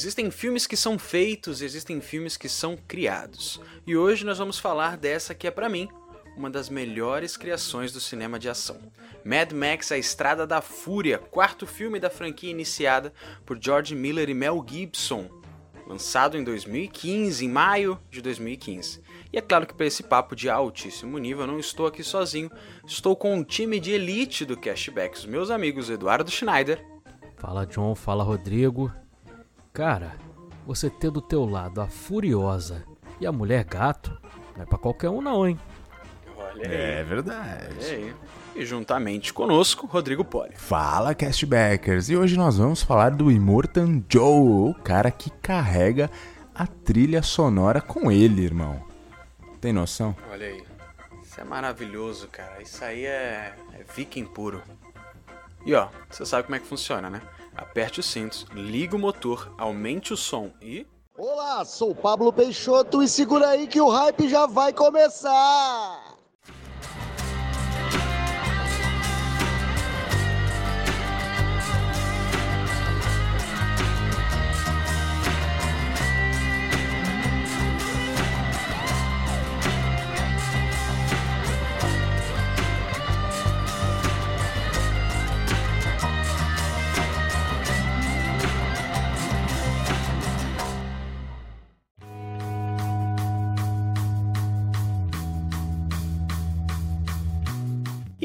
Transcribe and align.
Existem 0.00 0.30
filmes 0.30 0.66
que 0.66 0.78
são 0.78 0.98
feitos, 0.98 1.60
existem 1.60 2.00
filmes 2.00 2.34
que 2.34 2.48
são 2.48 2.74
criados. 2.74 3.60
E 3.86 3.94
hoje 3.94 4.24
nós 4.24 4.38
vamos 4.38 4.58
falar 4.58 4.96
dessa 4.96 5.34
que 5.34 5.46
é 5.46 5.50
para 5.50 5.68
mim 5.68 5.90
uma 6.34 6.48
das 6.48 6.70
melhores 6.70 7.36
criações 7.36 7.92
do 7.92 8.00
cinema 8.00 8.38
de 8.38 8.48
ação. 8.48 8.80
Mad 9.22 9.52
Max: 9.52 9.92
A 9.92 9.98
Estrada 9.98 10.46
da 10.46 10.62
Fúria, 10.62 11.18
quarto 11.18 11.66
filme 11.66 12.00
da 12.00 12.08
franquia 12.08 12.50
iniciada 12.50 13.12
por 13.44 13.58
George 13.62 13.94
Miller 13.94 14.30
e 14.30 14.32
Mel 14.32 14.64
Gibson, 14.66 15.28
lançado 15.86 16.38
em 16.38 16.44
2015, 16.44 17.44
em 17.44 17.48
maio 17.50 18.00
de 18.10 18.22
2015. 18.22 19.02
E 19.30 19.36
é 19.36 19.42
claro 19.42 19.66
que 19.66 19.74
para 19.74 19.84
esse 19.84 20.02
papo 20.02 20.34
de 20.34 20.48
altíssimo 20.48 21.18
nível 21.18 21.42
eu 21.42 21.52
não 21.52 21.58
estou 21.58 21.86
aqui 21.86 22.02
sozinho, 22.02 22.50
estou 22.86 23.14
com 23.14 23.34
um 23.34 23.44
time 23.44 23.78
de 23.78 23.90
elite 23.90 24.46
do 24.46 24.56
Cashback, 24.56 25.18
os 25.18 25.26
meus 25.26 25.50
amigos 25.50 25.90
Eduardo 25.90 26.30
Schneider. 26.30 26.82
Fala 27.36 27.66
John, 27.66 27.94
fala 27.94 28.24
Rodrigo. 28.24 28.90
Cara, 29.72 30.16
você 30.66 30.90
ter 30.90 31.10
do 31.10 31.20
teu 31.20 31.44
lado 31.44 31.80
a 31.80 31.86
Furiosa 31.86 32.84
e 33.20 33.26
a 33.26 33.32
Mulher 33.32 33.64
Gato 33.64 34.18
não 34.56 34.64
é 34.64 34.66
pra 34.66 34.76
qualquer 34.76 35.10
um 35.10 35.20
não, 35.20 35.46
hein? 35.46 35.58
Olha 36.36 36.68
aí. 36.68 36.74
É 36.74 37.04
verdade. 37.04 37.76
Olha 37.78 37.88
aí. 37.88 38.14
E 38.56 38.66
juntamente 38.66 39.32
conosco, 39.32 39.86
Rodrigo 39.86 40.24
Poli. 40.24 40.56
Fala, 40.56 41.14
Castbackers! 41.14 42.08
E 42.08 42.16
hoje 42.16 42.36
nós 42.36 42.58
vamos 42.58 42.82
falar 42.82 43.10
do 43.10 43.30
Immortan 43.30 44.02
Joe, 44.08 44.70
o 44.70 44.74
cara 44.82 45.10
que 45.10 45.30
carrega 45.30 46.10
a 46.52 46.66
trilha 46.66 47.22
sonora 47.22 47.80
com 47.80 48.10
ele, 48.10 48.42
irmão. 48.42 48.84
Tem 49.60 49.72
noção? 49.72 50.16
Olha 50.30 50.46
aí. 50.46 50.64
Isso 51.22 51.40
é 51.40 51.44
maravilhoso, 51.44 52.26
cara. 52.26 52.60
Isso 52.60 52.84
aí 52.84 53.06
é, 53.06 53.54
é 53.72 53.84
viking 53.94 54.24
puro. 54.24 54.60
E 55.64 55.72
ó, 55.74 55.88
você 56.10 56.26
sabe 56.26 56.44
como 56.44 56.56
é 56.56 56.58
que 56.58 56.66
funciona, 56.66 57.08
né? 57.08 57.22
Aperte 57.54 58.00
os 58.00 58.06
cintos, 58.06 58.46
liga 58.52 58.96
o 58.96 58.98
motor, 58.98 59.52
aumente 59.58 60.12
o 60.12 60.16
som 60.16 60.50
e. 60.62 60.86
Olá, 61.16 61.64
sou 61.64 61.94
Pablo 61.94 62.32
Peixoto 62.32 63.02
e 63.02 63.08
segura 63.08 63.48
aí 63.48 63.66
que 63.66 63.80
o 63.80 63.90
hype 63.90 64.28
já 64.28 64.46
vai 64.46 64.72
começar! 64.72 65.99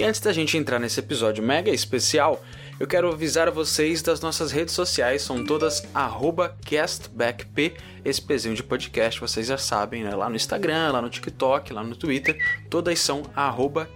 Antes 0.06 0.22
da 0.22 0.32
gente 0.32 0.56
entrar 0.58 0.80
nesse 0.80 1.00
episódio 1.00 1.44
mega 1.44 1.72
especial, 1.72 2.44
eu 2.80 2.86
quero 2.86 3.12
avisar 3.12 3.48
a 3.48 3.52
vocês 3.52 4.02
das 4.02 4.22
nossas 4.22 4.52
redes 4.52 4.74
sociais, 4.74 5.22
são 5.22 5.44
todas 5.44 5.84
castbackp, 6.64 7.74
esse 8.04 8.22
pezinho 8.22 8.54
de 8.54 8.62
podcast, 8.62 9.20
vocês 9.20 9.48
já 9.48 9.58
sabem, 9.58 10.04
né? 10.04 10.14
Lá 10.14 10.30
no 10.30 10.36
Instagram, 10.36 10.92
lá 10.92 11.02
no 11.02 11.10
TikTok, 11.10 11.74
lá 11.74 11.84
no 11.84 11.96
Twitter, 11.96 12.38
todas 12.70 13.00
são 13.00 13.24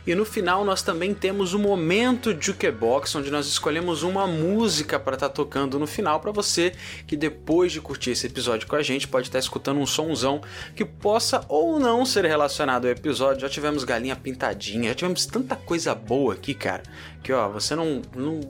E 0.06 0.14
no 0.14 0.24
final 0.24 0.64
nós 0.64 0.82
também 0.82 1.14
temos 1.14 1.54
o 1.54 1.58
momento 1.58 2.36
Jukebox, 2.38 3.14
onde 3.16 3.30
nós 3.30 3.46
escolhemos 3.46 4.02
uma 4.02 4.26
música 4.26 5.00
para 5.00 5.14
estar 5.14 5.28
tá 5.30 5.34
tocando 5.34 5.78
no 5.78 5.86
final 5.86 6.20
para 6.20 6.30
você 6.30 6.74
que 7.06 7.16
depois 7.16 7.72
de 7.72 7.80
curtir 7.80 8.10
esse 8.10 8.26
episódio 8.26 8.68
com 8.68 8.76
a 8.76 8.82
gente 8.82 9.08
pode 9.08 9.28
estar 9.28 9.38
tá 9.38 9.42
escutando 9.42 9.80
um 9.80 9.86
sonzão 9.86 10.42
que 10.76 10.84
possa 10.84 11.44
ou 11.48 11.80
não 11.80 12.04
ser 12.04 12.26
relacionado 12.26 12.84
ao 12.84 12.90
episódio. 12.90 13.40
Já 13.40 13.48
tivemos 13.48 13.82
galinha 13.82 14.14
pintadinha, 14.14 14.90
já 14.90 14.94
tivemos 14.94 15.24
tanta 15.24 15.56
coisa 15.56 15.94
boa 15.94 16.34
aqui, 16.34 16.52
cara, 16.52 16.82
que 17.22 17.32
ó, 17.32 17.48
você 17.48 17.74
não, 17.74 18.02
não, 18.14 18.40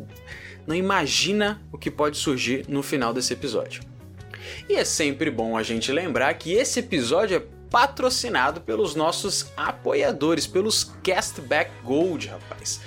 não 0.66 0.74
imagina 0.74 1.62
o 1.70 1.78
que 1.78 1.90
pode 1.90 2.16
surgir 2.16 2.64
no 2.68 2.82
final 2.82 3.14
desse 3.14 3.32
episódio. 3.32 3.82
E 4.68 4.74
é 4.74 4.84
sempre 4.84 5.30
bom 5.30 5.56
a 5.56 5.62
gente 5.62 5.92
lembrar 5.92 6.34
que 6.34 6.52
esse 6.52 6.80
episódio 6.80 7.36
é 7.36 7.53
patrocinado 7.74 8.60
pelos 8.60 8.94
nossos 8.94 9.46
apoiadores, 9.56 10.46
pelos 10.46 10.92
Castback 11.02 11.72
Gold, 11.82 12.28
rapaz. 12.28 12.80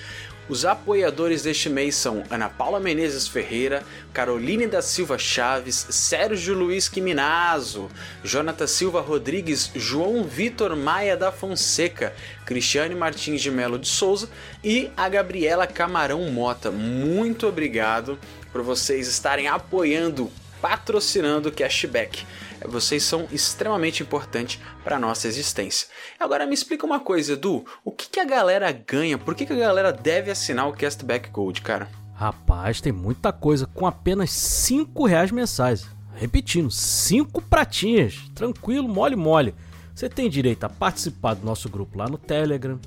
Os 0.47 0.63
apoiadores 0.63 1.43
deste 1.43 1.69
mês 1.69 1.93
são 1.93 2.23
Ana 2.31 2.47
Paula 2.47 2.79
Menezes 2.79 3.27
Ferreira, 3.27 3.83
Caroline 4.13 4.65
da 4.65 4.81
Silva 4.81 5.17
Chaves, 5.17 5.87
Sérgio 5.89 6.55
Luiz 6.55 6.87
Quiminazo, 6.87 7.89
Jonathan 8.23 8.65
Silva 8.65 9.01
Rodrigues, 9.01 9.69
João 9.75 10.23
Vitor 10.23 10.73
Maia 10.73 11.17
da 11.17 11.33
Fonseca, 11.33 12.15
Cristiane 12.45 12.95
Martins 12.95 13.41
de 13.41 13.51
Melo 13.51 13.77
de 13.77 13.89
Souza 13.89 14.29
e 14.63 14.89
a 14.95 15.09
Gabriela 15.09 15.67
Camarão 15.67 16.31
Mota. 16.31 16.71
Muito 16.71 17.45
obrigado 17.45 18.17
por 18.53 18.61
vocês 18.61 19.09
estarem 19.09 19.49
apoiando, 19.49 20.31
patrocinando 20.61 21.49
o 21.49 21.51
Cashback 21.51 22.25
vocês 22.67 23.03
são 23.03 23.27
extremamente 23.31 24.03
importantes 24.03 24.59
para 24.83 24.99
nossa 24.99 25.27
existência. 25.27 25.87
Agora 26.19 26.45
me 26.45 26.53
explica 26.53 26.85
uma 26.85 26.99
coisa, 26.99 27.33
Edu, 27.33 27.65
o 27.83 27.91
que, 27.91 28.09
que 28.09 28.19
a 28.19 28.25
galera 28.25 28.71
ganha? 28.71 29.17
Por 29.17 29.35
que, 29.35 29.45
que 29.45 29.53
a 29.53 29.57
galera 29.57 29.91
deve 29.91 30.29
assinar 30.29 30.67
o 30.67 30.73
Castback 30.73 31.29
Gold, 31.29 31.61
cara? 31.61 31.87
Rapaz, 32.13 32.81
tem 32.81 32.91
muita 32.91 33.31
coisa 33.31 33.67
com 33.67 33.85
apenas 33.85 34.31
5 34.31 35.05
reais 35.05 35.31
mensais. 35.31 35.87
Repetindo, 36.15 36.71
5 36.71 37.41
pratinhas. 37.43 38.15
Tranquilo, 38.33 38.87
mole 38.87 39.15
mole. 39.15 39.53
Você 39.93 40.09
tem 40.09 40.29
direito 40.29 40.63
a 40.63 40.69
participar 40.69 41.33
do 41.33 41.45
nosso 41.45 41.69
grupo 41.69 41.97
lá 41.97 42.07
no 42.07 42.19
Telegram, 42.19 42.79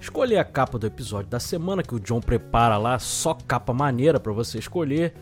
escolher 0.00 0.38
a 0.38 0.44
capa 0.44 0.78
do 0.78 0.86
episódio 0.86 1.30
da 1.30 1.38
semana 1.38 1.82
que 1.82 1.94
o 1.94 2.00
John 2.00 2.20
prepara 2.20 2.78
lá, 2.78 2.98
só 2.98 3.34
capa 3.34 3.72
maneira 3.74 4.18
para 4.18 4.32
você 4.32 4.58
escolher 4.58 5.14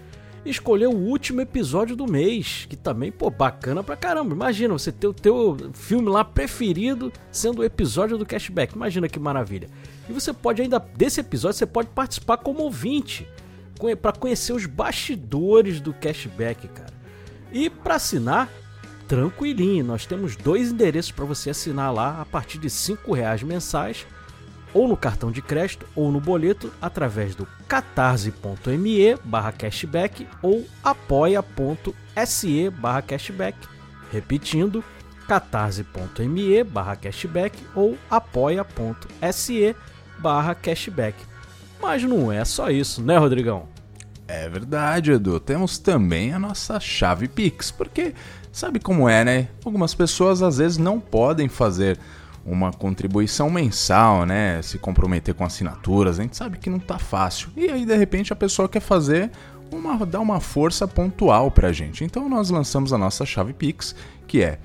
escolher 0.44 0.86
o 0.86 0.96
último 0.96 1.40
episódio 1.40 1.94
do 1.94 2.10
mês, 2.10 2.66
que 2.68 2.76
também, 2.76 3.12
pô, 3.12 3.30
bacana 3.30 3.82
pra 3.82 3.96
caramba. 3.96 4.34
Imagina 4.34 4.74
você 4.74 4.90
ter 4.90 5.06
o 5.06 5.14
teu 5.14 5.56
filme 5.72 6.08
lá 6.08 6.24
preferido 6.24 7.12
sendo 7.30 7.60
o 7.60 7.64
episódio 7.64 8.18
do 8.18 8.26
cashback. 8.26 8.74
Imagina 8.74 9.08
que 9.08 9.18
maravilha. 9.18 9.68
E 10.08 10.12
você 10.12 10.32
pode 10.32 10.62
ainda 10.62 10.78
desse 10.78 11.20
episódio 11.20 11.58
você 11.58 11.66
pode 11.66 11.88
participar 11.90 12.38
como 12.38 12.62
ouvinte 12.62 13.26
para 14.00 14.12
conhecer 14.12 14.52
os 14.52 14.66
bastidores 14.66 15.80
do 15.80 15.92
cashback, 15.92 16.68
cara. 16.68 16.92
E 17.52 17.68
para 17.68 17.96
assinar, 17.96 18.48
tranquilinho, 19.08 19.84
nós 19.84 20.06
temos 20.06 20.36
dois 20.36 20.70
endereços 20.70 21.10
para 21.10 21.24
você 21.24 21.50
assinar 21.50 21.92
lá 21.92 22.20
a 22.20 22.24
partir 22.24 22.58
de 22.58 22.70
cinco 22.70 23.12
reais 23.12 23.42
mensais 23.42 24.06
ou 24.74 24.88
no 24.88 24.96
cartão 24.96 25.30
de 25.30 25.42
crédito 25.42 25.86
ou 25.94 26.10
no 26.10 26.20
boleto 26.20 26.72
através 26.80 27.34
do 27.34 27.46
catarse.me 27.68 29.16
barra 29.24 29.52
cashback 29.52 30.26
ou 30.42 30.66
apoia.se 30.82 32.70
barra 32.70 33.02
cashback. 33.02 33.58
Repetindo, 34.10 34.84
catarse.me 35.26 36.64
barra 36.64 36.96
cashback 36.96 37.58
ou 37.74 37.96
apoia.se 38.10 39.76
barra 40.18 40.54
cashback. 40.54 41.16
Mas 41.80 42.02
não 42.04 42.30
é 42.30 42.44
só 42.44 42.70
isso, 42.70 43.02
né, 43.02 43.16
Rodrigão? 43.18 43.66
É 44.28 44.48
verdade, 44.48 45.12
Edu. 45.12 45.40
Temos 45.40 45.78
também 45.78 46.32
a 46.32 46.38
nossa 46.38 46.78
chave 46.78 47.26
Pix, 47.26 47.70
porque 47.70 48.14
sabe 48.52 48.78
como 48.78 49.08
é, 49.08 49.24
né? 49.24 49.48
Algumas 49.64 49.94
pessoas 49.94 50.42
às 50.42 50.58
vezes 50.58 50.78
não 50.78 51.00
podem 51.00 51.48
fazer 51.48 51.98
uma 52.44 52.72
contribuição 52.72 53.48
mensal, 53.50 54.26
né? 54.26 54.60
Se 54.62 54.78
comprometer 54.78 55.34
com 55.34 55.44
assinaturas, 55.44 56.18
a 56.18 56.22
gente 56.22 56.36
sabe 56.36 56.58
que 56.58 56.68
não 56.68 56.78
tá 56.78 56.98
fácil. 56.98 57.48
E 57.56 57.68
aí 57.68 57.86
de 57.86 57.96
repente 57.96 58.32
a 58.32 58.36
pessoa 58.36 58.68
quer 58.68 58.80
fazer 58.80 59.30
uma 59.70 60.04
dar 60.04 60.20
uma 60.20 60.40
força 60.40 60.86
pontual 60.86 61.50
pra 61.50 61.72
gente. 61.72 62.04
Então 62.04 62.28
nós 62.28 62.50
lançamos 62.50 62.92
a 62.92 62.98
nossa 62.98 63.24
chave 63.24 63.52
Pix, 63.52 63.94
que 64.26 64.42
é 64.42 64.58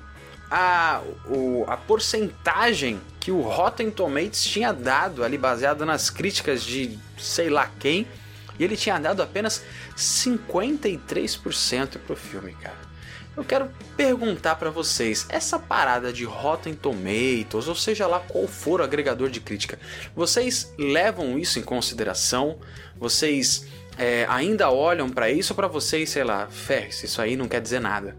a, 0.50 1.02
o, 1.28 1.66
a 1.68 1.78
porcentagem 1.78 3.00
que 3.20 3.30
o 3.30 3.42
Rotten 3.42 3.92
Tomatoes 3.92 4.44
tinha 4.44 4.72
dado 4.72 5.24
ali, 5.24 5.38
baseado 5.38 5.86
nas 5.86 6.10
críticas 6.10 6.64
de 6.64 6.98
sei 7.18 7.50
lá 7.50 7.70
quem, 7.80 8.08
e 8.58 8.64
ele 8.64 8.76
tinha 8.76 8.98
dado 8.98 9.22
apenas 9.22 9.64
53% 9.96 12.00
pro 12.00 12.16
filme, 12.16 12.54
cara. 12.54 12.87
Eu 13.38 13.44
quero 13.44 13.70
perguntar 13.96 14.56
para 14.56 14.72
vocês, 14.72 15.28
essa 15.30 15.60
parada 15.60 16.12
de 16.12 16.26
Rotten 16.26 16.74
Tomatoes, 16.74 17.68
ou 17.68 17.76
seja 17.76 18.08
lá 18.08 18.20
qual 18.20 18.48
for 18.48 18.82
o 18.82 18.84
agregador 18.84 19.30
de 19.30 19.40
crítica, 19.40 19.78
vocês 20.16 20.74
levam 20.76 21.38
isso 21.38 21.60
em 21.60 21.62
consideração? 21.62 22.58
Vocês 22.98 23.68
é, 23.96 24.26
ainda 24.28 24.72
olham 24.72 25.08
para 25.08 25.30
isso 25.30 25.54
ou 25.54 25.56
para 25.56 25.68
vocês, 25.68 26.10
sei 26.10 26.24
lá, 26.24 26.48
ferre 26.48 26.90
isso 26.90 27.22
aí 27.22 27.36
não 27.36 27.48
quer 27.48 27.62
dizer 27.62 27.80
nada? 27.80 28.18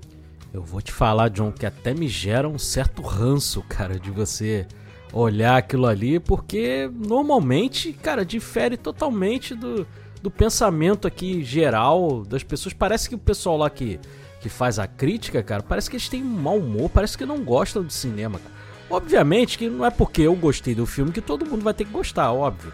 Eu 0.55 0.63
vou 0.63 0.81
te 0.81 0.93
falar, 0.93 1.31
John, 1.31 1.51
que 1.51 1.67
até 1.67 1.93
me 1.93 2.07
gera 2.07 2.49
um 2.49 2.59
certo 2.59 3.03
ranço, 3.03 3.61
cara, 3.69 3.99
de 3.99 4.13
você 4.13 4.69
olhar 5.13 5.57
aquilo 5.57 5.87
ali, 5.87 6.21
porque 6.21 6.89
normalmente, 6.95 7.93
cara, 7.93 8.25
difere 8.25 8.77
totalmente 8.77 9.53
do, 9.53 9.85
do 10.23 10.31
pensamento 10.31 11.09
aqui 11.09 11.43
geral 11.43 12.25
das 12.25 12.45
pessoas. 12.45 12.73
Parece 12.73 13.09
que 13.09 13.17
o 13.17 13.19
pessoal 13.19 13.57
lá 13.57 13.69
que 13.69 13.99
que 14.41 14.49
faz 14.49 14.79
a 14.79 14.87
crítica, 14.87 15.43
cara, 15.43 15.63
parece 15.63 15.91
que 15.91 15.97
eles 15.97 16.09
têm 16.09 16.23
um 16.23 16.27
mau 16.27 16.59
humor, 16.59 16.91
parece 16.91 17.19
que 17.19 17.27
não 17.27 17.43
gostam 17.43 17.85
de 17.85 17.93
cinema, 17.93 18.39
cara. 18.39 18.55
Obviamente 18.91 19.59
que 19.59 19.69
não 19.69 19.85
é 19.85 19.91
porque 19.91 20.23
eu 20.23 20.35
gostei 20.35 20.75
do 20.75 20.87
filme 20.87 21.13
que 21.13 21.21
todo 21.21 21.45
mundo 21.45 21.63
vai 21.63 21.75
ter 21.75 21.85
que 21.85 21.91
gostar, 21.91 22.33
óbvio. 22.33 22.73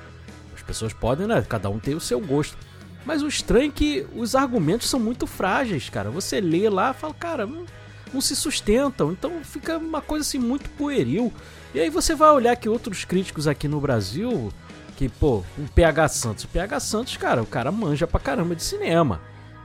As 0.55 0.62
pessoas 0.62 0.93
podem, 0.93 1.26
né? 1.26 1.44
Cada 1.49 1.69
um 1.69 1.78
tem 1.78 1.94
o 1.94 2.00
seu 2.00 2.20
gosto. 2.20 2.56
Mas 3.05 3.22
o 3.22 3.28
estranho 3.28 3.69
é 3.69 3.72
que 3.72 4.06
os 4.14 4.34
argumentos 4.34 4.88
são 4.88 5.00
muito 5.00 5.26
frágeis, 5.26 5.90
cara. 5.90 6.11
Você 6.11 6.40
lê 6.40 6.69
lá 6.70 6.93
e 6.93 6.94
fala, 6.94 7.14
cara, 7.14 7.46
não, 7.46 7.64
não 8.12 8.20
se 8.20 8.37
sustentam. 8.37 9.12
Então 9.12 9.43
fica 9.43 9.76
uma 9.76 10.00
coisa 10.00 10.22
assim 10.22 10.38
muito 10.38 10.70
pueril. 10.70 11.32
E 11.75 11.81
aí 11.81 11.90
você 11.90 12.14
vai 12.14 12.31
olhar 12.31 12.55
que 12.56 12.69
outros 12.69 13.05
críticos 13.05 13.49
aqui 13.49 13.66
no 13.66 13.81
Brasil, 13.81 14.52
que, 14.96 15.08
pô, 15.08 15.43
o 15.58 15.69
PH 15.75 16.08
Santos. 16.08 16.44
O 16.44 16.49
PH 16.49 16.81
Santos, 16.81 17.16
cara, 17.16 17.43
o 17.43 17.46
cara 17.46 17.72
manja 17.72 18.06
pra 18.06 18.20
caramba 18.20 18.55
de 18.55 18.62
cinema. 18.62 19.20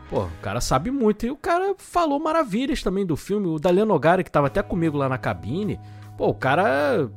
Pô, 0.10 0.24
o 0.24 0.42
cara 0.42 0.60
sabe 0.60 0.90
muito. 0.90 1.26
E 1.26 1.32
o 1.32 1.36
cara 1.36 1.76
falou 1.78 2.20
maravilhas 2.20 2.82
também 2.82 3.06
do 3.06 3.16
filme. 3.16 3.48
O 3.48 3.60
Dalian 3.60 3.86
Nogara, 3.86 4.24
que 4.24 4.32
tava 4.32 4.48
até 4.48 4.64
comigo 4.64 4.98
lá 4.98 5.08
na 5.08 5.18
cabine. 5.18 5.80
Pô, 6.18 6.28
o 6.28 6.34
cara 6.34 7.10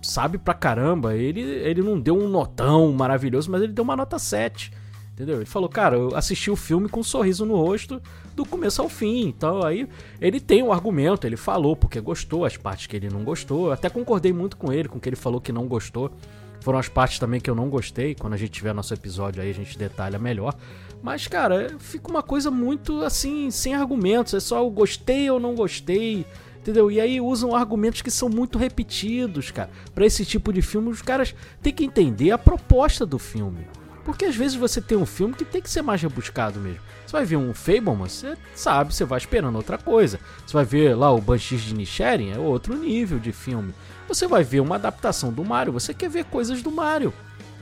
sabe 0.00 0.38
pra 0.38 0.54
caramba. 0.54 1.16
Ele, 1.16 1.40
ele 1.40 1.82
não 1.82 1.98
deu 1.98 2.16
um 2.16 2.28
notão 2.28 2.92
maravilhoso, 2.92 3.50
mas 3.50 3.62
ele 3.62 3.72
deu 3.72 3.82
uma 3.82 3.96
nota 3.96 4.18
7. 4.18 4.72
Entendeu? 5.12 5.38
Ele 5.38 5.46
falou, 5.46 5.68
cara, 5.68 5.96
eu 5.96 6.14
assisti 6.14 6.48
o 6.48 6.54
filme 6.54 6.88
com 6.88 7.00
um 7.00 7.02
sorriso 7.02 7.44
no 7.44 7.56
rosto 7.56 8.00
do 8.36 8.46
começo 8.46 8.80
ao 8.80 8.88
fim. 8.88 9.26
Então 9.26 9.64
aí 9.64 9.88
ele 10.20 10.38
tem 10.38 10.62
um 10.62 10.72
argumento, 10.72 11.26
ele 11.26 11.36
falou 11.36 11.74
porque 11.74 12.00
gostou, 12.00 12.44
as 12.44 12.56
partes 12.56 12.86
que 12.86 12.94
ele 12.94 13.08
não 13.08 13.24
gostou. 13.24 13.66
Eu 13.66 13.72
até 13.72 13.90
concordei 13.90 14.32
muito 14.32 14.56
com 14.56 14.72
ele, 14.72 14.88
com 14.88 14.98
o 14.98 15.00
que 15.00 15.08
ele 15.08 15.16
falou 15.16 15.40
que 15.40 15.50
não 15.50 15.66
gostou. 15.66 16.12
Foram 16.60 16.78
as 16.78 16.88
partes 16.88 17.18
também 17.18 17.40
que 17.40 17.50
eu 17.50 17.54
não 17.54 17.68
gostei. 17.68 18.14
Quando 18.14 18.34
a 18.34 18.36
gente 18.36 18.50
tiver 18.50 18.72
nosso 18.72 18.94
episódio 18.94 19.42
aí, 19.42 19.50
a 19.50 19.54
gente 19.54 19.76
detalha 19.76 20.18
melhor. 20.20 20.54
Mas, 21.02 21.26
cara, 21.26 21.76
fica 21.78 22.10
uma 22.10 22.22
coisa 22.22 22.50
muito 22.50 23.02
assim, 23.02 23.50
sem 23.50 23.74
argumentos. 23.74 24.34
É 24.34 24.40
só 24.40 24.58
eu 24.58 24.70
gostei 24.70 25.30
ou 25.30 25.38
não 25.38 25.54
gostei. 25.54 26.26
Entendeu? 26.58 26.90
E 26.90 27.00
aí 27.00 27.20
usam 27.20 27.54
argumentos 27.54 28.02
que 28.02 28.10
são 28.10 28.28
muito 28.28 28.58
repetidos, 28.58 29.50
cara. 29.50 29.70
Para 29.94 30.04
esse 30.04 30.24
tipo 30.24 30.52
de 30.52 30.60
filme, 30.60 30.90
os 30.90 31.00
caras 31.00 31.34
têm 31.62 31.72
que 31.72 31.84
entender 31.84 32.30
a 32.30 32.38
proposta 32.38 33.06
do 33.06 33.18
filme. 33.18 33.66
Porque 34.04 34.24
às 34.24 34.34
vezes 34.34 34.56
você 34.56 34.80
tem 34.80 34.98
um 34.98 35.06
filme 35.06 35.34
que 35.34 35.44
tem 35.44 35.62
que 35.62 35.70
ser 35.70 35.82
mais 35.82 36.02
rebuscado 36.02 36.58
mesmo. 36.58 36.80
Você 37.06 37.12
vai 37.12 37.24
ver 37.24 37.36
um 37.36 37.54
Fableman, 37.54 38.08
você 38.08 38.36
sabe, 38.54 38.94
você 38.94 39.04
vai 39.04 39.18
esperando 39.18 39.56
outra 39.56 39.78
coisa. 39.78 40.18
Você 40.46 40.52
vai 40.52 40.64
ver 40.64 40.94
lá 40.94 41.10
o 41.12 41.20
Banshees 41.20 41.62
de 41.62 41.74
Nisharin, 41.74 42.32
é 42.32 42.38
outro 42.38 42.74
nível 42.74 43.18
de 43.18 43.32
filme. 43.32 43.72
Você 44.08 44.26
vai 44.26 44.42
ver 44.42 44.60
uma 44.60 44.74
adaptação 44.74 45.32
do 45.32 45.44
Mario, 45.44 45.72
você 45.72 45.94
quer 45.94 46.10
ver 46.10 46.24
coisas 46.24 46.62
do 46.62 46.70
Mario. 46.70 47.12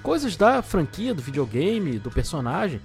Coisas 0.02 0.36
da 0.36 0.62
franquia, 0.62 1.12
do 1.12 1.22
videogame, 1.22 1.98
do 1.98 2.10
personagem 2.10 2.80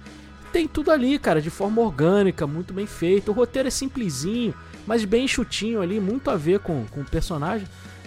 tem 0.52 0.68
tudo 0.68 0.90
ali, 0.90 1.18
cara, 1.18 1.40
de 1.40 1.50
forma 1.50 1.80
orgânica, 1.80 2.46
muito 2.46 2.74
bem 2.74 2.86
feito. 2.86 3.30
O 3.30 3.34
roteiro 3.34 3.68
é 3.68 3.70
simplesinho, 3.70 4.54
mas 4.86 5.04
bem 5.04 5.26
chutinho 5.26 5.80
ali, 5.80 5.98
muito 5.98 6.30
a 6.30 6.36
ver 6.36 6.60
com, 6.60 6.84
com 6.90 7.00
o 7.00 7.04
personagem. 7.04 7.66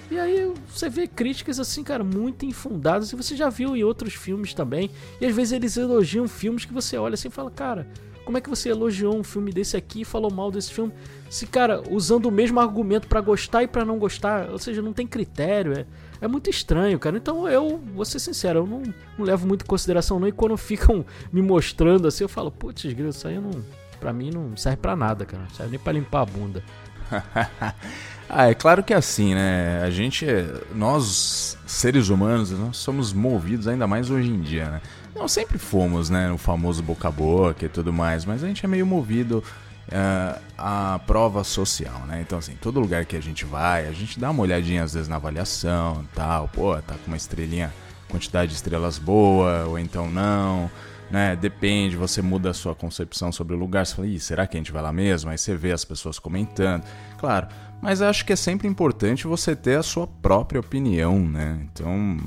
E 0.09 0.19
aí 0.19 0.53
você 0.69 0.87
vê 0.87 1.07
críticas 1.07 1.59
assim, 1.59 1.83
cara, 1.83 2.03
muito 2.03 2.45
infundadas, 2.45 3.11
e 3.11 3.15
você 3.15 3.35
já 3.35 3.49
viu 3.49 3.75
em 3.75 3.83
outros 3.83 4.13
filmes 4.13 4.53
também. 4.53 4.91
E 5.19 5.25
às 5.25 5.35
vezes 5.35 5.53
eles 5.53 5.75
elogiam 5.75 6.27
filmes 6.27 6.63
que 6.63 6.73
você 6.73 6.95
olha 6.97 7.15
assim 7.15 7.27
e 7.27 7.31
fala, 7.31 7.49
cara, 7.49 7.87
como 8.23 8.37
é 8.37 8.41
que 8.41 8.49
você 8.49 8.69
elogiou 8.69 9.17
um 9.17 9.23
filme 9.23 9.51
desse 9.51 9.75
aqui 9.75 10.01
e 10.01 10.05
falou 10.05 10.31
mal 10.31 10.51
desse 10.51 10.71
filme? 10.71 10.93
Se, 11.29 11.47
cara, 11.47 11.81
usando 11.89 12.27
o 12.27 12.31
mesmo 12.31 12.59
argumento 12.59 13.07
para 13.07 13.21
gostar 13.21 13.63
e 13.63 13.67
para 13.67 13.83
não 13.83 13.97
gostar, 13.97 14.49
ou 14.51 14.59
seja, 14.59 14.81
não 14.81 14.93
tem 14.93 15.07
critério, 15.07 15.73
é, 15.73 15.85
é 16.25 16.27
muito 16.27 16.49
estranho, 16.49 16.99
cara. 16.99 17.17
Então 17.17 17.47
eu, 17.47 17.81
vou 17.93 18.03
ser 18.03 18.19
sincero, 18.19 18.59
eu 18.59 18.67
não, 18.67 18.81
não 19.17 19.25
levo 19.25 19.47
muito 19.47 19.63
em 19.63 19.67
consideração 19.67 20.19
não. 20.19 20.27
E 20.27 20.31
quando 20.31 20.57
ficam 20.57 21.05
me 21.31 21.41
mostrando 21.41 22.07
assim, 22.07 22.23
eu 22.23 22.29
falo, 22.29 22.51
putz, 22.51 22.83
isso 22.83 23.27
aí 23.27 23.39
não, 23.39 23.51
pra 23.99 24.11
mim 24.11 24.31
não 24.31 24.57
serve 24.57 24.77
pra 24.77 24.95
nada, 24.95 25.25
cara. 25.25 25.43
Não 25.43 25.49
serve 25.51 25.71
nem 25.71 25.79
pra 25.79 25.93
limpar 25.93 26.21
a 26.21 26.25
bunda. 26.25 26.63
ah, 28.27 28.49
é 28.49 28.55
claro 28.55 28.83
que 28.83 28.93
é 28.93 28.97
assim, 28.97 29.35
né? 29.35 29.83
A 29.83 29.91
gente, 29.91 30.25
nós 30.73 31.57
seres 31.65 32.09
humanos, 32.09 32.51
nós 32.51 32.77
somos 32.77 33.13
movidos 33.13 33.67
ainda 33.67 33.85
mais 33.85 34.09
hoje 34.09 34.29
em 34.29 34.41
dia, 34.41 34.65
né? 34.65 34.81
Não 35.15 35.27
sempre 35.27 35.57
fomos, 35.57 36.09
né? 36.09 36.31
O 36.31 36.37
famoso 36.37 36.83
boca 36.83 37.07
a 37.07 37.11
boca 37.11 37.65
e 37.65 37.69
tudo 37.69 37.93
mais, 37.93 38.25
mas 38.25 38.43
a 38.43 38.47
gente 38.47 38.65
é 38.65 38.67
meio 38.67 38.85
movido 38.85 39.43
uh, 39.89 40.41
a 40.57 40.99
prova 41.05 41.43
social, 41.43 41.99
né? 42.07 42.21
Então, 42.21 42.37
assim, 42.39 42.55
todo 42.59 42.79
lugar 42.79 43.05
que 43.05 43.15
a 43.15 43.21
gente 43.21 43.45
vai, 43.45 43.87
a 43.87 43.91
gente 43.91 44.19
dá 44.19 44.31
uma 44.31 44.41
olhadinha 44.41 44.83
às 44.83 44.93
vezes 44.93 45.07
na 45.07 45.15
avaliação 45.17 46.05
tal, 46.13 46.47
pô, 46.47 46.75
tá 46.81 46.95
com 46.95 47.07
uma 47.07 47.17
estrelinha, 47.17 47.73
quantidade 48.09 48.51
de 48.51 48.55
estrelas 48.55 48.97
boa, 48.97 49.65
ou 49.65 49.77
então 49.79 50.09
não. 50.09 50.69
né? 51.09 51.35
Depende, 51.35 51.95
você 51.95 52.21
muda 52.21 52.49
a 52.49 52.53
sua 52.53 52.73
concepção 52.75 53.31
sobre 53.31 53.55
o 53.55 53.57
lugar. 53.57 53.85
Você 53.85 53.95
fala, 53.95 54.07
Ih, 54.07 54.19
será 54.19 54.47
que 54.47 54.57
a 54.57 54.59
gente 54.59 54.71
vai 54.71 54.81
lá 54.81 54.93
mesmo? 54.93 55.29
Aí 55.29 55.37
você 55.37 55.55
vê 55.55 55.71
as 55.71 55.85
pessoas 55.85 56.19
comentando. 56.19 56.83
Claro, 57.17 57.47
mas 57.81 58.01
acho 58.01 58.25
que 58.25 58.33
é 58.33 58.35
sempre 58.35 58.67
importante 58.67 59.27
você 59.27 59.55
ter 59.55 59.77
a 59.77 59.83
sua 59.83 60.07
própria 60.07 60.59
opinião, 60.59 61.19
né? 61.19 61.67
Então, 61.71 62.17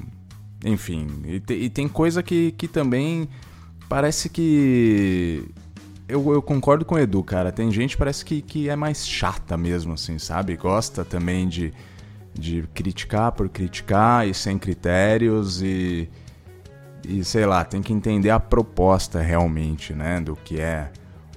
enfim, 0.65 1.07
e, 1.25 1.41
te, 1.41 1.55
e 1.55 1.71
tem 1.71 1.88
coisa 1.88 2.23
que, 2.23 2.53
que 2.53 2.69
também 2.69 3.29
parece 3.88 4.29
que. 4.29 5.45
Eu, 6.09 6.33
eu, 6.33 6.41
concordo 6.41 6.85
com 6.85 6.95
o 6.95 6.99
Edu, 6.99 7.23
cara. 7.23 7.53
Tem 7.53 7.71
gente 7.71 7.97
parece 7.97 8.25
que, 8.25 8.41
que 8.41 8.69
é 8.69 8.75
mais 8.75 9.07
chata 9.07 9.57
mesmo, 9.57 9.93
assim, 9.93 10.19
sabe? 10.19 10.57
Gosta 10.57 11.05
também 11.05 11.47
de, 11.47 11.73
de 12.33 12.65
criticar 12.75 13.33
por 13.33 13.49
criticar 13.49 14.27
e 14.27 14.33
sem 14.33 14.59
critérios 14.59 15.61
e 15.62 16.09
e 17.07 17.25
sei 17.25 17.47
lá, 17.47 17.65
tem 17.65 17.81
que 17.81 17.93
entender 17.93 18.31
a 18.31 18.38
proposta 18.38 19.21
realmente, 19.21 19.95
né, 19.95 20.21
do 20.21 20.37
que 20.37 20.61
é 20.61 20.91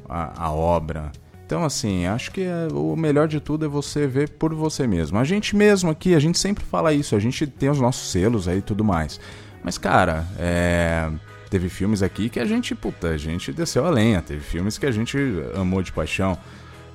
a, 0.07 0.45
a 0.45 0.51
obra. 0.51 1.11
Então, 1.45 1.63
assim, 1.63 2.05
acho 2.05 2.31
que 2.31 2.41
é, 2.41 2.67
o 2.73 2.95
melhor 2.95 3.27
de 3.27 3.39
tudo 3.39 3.65
é 3.65 3.67
você 3.67 4.07
ver 4.07 4.29
por 4.29 4.53
você 4.53 4.87
mesmo. 4.87 5.17
A 5.17 5.23
gente 5.23 5.55
mesmo 5.55 5.89
aqui, 5.89 6.15
a 6.15 6.19
gente 6.19 6.39
sempre 6.39 6.63
fala 6.63 6.93
isso, 6.93 7.15
a 7.15 7.19
gente 7.19 7.47
tem 7.47 7.69
os 7.69 7.79
nossos 7.79 8.11
selos 8.11 8.47
aí 8.47 8.59
e 8.59 8.61
tudo 8.61 8.83
mais. 8.83 9.19
Mas, 9.63 9.77
cara, 9.77 10.25
é... 10.37 11.09
teve 11.51 11.67
filmes 11.67 12.01
aqui 12.01 12.29
que 12.29 12.39
a 12.39 12.45
gente, 12.45 12.73
puta, 12.73 13.09
a 13.09 13.17
gente 13.17 13.51
desceu 13.51 13.85
a 13.85 13.89
lenha. 13.89 14.21
Teve 14.21 14.39
filmes 14.39 14.77
que 14.77 14.85
a 14.85 14.91
gente 14.91 15.17
amou 15.53 15.83
de 15.83 15.91
paixão. 15.91 16.37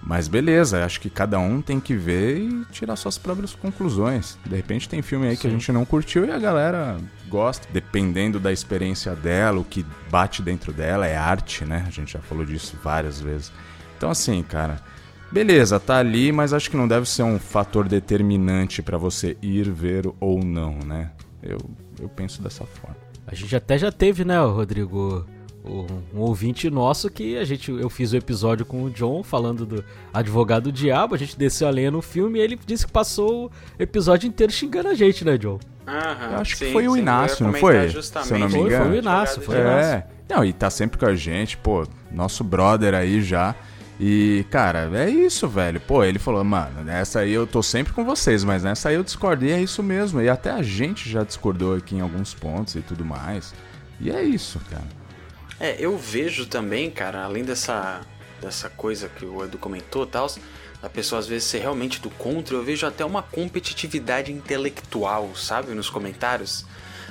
Mas 0.03 0.29
beleza, 0.29 0.85
acho 0.85 1.01
que 1.01 1.11
cada 1.11 1.39
um 1.39 1.61
tem 1.61 1.79
que 1.79 1.95
ver 1.95 2.39
e 2.39 2.65
tirar 2.71 2.97
suas 2.97 3.19
próprias 3.19 3.55
conclusões. 3.55 4.39
De 4.47 4.57
repente 4.57 4.89
tem 4.89 5.03
filme 5.03 5.27
aí 5.27 5.37
Sim. 5.37 5.43
que 5.43 5.47
a 5.49 5.51
gente 5.51 5.71
não 5.73 5.85
curtiu 5.85 6.25
e 6.25 6.31
a 6.31 6.39
galera 6.39 6.97
gosta, 7.29 7.69
dependendo 7.71 8.41
da 8.41 8.53
experiência 8.53 9.15
dela, 9.15 9.61
o 9.61 9.65
que 9.65 9.85
bate 10.09 10.43
dentro 10.43 10.73
dela 10.73 11.07
é 11.07 11.17
arte, 11.17 11.65
né? 11.65 11.85
A 11.87 11.91
gente 11.91 12.13
já 12.13 12.21
falou 12.21 12.45
disso 12.45 12.79
várias 12.83 13.21
vezes. 13.21 13.53
Então 13.97 14.09
assim, 14.09 14.43
cara, 14.43 14.81
beleza, 15.31 15.79
tá 15.79 15.99
ali, 15.99 16.33
mas 16.33 16.53
acho 16.53 16.71
que 16.71 16.77
não 16.77 16.89
deve 16.89 17.07
ser 17.07 17.25
um 17.25 17.39
fator 17.39 17.89
determinante 17.89 18.83
para 18.83 18.97
você 18.97 19.37
ir 19.43 19.71
ver 19.71 20.09
ou 20.21 20.43
não, 20.43 20.79
né? 20.79 21.11
Eu, 21.43 21.59
eu 22.01 22.09
penso 22.09 22.41
dessa 22.41 22.65
forma. 22.65 23.06
A 23.27 23.35
gente 23.35 23.55
até 23.57 23.77
já 23.77 23.91
teve, 23.91 24.25
né, 24.25 24.39
Rodrigo, 24.39 25.27
um 25.65 26.21
ouvinte 26.21 26.71
nosso 26.71 27.11
que 27.11 27.37
a 27.37 27.45
gente 27.45 27.71
eu 27.71 27.91
fiz 27.91 28.13
o 28.13 28.17
episódio 28.17 28.65
com 28.65 28.85
o 28.85 28.91
John 28.91 29.23
falando 29.23 29.67
do 29.67 29.85
advogado 30.15 30.71
diabo, 30.71 31.15
a 31.15 31.19
gente 31.19 31.37
desceu 31.37 31.67
a 31.67 31.71
lenha 31.71 31.91
no 31.91 32.01
filme 32.01 32.39
e 32.39 32.43
ele 32.43 32.59
disse 32.65 32.87
que 32.87 32.93
passou 32.93 33.47
o 33.47 33.51
episódio 33.79 34.29
inteiro 34.29 34.53
xingando 34.53 34.89
a 34.89 34.95
gente, 34.95 35.25
né, 35.25 35.37
John? 35.37 35.59
Aham, 35.87 36.33
eu 36.33 36.39
acho 36.39 36.57
sim, 36.57 36.67
que 36.67 36.73
foi 36.73 36.89
o 36.89 36.97
Inácio, 36.97 37.45
não 37.47 37.53
foi? 37.53 37.91
Se 37.91 38.35
eu 38.35 38.39
não 38.39 38.49
me 38.49 38.59
engano. 38.59 38.71
Foi, 38.71 38.79
foi 38.79 38.91
o 38.91 38.95
Inácio, 38.97 39.43
foi 39.43 39.57
o 39.57 39.61
Inácio. 39.61 39.93
É. 39.93 40.07
Não, 40.29 40.45
e 40.45 40.53
tá 40.53 40.69
sempre 40.71 40.99
com 40.99 41.07
a 41.07 41.15
gente, 41.15 41.57
pô, 41.57 41.87
nosso 42.11 42.43
brother 42.43 42.95
aí 42.95 43.23
já. 43.23 43.55
E, 43.99 44.45
cara, 44.51 44.91
é 44.95 45.09
isso, 45.09 45.49
velho. 45.49 45.81
Pô, 45.81 46.05
ele 46.05 46.19
falou, 46.19 46.45
mano, 46.45 46.85
nessa 46.85 47.21
aí 47.21 47.33
eu 47.33 47.47
tô 47.47 47.63
sempre 47.63 47.93
com 47.93 48.05
vocês, 48.05 48.45
mas 48.45 48.63
nessa 48.63 48.91
aí 48.91 48.95
eu 48.95 49.03
discordei, 49.03 49.53
é 49.53 49.61
isso 49.61 49.83
mesmo. 49.83 50.21
E 50.21 50.29
até 50.29 50.51
a 50.51 50.63
gente 50.63 51.09
já 51.09 51.25
discordou 51.25 51.75
aqui 51.75 51.97
em 51.97 52.01
alguns 52.01 52.35
pontos 52.35 52.75
e 52.75 52.81
tudo 52.81 53.05
mais. 53.05 53.55
E 53.99 54.11
é 54.11 54.23
isso, 54.23 54.61
cara. 54.71 54.85
É, 55.59 55.77
eu 55.79 55.97
vejo 55.97 56.47
também, 56.47 56.91
cara, 56.91 57.25
além 57.25 57.43
dessa, 57.43 58.03
dessa 58.41 58.69
coisa 58.69 59.09
que 59.09 59.25
o 59.25 59.43
Edu 59.43 59.57
comentou 59.57 60.05
e 60.05 60.09
tal, 60.09 60.31
a 60.83 60.89
pessoa 60.91 61.19
às 61.19 61.27
vezes 61.27 61.49
ser 61.49 61.61
realmente 61.61 62.01
do 62.01 62.11
contra, 62.11 62.55
eu 62.55 62.63
vejo 62.63 62.87
até 62.87 63.03
uma 63.05 63.23
competitividade 63.23 64.31
intelectual, 64.31 65.35
sabe, 65.35 65.73
nos 65.73 65.89
comentários. 65.89 66.67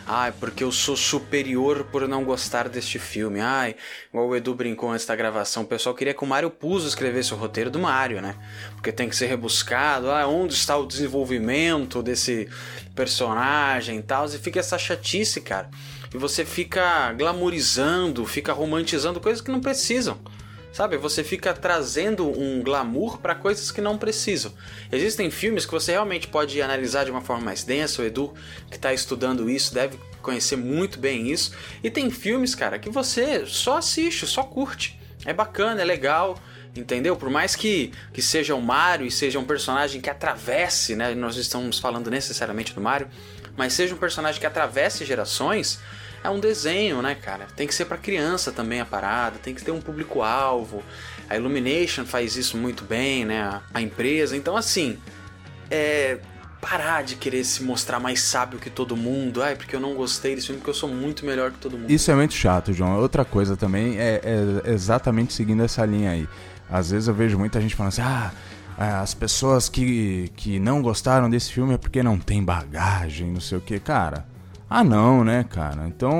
Ai, 0.07 0.31
porque 0.31 0.63
eu 0.63 0.71
sou 0.71 0.95
superior 0.95 1.85
por 1.91 2.07
não 2.07 2.23
gostar 2.23 2.69
deste 2.69 2.99
filme. 2.99 3.39
Ai, 3.39 3.75
igual 4.09 4.27
o 4.27 4.35
Edu 4.35 4.53
brincou 4.53 4.91
antes 4.91 5.05
da 5.05 5.15
gravação, 5.15 5.63
o 5.63 5.67
pessoal 5.67 5.95
queria 5.95 6.13
que 6.13 6.23
o 6.23 6.27
Mario 6.27 6.51
Puzo 6.51 6.87
escrevesse 6.87 7.33
o 7.33 7.37
roteiro 7.37 7.71
do 7.71 7.79
Mario, 7.79 8.21
né? 8.21 8.35
Porque 8.75 8.91
tem 8.91 9.09
que 9.09 9.15
ser 9.15 9.25
rebuscado. 9.25 10.11
Ah, 10.11 10.27
onde 10.27 10.53
está 10.53 10.77
o 10.77 10.85
desenvolvimento 10.85 12.03
desse 12.03 12.47
personagem 12.95 13.99
e 13.99 14.03
tal? 14.03 14.25
E 14.25 14.37
fica 14.37 14.59
essa 14.59 14.77
chatice, 14.77 15.41
cara 15.41 15.69
e 16.15 16.17
você 16.17 16.45
fica 16.45 17.11
glamourizando, 17.11 18.25
fica 18.25 18.53
romantizando 18.53 19.19
coisas 19.19 19.41
que 19.41 19.51
não 19.51 19.59
precisam. 19.59 20.17
Sabe, 20.75 20.97
você 20.97 21.23
fica 21.23 21.53
trazendo 21.53 22.27
um 22.37 22.61
glamour 22.61 23.19
para 23.19 23.33
coisas 23.33 23.71
que 23.71 23.79
não 23.79 23.97
precisam. 23.97 24.51
Existem 24.91 25.31
filmes 25.31 25.65
que 25.65 25.71
você 25.71 25.93
realmente 25.93 26.27
pode 26.27 26.61
analisar 26.61 27.05
de 27.05 27.11
uma 27.11 27.21
forma 27.21 27.45
mais 27.45 27.63
densa. 27.63 28.01
O 28.01 28.05
Edu, 28.05 28.33
que 28.69 28.75
está 28.75 28.93
estudando 28.93 29.49
isso, 29.49 29.73
deve 29.73 29.97
conhecer 30.21 30.57
muito 30.57 30.99
bem 30.99 31.31
isso. 31.31 31.53
E 31.81 31.89
tem 31.89 32.11
filmes, 32.11 32.53
cara, 32.53 32.77
que 32.77 32.89
você 32.89 33.45
só 33.45 33.77
assiste, 33.77 34.27
só 34.27 34.43
curte. 34.43 34.99
É 35.23 35.31
bacana, 35.31 35.81
é 35.81 35.85
legal, 35.85 36.37
entendeu? 36.75 37.15
Por 37.15 37.29
mais 37.29 37.55
que, 37.55 37.93
que 38.11 38.21
seja 38.21 38.53
o 38.53 38.61
Mario 38.61 39.07
e 39.07 39.11
seja 39.11 39.39
um 39.39 39.45
personagem 39.45 40.01
que 40.01 40.09
atravesse, 40.09 40.93
né? 40.93 41.15
Nós 41.15 41.37
estamos 41.37 41.79
falando 41.79 42.11
necessariamente 42.11 42.73
do 42.73 42.81
Mario, 42.81 43.07
mas 43.55 43.71
seja 43.71 43.95
um 43.95 43.97
personagem 43.97 44.41
que 44.41 44.45
atravesse 44.45 45.05
gerações, 45.05 45.79
é 46.25 46.29
um 46.29 46.39
desenho, 46.39 47.01
né, 47.01 47.15
cara? 47.15 47.47
Tem 47.55 47.67
que 47.67 47.73
ser 47.73 47.85
para 47.85 47.97
criança 47.97 48.51
também 48.51 48.81
a 48.81 48.85
parada, 48.85 49.37
tem 49.37 49.53
que 49.53 49.63
ter 49.63 49.71
um 49.71 49.81
público-alvo. 49.81 50.83
A 51.29 51.35
Illumination 51.35 52.05
faz 52.05 52.35
isso 52.35 52.57
muito 52.57 52.83
bem, 52.83 53.25
né? 53.25 53.61
A 53.73 53.81
empresa. 53.81 54.35
Então, 54.35 54.55
assim, 54.55 54.97
é. 55.69 56.19
Parar 56.61 57.03
de 57.03 57.15
querer 57.15 57.43
se 57.43 57.61
mostrar 57.61 57.99
mais 57.99 58.21
sábio 58.21 58.57
que 58.57 58.71
todo 58.71 58.97
mundo. 58.97 59.43
Ai, 59.43 59.55
porque 59.55 59.75
eu 59.75 59.79
não 59.79 59.93
gostei 59.93 60.33
desse 60.33 60.47
filme, 60.47 60.59
porque 60.59 60.71
eu 60.71 60.75
sou 60.75 60.89
muito 60.89 61.23
melhor 61.23 61.51
que 61.51 61.59
todo 61.59 61.77
mundo. 61.77 61.91
Isso 61.91 62.09
é 62.09 62.15
muito 62.15 62.33
chato, 62.33 62.73
João. 62.73 62.99
Outra 62.99 63.23
coisa 63.23 63.55
também 63.55 63.99
é, 63.99 64.19
é 64.23 64.71
exatamente 64.71 65.31
seguindo 65.31 65.61
essa 65.61 65.85
linha 65.85 66.09
aí. 66.09 66.27
Às 66.67 66.89
vezes 66.89 67.07
eu 67.07 67.13
vejo 67.13 67.37
muita 67.37 67.61
gente 67.61 67.75
falando 67.75 67.89
assim, 67.89 68.01
ah 68.01 68.31
é, 68.77 68.83
as 68.83 69.13
pessoas 69.13 69.69
que, 69.69 70.29
que 70.35 70.59
não 70.59 70.81
gostaram 70.81 71.29
desse 71.29 71.51
filme 71.51 71.75
é 71.75 71.77
porque 71.77 72.03
não 72.03 72.17
tem 72.17 72.43
bagagem, 72.43 73.31
não 73.31 73.39
sei 73.39 73.57
o 73.57 73.61
que. 73.61 73.79
Cara, 73.79 74.25
ah, 74.69 74.83
não, 74.83 75.23
né, 75.23 75.43
cara? 75.43 75.87
Então, 75.87 76.11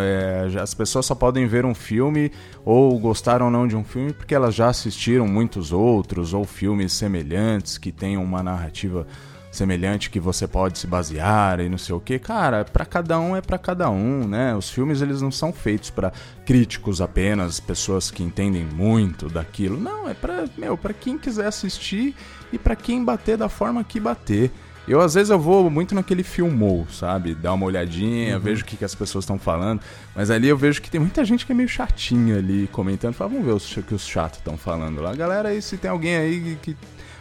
é, 0.00 0.60
as 0.60 0.74
pessoas 0.74 1.06
só 1.06 1.14
podem 1.14 1.46
ver 1.46 1.64
um 1.64 1.74
filme 1.74 2.30
ou 2.64 2.98
gostaram 2.98 3.46
ou 3.46 3.50
não 3.50 3.66
de 3.66 3.74
um 3.74 3.84
filme 3.84 4.12
porque 4.12 4.34
elas 4.34 4.54
já 4.54 4.68
assistiram 4.68 5.26
muitos 5.26 5.72
outros 5.72 6.34
ou 6.34 6.44
filmes 6.44 6.92
semelhantes 6.92 7.78
que 7.78 7.90
tenham 7.90 8.22
uma 8.22 8.42
narrativa 8.42 9.06
semelhante 9.50 10.10
que 10.10 10.20
você 10.20 10.46
pode 10.46 10.78
se 10.78 10.86
basear 10.86 11.60
e 11.60 11.68
não 11.68 11.78
sei 11.78 11.94
o 11.94 12.00
que. 12.00 12.18
Cara, 12.18 12.64
para 12.64 12.84
cada 12.84 13.18
um 13.18 13.34
é 13.34 13.40
para 13.40 13.56
cada 13.56 13.88
um, 13.88 14.28
né? 14.28 14.54
Os 14.54 14.70
filmes 14.70 15.00
eles 15.00 15.22
não 15.22 15.30
são 15.30 15.52
feitos 15.52 15.88
para 15.88 16.12
críticos 16.44 17.00
apenas, 17.00 17.58
pessoas 17.58 18.10
que 18.10 18.22
entendem 18.22 18.64
muito 18.64 19.28
daquilo. 19.28 19.80
Não, 19.80 20.08
é 20.08 20.14
para, 20.14 20.44
meu, 20.58 20.76
para 20.76 20.92
quem 20.92 21.16
quiser 21.16 21.46
assistir 21.46 22.14
e 22.52 22.58
para 22.58 22.76
quem 22.76 23.02
bater 23.02 23.38
da 23.38 23.48
forma 23.48 23.82
que 23.82 23.98
bater. 23.98 24.52
Eu, 24.88 25.00
às 25.00 25.14
vezes, 25.14 25.30
eu 25.30 25.38
vou 25.38 25.68
muito 25.68 25.94
naquele 25.94 26.22
filmou, 26.22 26.86
sabe? 26.90 27.34
Dar 27.34 27.52
uma 27.52 27.66
olhadinha, 27.66 28.36
uhum. 28.36 28.40
vejo 28.40 28.62
o 28.62 28.64
que, 28.64 28.76
que 28.76 28.84
as 28.84 28.94
pessoas 28.94 29.24
estão 29.24 29.38
falando. 29.38 29.80
Mas 30.14 30.30
ali 30.30 30.48
eu 30.48 30.56
vejo 30.56 30.80
que 30.80 30.90
tem 30.90 31.00
muita 31.00 31.24
gente 31.24 31.44
que 31.44 31.52
é 31.52 31.54
meio 31.54 31.68
chatinha 31.68 32.36
ali, 32.36 32.68
comentando. 32.68 33.14
Fala, 33.14 33.30
vamos 33.30 33.46
ver 33.46 33.80
o 33.80 33.82
que 33.82 33.94
os 33.94 34.06
chatos 34.06 34.38
estão 34.38 34.56
falando 34.56 35.02
lá. 35.02 35.14
Galera, 35.14 35.48
aí, 35.48 35.60
se 35.60 35.76
tem 35.76 35.90
alguém 35.90 36.16
aí 36.16 36.58
que 36.62 36.76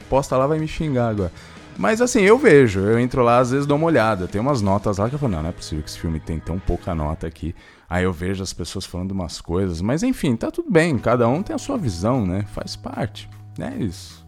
posta 0.10 0.38
lá, 0.38 0.45
vai 0.45 0.60
me 0.60 0.67
xingar 0.67 1.10
agora. 1.10 1.31
Mas 1.77 2.01
assim, 2.01 2.22
eu 2.22 2.38
vejo, 2.38 2.79
eu 2.79 2.98
entro 2.98 3.22
lá, 3.22 3.39
às 3.39 3.51
vezes 3.51 3.65
dou 3.65 3.77
uma 3.77 3.88
olhada. 3.88 4.27
Tem 4.27 4.39
umas 4.39 4.62
notas 4.62 4.98
lá 4.98 5.10
que 5.10 5.15
eu 5.15 5.19
falo, 5.19 5.34
não, 5.34 5.41
não 5.41 5.50
é 5.50 5.51
possível 5.51 5.84
que 5.84 5.89
esse 5.89 6.00
filme 6.00 6.19
tem 6.19 6.39
tão 6.39 6.57
pouca 6.57 6.95
nota 6.95 7.27
aqui. 7.27 7.53
Aí 7.89 8.03
eu 8.03 8.13
vejo 8.13 8.41
as 8.41 8.53
pessoas 8.53 8.86
falando 8.86 9.12
umas 9.12 9.41
coisas. 9.41 9.81
Mas 9.81 10.01
enfim, 10.01 10.36
tá 10.36 10.50
tudo 10.50 10.72
bem, 10.72 10.98
cada 10.98 11.27
um 11.27 11.43
tem 11.43 11.55
a 11.55 11.60
sua 11.60 11.77
visão, 11.77 12.25
né? 12.25 12.45
Faz 12.53 12.75
parte. 12.75 13.29
É 13.60 13.75
isso. 13.75 14.25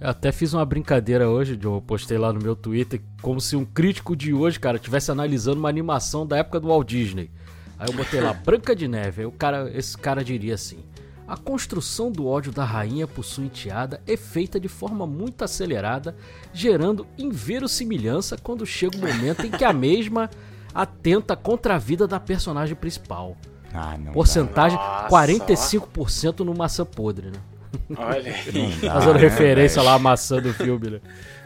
Eu 0.00 0.10
até 0.10 0.32
fiz 0.32 0.52
uma 0.52 0.64
brincadeira 0.64 1.28
hoje, 1.28 1.58
eu 1.62 1.80
postei 1.80 2.18
lá 2.18 2.32
no 2.32 2.40
meu 2.40 2.56
Twitter, 2.56 3.00
como 3.22 3.40
se 3.40 3.56
um 3.56 3.64
crítico 3.64 4.16
de 4.16 4.34
hoje, 4.34 4.58
cara, 4.58 4.76
estivesse 4.76 5.10
analisando 5.10 5.58
uma 5.58 5.68
animação 5.68 6.26
da 6.26 6.36
época 6.36 6.60
do 6.60 6.68
Walt 6.68 6.88
Disney. 6.88 7.30
Aí 7.78 7.88
eu 7.88 7.96
botei 7.96 8.20
lá, 8.20 8.32
Branca 8.44 8.74
de 8.74 8.88
Neve. 8.88 9.22
Aí 9.22 9.26
o 9.26 9.32
cara, 9.32 9.70
esse 9.74 9.96
cara 9.96 10.24
diria 10.24 10.54
assim: 10.54 10.84
A 11.26 11.36
construção 11.36 12.10
do 12.10 12.26
ódio 12.26 12.52
da 12.52 12.64
rainha 12.64 13.06
por 13.06 13.24
sua 13.24 13.44
enteada 13.44 14.00
é 14.06 14.16
feita 14.16 14.58
de 14.58 14.68
forma 14.68 15.06
muito 15.06 15.42
acelerada, 15.42 16.16
gerando 16.52 17.06
inverossimilhança 17.16 18.36
quando 18.36 18.66
chega 18.66 18.96
o 18.96 19.00
momento 19.00 19.46
em 19.46 19.50
que 19.50 19.64
a 19.64 19.72
mesma 19.72 20.28
atenta 20.74 21.36
contra 21.36 21.76
a 21.76 21.78
vida 21.78 22.06
da 22.06 22.18
personagem 22.18 22.74
principal. 22.74 23.36
Ah, 23.72 23.96
Porcentagem 24.12 24.78
Nossa. 24.78 25.08
45% 25.08 26.40
no 26.40 26.54
maçã 26.54 26.84
podre, 26.84 27.30
né? 27.30 27.38
Olha 27.96 28.32
aí. 28.32 28.76
Dá, 28.82 28.94
Fazendo 28.94 29.14
né, 29.14 29.20
referência 29.20 29.82
lá 29.82 29.94
à 29.94 29.98
maçã 29.98 30.40
do 30.40 30.52
filme, 30.52 30.90
né? 30.90 31.00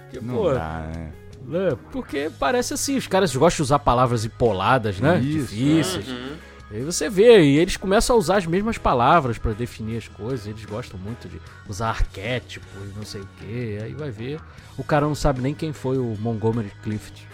Porque, 0.05 0.25
não 0.25 0.35
pô, 0.35 0.53
dá, 0.53 0.91
né? 0.95 1.13
né? 1.47 1.77
Porque 1.93 2.31
parece 2.39 2.75
assim, 2.75 2.97
os 2.97 3.07
caras 3.07 3.35
gostam 3.35 3.57
de 3.57 3.63
usar 3.63 3.79
palavras 3.79 4.25
empoladas, 4.25 5.01
né? 5.01 5.19
Isso. 5.19 5.55
Difíceis. 5.55 6.09
Uhum. 6.09 6.37
Aí 6.71 6.83
você 6.83 7.09
vê, 7.09 7.41
e 7.41 7.57
eles 7.57 7.79
começam 7.79 8.15
a 8.15 8.19
usar 8.19 8.37
as 8.37 8.47
mesmas 8.47 8.77
palavras 8.77 9.39
para 9.39 9.53
definir 9.53 9.97
as 9.97 10.09
coisas. 10.09 10.47
Eles 10.47 10.65
gostam 10.67 10.99
muito 10.99 11.27
de 11.27 11.41
usar 11.67 11.89
arquétipo 11.89 12.67
e 12.85 12.99
não 12.99 13.05
sei 13.05 13.23
o 13.23 13.29
que. 13.39 13.79
Aí 13.83 13.95
vai 13.95 14.11
ver, 14.11 14.39
o 14.77 14.85
cara 14.85 15.07
não 15.07 15.15
sabe 15.15 15.41
nem 15.41 15.55
quem 15.55 15.73
foi 15.73 15.97
o 15.97 16.15
Montgomery 16.19 16.71
Clift. 16.83 17.27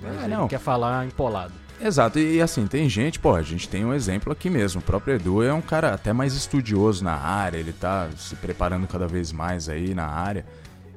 Mas 0.00 0.24
é, 0.24 0.28
não. 0.28 0.48
quer 0.48 0.58
falar 0.58 1.06
empolado. 1.06 1.52
Exato, 1.84 2.20
e 2.20 2.40
assim, 2.40 2.64
tem 2.68 2.88
gente, 2.88 3.18
pô, 3.18 3.34
a 3.34 3.42
gente 3.42 3.68
tem 3.68 3.84
um 3.84 3.92
exemplo 3.92 4.32
aqui 4.32 4.48
mesmo. 4.48 4.80
O 4.80 4.84
próprio 4.84 5.16
Edu 5.16 5.42
é 5.42 5.52
um 5.52 5.60
cara 5.60 5.92
até 5.92 6.12
mais 6.12 6.32
estudioso 6.32 7.02
na 7.02 7.16
área, 7.16 7.58
ele 7.58 7.72
tá 7.72 8.08
se 8.16 8.36
preparando 8.36 8.86
cada 8.86 9.08
vez 9.08 9.32
mais 9.32 9.68
aí 9.68 9.92
na 9.92 10.06
área. 10.06 10.46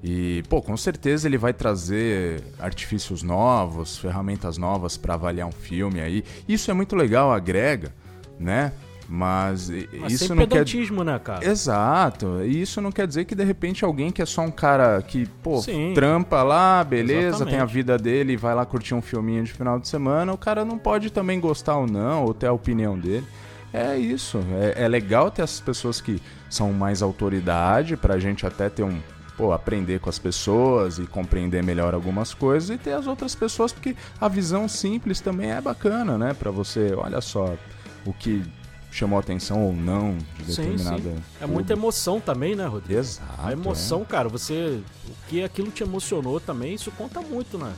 E, 0.04 0.44
pô, 0.48 0.62
com 0.62 0.78
certeza 0.78 1.28
ele 1.28 1.40
vai 1.40 1.52
trazer 1.54 2.44
artifícios 2.60 3.24
novos, 3.24 3.98
ferramentas 3.98 4.60
novas 4.60 4.96
para 4.96 5.16
avaliar 5.16 5.48
um 5.48 5.52
filme 5.52 6.00
aí. 6.00 6.24
Isso 6.48 6.70
é 6.70 6.74
muito 6.76 6.96
legal, 6.96 7.32
agrega, 7.32 7.92
né? 8.40 8.72
Mas, 9.08 9.70
Mas 10.00 10.14
isso 10.14 10.34
não 10.34 10.48
quer 10.48 10.66
né, 11.06 11.20
cara? 11.20 11.46
Exato. 11.46 12.44
E 12.44 12.62
isso 12.62 12.82
não 12.82 12.92
quer 12.92 13.06
dizer 13.08 13.26
que 13.26 13.36
de 13.36 13.44
repente 13.44 13.86
alguém 13.86 14.12
que 14.12 14.22
é 14.22 14.26
só 14.26 14.42
um 14.42 14.52
cara 14.52 15.02
que, 15.02 15.28
pô, 15.44 15.62
Sim. 15.62 15.94
trampa 15.94 16.42
lá, 16.42 16.84
beleza, 16.84 17.28
Exatamente. 17.28 17.54
tem 17.54 17.60
a 17.60 17.66
vida 17.66 17.98
dele 17.98 18.34
e 18.34 18.38
vai 18.38 18.56
lá 18.56 18.66
curtir 18.66 18.96
um 18.96 19.02
filminho 19.02 19.44
de 19.44 19.54
final 19.54 19.80
de 19.80 19.88
semana, 19.88 20.34
o 20.34 20.38
cara 20.38 20.66
não 20.66 20.78
pode 20.78 21.12
também 21.12 21.40
gostar 21.40 21.78
ou 21.78 21.88
não, 21.88 22.26
ou 22.26 22.34
ter 22.34 22.48
a 22.48 22.54
opinião 22.54 22.98
dele. 22.98 23.26
É 23.72 23.98
isso. 23.98 24.40
É, 24.54 24.86
é 24.86 24.88
legal 24.88 25.30
ter 25.30 25.42
essas 25.42 25.60
pessoas 25.60 26.00
que 26.00 26.22
são 26.50 26.72
mais 26.72 27.02
autoridade 27.02 27.98
pra 27.98 28.18
gente 28.18 28.46
até 28.46 28.70
ter 28.70 28.84
um. 28.84 29.00
Pô, 29.38 29.52
aprender 29.52 30.00
com 30.00 30.10
as 30.10 30.18
pessoas 30.18 30.98
e 30.98 31.06
compreender 31.06 31.62
melhor 31.62 31.94
algumas 31.94 32.34
coisas 32.34 32.70
e 32.70 32.78
ter 32.78 32.94
as 32.94 33.06
outras 33.06 33.36
pessoas, 33.36 33.74
porque 33.74 33.94
a 34.20 34.30
visão 34.30 34.66
simples 34.66 35.20
também 35.20 35.52
é 35.52 35.60
bacana, 35.60 36.18
né? 36.18 36.34
Pra 36.34 36.52
você, 36.52 36.94
olha 36.96 37.20
só, 37.20 37.54
o 38.06 38.14
que 38.14 38.42
chamou 38.96 39.20
atenção 39.20 39.62
ou 39.64 39.74
não 39.74 40.18
de 40.40 40.54
Sim, 40.54 40.62
determinada. 40.64 41.02
sim. 41.02 41.24
É 41.42 41.46
muita 41.46 41.74
emoção 41.74 42.20
também, 42.20 42.56
né, 42.56 42.66
Rodrigo? 42.66 43.00
Exato. 43.00 43.30
A 43.38 43.52
emoção, 43.52 44.02
é. 44.02 44.06
cara, 44.06 44.30
você. 44.30 44.82
O 45.08 45.28
que 45.30 45.44
aquilo 45.44 45.72
te 45.72 45.84
emocionou 45.84 46.40
também, 46.40 46.74
isso 46.74 46.92
conta 46.92 47.22
muito, 47.22 47.58
né? 47.58 47.74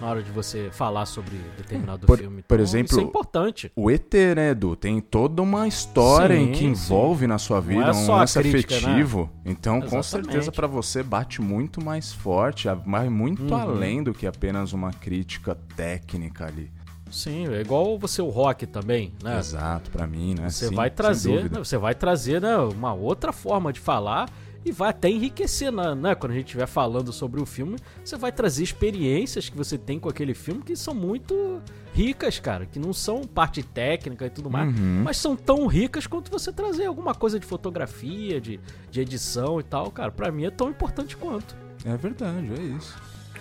Na 0.00 0.08
hora 0.08 0.22
de 0.22 0.32
você 0.32 0.68
falar 0.72 1.06
sobre 1.06 1.36
determinado 1.56 2.06
Por- 2.08 2.18
filme. 2.18 2.42
por 2.42 2.54
Então, 2.56 2.64
exemplo, 2.64 2.90
Isso 2.90 2.98
é 3.00 3.02
importante. 3.04 3.70
O 3.76 3.88
ET, 3.88 4.12
né, 4.34 4.50
Edu? 4.50 4.74
Tem 4.74 5.00
toda 5.00 5.40
uma 5.40 5.68
história 5.68 6.34
em 6.34 6.46
Sim, 6.46 6.52
que 6.52 6.58
sim. 6.58 6.66
envolve 6.66 7.26
na 7.28 7.38
sua 7.38 7.60
vida, 7.60 7.84
é 7.84 7.92
um 7.92 8.06
lance 8.10 8.36
né? 8.42 8.48
afetivo. 8.48 9.30
Então, 9.44 9.80
com 9.80 9.98
Exatamente. 9.98 10.32
certeza, 10.32 10.50
pra 10.50 10.66
você 10.66 11.04
bate 11.04 11.40
muito 11.40 11.80
mais 11.84 12.12
forte, 12.12 12.66
vai 12.84 13.08
muito 13.08 13.54
Uhum. 13.54 13.60
além 13.60 14.02
do 14.02 14.12
que 14.12 14.26
apenas 14.26 14.72
uma 14.72 14.90
crítica 14.92 15.56
técnica 15.76 16.46
ali. 16.46 16.68
Sim, 17.12 17.46
é 17.54 17.60
igual 17.60 17.98
você 17.98 18.20
o 18.22 18.28
rock 18.30 18.66
também, 18.66 19.12
né? 19.22 19.38
Exato, 19.38 19.90
pra 19.90 20.06
mim, 20.06 20.34
né? 20.34 20.48
Você 20.48 20.68
Sim, 20.68 20.74
vai 20.74 20.90
trazer, 20.90 21.50
né, 21.50 21.58
você 21.58 21.76
vai 21.76 21.94
trazer 21.94 22.40
né, 22.40 22.56
uma 22.56 22.94
outra 22.94 23.32
forma 23.32 23.70
de 23.72 23.78
falar 23.80 24.28
e 24.64 24.72
vai 24.72 24.90
até 24.90 25.10
enriquecer, 25.10 25.70
né, 25.70 25.94
né? 25.94 26.14
Quando 26.14 26.32
a 26.32 26.34
gente 26.36 26.46
estiver 26.46 26.66
falando 26.66 27.12
sobre 27.12 27.40
o 27.40 27.44
filme, 27.44 27.76
você 28.02 28.16
vai 28.16 28.32
trazer 28.32 28.62
experiências 28.62 29.48
que 29.48 29.56
você 29.56 29.76
tem 29.76 29.98
com 30.00 30.08
aquele 30.08 30.32
filme 30.34 30.62
que 30.62 30.74
são 30.74 30.94
muito 30.94 31.60
ricas, 31.92 32.38
cara, 32.38 32.64
que 32.64 32.78
não 32.78 32.92
são 32.94 33.24
parte 33.24 33.62
técnica 33.62 34.24
e 34.24 34.30
tudo 34.30 34.48
mais, 34.48 34.68
Uhum. 34.74 35.02
mas 35.04 35.18
são 35.18 35.36
tão 35.36 35.66
ricas 35.66 36.06
quanto 36.06 36.30
você 36.30 36.50
trazer 36.50 36.86
alguma 36.86 37.14
coisa 37.14 37.38
de 37.38 37.44
fotografia, 37.44 38.40
de, 38.40 38.58
de 38.90 39.00
edição 39.02 39.60
e 39.60 39.62
tal, 39.62 39.90
cara. 39.90 40.10
Pra 40.10 40.32
mim 40.32 40.44
é 40.46 40.50
tão 40.50 40.70
importante 40.70 41.14
quanto. 41.16 41.54
É 41.84 41.94
verdade, 41.96 42.48
é 42.58 42.62
isso. 42.76 42.96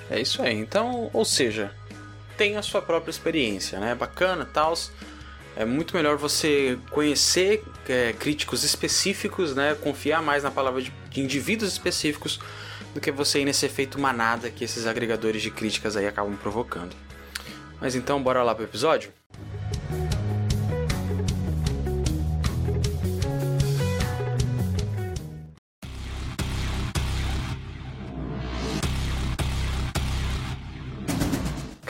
É 0.09 0.19
isso 0.19 0.41
aí. 0.41 0.57
Então, 0.59 1.09
ou 1.13 1.23
seja, 1.23 1.71
tem 2.41 2.57
a 2.57 2.63
sua 2.63 2.81
própria 2.81 3.11
experiência, 3.11 3.79
né? 3.79 3.93
Bacana, 3.93 4.49
tal. 4.51 4.73
É 5.55 5.63
muito 5.63 5.95
melhor 5.95 6.17
você 6.17 6.75
conhecer 6.89 7.63
é, 7.87 8.13
críticos 8.13 8.63
específicos, 8.63 9.53
né? 9.53 9.75
Confiar 9.75 10.23
mais 10.23 10.41
na 10.41 10.49
palavra 10.49 10.81
de, 10.81 10.91
de 11.11 11.21
indivíduos 11.21 11.71
específicos 11.71 12.39
do 12.95 12.99
que 12.99 13.11
você 13.11 13.41
ir 13.41 13.45
nesse 13.45 13.67
efeito 13.67 13.99
manada 13.99 14.49
que 14.49 14.63
esses 14.63 14.87
agregadores 14.87 15.43
de 15.43 15.51
críticas 15.51 15.95
aí 15.95 16.07
acabam 16.07 16.35
provocando. 16.35 16.95
Mas 17.79 17.93
então, 17.93 18.19
bora 18.23 18.41
lá 18.41 18.55
pro 18.55 18.63
episódio? 18.63 19.13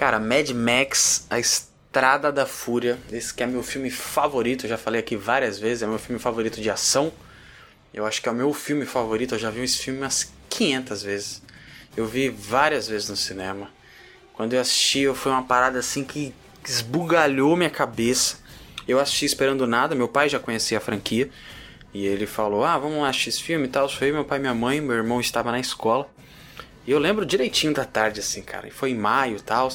Cara, 0.02 0.20
Mad 0.20 0.50
Max, 0.50 1.28
A 1.30 1.38
Estrada 1.38 2.32
da 2.32 2.48
Fúria, 2.48 2.98
esse 3.12 3.32
que 3.32 3.44
é 3.44 3.46
meu 3.46 3.62
filme 3.62 3.92
favorito, 3.92 4.68
já 4.68 4.76
falei 4.76 5.00
aqui 5.00 5.16
várias 5.16 5.60
vezes, 5.60 5.84
é 5.84 5.86
meu 5.86 6.00
filme 6.00 6.20
favorito 6.20 6.60
de 6.60 6.72
ação. 6.72 7.14
Eu 7.94 8.04
acho 8.08 8.20
que 8.20 8.28
é 8.28 8.32
o 8.32 8.34
meu 8.34 8.52
filme 8.52 8.84
favorito, 8.84 9.36
eu 9.36 9.38
já 9.38 9.52
vi 9.52 9.62
esse 9.62 9.78
filme 9.78 10.00
umas 10.00 10.34
500 10.50 11.04
vezes. 11.04 11.44
Eu 11.96 12.08
vi 12.08 12.30
várias 12.30 12.88
vezes 12.88 13.10
no 13.10 13.16
cinema. 13.16 13.70
Quando 14.34 14.54
eu 14.54 14.62
assisti, 14.62 15.02
eu- 15.02 15.14
foi 15.14 15.32
uma 15.32 15.44
parada 15.44 15.78
assim 15.78 16.04
que 16.04 16.34
esbugalhou 16.68 17.56
minha 17.56 17.70
cabeça. 17.70 18.38
Eu 18.88 19.00
assisti 19.00 19.26
esperando 19.26 19.68
nada, 19.68 19.94
meu 19.94 20.08
pai 20.08 20.28
já 20.28 20.40
conhecia 20.40 20.80
a 20.80 20.82
franquia. 20.82 21.30
E 21.94 22.08
ele 22.08 22.26
falou: 22.26 22.66
Ah, 22.66 22.76
vamos 22.76 23.04
lá 23.04 23.10
assistir 23.10 23.30
esse 23.30 23.44
filme 23.44 23.66
e 23.68 23.70
tal. 23.70 23.88
Foi 23.88 24.10
eu, 24.10 24.16
meu 24.16 24.26
pai 24.26 24.40
e 24.40 24.42
minha 24.42 24.56
mãe, 24.56 24.82
meu 24.82 24.96
irmão 24.96 25.22
estava 25.22 25.52
na 25.52 25.60
escola. 25.60 26.10
E 26.86 26.92
eu 26.92 27.00
lembro 27.00 27.26
direitinho 27.26 27.74
da 27.74 27.86
tarde, 27.86 28.20
assim, 28.20 28.42
cara. 28.42 28.68
E 28.68 28.72
foi 28.72 28.92
em 28.92 28.96
maio 28.96 29.38
e 29.38 29.42
tal. 29.42 29.72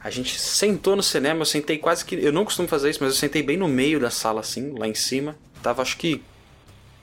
A 0.00 0.10
gente 0.10 0.38
sentou 0.38 0.94
no 0.94 1.02
cinema, 1.02 1.40
eu 1.40 1.46
sentei 1.46 1.78
quase 1.78 2.04
que. 2.04 2.14
Eu 2.14 2.32
não 2.32 2.44
costumo 2.44 2.68
fazer 2.68 2.90
isso, 2.90 3.02
mas 3.02 3.14
eu 3.14 3.18
sentei 3.18 3.42
bem 3.42 3.56
no 3.56 3.68
meio 3.68 3.98
da 3.98 4.10
sala, 4.10 4.40
assim, 4.40 4.74
lá 4.76 4.86
em 4.86 4.94
cima. 4.94 5.36
Tava, 5.62 5.82
acho 5.82 5.96
que. 5.96 6.22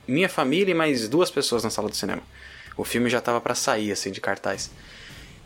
Minha 0.06 0.28
família 0.28 0.72
e 0.72 0.74
mais 0.74 1.08
duas 1.08 1.30
pessoas 1.30 1.64
na 1.64 1.70
sala 1.70 1.88
do 1.88 1.96
cinema. 1.96 2.22
O 2.76 2.84
filme 2.84 3.08
já 3.08 3.20
tava 3.20 3.40
pra 3.40 3.54
sair, 3.54 3.92
assim, 3.92 4.10
de 4.10 4.20
cartaz. 4.20 4.70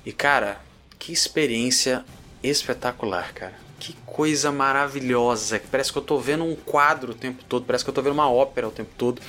E, 0.05 0.13
cara, 0.13 0.61
que 0.99 1.13
experiência 1.13 2.05
espetacular, 2.43 3.33
cara. 3.33 3.55
Que 3.79 3.95
coisa 4.07 4.51
maravilhosa. 4.51 5.61
Parece 5.71 5.93
que 5.93 5.99
eu 5.99 6.03
tô 6.03 6.19
vendo 6.19 6.45
um 6.45 6.55
quadro 6.55 7.13
o 7.13 7.15
tempo 7.15 7.45
todo, 7.45 7.67
parece 7.67 7.85
que 7.85 7.91
eu 7.91 7.95
tô 7.95 8.03
vendo 8.03 8.13
uma 8.15 8.31
ópera 8.31 8.69
o 8.69 8.71
tempo 8.71 8.91
todo. 8.97 9.21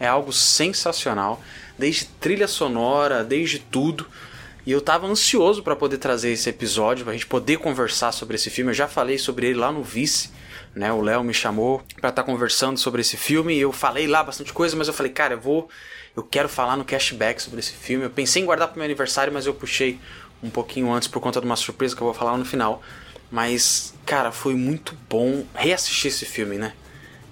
É 0.00 0.06
algo 0.06 0.32
sensacional, 0.32 1.40
desde 1.78 2.06
trilha 2.20 2.48
sonora, 2.48 3.24
desde 3.24 3.58
tudo. 3.58 4.06
E 4.64 4.70
eu 4.70 4.80
tava 4.80 5.06
ansioso 5.06 5.62
pra 5.62 5.74
poder 5.74 5.98
trazer 5.98 6.30
esse 6.30 6.48
episódio, 6.48 7.04
pra 7.04 7.12
gente 7.12 7.26
poder 7.26 7.58
conversar 7.58 8.12
sobre 8.12 8.36
esse 8.36 8.48
filme. 8.48 8.70
Eu 8.70 8.74
já 8.74 8.86
falei 8.86 9.18
sobre 9.18 9.48
ele 9.48 9.58
lá 9.58 9.72
no 9.72 9.82
Vice, 9.82 10.30
né? 10.74 10.92
O 10.92 11.00
Léo 11.00 11.24
me 11.24 11.34
chamou 11.34 11.82
pra 12.00 12.10
estar 12.10 12.22
conversando 12.22 12.78
sobre 12.78 13.00
esse 13.00 13.16
filme 13.16 13.54
e 13.54 13.60
eu 13.60 13.72
falei 13.72 14.06
lá 14.06 14.22
bastante 14.22 14.52
coisa, 14.52 14.76
mas 14.76 14.86
eu 14.86 14.94
falei, 14.94 15.10
cara, 15.10 15.34
eu 15.34 15.40
vou 15.40 15.68
eu 16.14 16.22
quero 16.22 16.48
falar 16.48 16.76
no 16.76 16.84
cashback 16.84 17.40
sobre 17.40 17.60
esse 17.60 17.72
filme. 17.72 18.04
Eu 18.04 18.10
pensei 18.10 18.42
em 18.42 18.44
guardar 18.44 18.68
pro 18.68 18.76
meu 18.76 18.84
aniversário, 18.84 19.32
mas 19.32 19.46
eu 19.46 19.54
puxei 19.54 19.98
um 20.42 20.50
pouquinho 20.50 20.92
antes 20.92 21.08
por 21.08 21.20
conta 21.20 21.40
de 21.40 21.46
uma 21.46 21.56
surpresa 21.56 21.96
que 21.96 22.02
eu 22.02 22.06
vou 22.06 22.14
falar 22.14 22.36
no 22.36 22.44
final. 22.44 22.82
Mas, 23.30 23.94
cara, 24.04 24.30
foi 24.30 24.54
muito 24.54 24.94
bom 25.08 25.44
reassistir 25.54 26.08
esse 26.08 26.26
filme, 26.26 26.58
né? 26.58 26.74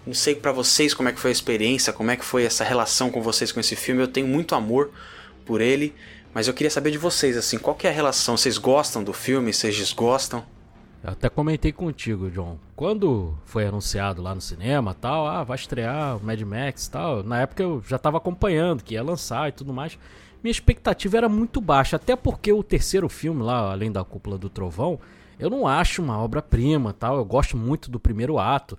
Não 0.07 0.15
sei 0.15 0.35
pra 0.35 0.53
vocês 0.53 0.95
como 0.95 1.09
é 1.09 1.13
que 1.13 1.21
foi 1.21 1.31
a 1.31 1.33
experiência, 1.33 1.93
como 1.93 2.11
é 2.11 2.17
que 2.17 2.25
foi 2.25 2.45
essa 2.45 2.65
relação 2.65 3.11
com 3.11 3.21
vocês 3.23 3.53
com 3.53 3.61
esse 3.61 3.77
filme. 3.77 4.03
Eu 4.03 4.09
tenho 4.09 4.27
muito 4.27 4.55
amor 4.55 4.91
por 5.45 5.61
ele, 5.61 5.95
mas 6.33 6.49
eu 6.49 6.55
queria 6.55 6.71
saber 6.71 6.91
de 6.91 6.99
vocês, 6.99 7.37
assim, 7.37 7.59
qual 7.59 7.77
que 7.77 7.87
é 7.87 7.91
a 7.91 7.93
relação? 7.93 8.37
Vocês 8.37 8.57
gostam 8.57 9.05
do 9.05 9.13
filme? 9.13 9.53
Vocês 9.53 9.77
desgostam? 9.77 10.45
Eu 11.03 11.11
até 11.11 11.29
comentei 11.31 11.73
contigo, 11.73 12.31
John. 12.31 12.59
Quando 12.77 13.35
foi 13.47 13.67
anunciado 13.67 14.21
lá 14.21 14.35
no 14.35 14.41
cinema 14.41 14.95
tal, 14.95 15.27
ah, 15.27 15.43
vai 15.43 15.57
estrear 15.57 16.17
o 16.17 16.25
Mad 16.25 16.41
Max 16.43 16.89
tal. 16.89 17.23
Na 17.23 17.41
época 17.41 17.63
eu 17.63 17.83
já 17.87 17.99
tava 17.99 18.19
acompanhando 18.19 18.85
que 18.85 18.95
ia 18.95 19.03
lançar 19.03 19.49
e 19.49 19.53
tudo 19.53 19.73
mais. 19.73 19.99
Minha 20.43 20.51
expectativa 20.51 21.17
era 21.17 21.29
muito 21.29 21.61
baixa, 21.61 21.97
até 21.97 22.15
porque 22.15 22.53
o 22.53 22.63
terceiro 22.63 23.09
filme 23.09 23.43
lá, 23.43 23.73
além 23.73 23.91
da 23.91 24.05
Cúpula 24.05 24.37
do 24.37 24.51
Trovão, 24.51 24.99
eu 25.39 25.49
não 25.49 25.67
acho 25.67 26.03
uma 26.03 26.19
obra-prima 26.19 26.93
tal. 26.93 27.17
Eu 27.17 27.25
gosto 27.25 27.57
muito 27.57 27.91
do 27.91 27.99
primeiro 27.99 28.39
ato, 28.39 28.79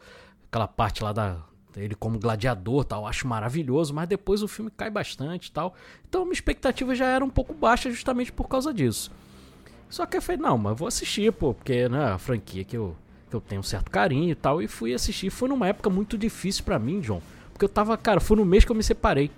aquela 0.52 0.68
parte 0.68 1.02
lá 1.02 1.14
da 1.14 1.38
ele 1.78 1.96
como 1.96 2.20
gladiador 2.20 2.84
tal, 2.84 3.08
acho 3.08 3.26
maravilhoso, 3.26 3.94
mas 3.94 4.06
depois 4.06 4.44
o 4.44 4.48
filme 4.48 4.70
cai 4.70 4.90
bastante 4.90 5.50
tal. 5.50 5.74
Então 6.08 6.24
minha 6.26 6.34
expectativa 6.34 6.94
já 6.94 7.06
era 7.06 7.24
um 7.24 7.30
pouco 7.30 7.54
baixa 7.54 7.90
justamente 7.90 8.30
por 8.30 8.50
causa 8.50 8.74
disso. 8.74 9.10
Só 9.90 10.06
que 10.06 10.18
eu 10.18 10.22
falei, 10.22 10.42
não, 10.42 10.58
mas 10.58 10.78
vou 10.78 10.90
assistir, 10.90 11.32
pô, 11.32 11.54
porque 11.54 11.88
né, 11.88 12.12
a 12.12 12.18
franquia 12.18 12.66
que 12.66 12.76
eu, 12.76 12.94
que 13.30 13.36
eu 13.36 13.40
tenho 13.40 13.62
um 13.62 13.64
certo 13.64 13.90
carinho 13.90 14.32
e 14.32 14.36
tal, 14.36 14.62
e 14.62 14.68
fui 14.68 14.94
assistir. 14.94 15.30
Foi 15.30 15.48
numa 15.48 15.68
época 15.68 15.90
muito 15.90 16.18
difícil 16.18 16.66
pra 16.66 16.78
mim, 16.78 17.00
John, 17.00 17.22
porque 17.54 17.64
eu 17.64 17.70
tava, 17.70 17.96
cara, 17.96 18.20
foi 18.20 18.36
no 18.36 18.46
mês 18.46 18.66
que 18.66 18.72
eu 18.72 18.76
me 18.76 18.84
separei. 18.84 19.32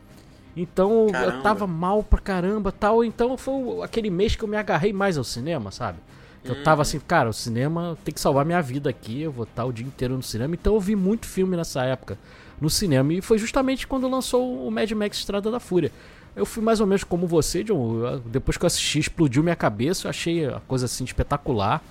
Então 0.58 1.08
Caramba. 1.12 1.36
eu 1.36 1.44
tava 1.44 1.68
mal 1.68 2.04
pra 2.04 2.20
caramba 2.20 2.72
tal, 2.72 3.04
então 3.04 3.38
foi 3.38 3.84
aquele 3.84 4.10
mês 4.10 4.36
que 4.36 4.44
eu 4.44 4.48
me 4.48 4.58
agarrei 4.58 4.92
mais 4.92 5.20
ao 5.20 5.24
cinema, 5.24 5.70
sabe? 5.70 6.00
Eu 6.44 6.62
tava 6.64 6.82
assim, 6.82 7.00
cara, 7.00 7.30
o 7.30 7.34
cinema 7.34 7.98
tem 8.04 8.14
que 8.14 8.20
salvar 8.20 8.46
minha 8.46 8.62
vida 8.62 8.90
aqui, 8.90 9.22
eu 9.22 9.32
vou 9.32 9.44
estar 9.44 9.64
o 9.64 9.72
dia 9.72 9.86
inteiro 9.86 10.16
no 10.16 10.24
cinema. 10.24 10.54
Então 10.54 10.74
eu 10.74 10.80
vi 10.80 10.96
muito 10.96 11.26
filme 11.26 11.56
nessa 11.56 11.84
época 11.84 12.18
no 12.60 12.70
cinema, 12.70 13.14
e 13.14 13.22
foi 13.22 13.38
justamente 13.38 13.88
quando 13.88 14.08
lançou 14.08 14.68
o 14.68 14.72
Mad 14.72 14.92
Max 14.92 15.18
Estrada 15.18 15.50
da 15.50 15.60
Fúria. 15.60 15.92
Eu 16.36 16.46
fui 16.46 16.64
mais 16.64 16.80
ou 16.80 16.88
menos 16.88 17.04
como 17.04 17.28
você, 17.28 17.64
John. 17.64 18.20
Depois 18.26 18.58
que 18.58 18.66
eu 18.66 18.68
assisti, 18.68 19.00
explodiu 19.00 19.44
minha 19.44 19.56
cabeça. 19.56 20.08
Eu 20.08 20.10
achei 20.10 20.46
a 20.48 20.60
coisa 20.68 20.86
assim 20.86 21.04
espetacular, 21.04 21.84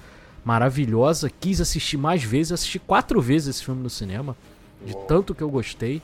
maravilhosa. 0.44 1.30
Quis 1.30 1.60
assistir 1.60 1.96
mais 1.96 2.24
vezes. 2.24 2.52
Assisti 2.52 2.78
quatro 2.78 3.20
vezes 3.20 3.48
esse 3.48 3.64
filme 3.64 3.82
no 3.82 3.90
cinema, 3.90 4.36
de 4.84 4.96
tanto 5.06 5.34
que 5.34 5.42
eu 5.42 5.48
gostei. 5.48 6.02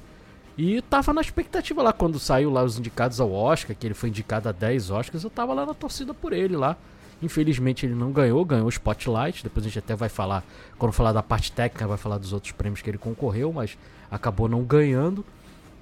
E 0.57 0.81
tava 0.83 1.13
na 1.13 1.21
expectativa 1.21 1.83
lá 1.83 1.93
quando 1.93 2.19
saiu 2.19 2.51
lá 2.51 2.63
os 2.63 2.79
indicados 2.79 3.21
ao 3.21 3.33
Oscar, 3.33 3.77
que 3.77 3.87
ele 3.87 3.95
foi 3.95 4.09
indicado 4.09 4.49
a 4.49 4.53
10 4.53 4.91
Oscars. 4.91 5.25
Eu 5.25 5.31
tava 5.31 5.53
lá 5.53 5.67
na 5.67 5.75
torcida 5.75 6.15
por 6.15 6.33
ele 6.33 6.57
lá. 6.57 6.77
Infelizmente 7.21 7.85
ele 7.85 7.95
não 7.95 8.13
ganhou, 8.13 8.45
ganhou 8.45 8.67
o 8.67 8.71
Spotlight. 8.71 9.43
Depois 9.43 9.65
a 9.65 9.69
gente 9.69 9.79
até 9.79 9.95
vai 9.95 10.09
falar, 10.09 10.45
quando 10.79 10.93
falar 10.93 11.13
da 11.13 11.23
parte 11.23 11.51
técnica, 11.51 11.87
vai 11.87 11.99
falar 11.99 12.19
dos 12.19 12.33
outros 12.33 12.53
prêmios 12.53 12.81
que 12.81 12.89
ele 12.89 12.99
concorreu, 12.99 13.53
mas 13.53 13.77
acabou 14.11 14.49
não 14.49 14.63
ganhando. 14.63 15.25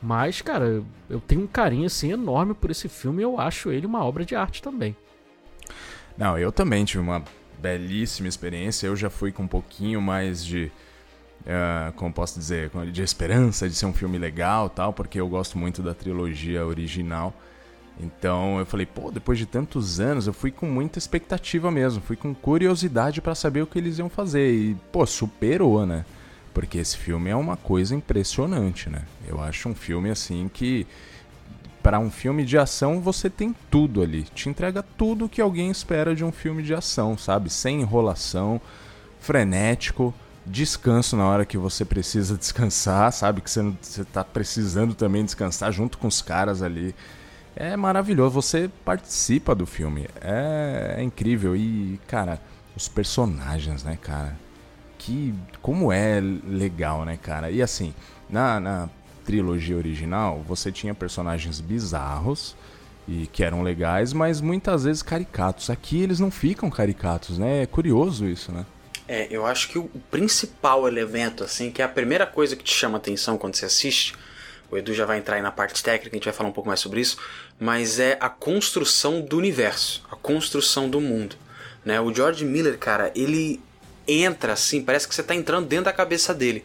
Mas, 0.02 0.40
cara, 0.42 0.82
eu 1.08 1.20
tenho 1.20 1.42
um 1.42 1.46
carinho 1.46 1.86
assim 1.86 2.12
enorme 2.12 2.54
por 2.54 2.70
esse 2.70 2.88
filme 2.88 3.22
e 3.22 3.24
eu 3.24 3.40
acho 3.40 3.70
ele 3.70 3.86
uma 3.86 4.04
obra 4.04 4.24
de 4.24 4.34
arte 4.34 4.62
também. 4.62 4.96
Não, 6.16 6.38
eu 6.38 6.50
também 6.50 6.84
tive 6.84 7.02
uma 7.02 7.22
belíssima 7.58 8.28
experiência. 8.28 8.86
Eu 8.86 8.96
já 8.96 9.10
fui 9.10 9.32
com 9.32 9.42
um 9.42 9.48
pouquinho 9.48 10.00
mais 10.00 10.44
de. 10.44 10.70
Uh, 11.42 11.92
como 11.92 12.12
posso 12.12 12.38
dizer? 12.38 12.70
De 12.92 13.02
esperança 13.02 13.68
de 13.68 13.74
ser 13.74 13.86
um 13.86 13.92
filme 13.92 14.18
legal 14.18 14.68
tal, 14.68 14.92
porque 14.92 15.20
eu 15.20 15.28
gosto 15.28 15.58
muito 15.58 15.82
da 15.82 15.94
trilogia 15.94 16.64
original. 16.64 17.34
Então 17.98 18.58
eu 18.58 18.66
falei, 18.66 18.84
pô, 18.84 19.10
depois 19.10 19.38
de 19.38 19.46
tantos 19.46 20.00
anos, 20.00 20.26
eu 20.26 20.32
fui 20.32 20.50
com 20.50 20.66
muita 20.66 20.98
expectativa 20.98 21.70
mesmo, 21.70 22.02
fui 22.02 22.16
com 22.16 22.34
curiosidade 22.34 23.20
para 23.20 23.34
saber 23.34 23.62
o 23.62 23.66
que 23.66 23.78
eles 23.78 23.98
iam 23.98 24.08
fazer. 24.08 24.52
E, 24.52 24.74
pô, 24.92 25.06
superou, 25.06 25.86
né? 25.86 26.04
Porque 26.52 26.78
esse 26.78 26.96
filme 26.96 27.30
é 27.30 27.36
uma 27.36 27.56
coisa 27.56 27.94
impressionante, 27.94 28.90
né? 28.90 29.02
Eu 29.26 29.40
acho 29.42 29.68
um 29.68 29.74
filme 29.74 30.10
assim 30.10 30.50
que. 30.52 30.86
Para 31.82 32.00
um 32.00 32.10
filme 32.10 32.44
de 32.44 32.58
ação, 32.58 33.00
você 33.00 33.30
tem 33.30 33.54
tudo 33.70 34.02
ali. 34.02 34.24
Te 34.24 34.48
entrega 34.48 34.82
tudo 34.82 35.28
que 35.28 35.40
alguém 35.40 35.70
espera 35.70 36.16
de 36.16 36.24
um 36.24 36.32
filme 36.32 36.60
de 36.60 36.74
ação, 36.74 37.16
sabe? 37.16 37.48
Sem 37.48 37.80
enrolação, 37.80 38.60
frenético, 39.20 40.12
descanso 40.44 41.16
na 41.16 41.24
hora 41.24 41.44
que 41.44 41.56
você 41.56 41.84
precisa 41.84 42.34
descansar, 42.38 43.12
sabe? 43.12 43.40
Que 43.40 43.48
você, 43.48 43.72
você 43.80 44.04
tá 44.04 44.24
precisando 44.24 44.94
também 44.94 45.24
descansar 45.24 45.70
junto 45.70 45.96
com 45.96 46.08
os 46.08 46.20
caras 46.20 46.60
ali 46.60 46.92
é 47.56 47.76
maravilhoso. 47.76 48.34
Você 48.34 48.70
participa 48.84 49.54
do 49.54 49.66
filme. 49.66 50.06
É, 50.20 50.96
é, 50.98 51.02
incrível. 51.02 51.56
E, 51.56 51.98
cara, 52.06 52.40
os 52.76 52.88
personagens, 52.88 53.82
né, 53.82 53.98
cara? 54.00 54.36
Que. 54.98 55.34
Como 55.62 55.90
é 55.90 56.20
legal, 56.20 57.04
né, 57.04 57.18
cara? 57.20 57.50
E 57.50 57.62
assim, 57.62 57.94
na, 58.28 58.60
na 58.60 58.88
trilogia 59.24 59.76
original, 59.76 60.42
você 60.46 60.70
tinha 60.70 60.94
personagens 60.94 61.60
bizarros 61.60 62.54
e 63.08 63.26
que 63.32 63.42
eram 63.42 63.62
legais, 63.62 64.12
mas 64.12 64.40
muitas 64.40 64.84
vezes 64.84 65.02
caricatos. 65.02 65.70
Aqui 65.70 66.00
eles 66.02 66.20
não 66.20 66.30
ficam 66.30 66.70
caricatos, 66.70 67.38
né? 67.38 67.62
É 67.62 67.66
curioso 67.66 68.26
isso, 68.26 68.52
né? 68.52 68.66
É, 69.08 69.28
eu 69.30 69.46
acho 69.46 69.68
que 69.68 69.78
o 69.78 69.88
principal 70.10 70.88
elemento, 70.88 71.44
assim, 71.44 71.70
que 71.70 71.80
é 71.80 71.84
a 71.84 71.88
primeira 71.88 72.26
coisa 72.26 72.56
que 72.56 72.64
te 72.64 72.74
chama 72.74 72.98
atenção 72.98 73.38
quando 73.38 73.54
você 73.54 73.64
assiste, 73.64 74.14
o 74.70 74.76
Edu 74.76 74.92
já 74.94 75.04
vai 75.04 75.18
entrar 75.18 75.36
aí 75.36 75.42
na 75.42 75.52
parte 75.52 75.82
técnica, 75.82 76.14
a 76.14 76.18
gente 76.18 76.24
vai 76.24 76.34
falar 76.34 76.48
um 76.48 76.52
pouco 76.52 76.68
mais 76.68 76.80
sobre 76.80 77.00
isso, 77.00 77.18
mas 77.58 77.98
é 77.98 78.16
a 78.20 78.28
construção 78.28 79.20
do 79.20 79.36
universo, 79.36 80.04
a 80.10 80.16
construção 80.16 80.88
do 80.88 81.00
mundo. 81.00 81.36
Né? 81.84 82.00
O 82.00 82.12
George 82.12 82.44
Miller, 82.44 82.78
cara, 82.78 83.12
ele 83.14 83.60
entra 84.08 84.52
assim, 84.52 84.82
parece 84.82 85.06
que 85.08 85.14
você 85.14 85.20
está 85.20 85.34
entrando 85.34 85.66
dentro 85.66 85.86
da 85.86 85.92
cabeça 85.92 86.32
dele 86.32 86.64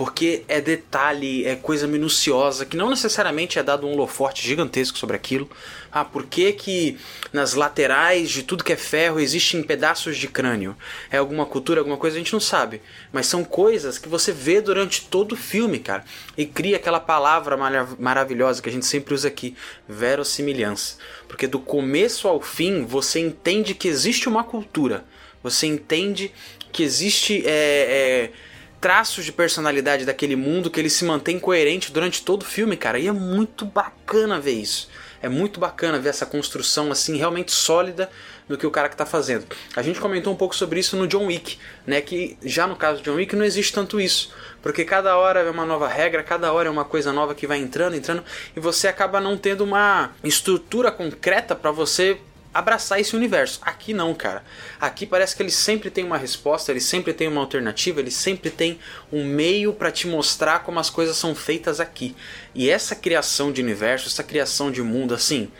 porque 0.00 0.44
é 0.48 0.62
detalhe, 0.62 1.44
é 1.44 1.54
coisa 1.54 1.86
minuciosa, 1.86 2.64
que 2.64 2.74
não 2.74 2.88
necessariamente 2.88 3.58
é 3.58 3.62
dado 3.62 3.86
um 3.86 3.92
holoforte 3.92 4.42
gigantesco 4.42 4.96
sobre 4.96 5.14
aquilo. 5.14 5.46
Ah, 5.92 6.06
por 6.06 6.24
que 6.24 6.54
que 6.54 6.96
nas 7.34 7.52
laterais 7.52 8.30
de 8.30 8.42
tudo 8.42 8.64
que 8.64 8.72
é 8.72 8.76
ferro 8.76 9.20
existem 9.20 9.62
pedaços 9.62 10.16
de 10.16 10.26
crânio? 10.26 10.74
É 11.10 11.18
alguma 11.18 11.44
cultura, 11.44 11.82
alguma 11.82 11.98
coisa? 11.98 12.16
A 12.16 12.18
gente 12.18 12.32
não 12.32 12.40
sabe. 12.40 12.80
Mas 13.12 13.26
são 13.26 13.44
coisas 13.44 13.98
que 13.98 14.08
você 14.08 14.32
vê 14.32 14.62
durante 14.62 15.06
todo 15.06 15.32
o 15.32 15.36
filme, 15.36 15.78
cara. 15.78 16.02
E 16.34 16.46
cria 16.46 16.76
aquela 16.76 16.98
palavra 16.98 17.54
maravilhosa 17.98 18.62
que 18.62 18.70
a 18.70 18.72
gente 18.72 18.86
sempre 18.86 19.12
usa 19.12 19.28
aqui, 19.28 19.54
verossimilhança. 19.86 20.96
Porque 21.28 21.46
do 21.46 21.58
começo 21.58 22.26
ao 22.26 22.40
fim 22.40 22.86
você 22.86 23.20
entende 23.20 23.74
que 23.74 23.86
existe 23.86 24.30
uma 24.30 24.44
cultura. 24.44 25.04
Você 25.42 25.66
entende 25.66 26.32
que 26.72 26.82
existe... 26.82 27.42
É, 27.44 28.30
é, 28.30 28.49
traços 28.80 29.24
de 29.24 29.32
personalidade 29.32 30.04
daquele 30.04 30.34
mundo 30.34 30.70
que 30.70 30.80
ele 30.80 30.90
se 30.90 31.04
mantém 31.04 31.38
coerente 31.38 31.92
durante 31.92 32.22
todo 32.22 32.42
o 32.42 32.46
filme, 32.46 32.76
cara. 32.76 32.98
E 32.98 33.06
é 33.06 33.12
muito 33.12 33.64
bacana 33.64 34.40
ver 34.40 34.52
isso. 34.52 34.88
É 35.22 35.28
muito 35.28 35.60
bacana 35.60 35.98
ver 35.98 36.08
essa 36.08 36.24
construção 36.24 36.90
assim 36.90 37.16
realmente 37.18 37.52
sólida 37.52 38.10
do 38.48 38.56
que 38.56 38.66
o 38.66 38.70
cara 38.70 38.88
que 38.88 38.96
tá 38.96 39.04
fazendo. 39.04 39.46
A 39.76 39.82
gente 39.82 40.00
comentou 40.00 40.32
um 40.32 40.36
pouco 40.36 40.56
sobre 40.56 40.80
isso 40.80 40.96
no 40.96 41.06
John 41.06 41.26
Wick, 41.26 41.58
né, 41.86 42.00
que 42.00 42.36
já 42.42 42.66
no 42.66 42.74
caso 42.74 43.00
do 43.00 43.04
John 43.04 43.16
Wick 43.16 43.36
não 43.36 43.44
existe 43.44 43.72
tanto 43.72 44.00
isso, 44.00 44.34
porque 44.62 44.84
cada 44.84 45.16
hora 45.16 45.40
é 45.40 45.50
uma 45.50 45.64
nova 45.64 45.86
regra, 45.86 46.22
cada 46.22 46.52
hora 46.52 46.68
é 46.68 46.70
uma 46.70 46.84
coisa 46.84 47.12
nova 47.12 47.34
que 47.34 47.46
vai 47.46 47.58
entrando, 47.58 47.94
entrando 47.94 48.24
e 48.56 48.60
você 48.60 48.88
acaba 48.88 49.20
não 49.20 49.36
tendo 49.36 49.62
uma 49.62 50.10
estrutura 50.24 50.90
concreta 50.90 51.54
para 51.54 51.70
você 51.70 52.18
abraçar 52.52 53.00
esse 53.00 53.14
universo. 53.14 53.60
Aqui 53.62 53.94
não, 53.94 54.14
cara. 54.14 54.44
Aqui 54.80 55.06
parece 55.06 55.36
que 55.36 55.42
ele 55.42 55.50
sempre 55.50 55.90
tem 55.90 56.04
uma 56.04 56.18
resposta, 56.18 56.70
ele 56.70 56.80
sempre 56.80 57.12
tem 57.12 57.28
uma 57.28 57.40
alternativa, 57.40 58.00
ele 58.00 58.10
sempre 58.10 58.50
tem 58.50 58.78
um 59.12 59.24
meio 59.24 59.72
para 59.72 59.90
te 59.90 60.06
mostrar 60.06 60.60
como 60.60 60.80
as 60.80 60.90
coisas 60.90 61.16
são 61.16 61.34
feitas 61.34 61.80
aqui. 61.80 62.14
E 62.54 62.68
essa 62.68 62.94
criação 62.94 63.52
de 63.52 63.62
universo, 63.62 64.08
essa 64.08 64.24
criação 64.24 64.70
de 64.70 64.82
mundo, 64.82 65.14
assim, 65.14 65.50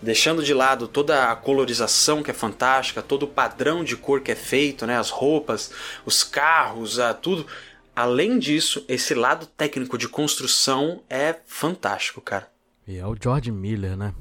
deixando 0.00 0.42
de 0.42 0.54
lado 0.54 0.88
toda 0.88 1.30
a 1.30 1.36
colorização 1.36 2.22
que 2.22 2.30
é 2.30 2.34
fantástica, 2.34 3.02
todo 3.02 3.24
o 3.24 3.28
padrão 3.28 3.84
de 3.84 3.96
cor 3.96 4.20
que 4.20 4.32
é 4.32 4.36
feito, 4.36 4.86
né, 4.86 4.98
as 4.98 5.10
roupas, 5.10 5.70
os 6.04 6.22
carros, 6.22 6.98
a 6.98 7.12
tudo. 7.12 7.46
Além 7.94 8.38
disso, 8.38 8.84
esse 8.88 9.12
lado 9.12 9.44
técnico 9.44 9.98
de 9.98 10.08
construção 10.08 11.02
é 11.10 11.34
fantástico, 11.46 12.20
cara. 12.20 12.48
E 12.86 12.96
é 12.96 13.06
o 13.06 13.16
George 13.20 13.50
Miller, 13.50 13.96
né? 13.96 14.14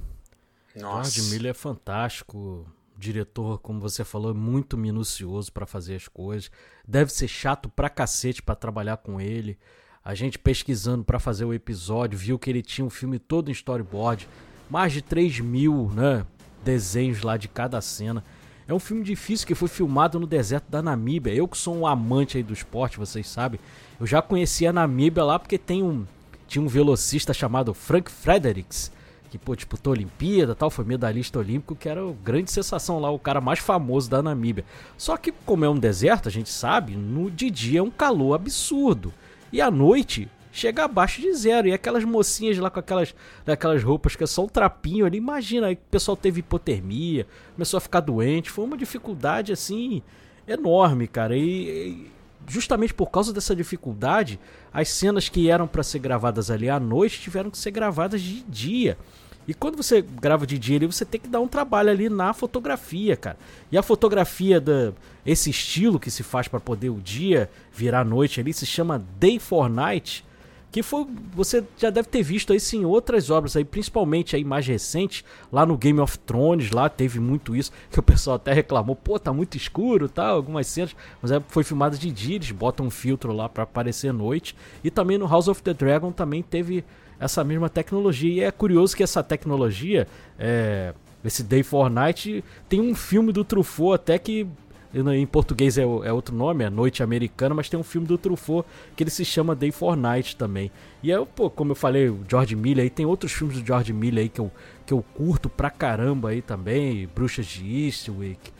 Nossa. 0.81 1.11
George 1.11 1.31
Miller 1.31 1.51
é 1.51 1.53
fantástico. 1.53 2.65
Diretor, 2.97 3.59
como 3.59 3.79
você 3.79 4.03
falou, 4.03 4.31
é 4.31 4.33
muito 4.33 4.75
minucioso 4.75 5.51
para 5.51 5.65
fazer 5.65 5.95
as 5.95 6.07
coisas. 6.07 6.49
Deve 6.87 7.11
ser 7.11 7.27
chato 7.27 7.69
pra 7.69 7.89
cacete 7.89 8.41
para 8.41 8.55
trabalhar 8.55 8.97
com 8.97 9.21
ele. 9.21 9.57
A 10.03 10.15
gente 10.15 10.39
pesquisando 10.39 11.03
para 11.03 11.19
fazer 11.19 11.45
o 11.45 11.53
episódio 11.53 12.17
viu 12.17 12.39
que 12.39 12.49
ele 12.49 12.61
tinha 12.61 12.85
um 12.85 12.89
filme 12.89 13.19
todo 13.19 13.49
em 13.49 13.51
storyboard, 13.51 14.27
mais 14.69 14.93
de 14.93 15.01
3 15.01 15.41
mil 15.41 15.91
né, 15.93 16.25
desenhos 16.63 17.21
lá 17.21 17.37
de 17.37 17.47
cada 17.47 17.79
cena. 17.81 18.23
É 18.67 18.73
um 18.73 18.79
filme 18.79 19.03
difícil 19.03 19.45
que 19.45 19.55
foi 19.55 19.67
filmado 19.67 20.19
no 20.19 20.25
deserto 20.25 20.69
da 20.69 20.81
Namíbia. 20.81 21.33
Eu 21.33 21.47
que 21.47 21.57
sou 21.57 21.75
um 21.75 21.85
amante 21.85 22.37
aí 22.37 22.43
do 22.43 22.53
esporte, 22.53 22.97
vocês 22.97 23.27
sabem. 23.27 23.59
Eu 23.99 24.07
já 24.07 24.21
conhecia 24.21 24.71
a 24.71 24.73
Namíbia 24.73 25.23
lá 25.23 25.37
porque 25.37 25.57
tem 25.57 25.83
um 25.83 26.05
tinha 26.47 26.63
um 26.63 26.67
velocista 26.67 27.33
chamado 27.33 27.73
Frank 27.73 28.09
Fredericks 28.09 28.91
que 29.37 29.45
pô, 29.45 29.55
disputou 29.55 29.91
a 29.91 29.95
Olimpíada 29.95 30.55
tal, 30.55 30.69
foi 30.69 30.85
medalhista 30.85 31.39
olímpico, 31.39 31.75
que 31.75 31.87
era 31.87 32.01
a 32.01 32.13
grande 32.23 32.51
sensação 32.51 32.99
lá, 32.99 33.09
o 33.11 33.19
cara 33.19 33.39
mais 33.39 33.59
famoso 33.59 34.09
da 34.09 34.21
Namíbia. 34.21 34.65
Só 34.97 35.15
que, 35.17 35.31
como 35.31 35.65
é 35.65 35.69
um 35.69 35.77
deserto, 35.77 36.27
a 36.27 36.31
gente 36.31 36.49
sabe, 36.49 36.95
no 36.95 37.29
de 37.29 37.49
dia 37.49 37.79
é 37.79 37.83
um 37.83 37.91
calor 37.91 38.35
absurdo. 38.35 39.13
E 39.51 39.61
à 39.61 39.71
noite 39.71 40.29
chega 40.51 40.85
abaixo 40.85 41.21
de 41.21 41.31
zero. 41.33 41.67
E 41.67 41.73
aquelas 41.73 42.03
mocinhas 42.03 42.57
lá 42.57 42.69
com 42.69 42.79
aquelas, 42.79 43.13
aquelas 43.45 43.83
roupas 43.83 44.15
que 44.15 44.23
é 44.23 44.27
só 44.27 44.43
um 44.43 44.49
trapinho 44.49 45.05
ali, 45.05 45.17
imagina, 45.17 45.67
aí 45.67 45.75
o 45.75 45.91
pessoal 45.91 46.17
teve 46.17 46.39
hipotermia, 46.39 47.27
começou 47.53 47.77
a 47.77 47.81
ficar 47.81 47.99
doente, 47.99 48.49
foi 48.49 48.65
uma 48.65 48.77
dificuldade 48.77 49.53
assim 49.53 50.01
enorme, 50.47 51.07
cara. 51.07 51.37
E 51.37 52.09
justamente 52.47 52.93
por 52.93 53.11
causa 53.11 53.33
dessa 53.33 53.55
dificuldade, 53.55 54.39
as 54.73 54.89
cenas 54.89 55.29
que 55.29 55.49
eram 55.49 55.67
para 55.67 55.83
ser 55.83 55.99
gravadas 55.99 56.49
ali 56.49 56.69
à 56.69 56.79
noite 56.79 57.19
tiveram 57.19 57.51
que 57.51 57.57
ser 57.57 57.71
gravadas 57.71 58.21
de 58.21 58.41
dia. 58.43 58.97
E 59.47 59.53
quando 59.53 59.77
você 59.77 60.01
grava 60.01 60.45
de 60.45 60.59
dia 60.59 60.77
ali, 60.77 60.85
você 60.85 61.05
tem 61.05 61.21
que 61.21 61.27
dar 61.27 61.39
um 61.39 61.47
trabalho 61.47 61.89
ali 61.89 62.09
na 62.09 62.33
fotografia, 62.33 63.15
cara. 63.15 63.37
E 63.71 63.77
a 63.77 63.83
fotografia 63.83 64.59
da 64.59 64.93
esse 65.25 65.49
estilo 65.49 65.99
que 65.99 66.09
se 66.09 66.23
faz 66.23 66.47
para 66.47 66.59
poder 66.59 66.89
o 66.89 67.01
dia 67.01 67.49
virar 67.73 68.05
noite 68.05 68.39
ali 68.39 68.53
se 68.53 68.65
chama 68.65 69.03
Day 69.19 69.39
for 69.39 69.69
Night 69.69 70.25
que 70.71 70.83
foi 70.83 71.07
você 71.33 71.63
já 71.77 71.89
deve 71.89 72.07
ter 72.07 72.21
visto 72.21 72.53
isso 72.53 72.75
em 72.75 72.85
outras 72.85 73.29
obras 73.29 73.55
aí, 73.55 73.63
principalmente 73.63 74.35
aí 74.35 74.43
mais 74.43 74.67
recente, 74.67 75.23
lá 75.51 75.65
no 75.65 75.77
Game 75.77 75.99
of 75.99 76.19
Thrones, 76.19 76.71
lá 76.71 76.89
teve 76.89 77.19
muito 77.19 77.55
isso, 77.55 77.71
que 77.89 77.99
o 77.99 78.03
pessoal 78.03 78.35
até 78.35 78.53
reclamou, 78.53 78.95
pô, 78.95 79.17
tá 79.17 79.31
muito 79.31 79.55
escuro, 79.55 80.09
tá, 80.09 80.27
algumas 80.27 80.67
cenas, 80.67 80.95
mas 81.21 81.31
é, 81.31 81.41
foi 81.47 81.63
filmado 81.63 81.97
de 81.97 82.11
dia, 82.11 82.35
eles 82.35 82.51
botam 82.51 82.85
um 82.85 82.89
filtro 82.89 83.31
lá 83.31 83.47
para 83.47 83.63
aparecer 83.63 84.11
noite, 84.11 84.55
e 84.83 84.91
também 84.91 85.17
no 85.17 85.27
House 85.27 85.47
of 85.47 85.63
the 85.63 85.73
Dragon 85.73 86.11
também 86.11 86.43
teve 86.43 86.83
essa 87.19 87.43
mesma 87.43 87.69
tecnologia, 87.69 88.33
e 88.33 88.39
é 88.41 88.51
curioso 88.51 88.95
que 88.95 89.03
essa 89.03 89.23
tecnologia, 89.23 90.07
é, 90.37 90.93
esse 91.23 91.43
Day 91.43 91.63
for 91.63 91.89
Night, 91.89 92.43
tem 92.69 92.79
um 92.81 92.93
filme 92.95 93.31
do 93.31 93.43
Truffaut 93.43 93.95
até 93.95 94.17
que 94.17 94.47
em 94.93 95.25
português 95.27 95.77
é, 95.77 95.81
é, 95.81 96.13
outro 96.13 96.33
nome, 96.33 96.63
é 96.63 96.69
Noite 96.69 97.03
Americana, 97.03 97.53
mas 97.53 97.69
tem 97.69 97.79
um 97.79 97.83
filme 97.83 98.07
do 98.07 98.17
Truffaut 98.17 98.67
que 98.95 99.03
ele 99.03 99.09
se 99.09 99.25
chama 99.25 99.55
Day 99.55 99.71
for 99.71 99.95
Night 99.95 100.35
também. 100.35 100.71
E 101.03 101.11
é, 101.11 101.25
pô, 101.25 101.49
como 101.49 101.71
eu 101.71 101.75
falei, 101.75 102.09
o 102.09 102.21
George 102.27 102.55
Miller 102.55 102.83
aí, 102.83 102.89
tem 102.89 103.05
outros 103.05 103.31
filmes 103.31 103.59
do 103.59 103.65
George 103.65 103.91
Miller 103.93 104.23
aí 104.23 104.29
que 104.29 104.39
eu, 104.39 104.51
que 104.85 104.93
eu 104.93 105.03
curto 105.13 105.49
pra 105.49 105.69
caramba 105.69 106.29
aí 106.29 106.41
também, 106.41 107.07
Bruxas 107.13 107.45
de 107.45 107.85
Eastwick, 107.85 108.51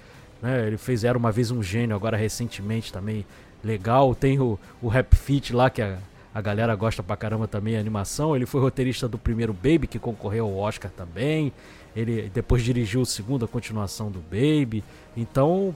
né? 0.42 0.68
Ele 0.68 0.78
fez 0.78 1.04
Era 1.04 1.18
Uma 1.18 1.32
Vez 1.32 1.50
Um 1.50 1.64
Gênio 1.64 1.96
agora 1.96 2.18
recentemente 2.18 2.92
também, 2.92 3.26
legal. 3.64 4.14
Tem 4.14 4.40
o, 4.40 4.60
o 4.82 4.88
Rap 4.88 5.16
Fit 5.16 5.54
lá, 5.54 5.70
que 5.70 5.82
é 5.82 5.98
a, 6.38 6.42
galera 6.42 6.76
gosta 6.76 7.02
pra 7.02 7.16
caramba 7.16 7.48
também 7.48 7.78
a 7.78 7.80
animação. 7.80 8.36
Ele 8.36 8.46
foi 8.46 8.62
roteirista 8.62 9.08
do 9.08 9.18
primeiro 9.18 9.54
Baby, 9.54 9.88
que 9.88 10.00
concorreu 10.00 10.46
ao 10.46 10.58
Oscar 10.58 10.92
também. 10.92 11.52
Ele 11.96 12.30
depois 12.34 12.64
dirigiu 12.64 13.02
o 13.02 13.06
segundo, 13.06 13.46
a 13.46 13.48
continuação 13.48 14.12
do 14.12 14.20
Baby. 14.20 14.84
Então, 15.16 15.76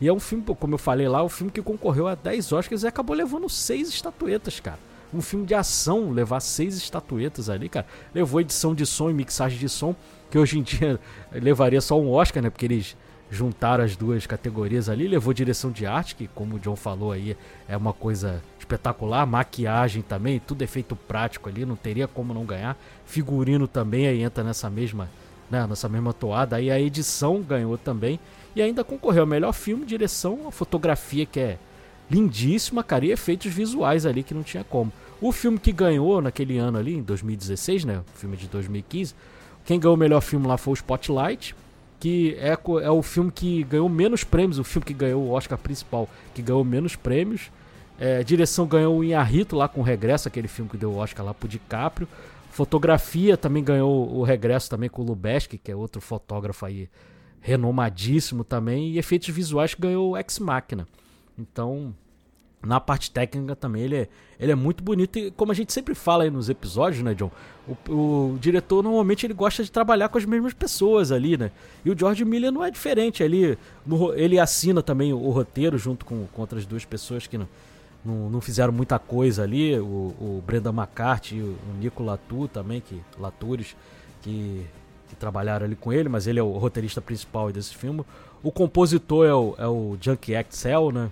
e 0.00 0.06
é 0.06 0.12
um 0.12 0.20
filme, 0.20 0.44
como 0.44 0.74
eu 0.74 0.78
falei 0.78 1.08
lá, 1.08 1.22
um 1.24 1.28
filme 1.28 1.50
que 1.50 1.60
concorreu 1.60 2.06
a 2.06 2.14
10 2.14 2.52
Oscars 2.52 2.82
e 2.84 2.86
acabou 2.86 3.16
levando 3.16 3.48
6 3.48 3.88
estatuetas, 3.88 4.60
cara. 4.60 4.78
Um 5.12 5.20
filme 5.20 5.46
de 5.46 5.54
ação, 5.54 6.10
levar 6.10 6.40
6 6.40 6.76
estatuetas 6.76 7.50
ali, 7.50 7.68
cara. 7.68 7.86
Levou 8.14 8.40
edição 8.40 8.74
de 8.74 8.86
som 8.86 9.10
e 9.10 9.14
mixagem 9.14 9.58
de 9.58 9.68
som, 9.68 9.96
que 10.30 10.38
hoje 10.38 10.58
em 10.58 10.62
dia 10.62 11.00
levaria 11.32 11.80
só 11.80 11.98
um 11.98 12.10
Oscar, 12.10 12.42
né? 12.42 12.50
Porque 12.50 12.66
eles 12.66 12.96
juntaram 13.30 13.84
as 13.84 13.96
duas 13.96 14.26
categorias 14.26 14.88
ali. 14.88 15.08
Levou 15.08 15.32
direção 15.34 15.70
de 15.70 15.86
arte, 15.86 16.14
que 16.14 16.28
como 16.28 16.56
o 16.56 16.58
John 16.60 16.76
falou 16.76 17.10
aí, 17.10 17.36
é 17.68 17.76
uma 17.76 17.92
coisa 17.92 18.42
espetacular. 18.68 19.26
Maquiagem 19.26 20.02
também, 20.02 20.38
tudo 20.38 20.62
efeito 20.62 20.94
prático 20.94 21.48
ali, 21.48 21.64
não 21.64 21.76
teria 21.76 22.06
como 22.06 22.34
não 22.34 22.44
ganhar. 22.44 22.76
Figurino 23.06 23.66
também 23.66 24.06
aí 24.06 24.22
entra 24.22 24.44
nessa 24.44 24.68
mesma, 24.68 25.08
né, 25.50 25.66
nessa 25.66 25.88
mesma 25.88 26.12
toada. 26.12 26.56
Aí 26.56 26.70
a 26.70 26.78
edição 26.78 27.40
ganhou 27.40 27.78
também. 27.78 28.20
E 28.54 28.62
ainda 28.62 28.84
concorreu 28.84 29.22
ao 29.22 29.26
melhor 29.26 29.52
filme, 29.52 29.86
direção, 29.86 30.46
a 30.46 30.50
fotografia 30.50 31.24
que 31.24 31.40
é 31.40 31.58
lindíssima, 32.10 32.82
cara, 32.82 33.06
e 33.06 33.10
efeitos 33.10 33.52
visuais 33.52 34.06
ali 34.06 34.22
que 34.22 34.34
não 34.34 34.42
tinha 34.42 34.64
como. 34.64 34.92
O 35.20 35.32
filme 35.32 35.58
que 35.58 35.72
ganhou 35.72 36.20
naquele 36.20 36.58
ano 36.58 36.78
ali, 36.78 36.94
em 36.94 37.02
2016, 37.02 37.84
né? 37.84 38.02
O 38.14 38.18
filme 38.18 38.36
de 38.36 38.48
2015. 38.48 39.14
Quem 39.64 39.78
ganhou 39.78 39.94
o 39.94 39.98
melhor 39.98 40.20
filme 40.20 40.46
lá 40.46 40.56
foi 40.56 40.72
o 40.72 40.74
Spotlight, 40.74 41.54
que 42.00 42.36
é, 42.40 42.56
é 42.82 42.90
o 42.90 43.02
filme 43.02 43.30
que 43.30 43.62
ganhou 43.64 43.88
menos 43.88 44.24
prêmios, 44.24 44.58
o 44.58 44.64
filme 44.64 44.86
que 44.86 44.94
ganhou 44.94 45.22
o 45.24 45.30
Oscar 45.30 45.58
principal, 45.58 46.08
que 46.34 46.40
ganhou 46.40 46.64
menos 46.64 46.96
prêmios. 46.96 47.50
É, 47.98 48.22
direção 48.22 48.66
ganhou 48.66 48.96
o 48.96 49.04
Inharrito 49.04 49.56
lá 49.56 49.68
com 49.68 49.80
o 49.80 49.84
Regresso, 49.84 50.28
aquele 50.28 50.48
filme 50.48 50.70
que 50.70 50.76
deu 50.76 50.92
o 50.92 50.96
Oscar 50.96 51.24
lá 51.24 51.34
pro 51.34 51.48
DiCaprio. 51.48 52.08
Fotografia 52.50 53.36
também 53.36 53.62
ganhou 53.62 54.14
o 54.16 54.22
Regresso 54.22 54.70
também 54.70 54.88
com 54.88 55.02
o 55.02 55.04
Lubeski, 55.04 55.58
que 55.58 55.70
é 55.70 55.76
outro 55.76 56.00
fotógrafo 56.00 56.64
aí 56.64 56.88
renomadíssimo 57.40 58.44
também. 58.44 58.90
E 58.90 58.98
efeitos 58.98 59.28
visuais 59.28 59.74
ganhou 59.74 60.10
o 60.10 60.16
Ex 60.16 60.38
Machina. 60.38 60.86
Então, 61.38 61.94
na 62.64 62.80
parte 62.80 63.10
técnica 63.10 63.54
também 63.54 63.82
ele 63.82 63.96
é, 63.96 64.08
ele 64.38 64.52
é 64.52 64.54
muito 64.54 64.82
bonito 64.82 65.18
e 65.18 65.30
como 65.30 65.52
a 65.52 65.54
gente 65.54 65.72
sempre 65.72 65.94
fala 65.94 66.24
aí 66.24 66.30
nos 66.30 66.48
episódios, 66.48 67.02
né, 67.02 67.14
John? 67.14 67.30
O, 67.88 67.92
o, 67.92 68.38
diretor 68.40 68.82
normalmente 68.82 69.24
ele 69.24 69.34
gosta 69.34 69.62
de 69.62 69.70
trabalhar 69.70 70.08
com 70.08 70.18
as 70.18 70.24
mesmas 70.24 70.52
pessoas 70.52 71.12
ali, 71.12 71.36
né? 71.36 71.52
E 71.84 71.90
o 71.90 71.98
George 71.98 72.24
Miller 72.24 72.50
não 72.50 72.64
é 72.64 72.70
diferente 72.70 73.22
ali. 73.22 73.56
Ele 74.16 74.38
assina 74.38 74.82
também 74.82 75.12
o, 75.12 75.18
o, 75.18 75.30
roteiro 75.30 75.78
junto 75.78 76.04
com, 76.04 76.26
com 76.26 76.40
outras 76.40 76.66
duas 76.66 76.84
pessoas 76.84 77.26
que 77.26 77.38
não, 77.38 77.48
não, 78.08 78.30
não 78.30 78.40
fizeram 78.40 78.72
muita 78.72 78.98
coisa 78.98 79.42
ali. 79.42 79.78
O, 79.78 80.14
o 80.18 80.42
Brenda 80.46 80.70
McCarthy 80.70 81.36
e 81.36 81.42
o, 81.42 81.56
Nico 81.78 82.02
Latour 82.02 82.48
também, 82.48 82.80
que 82.80 83.00
Latures, 83.18 83.76
que, 84.22 84.64
que 85.08 85.16
trabalharam 85.16 85.66
ali 85.66 85.76
com 85.76 85.92
ele, 85.92 86.08
mas 86.08 86.26
ele 86.26 86.38
é 86.38 86.42
o 86.42 86.56
roteirista 86.56 87.02
principal 87.02 87.52
desse 87.52 87.76
filme. 87.76 88.02
O 88.42 88.50
compositor 88.50 89.26
é 89.26 89.34
o, 89.34 89.54
é 89.58 89.66
o 89.66 89.96
Junkie 90.00 90.34
Axel, 90.34 90.90
né? 90.90 91.10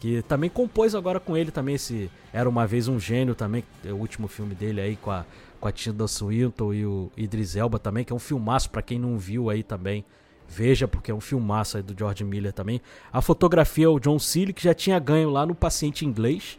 que 0.00 0.22
também 0.22 0.48
compôs 0.48 0.94
agora 0.94 1.20
com 1.20 1.36
ele 1.36 1.50
também 1.50 1.74
esse 1.74 2.10
Era 2.32 2.48
Uma 2.48 2.66
Vez 2.66 2.88
Um 2.88 2.98
Gênio 2.98 3.34
também, 3.34 3.62
é 3.84 3.92
o 3.92 3.96
último 3.96 4.28
filme 4.28 4.54
dele 4.54 4.80
aí 4.80 4.96
com 4.96 5.10
a, 5.10 5.26
com 5.60 5.68
a 5.68 5.72
Tilda 5.72 6.08
Swinton 6.08 6.72
e 6.72 6.86
o 6.86 7.12
Idris 7.14 7.54
Elba 7.54 7.78
também, 7.78 8.02
que 8.02 8.10
é 8.10 8.16
um 8.16 8.20
filmaço 8.20 8.70
para 8.70 8.80
quem 8.80 8.98
não 8.98 9.18
viu 9.18 9.50
aí 9.50 9.62
também. 9.62 10.02
Veja, 10.52 10.88
porque 10.88 11.10
é 11.10 11.14
um 11.14 11.20
filmaço 11.20 11.76
aí 11.76 11.82
do 11.82 11.96
George 11.96 12.24
Miller 12.24 12.52
também. 12.52 12.80
A 13.12 13.22
fotografia 13.22 13.86
é 13.86 13.88
o 13.88 14.00
John 14.00 14.18
Seeley, 14.18 14.52
que 14.52 14.64
já 14.64 14.74
tinha 14.74 14.98
ganho 14.98 15.30
lá 15.30 15.46
no 15.46 15.54
Paciente 15.54 16.04
Inglês. 16.04 16.58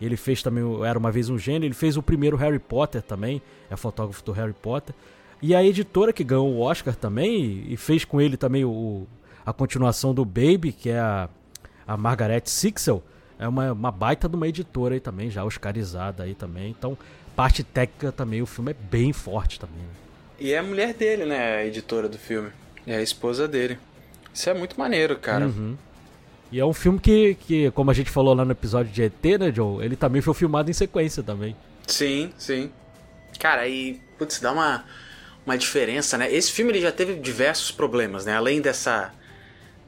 Ele 0.00 0.16
fez 0.16 0.42
também 0.42 0.64
Era 0.84 0.98
Uma 0.98 1.10
Vez 1.10 1.28
Um 1.28 1.38
Gênio, 1.38 1.66
ele 1.66 1.74
fez 1.74 1.96
o 1.96 2.02
primeiro 2.02 2.36
Harry 2.36 2.58
Potter 2.58 3.02
também, 3.02 3.40
é 3.70 3.76
fotógrafo 3.76 4.24
do 4.24 4.32
Harry 4.32 4.52
Potter. 4.52 4.94
E 5.40 5.54
a 5.54 5.62
editora 5.62 6.12
que 6.12 6.24
ganhou 6.24 6.48
o 6.48 6.60
Oscar 6.60 6.94
também, 6.94 7.64
e 7.68 7.76
fez 7.76 8.04
com 8.04 8.20
ele 8.20 8.36
também 8.36 8.64
o, 8.64 9.06
a 9.46 9.52
continuação 9.52 10.12
do 10.12 10.24
Baby, 10.24 10.72
que 10.72 10.90
é 10.90 10.98
a 10.98 11.28
a 11.88 11.96
Margaret 11.96 12.42
Sixel 12.44 13.02
é 13.38 13.48
uma, 13.48 13.72
uma 13.72 13.90
baita 13.90 14.28
de 14.28 14.36
uma 14.36 14.46
editora 14.46 14.94
aí 14.94 15.00
também, 15.00 15.30
já 15.30 15.42
oscarizada 15.42 16.24
aí 16.24 16.34
também. 16.34 16.68
Então, 16.68 16.98
parte 17.34 17.64
técnica 17.64 18.12
também, 18.12 18.42
o 18.42 18.46
filme 18.46 18.72
é 18.72 18.74
bem 18.74 19.10
forte 19.12 19.58
também. 19.58 19.78
Né? 19.78 19.88
E 20.38 20.52
é 20.52 20.58
a 20.58 20.62
mulher 20.62 20.92
dele, 20.92 21.24
né? 21.24 21.56
A 21.56 21.66
editora 21.66 22.08
do 22.08 22.18
filme. 22.18 22.50
É 22.86 22.96
a 22.96 23.02
esposa 23.02 23.46
dele. 23.46 23.78
Isso 24.32 24.48
é 24.48 24.54
muito 24.54 24.78
maneiro, 24.78 25.16
cara. 25.16 25.46
Uhum. 25.46 25.76
E 26.50 26.58
é 26.58 26.64
um 26.64 26.72
filme 26.72 26.98
que, 26.98 27.34
que, 27.34 27.70
como 27.72 27.90
a 27.90 27.94
gente 27.94 28.10
falou 28.10 28.34
lá 28.34 28.44
no 28.44 28.52
episódio 28.52 28.90
de 28.90 29.02
ET, 29.02 29.24
né, 29.38 29.52
Joe? 29.54 29.84
Ele 29.84 29.96
também 29.96 30.22
foi 30.22 30.32
filmado 30.32 30.70
em 30.70 30.74
sequência 30.74 31.22
também. 31.22 31.54
Sim, 31.86 32.32
sim. 32.38 32.70
Cara, 33.38 33.68
e, 33.68 34.00
putz, 34.18 34.40
dá 34.40 34.52
uma, 34.52 34.84
uma 35.44 35.58
diferença, 35.58 36.16
né? 36.16 36.32
Esse 36.32 36.50
filme 36.50 36.72
ele 36.72 36.80
já 36.80 36.90
teve 36.90 37.14
diversos 37.14 37.70
problemas, 37.70 38.24
né? 38.24 38.34
Além 38.34 38.60
dessa 38.60 39.12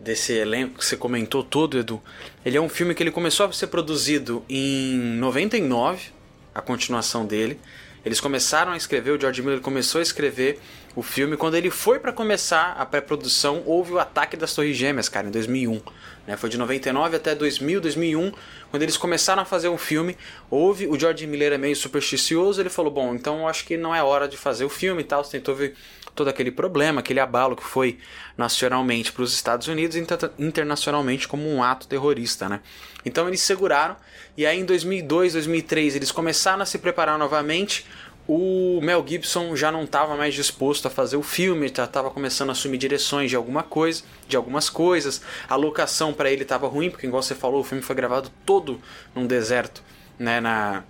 desse 0.02 0.32
elenco 0.32 0.78
que 0.78 0.84
você 0.84 0.96
comentou 0.96 1.42
todo, 1.42 1.78
Edu. 1.78 2.02
Ele 2.44 2.56
é 2.56 2.60
um 2.60 2.68
filme 2.68 2.94
que 2.94 3.02
ele 3.02 3.10
começou 3.10 3.46
a 3.46 3.52
ser 3.52 3.66
produzido 3.66 4.42
em 4.48 4.96
99, 4.96 6.08
a 6.54 6.62
continuação 6.62 7.26
dele. 7.26 7.60
Eles 8.04 8.20
começaram 8.20 8.72
a 8.72 8.76
escrever, 8.76 9.10
o 9.10 9.20
George 9.20 9.42
Miller 9.42 9.60
começou 9.60 9.98
a 9.98 10.02
escrever 10.02 10.58
o 10.96 11.02
filme. 11.02 11.36
Quando 11.36 11.54
ele 11.54 11.70
foi 11.70 11.98
para 11.98 12.12
começar 12.12 12.74
a 12.78 12.86
pré-produção, 12.86 13.62
houve 13.66 13.92
o 13.92 13.98
ataque 13.98 14.36
das 14.36 14.54
Torres 14.54 14.76
Gêmeas, 14.76 15.08
cara, 15.08 15.28
em 15.28 15.30
2001. 15.30 15.80
Né? 16.26 16.36
Foi 16.36 16.48
de 16.48 16.56
99 16.56 17.16
até 17.16 17.34
2000, 17.34 17.80
2001, 17.80 18.32
quando 18.70 18.82
eles 18.82 18.96
começaram 18.96 19.42
a 19.42 19.44
fazer 19.44 19.68
um 19.68 19.78
filme. 19.78 20.16
Houve, 20.50 20.86
o 20.86 20.98
George 20.98 21.26
Miller 21.26 21.52
é 21.52 21.58
meio 21.58 21.76
supersticioso, 21.76 22.60
ele 22.60 22.70
falou: 22.70 22.90
Bom, 22.90 23.14
então 23.14 23.46
acho 23.46 23.64
que 23.64 23.76
não 23.76 23.94
é 23.94 24.02
hora 24.02 24.26
de 24.26 24.36
fazer 24.36 24.64
o 24.64 24.68
filme 24.68 25.02
e 25.02 25.04
tal. 25.04 25.22
Tentou 25.22 25.54
ver 25.54 25.74
todo 26.14 26.28
aquele 26.28 26.50
problema, 26.50 27.00
aquele 27.00 27.20
abalo 27.20 27.56
que 27.56 27.64
foi 27.64 27.98
nacionalmente 28.36 29.12
para 29.12 29.22
os 29.22 29.32
Estados 29.32 29.68
Unidos 29.68 29.96
e 29.96 30.06
internacionalmente 30.38 31.28
como 31.28 31.48
um 31.48 31.62
ato 31.62 31.86
terrorista, 31.86 32.48
né? 32.48 32.60
Então 33.04 33.28
eles 33.28 33.40
seguraram 33.40 33.96
e 34.36 34.46
aí 34.46 34.60
em 34.60 34.64
2002, 34.64 35.34
2003 35.34 35.96
eles 35.96 36.12
começaram 36.12 36.62
a 36.62 36.66
se 36.66 36.78
preparar 36.78 37.18
novamente. 37.18 37.86
O 38.28 38.80
Mel 38.80 39.04
Gibson 39.06 39.56
já 39.56 39.72
não 39.72 39.82
estava 39.82 40.16
mais 40.16 40.34
disposto 40.34 40.86
a 40.86 40.90
fazer 40.90 41.16
o 41.16 41.22
filme, 41.22 41.66
estava 41.66 42.10
começando 42.10 42.50
a 42.50 42.52
assumir 42.52 42.78
direções 42.78 43.28
de 43.28 43.34
alguma 43.34 43.62
coisa, 43.62 44.04
de 44.28 44.36
algumas 44.36 44.70
coisas. 44.70 45.20
A 45.48 45.56
locação 45.56 46.12
para 46.12 46.30
ele 46.30 46.42
estava 46.42 46.68
ruim, 46.68 46.90
porque 46.90 47.06
igual 47.06 47.22
você 47.22 47.34
falou, 47.34 47.60
o 47.60 47.64
filme 47.64 47.82
foi 47.82 47.96
gravado 47.96 48.30
todo 48.46 48.80
num 49.16 49.26
deserto, 49.26 49.82
né, 50.16 50.40
na 50.40 50.84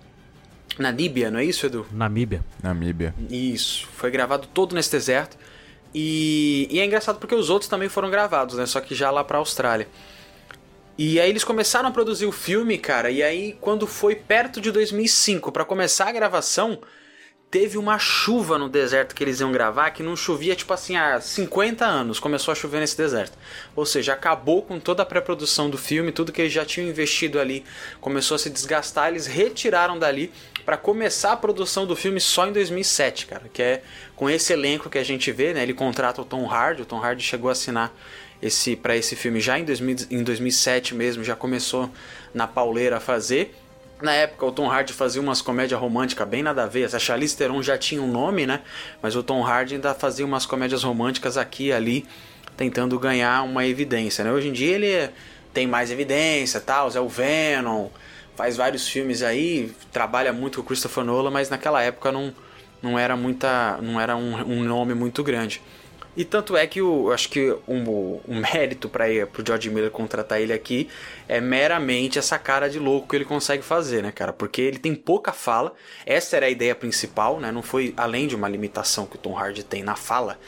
Namíbia, 0.77 1.29
não 1.29 1.39
é 1.39 1.45
isso, 1.45 1.65
Edu? 1.65 1.85
Namíbia. 1.91 2.43
Namíbia. 2.61 3.13
Isso. 3.29 3.87
Foi 3.93 4.09
gravado 4.09 4.47
todo 4.53 4.75
nesse 4.75 4.91
deserto. 4.91 5.37
E, 5.93 6.67
e, 6.71 6.79
é 6.79 6.85
engraçado 6.85 7.19
porque 7.19 7.35
os 7.35 7.49
outros 7.49 7.69
também 7.69 7.89
foram 7.89 8.09
gravados, 8.09 8.57
né? 8.57 8.65
Só 8.65 8.79
que 8.79 8.95
já 8.95 9.11
lá 9.11 9.23
pra 9.23 9.37
Austrália. 9.37 9.87
E 10.97 11.19
aí 11.19 11.29
eles 11.29 11.43
começaram 11.43 11.89
a 11.89 11.91
produzir 11.91 12.25
o 12.25 12.31
filme, 12.31 12.77
cara. 12.77 13.09
E 13.09 13.23
aí, 13.23 13.57
quando 13.59 13.87
foi 13.87 14.15
perto 14.15 14.61
de 14.61 14.71
2005 14.71 15.51
para 15.51 15.65
começar 15.65 16.07
a 16.07 16.11
gravação, 16.11 16.79
teve 17.49 17.77
uma 17.77 17.99
chuva 17.99 18.57
no 18.57 18.69
deserto 18.69 19.13
que 19.13 19.21
eles 19.21 19.41
iam 19.41 19.51
gravar 19.51 19.91
que 19.91 20.01
não 20.01 20.15
chovia 20.15 20.55
tipo 20.55 20.73
assim 20.73 20.95
há 20.95 21.19
50 21.19 21.85
anos. 21.85 22.19
Começou 22.19 22.53
a 22.53 22.55
chover 22.55 22.79
nesse 22.79 22.95
deserto. 22.95 23.37
Ou 23.75 23.85
seja, 23.85 24.13
acabou 24.13 24.61
com 24.61 24.79
toda 24.79 25.03
a 25.03 25.05
pré-produção 25.05 25.69
do 25.69 25.77
filme, 25.77 26.13
tudo 26.13 26.31
que 26.31 26.41
eles 26.41 26.53
já 26.53 26.63
tinham 26.63 26.87
investido 26.87 27.39
ali 27.39 27.65
começou 27.99 28.35
a 28.35 28.39
se 28.39 28.49
desgastar. 28.49 29.09
Eles 29.09 29.27
retiraram 29.27 29.99
dali 29.99 30.31
para 30.65 30.77
começar 30.77 31.31
a 31.33 31.37
produção 31.37 31.85
do 31.85 31.95
filme 31.95 32.19
só 32.19 32.47
em 32.47 32.51
2007, 32.51 33.25
cara. 33.25 33.43
Que 33.51 33.61
é 33.61 33.83
com 34.15 34.29
esse 34.29 34.53
elenco 34.53 34.89
que 34.89 34.97
a 34.97 35.03
gente 35.03 35.31
vê, 35.31 35.53
né? 35.53 35.63
Ele 35.63 35.73
contrata 35.73 36.21
o 36.21 36.25
Tom 36.25 36.47
Hardy. 36.47 36.83
O 36.83 36.85
Tom 36.85 37.03
Hardy 37.03 37.23
chegou 37.23 37.49
a 37.49 37.51
assinar 37.51 37.93
esse 38.41 38.75
para 38.75 38.95
esse 38.95 39.15
filme 39.15 39.39
já 39.39 39.59
em, 39.59 39.63
2000, 39.63 39.95
em 40.09 40.23
2007 40.23 40.95
mesmo, 40.95 41.23
já 41.23 41.35
começou 41.35 41.89
na 42.33 42.47
pauleira 42.47 42.97
a 42.97 42.99
fazer. 42.99 43.55
Na 44.01 44.13
época, 44.13 44.45
o 44.47 44.51
Tom 44.51 44.67
Hardy 44.67 44.93
fazia 44.93 45.21
umas 45.21 45.43
comédias 45.43 45.79
românticas 45.79 46.27
bem 46.27 46.41
nada 46.41 46.63
a 46.63 46.65
ver. 46.65 46.93
A 46.93 46.97
Charlize 46.99 47.37
Theron 47.37 47.61
já 47.61 47.77
tinha 47.77 48.01
um 48.01 48.07
nome, 48.07 48.47
né? 48.47 48.61
Mas 48.99 49.15
o 49.15 49.21
Tom 49.21 49.45
Hardy 49.45 49.75
ainda 49.75 49.93
fazia 49.93 50.25
umas 50.25 50.43
comédias 50.43 50.83
românticas 50.83 51.37
aqui 51.37 51.67
e 51.67 51.73
ali, 51.73 52.07
tentando 52.57 52.97
ganhar 52.97 53.43
uma 53.43 53.65
evidência, 53.67 54.23
né? 54.23 54.31
Hoje 54.31 54.47
em 54.47 54.53
dia 54.53 54.75
ele 54.75 55.09
tem 55.53 55.67
mais 55.67 55.91
evidência, 55.91 56.59
tal, 56.59 56.89
é 56.95 56.99
o 56.99 57.07
Venom, 57.07 57.89
faz 58.41 58.57
vários 58.57 58.87
filmes 58.87 59.21
aí, 59.21 59.71
trabalha 59.91 60.33
muito 60.33 60.55
com 60.55 60.61
o 60.63 60.65
Christopher 60.65 61.03
Nolan, 61.03 61.29
mas 61.29 61.47
naquela 61.47 61.79
época 61.83 62.11
não, 62.11 62.33
não 62.81 62.97
era 62.97 63.15
muita, 63.15 63.77
não 63.83 64.01
era 64.01 64.15
um, 64.15 64.33
um 64.41 64.63
nome 64.63 64.95
muito 64.95 65.23
grande. 65.23 65.61
E 66.17 66.25
tanto 66.25 66.57
é 66.57 66.65
que 66.65 66.81
o, 66.81 67.11
acho 67.11 67.29
que 67.29 67.51
o, 67.67 68.19
o 68.27 68.33
mérito 68.33 68.89
para 68.89 69.05
o 69.05 69.45
George 69.45 69.69
Miller 69.69 69.91
contratar 69.91 70.41
ele 70.41 70.51
aqui 70.51 70.89
é 71.27 71.39
meramente 71.39 72.17
essa 72.17 72.39
cara 72.39 72.67
de 72.67 72.79
louco 72.79 73.09
que 73.09 73.15
ele 73.15 73.25
consegue 73.25 73.61
fazer, 73.61 74.01
né, 74.01 74.11
cara? 74.11 74.33
Porque 74.33 74.59
ele 74.59 74.79
tem 74.79 74.95
pouca 74.95 75.31
fala. 75.31 75.75
Essa 76.03 76.37
era 76.37 76.47
a 76.47 76.49
ideia 76.49 76.73
principal, 76.73 77.39
né? 77.39 77.51
Não 77.51 77.61
foi 77.61 77.93
além 77.95 78.25
de 78.25 78.35
uma 78.35 78.49
limitação 78.49 79.05
que 79.05 79.17
o 79.17 79.19
Tom 79.19 79.37
Hardy 79.37 79.63
tem 79.63 79.83
na 79.83 79.95
fala. 79.95 80.39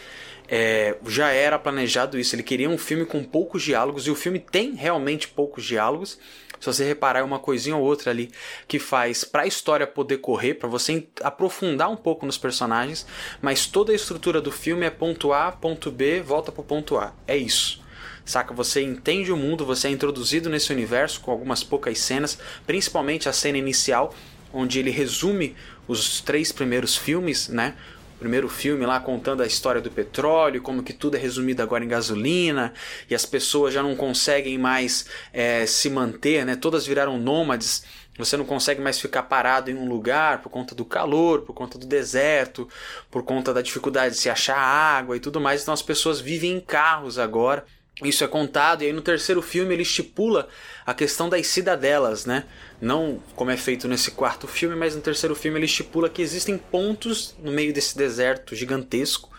É, 0.49 0.95
já 1.05 1.29
era 1.29 1.59
planejado 1.59 2.17
isso. 2.17 2.35
Ele 2.35 2.43
queria 2.43 2.69
um 2.71 2.77
filme 2.77 3.05
com 3.05 3.23
poucos 3.23 3.61
diálogos 3.61 4.07
e 4.07 4.09
o 4.09 4.15
filme 4.15 4.39
tem 4.39 4.73
realmente 4.73 5.27
poucos 5.27 5.63
diálogos. 5.63 6.17
Se 6.63 6.67
você 6.67 6.85
reparar 6.85 7.19
é 7.19 7.23
uma 7.23 7.39
coisinha 7.39 7.75
ou 7.75 7.83
outra 7.83 8.09
ali 8.09 8.31
que 8.69 8.79
faz 8.79 9.25
para 9.25 9.41
a 9.41 9.45
história 9.45 9.85
poder 9.85 10.19
correr, 10.19 10.53
para 10.53 10.69
você 10.69 11.05
aprofundar 11.21 11.91
um 11.91 11.97
pouco 11.97 12.25
nos 12.25 12.37
personagens, 12.37 13.05
mas 13.41 13.65
toda 13.65 13.91
a 13.91 13.95
estrutura 13.95 14.39
do 14.39 14.49
filme 14.49 14.85
é 14.85 14.89
ponto 14.89 15.33
A, 15.33 15.51
ponto 15.51 15.91
B, 15.91 16.21
volta 16.21 16.53
pro 16.53 16.63
ponto 16.63 16.97
A. 16.97 17.13
É 17.27 17.35
isso. 17.35 17.81
Saca? 18.23 18.53
Você 18.53 18.81
entende 18.81 19.29
o 19.29 19.35
mundo, 19.35 19.65
você 19.65 19.89
é 19.89 19.91
introduzido 19.91 20.49
nesse 20.49 20.71
universo 20.71 21.19
com 21.19 21.31
algumas 21.31 21.65
poucas 21.65 21.99
cenas, 21.99 22.39
principalmente 22.65 23.27
a 23.27 23.33
cena 23.33 23.57
inicial, 23.57 24.15
onde 24.53 24.79
ele 24.79 24.89
resume 24.89 25.57
os 25.85 26.21
três 26.21 26.53
primeiros 26.53 26.95
filmes, 26.95 27.49
né? 27.49 27.75
Primeiro 28.23 28.47
filme 28.47 28.85
lá 28.85 29.01
contando 29.01 29.43
a 29.43 29.45
história 29.45 29.81
do 29.81 29.91
petróleo, 29.91 30.61
como 30.61 30.81
que 30.81 30.93
tudo 30.93 31.17
é 31.17 31.19
resumido 31.19 31.61
agora 31.61 31.83
em 31.83 31.89
gasolina, 31.89 32.73
e 33.09 33.13
as 33.13 33.25
pessoas 33.25 33.73
já 33.73 33.83
não 33.83 33.97
conseguem 33.97 34.57
mais 34.57 35.07
é, 35.33 35.65
se 35.65 35.89
manter, 35.89 36.45
né? 36.45 36.55
Todas 36.55 36.87
viraram 36.87 37.19
nômades. 37.19 37.83
Você 38.17 38.37
não 38.37 38.45
consegue 38.45 38.79
mais 38.79 38.97
ficar 38.97 39.23
parado 39.23 39.69
em 39.69 39.75
um 39.75 39.89
lugar 39.89 40.41
por 40.41 40.49
conta 40.49 40.73
do 40.73 40.85
calor, 40.85 41.41
por 41.41 41.53
conta 41.53 41.77
do 41.77 41.85
deserto, 41.85 42.65
por 43.11 43.23
conta 43.23 43.53
da 43.53 43.61
dificuldade 43.61 44.15
de 44.15 44.21
se 44.21 44.29
achar 44.29 44.57
água 44.57 45.17
e 45.17 45.19
tudo 45.19 45.41
mais. 45.41 45.61
Então 45.61 45.73
as 45.73 45.81
pessoas 45.81 46.21
vivem 46.21 46.53
em 46.53 46.61
carros 46.61 47.19
agora 47.19 47.65
isso 48.01 48.23
é 48.23 48.27
contado, 48.27 48.81
e 48.81 48.87
aí 48.87 48.93
no 48.93 49.01
terceiro 49.01 49.41
filme 49.41 49.73
ele 49.73 49.83
estipula 49.83 50.47
a 50.85 50.93
questão 50.93 51.29
das 51.29 51.45
cidadelas, 51.47 52.25
né? 52.25 52.45
Não 52.81 53.21
como 53.35 53.51
é 53.51 53.57
feito 53.57 53.87
nesse 53.87 54.11
quarto 54.11 54.47
filme, 54.47 54.75
mas 54.75 54.95
no 54.95 55.01
terceiro 55.01 55.35
filme 55.35 55.59
ele 55.59 55.65
estipula 55.65 56.09
que 56.09 56.21
existem 56.21 56.57
pontos 56.57 57.35
no 57.41 57.51
meio 57.51 57.71
desse 57.71 57.95
deserto 57.95 58.55
gigantesco 58.55 59.29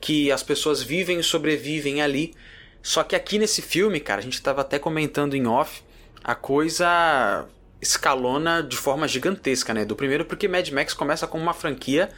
que 0.00 0.30
as 0.30 0.42
pessoas 0.42 0.82
vivem 0.82 1.18
e 1.18 1.22
sobrevivem 1.22 2.02
ali. 2.02 2.34
Só 2.82 3.02
que 3.02 3.16
aqui 3.16 3.38
nesse 3.38 3.62
filme, 3.62 3.98
cara, 3.98 4.20
a 4.20 4.22
gente 4.22 4.34
estava 4.34 4.60
até 4.60 4.78
comentando 4.78 5.34
em 5.34 5.46
off, 5.46 5.82
a 6.22 6.34
coisa 6.34 7.46
escalona 7.80 8.62
de 8.62 8.76
forma 8.76 9.08
gigantesca, 9.08 9.72
né? 9.72 9.84
Do 9.84 9.96
primeiro 9.96 10.24
porque 10.24 10.46
Mad 10.46 10.68
Max 10.70 10.92
começa 10.92 11.26
com 11.26 11.38
uma 11.38 11.54
franquia 11.54 12.10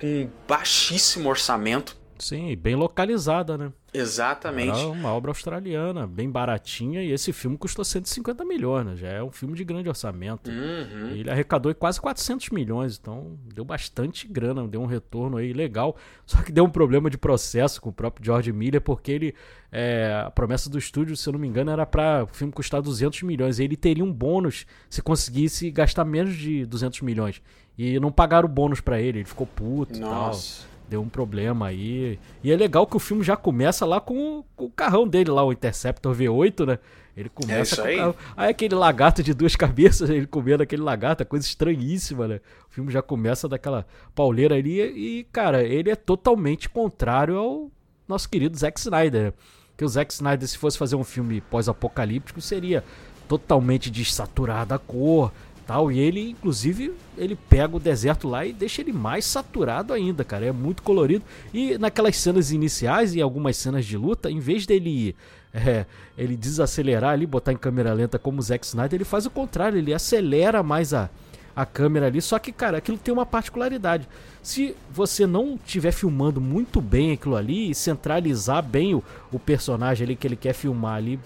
com 0.00 0.28
baixíssimo 0.46 1.28
orçamento. 1.28 1.96
Sim, 2.18 2.56
bem 2.56 2.74
localizada, 2.74 3.56
né? 3.56 3.72
Exatamente. 3.96 4.78
Era 4.78 4.88
uma 4.88 5.12
obra 5.12 5.30
australiana, 5.30 6.06
bem 6.06 6.30
baratinha, 6.30 7.02
e 7.02 7.10
esse 7.10 7.32
filme 7.32 7.56
custou 7.56 7.84
150 7.84 8.44
milhões, 8.44 8.86
né? 8.86 8.96
já 8.96 9.08
é 9.08 9.22
um 9.22 9.30
filme 9.30 9.54
de 9.54 9.64
grande 9.64 9.88
orçamento. 9.88 10.50
Uhum. 10.50 11.10
Ele 11.10 11.30
arrecadou 11.30 11.74
quase 11.74 12.00
400 12.00 12.50
milhões, 12.50 12.98
então 13.00 13.38
deu 13.54 13.64
bastante 13.64 14.28
grana, 14.28 14.66
deu 14.68 14.80
um 14.80 14.86
retorno 14.86 15.38
aí 15.38 15.52
legal. 15.52 15.96
Só 16.26 16.42
que 16.42 16.52
deu 16.52 16.64
um 16.64 16.70
problema 16.70 17.08
de 17.08 17.16
processo 17.16 17.80
com 17.80 17.88
o 17.88 17.92
próprio 17.92 18.24
George 18.24 18.52
Miller, 18.52 18.80
porque 18.80 19.10
ele 19.10 19.34
é, 19.72 20.22
a 20.26 20.30
promessa 20.30 20.68
do 20.70 20.78
estúdio, 20.78 21.16
se 21.16 21.28
eu 21.28 21.32
não 21.32 21.40
me 21.40 21.48
engano, 21.48 21.70
era 21.70 21.86
para 21.86 22.24
o 22.24 22.26
filme 22.26 22.52
custar 22.52 22.82
200 22.82 23.22
milhões. 23.22 23.58
E 23.58 23.64
ele 23.64 23.76
teria 23.76 24.04
um 24.04 24.12
bônus 24.12 24.66
se 24.88 25.02
conseguisse 25.02 25.70
gastar 25.70 26.04
menos 26.04 26.36
de 26.36 26.66
200 26.66 27.00
milhões. 27.02 27.42
E 27.78 27.98
não 28.00 28.10
pagaram 28.10 28.48
o 28.48 28.50
bônus 28.50 28.80
para 28.80 29.00
ele, 29.00 29.18
ele 29.18 29.28
ficou 29.28 29.46
puto 29.46 29.98
Nossa. 29.98 30.62
e 30.62 30.62
tal 30.62 30.75
deu 30.88 31.00
um 31.02 31.08
problema 31.08 31.66
aí. 31.68 32.18
E 32.42 32.52
é 32.52 32.56
legal 32.56 32.86
que 32.86 32.96
o 32.96 33.00
filme 33.00 33.22
já 33.22 33.36
começa 33.36 33.84
lá 33.84 34.00
com, 34.00 34.44
com 34.54 34.64
o 34.66 34.70
carrão 34.70 35.06
dele 35.06 35.30
lá, 35.30 35.44
o 35.44 35.52
Interceptor 35.52 36.14
V8, 36.14 36.66
né? 36.66 36.78
Ele 37.16 37.28
começa 37.30 37.80
É 37.80 37.82
com 37.82 37.88
aí. 37.88 37.94
o 37.94 37.98
carro. 37.98 38.16
Aí 38.36 38.50
aquele 38.50 38.74
lagarto 38.74 39.22
de 39.22 39.32
duas 39.32 39.56
cabeças, 39.56 40.10
ele 40.10 40.26
comendo 40.26 40.62
aquele 40.62 40.82
lagarto, 40.82 41.22
é 41.22 41.26
coisa 41.26 41.46
estranhíssima, 41.46 42.28
né? 42.28 42.40
O 42.70 42.72
filme 42.74 42.92
já 42.92 43.00
começa 43.02 43.48
daquela 43.48 43.86
pauleira 44.14 44.54
ali 44.54 44.80
e, 44.80 45.24
cara, 45.32 45.62
ele 45.62 45.90
é 45.90 45.96
totalmente 45.96 46.68
contrário 46.68 47.36
ao 47.38 47.70
nosso 48.06 48.28
querido 48.28 48.56
Zack 48.56 48.78
Snyder. 48.78 49.22
né? 49.24 49.32
Que 49.76 49.84
o 49.84 49.88
Zack 49.88 50.12
Snyder, 50.12 50.46
se 50.46 50.56
fosse 50.58 50.78
fazer 50.78 50.96
um 50.96 51.04
filme 51.04 51.40
pós-apocalíptico, 51.40 52.40
seria 52.40 52.84
totalmente 53.28 53.90
desaturada 53.90 54.74
a 54.74 54.78
cor, 54.78 55.32
tal. 55.66 55.90
E 55.90 55.98
ele, 55.98 56.30
inclusive, 56.30 56.92
ele 57.18 57.36
pega 57.48 57.76
o 57.76 57.80
deserto 57.80 58.28
lá 58.28 58.46
e 58.46 58.52
deixa 58.52 58.80
ele 58.80 58.92
mais 58.92 59.24
saturado 59.24 59.92
ainda, 59.92 60.24
cara. 60.24 60.46
É 60.46 60.52
muito 60.52 60.82
colorido. 60.82 61.24
E 61.52 61.76
naquelas 61.78 62.16
cenas 62.16 62.52
iniciais 62.52 63.14
e 63.14 63.20
algumas 63.20 63.56
cenas 63.56 63.84
de 63.84 63.96
luta, 63.96 64.30
em 64.30 64.38
vez 64.38 64.66
dele 64.66 65.16
é, 65.52 65.86
ele 66.16 66.36
desacelerar 66.36 67.12
ali, 67.12 67.26
botar 67.26 67.52
em 67.52 67.56
câmera 67.56 67.92
lenta 67.92 68.18
como 68.18 68.38
o 68.38 68.42
Zack 68.42 68.64
Snyder, 68.64 68.96
ele 68.96 69.04
faz 69.04 69.26
o 69.26 69.30
contrário, 69.30 69.78
ele 69.78 69.92
acelera 69.92 70.62
mais 70.62 70.94
a, 70.94 71.10
a 71.54 71.64
câmera 71.64 72.06
ali. 72.06 72.20
Só 72.20 72.38
que, 72.38 72.52
cara, 72.52 72.78
aquilo 72.78 72.98
tem 72.98 73.12
uma 73.12 73.26
particularidade. 73.26 74.08
Se 74.42 74.76
você 74.92 75.26
não 75.26 75.54
estiver 75.54 75.92
filmando 75.92 76.40
muito 76.40 76.80
bem 76.80 77.12
aquilo 77.12 77.36
ali 77.36 77.70
e 77.70 77.74
centralizar 77.74 78.62
bem 78.62 78.94
o, 78.94 79.02
o 79.32 79.38
personagem 79.38 80.04
ali 80.04 80.14
que 80.16 80.26
ele 80.26 80.36
quer 80.36 80.52
filmar 80.52 80.96
ali 80.96 81.18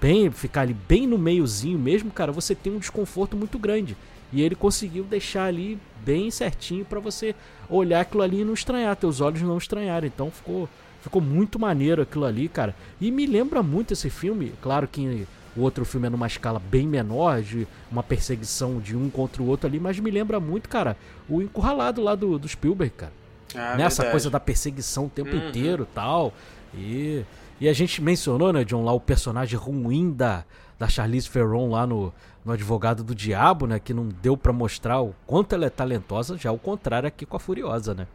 bem, 0.00 0.30
ficar 0.30 0.62
ali 0.62 0.74
bem 0.74 1.06
no 1.06 1.18
meiozinho 1.18 1.78
mesmo, 1.78 2.10
cara, 2.10 2.32
você 2.32 2.54
tem 2.54 2.72
um 2.72 2.78
desconforto 2.78 3.36
muito 3.36 3.58
grande. 3.58 3.96
E 4.32 4.42
ele 4.42 4.54
conseguiu 4.54 5.04
deixar 5.04 5.44
ali 5.44 5.78
bem 6.04 6.30
certinho 6.30 6.84
para 6.84 7.00
você 7.00 7.34
olhar 7.68 8.00
aquilo 8.00 8.22
ali 8.22 8.40
e 8.40 8.44
não 8.44 8.52
estranhar, 8.54 8.94
teus 8.96 9.20
olhos 9.20 9.40
não 9.42 9.56
estranharem. 9.58 10.10
Então 10.14 10.30
ficou 10.30 10.68
ficou 11.00 11.22
muito 11.22 11.58
maneiro 11.58 12.02
aquilo 12.02 12.24
ali, 12.24 12.48
cara. 12.48 12.74
E 13.00 13.10
me 13.10 13.24
lembra 13.24 13.62
muito 13.62 13.92
esse 13.92 14.10
filme, 14.10 14.52
claro 14.60 14.86
que 14.86 15.26
o 15.56 15.60
outro 15.62 15.84
filme 15.84 16.08
é 16.08 16.10
numa 16.10 16.26
escala 16.26 16.58
bem 16.60 16.86
menor, 16.86 17.40
de 17.40 17.66
uma 17.90 18.02
perseguição 18.02 18.78
de 18.80 18.94
um 18.96 19.08
contra 19.08 19.42
o 19.42 19.46
outro 19.46 19.66
ali, 19.66 19.80
mas 19.80 19.98
me 19.98 20.10
lembra 20.10 20.38
muito, 20.38 20.68
cara, 20.68 20.96
o 21.28 21.40
encurralado 21.40 22.02
lá 22.02 22.14
do, 22.14 22.38
do 22.38 22.46
Spielberg, 22.48 22.92
cara. 22.96 23.12
Ah, 23.54 23.76
Nessa 23.76 24.02
verdade. 24.02 24.10
coisa 24.10 24.28
da 24.30 24.38
perseguição 24.40 25.06
o 25.06 25.08
tempo 25.08 25.34
Uhum. 25.34 25.48
inteiro 25.48 25.88
tal. 25.94 26.34
E, 26.74 27.22
e 27.60 27.68
a 27.68 27.72
gente 27.72 28.00
mencionou, 28.02 28.52
né, 28.52 28.64
John, 28.64 28.84
lá 28.84 28.92
o 28.92 29.00
personagem 29.00 29.58
ruim 29.58 30.12
da, 30.12 30.44
da 30.78 30.88
Charlize 30.88 31.28
Theron 31.28 31.70
lá 31.70 31.86
no, 31.86 32.12
no 32.44 32.52
Advogado 32.52 33.02
do 33.02 33.14
Diabo, 33.14 33.66
né, 33.66 33.78
que 33.78 33.92
não 33.92 34.08
deu 34.08 34.36
pra 34.36 34.52
mostrar 34.52 35.00
o 35.00 35.14
quanto 35.26 35.54
ela 35.54 35.66
é 35.66 35.70
talentosa, 35.70 36.36
já 36.36 36.52
o 36.52 36.58
contrário 36.58 37.08
aqui 37.08 37.26
com 37.26 37.36
a 37.36 37.40
Furiosa, 37.40 37.94
né. 37.94 38.06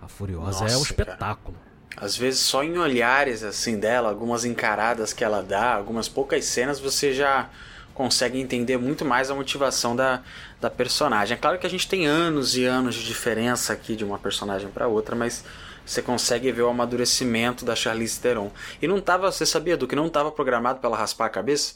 A 0.00 0.08
Furiosa 0.08 0.64
é 0.64 0.68
um 0.68 0.78
Nossa, 0.78 0.94
cara. 0.94 1.10
espetáculo. 1.10 1.56
Às 1.96 2.16
vezes 2.16 2.40
só 2.40 2.62
em 2.62 2.76
olhares 2.76 3.42
assim 3.42 3.78
dela, 3.78 4.08
algumas 4.08 4.44
encaradas 4.44 5.12
que 5.12 5.24
ela 5.24 5.42
dá, 5.42 5.74
algumas 5.74 6.08
poucas 6.08 6.44
cenas, 6.44 6.78
você 6.78 7.14
já 7.14 7.48
consegue 7.94 8.38
entender 8.38 8.76
muito 8.76 9.04
mais 9.04 9.30
a 9.30 9.34
motivação 9.34 9.96
da, 9.96 10.22
da 10.60 10.68
personagem. 10.68 11.34
É 11.34 11.40
claro 11.40 11.58
que 11.58 11.66
a 11.66 11.70
gente 11.70 11.88
tem 11.88 12.06
anos 12.06 12.54
e 12.54 12.64
anos 12.64 12.94
de 12.94 13.04
diferença 13.04 13.72
aqui 13.72 13.96
de 13.96 14.04
uma 14.04 14.18
personagem 14.18 14.68
para 14.68 14.86
outra, 14.86 15.16
mas 15.16 15.42
você 15.86 16.02
consegue 16.02 16.50
ver 16.52 16.62
o 16.62 16.68
amadurecimento 16.68 17.64
da 17.64 17.74
Charlize 17.76 18.20
Theron. 18.20 18.50
E 18.82 18.86
não 18.88 19.00
tava, 19.00 19.30
você 19.30 19.46
sabia 19.46 19.76
do 19.76 19.86
que 19.86 19.94
não 19.96 20.08
estava 20.08 20.30
programado 20.32 20.80
para 20.80 20.88
ela 20.88 20.98
raspar 20.98 21.26
a 21.26 21.30
cabeça? 21.30 21.74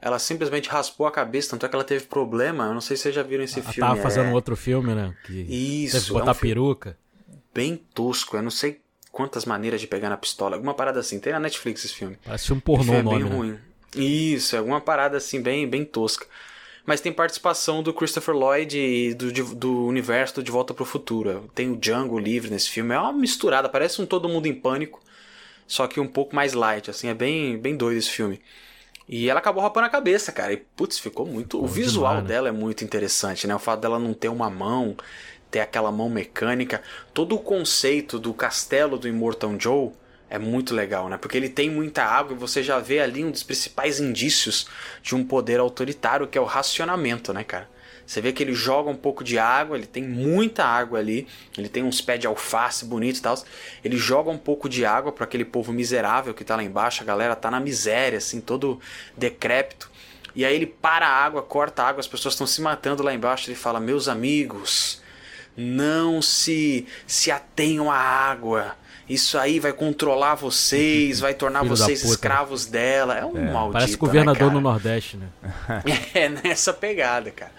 Ela 0.00 0.18
simplesmente 0.18 0.68
raspou 0.68 1.06
a 1.06 1.10
cabeça, 1.10 1.50
tanto 1.50 1.66
é 1.66 1.68
que 1.68 1.74
ela 1.74 1.84
teve 1.84 2.06
problema. 2.06 2.64
Eu 2.66 2.74
não 2.74 2.80
sei 2.80 2.96
se 2.96 3.04
vocês 3.04 3.14
já 3.14 3.22
viram 3.22 3.44
esse 3.44 3.60
Ela 3.60 3.72
filme. 3.72 3.88
tava 3.90 4.00
fazendo 4.02 4.26
é 4.26 4.30
um 4.30 4.32
outro 4.32 4.56
filme, 4.56 4.94
né, 4.94 5.14
que 5.26 5.32
Isso, 5.42 5.92
teve 5.96 6.04
que 6.06 6.10
é 6.10 6.14
botar 6.14 6.30
um 6.30 6.34
filme- 6.34 6.54
peruca. 6.54 6.98
bem 7.54 7.76
tosco. 7.94 8.36
Eu 8.36 8.42
não 8.42 8.50
sei 8.50 8.80
quantas 9.12 9.44
maneiras 9.46 9.80
de 9.80 9.86
pegar 9.86 10.08
na 10.10 10.16
pistola. 10.16 10.56
Alguma 10.56 10.74
parada 10.74 11.00
assim. 11.00 11.18
Tem 11.18 11.32
na 11.32 11.40
Netflix 11.40 11.84
esse 11.84 11.94
filme. 11.94 12.18
Parece 12.24 12.52
um 12.52 12.60
pornô 12.60 12.84
filme 12.92 13.02
nome, 13.02 13.16
é 13.16 13.20
bem 13.20 13.30
né. 13.30 13.36
ruim. 13.36 13.58
Isso, 13.94 14.54
é 14.54 14.58
alguma 14.58 14.80
parada 14.80 15.16
assim 15.16 15.40
bem, 15.40 15.66
bem 15.68 15.84
tosca. 15.84 16.26
Mas 16.86 17.00
tem 17.00 17.12
participação 17.12 17.82
do 17.82 17.92
Christopher 17.92 18.34
Lloyd 18.34 18.78
e 18.78 19.12
do, 19.12 19.32
do 19.56 19.84
universo 19.86 20.36
do 20.36 20.42
De 20.42 20.52
Volta 20.52 20.72
pro 20.72 20.84
Futuro. 20.84 21.50
Tem 21.52 21.70
o 21.70 21.76
Django 21.76 22.16
livre 22.16 22.48
nesse 22.48 22.70
filme. 22.70 22.94
É 22.94 22.98
uma 22.98 23.12
misturada, 23.12 23.68
parece 23.68 24.00
um 24.00 24.06
Todo 24.06 24.28
Mundo 24.28 24.46
em 24.46 24.54
Pânico, 24.54 25.00
só 25.66 25.88
que 25.88 25.98
um 25.98 26.06
pouco 26.06 26.34
mais 26.36 26.52
light, 26.52 26.88
assim. 26.88 27.08
É 27.08 27.14
bem, 27.14 27.58
bem 27.58 27.76
doido 27.76 27.98
esse 27.98 28.10
filme. 28.10 28.40
E 29.08 29.28
ela 29.28 29.40
acabou 29.40 29.62
rapando 29.62 29.86
a 29.86 29.90
cabeça, 29.90 30.30
cara. 30.30 30.52
E, 30.52 30.56
putz, 30.56 30.98
ficou 30.98 31.26
muito... 31.26 31.62
o 31.62 31.66
visual 31.66 32.12
demais, 32.12 32.22
né? 32.24 32.34
dela 32.34 32.48
é 32.48 32.52
muito 32.52 32.84
interessante, 32.84 33.46
né? 33.48 33.54
O 33.54 33.58
fato 33.58 33.80
dela 33.80 33.98
não 33.98 34.14
ter 34.14 34.28
uma 34.28 34.48
mão, 34.48 34.96
ter 35.50 35.60
aquela 35.60 35.90
mão 35.90 36.08
mecânica. 36.08 36.82
Todo 37.12 37.34
o 37.34 37.38
conceito 37.40 38.18
do 38.18 38.32
castelo 38.32 38.96
do 38.96 39.08
Immortal 39.08 39.54
Joe 39.58 39.92
é 40.28 40.38
muito 40.38 40.74
legal, 40.74 41.08
né? 41.08 41.16
Porque 41.16 41.36
ele 41.36 41.48
tem 41.48 41.70
muita 41.70 42.04
água 42.04 42.34
e 42.34 42.38
você 42.38 42.62
já 42.62 42.78
vê 42.78 43.00
ali 43.00 43.24
um 43.24 43.30
dos 43.30 43.42
principais 43.42 44.00
indícios 44.00 44.66
de 45.02 45.14
um 45.14 45.24
poder 45.24 45.60
autoritário, 45.60 46.26
que 46.26 46.36
é 46.36 46.40
o 46.40 46.44
racionamento, 46.44 47.32
né, 47.32 47.44
cara? 47.44 47.68
Você 48.06 48.20
vê 48.20 48.32
que 48.32 48.42
ele 48.42 48.54
joga 48.54 48.88
um 48.88 48.96
pouco 48.96 49.24
de 49.24 49.36
água, 49.36 49.76
ele 49.76 49.86
tem 49.86 50.02
muita 50.04 50.64
água 50.64 51.00
ali, 51.00 51.26
ele 51.58 51.68
tem 51.68 51.82
uns 51.82 52.00
pés 52.00 52.20
de 52.20 52.26
alface 52.26 52.84
bonito 52.84 53.18
e 53.18 53.22
tal. 53.22 53.36
Ele 53.82 53.96
joga 53.96 54.30
um 54.30 54.38
pouco 54.38 54.68
de 54.68 54.84
água 54.84 55.10
para 55.10 55.24
aquele 55.24 55.44
povo 55.44 55.72
miserável 55.72 56.32
que 56.32 56.44
tá 56.44 56.54
lá 56.54 56.62
embaixo, 56.62 57.02
a 57.02 57.06
galera 57.06 57.34
tá 57.34 57.50
na 57.50 57.58
miséria, 57.58 58.18
assim, 58.18 58.40
todo 58.40 58.80
decrépito. 59.16 59.90
E 60.36 60.44
aí 60.44 60.54
ele 60.54 60.66
para 60.66 61.08
a 61.08 61.10
água, 61.10 61.42
corta 61.42 61.82
a 61.82 61.88
água, 61.88 62.00
as 62.00 62.06
pessoas 62.06 62.34
estão 62.34 62.46
se 62.46 62.60
matando 62.60 63.02
lá 63.02 63.12
embaixo. 63.12 63.48
Ele 63.48 63.56
fala: 63.56 63.80
Meus 63.80 64.06
amigos, 64.06 65.02
não 65.56 66.22
se, 66.22 66.86
se 67.06 67.30
atenham 67.30 67.90
à 67.90 67.96
água. 67.96 68.76
Isso 69.08 69.38
aí 69.38 69.60
vai 69.60 69.72
controlar 69.72 70.34
vocês, 70.34 71.20
vai 71.20 71.32
tornar 71.32 71.60
Filho 71.60 71.76
vocês 71.76 72.00
puta. 72.00 72.12
escravos 72.14 72.66
dela. 72.66 73.16
É 73.16 73.24
um 73.24 73.52
maldito. 73.52 73.72
Parece 73.72 73.96
governador 73.96 74.48
né, 74.48 74.54
no? 74.54 74.60
Nordeste, 74.60 75.16
né. 75.16 75.28
É 76.14 76.28
nessa 76.28 76.72
pegada, 76.72 77.30
cara. 77.30 77.52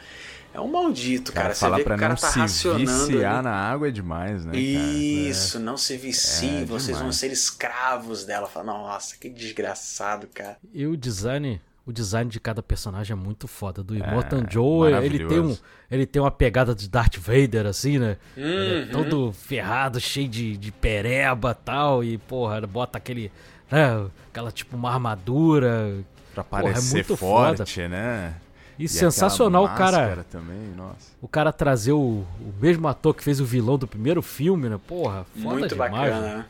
É 0.54 0.60
um 0.60 0.68
maldito, 0.68 1.32
cara. 1.32 1.54
Cara, 1.54 1.56
Você 1.56 1.70
vê 1.70 1.76
que 1.76 1.82
o 1.94 1.98
cara 1.98 2.10
não 2.10 2.16
tá 2.16 2.32
se 2.32 2.40
racionando. 2.40 3.06
viciar 3.08 3.36
ali. 3.36 3.44
na 3.44 3.52
água 3.54 3.88
é 3.88 3.92
demais, 3.92 4.44
né, 4.44 4.52
cara? 4.52 4.58
Isso, 4.58 5.60
não 5.60 5.78
se 5.78 5.96
viciem, 5.98 6.64
É 6.64 6.66
vocês 6.66 6.98
vão 6.98 7.10
demais. 7.10 7.16
ser 7.18 7.32
escravos 7.32 8.26
dela. 8.26 8.48
Fala, 8.48 8.66
nossa, 8.66 9.16
que 9.18 9.30
desgraçado, 9.30 10.28
cara. 10.34 10.58
E 10.74 10.86
o 10.88 10.98
design, 10.98 11.62
o 11.88 11.94
design 11.94 12.30
de 12.30 12.38
cada 12.38 12.62
personagem 12.62 13.14
é 13.14 13.16
muito 13.16 13.48
foda. 13.48 13.82
Do 13.82 13.96
Immortan 13.96 14.44
Joe, 14.50 14.92
ele 14.92 15.26
tem, 15.26 15.40
um, 15.40 15.58
ele 15.90 16.06
tem 16.06 16.22
uma 16.22 16.30
pegada 16.30 16.76
de 16.76 16.90
Darth 16.90 17.18
Vader, 17.18 17.66
assim, 17.66 17.98
né? 17.98 18.18
Uhum. 18.36 18.44
Ele 18.44 18.76
é 18.76 18.84
uhum. 18.84 19.04
todo 19.04 19.32
ferrado, 19.32 19.98
cheio 19.98 20.28
de, 20.28 20.58
de 20.58 20.70
pereba 20.70 21.52
e 21.52 21.64
tal. 21.64 22.04
E, 22.04 22.18
porra, 22.18 22.60
bota 22.68 22.98
aquele. 22.98 23.32
Né, 23.72 24.06
aquela 24.30 24.52
tipo 24.52 24.76
uma 24.76 24.92
armadura. 24.92 26.04
Pra 26.36 26.44
parecer 26.44 26.74
porra, 26.74 26.90
é 26.90 26.94
muito 26.94 27.18
forte, 27.18 27.74
foda. 27.74 27.88
né? 27.88 28.36
E, 28.78 28.84
e 28.84 28.90
sensacional 28.90 29.64
o 29.64 29.70
cara. 29.70 30.26
Também, 30.30 30.76
o 31.22 31.28
cara 31.28 31.54
trazer 31.54 31.94
o, 31.94 32.26
o 32.42 32.54
mesmo 32.60 32.86
ator 32.90 33.16
que 33.16 33.24
fez 33.24 33.40
o 33.40 33.46
vilão 33.46 33.78
do 33.78 33.88
primeiro 33.88 34.22
filme, 34.22 34.68
né? 34.68 34.78
Porra, 34.86 35.26
foda 35.42 35.56
muito 35.56 35.70
demais. 35.70 35.92
Bacana, 35.92 36.22
né? 36.22 36.46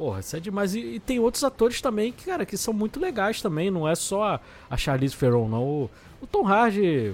Porra, 0.00 0.20
isso 0.20 0.34
é 0.34 0.40
demais. 0.40 0.74
E, 0.74 0.80
e, 0.80 0.98
tem 0.98 1.20
outros 1.20 1.44
atores 1.44 1.78
também 1.82 2.10
que, 2.10 2.24
cara, 2.24 2.46
que 2.46 2.56
são 2.56 2.72
muito 2.72 2.98
legais 2.98 3.42
também. 3.42 3.70
Não 3.70 3.86
é 3.86 3.94
só 3.94 4.40
a, 4.70 4.76
Charlize 4.78 5.14
Theron, 5.14 5.46
não. 5.46 5.62
O, 5.62 5.90
o 6.22 6.26
Tom 6.26 6.48
Hardy, 6.48 7.12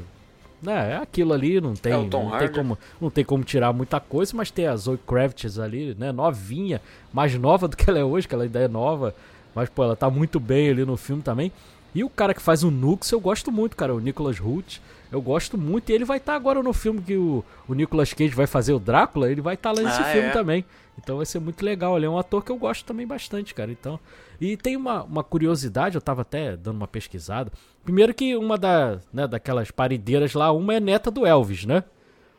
né, 0.63 0.93
é 0.93 0.97
aquilo 0.97 1.33
ali, 1.33 1.61
não 1.61 1.75
tem, 1.75 1.93
é 1.93 1.97
não, 1.97 2.39
tem 2.39 2.49
como, 2.49 2.79
não 3.01 3.11
tem 3.11 3.25
como 3.25 3.43
tirar 3.43 3.73
muita 3.73 3.99
coisa, 3.99 4.37
mas 4.37 4.53
tem 4.53 4.69
a 4.69 4.77
Zoe 4.77 4.99
Kravitz 4.99 5.59
ali, 5.59 5.97
né, 5.99 6.13
novinha, 6.13 6.81
mais 7.13 7.37
nova 7.37 7.67
do 7.67 7.77
que 7.77 7.91
ela 7.91 7.99
é 7.99 8.05
hoje, 8.05 8.29
que 8.29 8.37
ela 8.37 8.45
ainda 8.45 8.61
é 8.61 8.69
nova, 8.69 9.13
mas, 9.53 9.69
pô, 9.69 9.83
ela 9.83 9.97
tá 9.97 10.09
muito 10.09 10.39
bem 10.39 10.71
ali 10.71 10.85
no 10.85 10.97
filme 10.97 11.25
também. 11.25 11.51
E 11.93 12.05
o 12.05 12.09
cara 12.09 12.33
que 12.33 12.43
faz 12.43 12.63
o 12.63 12.71
Nux, 12.71 13.11
eu 13.11 13.19
gosto 13.19 13.51
muito, 13.51 13.77
cara, 13.77 13.93
o 13.93 13.99
Nicholas 13.99 14.41
Hoult. 14.41 14.81
Eu 15.11 15.21
gosto 15.21 15.57
muito. 15.57 15.91
E 15.91 15.93
ele 15.93 16.05
vai 16.05 16.19
estar 16.19 16.33
tá 16.33 16.37
agora 16.37 16.63
no 16.63 16.73
filme 16.73 17.01
que 17.01 17.17
o, 17.17 17.45
o 17.69 17.75
Nicolas 17.75 18.13
Cage 18.13 18.35
vai 18.35 18.47
fazer 18.47 18.73
o 18.73 18.79
Drácula. 18.79 19.31
Ele 19.31 19.41
vai 19.41 19.55
estar 19.55 19.73
tá 19.73 19.81
lá 19.81 19.89
nesse 19.89 20.01
ah, 20.01 20.05
filme 20.05 20.29
é? 20.29 20.33
também. 20.33 20.65
Então 20.99 21.19
vai 21.19 21.27
ser 21.27 21.39
muito 21.39 21.65
legal. 21.65 21.97
Ele 21.97 22.07
é 22.07 22.11
um 22.11 22.19
ator 22.19 22.45
que 22.45 22.51
eu 22.51 22.57
gosto 22.57 22.85
também 22.85 23.07
bastante, 23.07 23.55
cara. 23.55 23.71
Então. 23.71 23.99
E 24.41 24.57
tem 24.57 24.77
uma, 24.77 25.03
uma 25.03 25.25
curiosidade, 25.25 25.95
eu 25.95 26.01
tava 26.01 26.23
até 26.23 26.57
dando 26.57 26.77
uma 26.77 26.89
pesquisada. 26.89 27.51
Primeiro 27.85 28.13
que 28.13 28.37
uma 28.37 28.59
da, 28.59 28.99
né, 29.13 29.27
daquelas 29.27 29.71
parideiras 29.71 30.35
lá, 30.35 30.53
uma 30.53 30.75
é 30.75 30.81
neta 30.81 31.11
do 31.11 31.25
Elvis, 31.25 31.65
né? 31.65 31.85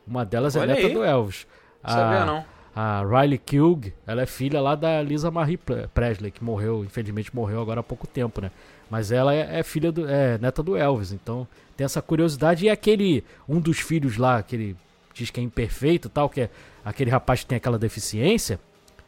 Uma 0.05 0.23
delas 0.23 0.55
é 0.55 0.59
Olha 0.59 0.73
é 0.73 0.75
neta 0.75 0.87
aí. 0.87 0.93
do 0.93 1.03
Elvis. 1.03 1.47
A, 1.83 1.91
Sabia 1.91 2.25
não. 2.25 2.45
A 2.75 3.03
Riley 3.03 3.39
Keough, 3.39 3.91
ela 4.05 4.21
é 4.21 4.25
filha 4.27 4.61
lá 4.61 4.75
da 4.75 5.01
Lisa 5.01 5.31
Marie 5.31 5.57
Presley, 5.57 6.29
que 6.29 6.43
morreu, 6.43 6.85
infelizmente 6.85 7.35
morreu 7.35 7.59
agora 7.59 7.79
há 7.79 7.83
pouco 7.83 8.05
tempo, 8.05 8.39
né? 8.39 8.51
Mas 8.87 9.11
ela 9.11 9.33
é, 9.33 9.59
é 9.59 9.63
filha 9.63 9.91
do, 9.91 10.07
é 10.07 10.37
neta 10.37 10.61
do 10.61 10.77
Elvis, 10.77 11.11
então 11.11 11.47
tem 11.77 11.85
essa 11.85 12.01
curiosidade. 12.01 12.65
E 12.65 12.69
aquele, 12.69 13.23
um 13.47 13.59
dos 13.59 13.79
filhos 13.79 14.17
lá, 14.17 14.41
que 14.41 14.55
ele 14.55 14.75
diz 15.13 15.29
que 15.29 15.39
é 15.39 15.43
imperfeito 15.43 16.09
tal, 16.09 16.29
que 16.29 16.41
é 16.41 16.49
aquele 16.83 17.09
rapaz 17.09 17.41
que 17.41 17.45
tem 17.45 17.55
aquela 17.55 17.77
deficiência, 17.77 18.59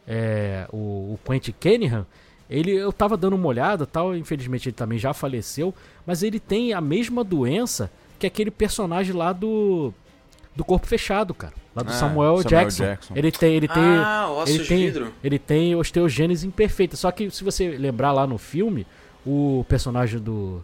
é, 0.08 0.68
o, 0.72 1.14
o 1.14 1.20
Quentin 1.26 1.54
Cunningham, 1.60 2.06
ele, 2.50 2.72
eu 2.72 2.92
tava 2.92 3.16
dando 3.18 3.36
uma 3.36 3.48
olhada 3.48 3.86
tal, 3.86 4.16
infelizmente 4.16 4.70
ele 4.70 4.76
também 4.76 4.98
já 4.98 5.14
faleceu, 5.14 5.74
mas 6.06 6.24
ele 6.24 6.40
tem 6.40 6.74
a 6.74 6.82
mesma 6.82 7.24
doença 7.24 7.92
que 8.18 8.26
aquele 8.26 8.50
personagem 8.50 9.14
lá 9.14 9.34
do 9.34 9.94
do 10.56 10.66
corpo 10.66 10.86
fechado, 10.88 11.34
cara. 11.34 11.54
Lá 11.74 11.84
do 11.84 11.90
ah, 11.90 11.94
Samuel, 11.94 12.38
Samuel 12.38 12.50
Jackson. 12.50 12.84
Jackson. 12.84 13.14
Ele 13.16 13.32
tem, 13.32 13.56
ele 13.56 13.68
tem, 13.68 13.84
ah, 13.84 14.44
ele 14.46 14.66
tem, 14.66 14.86
vidro. 14.86 15.14
ele 15.24 15.40
tem 15.40 15.76
osteogênese 15.76 16.46
imperfeita. 16.46 16.98
Só 16.98 17.12
que 17.12 17.30
se 17.32 17.44
você 17.46 17.70
lembrar 17.78 18.12
lá 18.12 18.28
no 18.28 18.38
filme, 18.38 18.86
o 19.26 19.66
personagem 19.70 20.20
do 20.20 20.62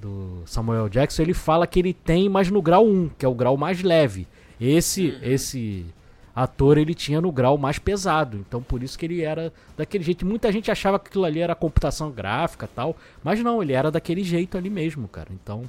do 0.00 0.42
Samuel 0.46 0.88
Jackson, 0.88 1.22
ele 1.22 1.34
fala 1.34 1.66
que 1.66 1.78
ele 1.78 1.92
tem, 1.92 2.28
mas 2.28 2.50
no 2.50 2.62
grau 2.62 2.86
1, 2.86 3.10
que 3.18 3.24
é 3.24 3.28
o 3.28 3.34
grau 3.34 3.56
mais 3.56 3.82
leve. 3.82 4.26
Esse 4.60 5.10
uhum. 5.10 5.18
esse 5.22 5.86
ator 6.34 6.78
ele 6.78 6.94
tinha 6.94 7.20
no 7.20 7.32
grau 7.32 7.58
mais 7.58 7.80
pesado, 7.80 8.36
então 8.36 8.62
por 8.62 8.82
isso 8.82 8.96
que 8.96 9.04
ele 9.04 9.22
era 9.22 9.52
daquele 9.76 10.04
jeito. 10.04 10.24
Muita 10.24 10.52
gente 10.52 10.70
achava 10.70 10.98
que 10.98 11.08
aquilo 11.08 11.24
ali 11.24 11.40
era 11.40 11.54
computação 11.54 12.10
gráfica 12.10 12.68
tal, 12.72 12.96
mas 13.24 13.42
não, 13.42 13.60
ele 13.60 13.72
era 13.72 13.90
daquele 13.90 14.22
jeito 14.22 14.56
ali 14.56 14.70
mesmo, 14.70 15.08
cara. 15.08 15.28
Então 15.32 15.68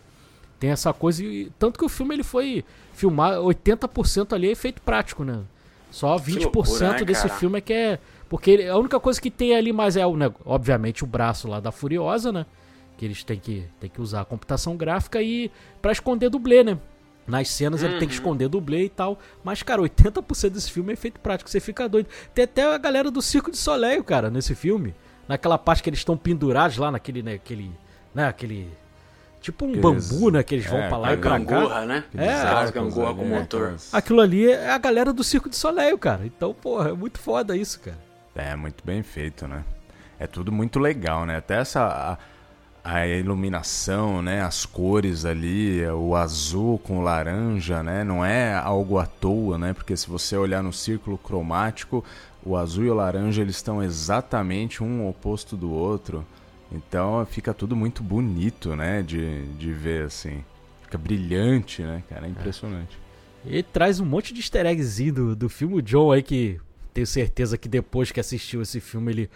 tem 0.60 0.70
essa 0.70 0.94
coisa 0.94 1.24
e 1.24 1.52
tanto 1.58 1.80
que 1.80 1.86
o 1.86 1.90
filme 1.90 2.14
ele 2.14 2.24
foi 2.24 2.64
filmar 2.94 3.40
80% 3.40 4.34
ali 4.34 4.50
é 4.50 4.52
efeito 4.52 4.82
prático, 4.82 5.24
né? 5.24 5.40
Só 5.90 6.18
20% 6.18 6.56
loucura, 6.56 6.92
né, 6.92 7.04
desse 7.04 7.30
filme 7.30 7.58
é 7.58 7.62
que 7.62 7.74
é 7.74 8.00
porque 8.28 8.68
a 8.72 8.78
única 8.78 9.00
coisa 9.00 9.20
que 9.20 9.32
tem 9.32 9.56
ali 9.56 9.74
mais 9.74 9.98
é 9.98 10.06
o, 10.06 10.16
né, 10.16 10.32
obviamente 10.46 11.04
o 11.04 11.08
braço 11.08 11.48
lá 11.48 11.60
da 11.60 11.72
Furiosa, 11.72 12.32
né? 12.32 12.46
Que 13.00 13.06
eles 13.06 13.24
têm 13.24 13.40
que, 13.40 13.66
têm 13.80 13.90
que 13.90 14.02
usar 14.02 14.20
a 14.20 14.26
computação 14.26 14.76
gráfica 14.76 15.22
e 15.22 15.50
para 15.82 15.94
esconder 15.94 16.30
dublê, 16.30 16.66
né? 16.66 16.78
Nas 17.26 17.48
cenas 17.48 17.82
uhum. 17.82 17.88
ele 17.88 18.00
tem 18.00 18.08
que 18.10 18.14
uhum. 18.16 18.20
esconder 18.20 18.50
dublê 18.50 18.84
e 18.84 18.90
tal. 18.90 19.18
Mas, 19.42 19.64
cara, 19.64 19.82
80% 19.82 20.50
desse 20.50 20.70
filme 20.70 20.92
é 20.92 20.94
efeito 20.94 21.18
prático. 21.18 21.50
Você 21.50 21.62
fica 21.62 21.88
doido. 21.88 22.10
Tem 22.34 22.44
até 22.44 22.64
a 22.64 22.78
galera 22.78 23.10
do 23.10 23.22
Circo 23.22 23.52
de 23.52 23.58
Soleil, 23.58 24.04
cara, 24.04 24.30
nesse 24.30 24.54
filme. 24.54 24.94
Naquela 25.30 25.58
parte 25.58 25.82
que 25.82 25.90
eles 25.90 26.00
estão 26.00 26.18
pendurados 26.18 26.76
lá 26.76 26.92
naquele, 26.92 27.24
né, 27.24 27.36
aquele, 27.36 27.72
né, 28.14 28.28
aquele... 28.28 28.70
Tipo 29.40 29.66
um 29.66 29.70
Aqueles, 29.70 30.12
bambu, 30.12 30.32
né? 30.32 30.44
Que 30.44 30.56
eles 30.56 30.66
vão 30.66 30.80
é, 30.80 30.88
pra 30.90 30.98
lá 30.98 31.14
e 31.14 31.18
pra 31.18 31.38
gangorra, 31.38 31.86
né? 31.86 32.04
É, 32.18 32.72
gangorra 32.72 33.16
com 33.16 33.24
motor. 33.24 33.76
Aquilo 33.94 34.20
ali 34.20 34.52
é 34.52 34.72
a 34.72 34.78
galera 34.78 35.14
do 35.14 35.24
Circo 35.24 35.50
de 35.50 35.56
Soleil, 35.56 35.98
cara. 35.98 36.26
Então, 36.26 36.54
porra, 36.54 36.90
é 36.90 36.94
muito 36.94 37.18
foda 37.18 37.56
isso, 37.56 37.80
cara. 37.80 37.98
É, 38.36 38.54
muito 38.58 38.84
bem 38.84 39.02
feito, 39.02 39.48
né? 39.48 39.64
É 40.20 40.28
tudo 40.28 40.52
muito 40.52 40.78
legal, 40.80 41.26
né? 41.26 41.38
Até 41.38 41.62
essa... 41.62 41.86
A 41.86 42.39
a 42.84 43.06
iluminação, 43.08 44.22
né, 44.22 44.42
as 44.42 44.66
cores 44.66 45.26
ali, 45.26 45.86
o 45.88 46.16
azul 46.16 46.80
com 46.80 47.00
o 47.00 47.02
laranja, 47.02 47.84
né, 47.84 48.04
não 48.04 48.24
é 48.24 48.54
algo 48.54 48.98
à 48.98 49.06
toa, 49.06 49.58
né, 49.58 49.74
porque 49.74 49.96
se 49.96 50.08
você 50.08 50.38
olhar 50.38 50.64
no 50.64 50.72
círculo 50.72 51.18
cromático, 51.18 52.04
o 52.44 52.56
azul 52.56 52.86
e 52.86 52.90
o 52.90 52.94
laranja 52.94 53.42
eles 53.42 53.58
estão 53.58 53.84
exatamente 53.84 54.84
um 54.84 55.08
oposto 55.08 55.58
do 55.58 55.72
outro, 55.72 56.26
então 56.72 57.26
fica 57.30 57.54
tudo 57.54 57.76
muito 57.76 58.02
bonito, 58.02 58.76
né, 58.76 59.02
de, 59.02 59.46
de 59.58 59.72
ver 59.72 60.06
assim, 60.06 60.44
fica 60.84 60.98
brilhante, 60.98 61.82
né, 61.82 62.04
cara, 62.10 62.28
é 62.28 62.30
impressionante. 62.30 62.98
É. 63.46 63.58
E 63.58 63.64
traz 63.64 64.00
um 64.00 64.06
monte 64.06 64.34
de 64.34 64.40
easter 64.40 64.66
eggs 64.66 65.12
do, 65.12 65.36
do 65.36 65.50
filme, 65.50 65.76
o 65.76 65.82
John 65.82 66.12
aí 66.12 66.24
que 66.24 66.60
tenho 66.94 67.08
certeza 67.08 67.58
que 67.58 67.70
depois 67.70 68.12
que 68.12 68.20
assistiu 68.20 68.62
esse 68.62 68.80
filme 68.80 69.12
ele 69.12 69.30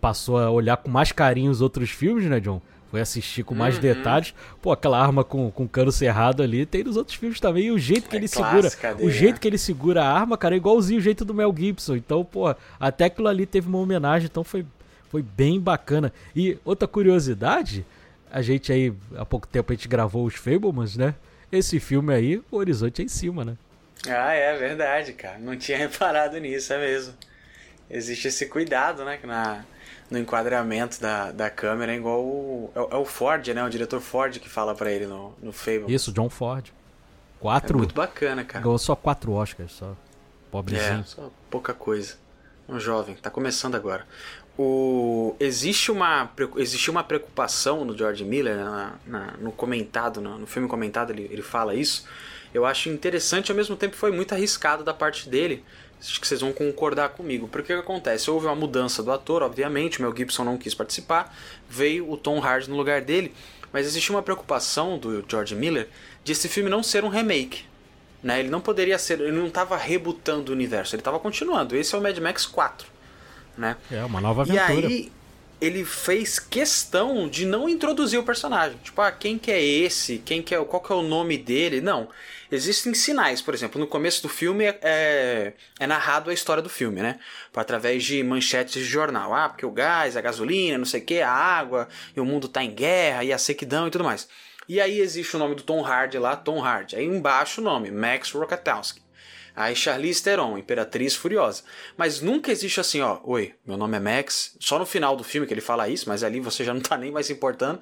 passou 0.00 0.38
a 0.38 0.50
olhar 0.50 0.76
com 0.76 0.90
mais 0.90 1.12
carinho 1.12 1.50
os 1.50 1.60
outros 1.60 1.90
filmes, 1.90 2.24
né, 2.24 2.40
John? 2.40 2.60
Foi 2.90 3.00
assistir 3.00 3.44
com 3.44 3.54
mais 3.54 3.76
uhum. 3.76 3.82
detalhes. 3.82 4.34
Pô, 4.60 4.72
aquela 4.72 5.00
arma 5.00 5.22
com, 5.22 5.48
com 5.50 5.68
cano 5.68 5.92
cerrado 5.92 6.42
ali, 6.42 6.66
tem 6.66 6.82
nos 6.82 6.96
outros 6.96 7.16
filmes 7.16 7.38
também. 7.38 7.66
E 7.66 7.70
o 7.70 7.78
jeito 7.78 8.08
que 8.08 8.16
é 8.16 8.18
ele 8.18 8.26
segura. 8.26 8.68
Dele, 8.68 9.04
o 9.04 9.10
jeito 9.10 9.34
né? 9.34 9.38
que 9.40 9.48
ele 9.48 9.58
segura 9.58 10.02
a 10.02 10.12
arma, 10.12 10.36
cara, 10.36 10.56
é 10.56 10.58
igualzinho 10.58 10.98
o 10.98 11.02
jeito 11.02 11.24
do 11.24 11.32
Mel 11.32 11.54
Gibson. 11.56 11.94
Então, 11.94 12.24
pô, 12.24 12.52
até 12.80 13.04
aquilo 13.04 13.28
ali 13.28 13.46
teve 13.46 13.68
uma 13.68 13.78
homenagem, 13.78 14.28
então 14.28 14.42
foi, 14.42 14.66
foi 15.08 15.22
bem 15.22 15.60
bacana. 15.60 16.12
E 16.34 16.58
outra 16.64 16.88
curiosidade, 16.88 17.86
a 18.28 18.42
gente 18.42 18.72
aí, 18.72 18.92
há 19.16 19.24
pouco 19.24 19.46
tempo 19.46 19.72
a 19.72 19.76
gente 19.76 19.86
gravou 19.86 20.24
os 20.26 20.34
Fablemans, 20.34 20.96
né? 20.96 21.14
Esse 21.52 21.78
filme 21.78 22.12
aí, 22.12 22.42
o 22.50 22.56
horizonte 22.56 23.02
é 23.02 23.04
em 23.04 23.08
cima, 23.08 23.44
né? 23.44 23.56
Ah, 24.08 24.32
é 24.32 24.56
verdade, 24.56 25.12
cara. 25.12 25.38
Não 25.38 25.56
tinha 25.56 25.78
reparado 25.78 26.38
nisso, 26.38 26.72
é 26.72 26.78
mesmo. 26.78 27.14
Existe 27.88 28.28
esse 28.28 28.46
cuidado, 28.46 29.04
né? 29.04 29.18
Na, 29.24 29.64
no 30.10 30.18
enquadramento 30.18 31.00
da, 31.00 31.30
da 31.30 31.48
câmera, 31.48 31.92
é 31.92 31.96
igual 31.96 32.20
o, 32.20 32.70
é, 32.74 32.78
é, 32.78 32.96
o 32.96 33.04
Ford, 33.04 33.46
né? 33.48 33.64
O 33.64 33.70
diretor 33.70 34.00
Ford 34.00 34.38
que 34.38 34.48
fala 34.48 34.74
para 34.74 34.90
ele 34.90 35.06
no, 35.06 35.34
no 35.40 35.52
Fable. 35.52 35.94
Isso, 35.94 36.12
John 36.12 36.28
Ford. 36.28 36.72
Quatro. 37.38 37.76
É 37.76 37.78
muito 37.78 37.94
bacana, 37.94 38.44
cara. 38.44 38.62
Ganhou 38.62 38.78
só 38.78 38.96
quatro 38.96 39.32
Oscars, 39.32 39.72
só. 39.72 39.96
Pobrezinho. 40.50 41.00
É, 41.00 41.04
só 41.04 41.30
pouca 41.48 41.72
coisa. 41.72 42.16
Um 42.68 42.78
jovem, 42.78 43.14
tá 43.16 43.30
começando 43.30 43.74
agora. 43.74 44.06
O, 44.58 45.34
existe, 45.40 45.90
uma, 45.90 46.30
existe 46.56 46.90
uma 46.90 47.02
preocupação 47.02 47.84
no 47.84 47.96
George 47.96 48.24
Miller, 48.24 48.56
né, 48.56 48.64
na, 48.64 48.94
na, 49.06 49.26
no 49.38 49.52
comentado, 49.52 50.20
no, 50.20 50.38
no 50.38 50.46
filme 50.46 50.68
comentado, 50.68 51.10
ele, 51.10 51.28
ele 51.30 51.42
fala 51.42 51.74
isso. 51.74 52.06
Eu 52.52 52.66
acho 52.66 52.88
interessante, 52.90 53.50
ao 53.50 53.56
mesmo 53.56 53.74
tempo 53.76 53.96
foi 53.96 54.12
muito 54.12 54.34
arriscado 54.34 54.84
da 54.84 54.92
parte 54.92 55.28
dele, 55.28 55.64
Acho 56.00 56.20
que 56.20 56.26
vocês 56.26 56.40
vão 56.40 56.52
concordar 56.52 57.10
comigo. 57.10 57.46
Porque 57.46 57.72
o 57.72 57.76
que 57.76 57.82
acontece? 57.82 58.30
Houve 58.30 58.46
uma 58.46 58.54
mudança 58.54 59.02
do 59.02 59.12
ator, 59.12 59.42
obviamente, 59.42 59.98
o 59.98 60.02
Mel 60.02 60.16
Gibson 60.16 60.44
não 60.44 60.56
quis 60.56 60.74
participar, 60.74 61.36
veio 61.68 62.10
o 62.10 62.16
Tom 62.16 62.42
Hardy 62.42 62.70
no 62.70 62.76
lugar 62.76 63.02
dele, 63.02 63.34
mas 63.72 63.86
existe 63.86 64.10
uma 64.10 64.22
preocupação 64.22 64.98
do 64.98 65.24
George 65.28 65.54
Miller 65.54 65.88
de 66.24 66.32
esse 66.32 66.48
filme 66.48 66.70
não 66.70 66.82
ser 66.82 67.04
um 67.04 67.08
remake. 67.08 67.64
Né? 68.22 68.40
Ele 68.40 68.48
não 68.48 68.60
poderia 68.60 68.98
ser, 68.98 69.20
ele 69.20 69.32
não 69.32 69.46
estava 69.46 69.76
rebutando 69.76 70.50
o 70.50 70.54
universo, 70.54 70.94
ele 70.94 71.00
estava 71.00 71.18
continuando. 71.18 71.76
Esse 71.76 71.94
é 71.94 71.98
o 71.98 72.02
Mad 72.02 72.16
Max 72.18 72.46
4. 72.46 72.86
Né? 73.56 73.76
É, 73.90 74.04
uma 74.04 74.20
nova 74.20 74.42
aventura. 74.42 74.72
E 74.72 74.86
aí, 74.86 75.12
ele 75.60 75.84
fez 75.84 76.38
questão 76.38 77.28
de 77.28 77.44
não 77.44 77.68
introduzir 77.68 78.18
o 78.18 78.22
personagem. 78.22 78.78
Tipo, 78.82 79.02
ah, 79.02 79.12
quem 79.12 79.38
que 79.38 79.50
é 79.50 79.62
esse? 79.62 80.18
Quem 80.18 80.42
que 80.42 80.54
é, 80.54 80.64
qual 80.64 80.82
que 80.82 80.90
é 80.90 80.94
o 80.94 81.02
nome 81.02 81.36
dele? 81.36 81.80
Não. 81.80 82.08
Existem 82.50 82.92
sinais, 82.94 83.40
por 83.40 83.54
exemplo, 83.54 83.80
no 83.80 83.86
começo 83.86 84.22
do 84.22 84.28
filme 84.28 84.64
é, 84.64 84.78
é, 84.82 85.52
é 85.78 85.86
narrado 85.86 86.30
a 86.30 86.34
história 86.34 86.62
do 86.62 86.68
filme, 86.68 87.00
né? 87.00 87.20
Através 87.54 88.02
de 88.02 88.22
manchetes 88.24 88.74
de 88.74 88.84
jornal. 88.84 89.34
Ah, 89.34 89.48
porque 89.48 89.64
o 89.66 89.70
gás, 89.70 90.16
a 90.16 90.20
gasolina, 90.20 90.78
não 90.78 90.84
sei 90.84 91.00
o 91.00 91.04
que, 91.04 91.20
a 91.20 91.30
água, 91.30 91.88
e 92.16 92.20
o 92.20 92.24
mundo 92.24 92.48
tá 92.48 92.64
em 92.64 92.74
guerra, 92.74 93.22
e 93.22 93.32
a 93.32 93.38
sequidão 93.38 93.86
e 93.86 93.90
tudo 93.90 94.02
mais. 94.02 94.28
E 94.68 94.80
aí 94.80 95.00
existe 95.00 95.36
o 95.36 95.38
nome 95.38 95.54
do 95.54 95.62
Tom 95.62 95.84
Hardy 95.84 96.18
lá, 96.18 96.34
Tom 96.36 96.64
Hardy. 96.64 96.96
Aí 96.96 97.04
embaixo 97.04 97.60
o 97.60 97.64
nome, 97.64 97.90
Max 97.90 98.32
Rokatowski. 98.32 98.99
Aí 99.60 99.76
Charlize 99.76 100.22
Theron, 100.22 100.56
Imperatriz 100.56 101.14
Furiosa. 101.14 101.62
Mas 101.96 102.22
nunca 102.22 102.50
existe 102.50 102.80
assim, 102.80 103.00
ó, 103.02 103.18
oi, 103.24 103.52
meu 103.66 103.76
nome 103.76 103.96
é 103.96 104.00
Max. 104.00 104.56
Só 104.58 104.78
no 104.78 104.86
final 104.86 105.14
do 105.14 105.22
filme 105.22 105.46
que 105.46 105.52
ele 105.52 105.60
fala 105.60 105.88
isso, 105.88 106.08
mas 106.08 106.24
ali 106.24 106.40
você 106.40 106.64
já 106.64 106.72
não 106.72 106.80
tá 106.80 106.96
nem 106.96 107.10
mais 107.10 107.26
se 107.26 107.32
importando. 107.32 107.78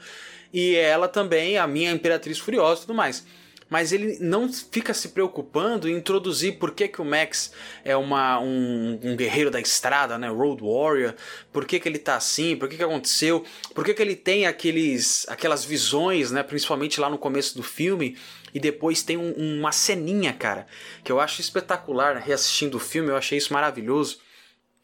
E 0.52 0.74
ela 0.74 1.06
também, 1.06 1.56
a 1.56 1.66
minha 1.66 1.92
Imperatriz 1.92 2.38
Furiosa 2.38 2.82
e 2.82 2.86
tudo 2.86 2.94
mais 2.94 3.24
mas 3.70 3.92
ele 3.92 4.18
não 4.20 4.50
fica 4.52 4.94
se 4.94 5.08
preocupando 5.08 5.88
em 5.88 5.96
introduzir 5.96 6.58
por 6.58 6.72
que, 6.72 6.88
que 6.88 7.02
o 7.02 7.04
Max 7.04 7.52
é 7.84 7.96
uma, 7.96 8.40
um, 8.40 8.98
um 9.02 9.16
guerreiro 9.16 9.50
da 9.50 9.60
estrada, 9.60 10.16
né? 10.16 10.28
Road 10.28 10.62
Warrior, 10.62 11.14
por 11.52 11.66
que, 11.66 11.78
que 11.78 11.88
ele 11.88 11.98
tá 11.98 12.16
assim, 12.16 12.56
por 12.56 12.68
que, 12.68 12.76
que 12.76 12.82
aconteceu, 12.82 13.44
por 13.74 13.84
que, 13.84 13.92
que 13.92 14.02
ele 14.02 14.16
tem 14.16 14.46
aqueles, 14.46 15.26
aquelas 15.28 15.64
visões, 15.64 16.30
né? 16.30 16.42
Principalmente 16.42 17.00
lá 17.00 17.10
no 17.10 17.18
começo 17.18 17.56
do 17.56 17.62
filme, 17.62 18.16
e 18.54 18.60
depois 18.60 19.02
tem 19.02 19.16
um, 19.16 19.32
uma 19.32 19.72
ceninha, 19.72 20.32
cara, 20.32 20.66
que 21.04 21.12
eu 21.12 21.20
acho 21.20 21.40
espetacular, 21.40 22.16
reassistindo 22.16 22.76
o 22.76 22.80
filme, 22.80 23.10
eu 23.10 23.16
achei 23.16 23.38
isso 23.38 23.52
maravilhoso 23.52 24.20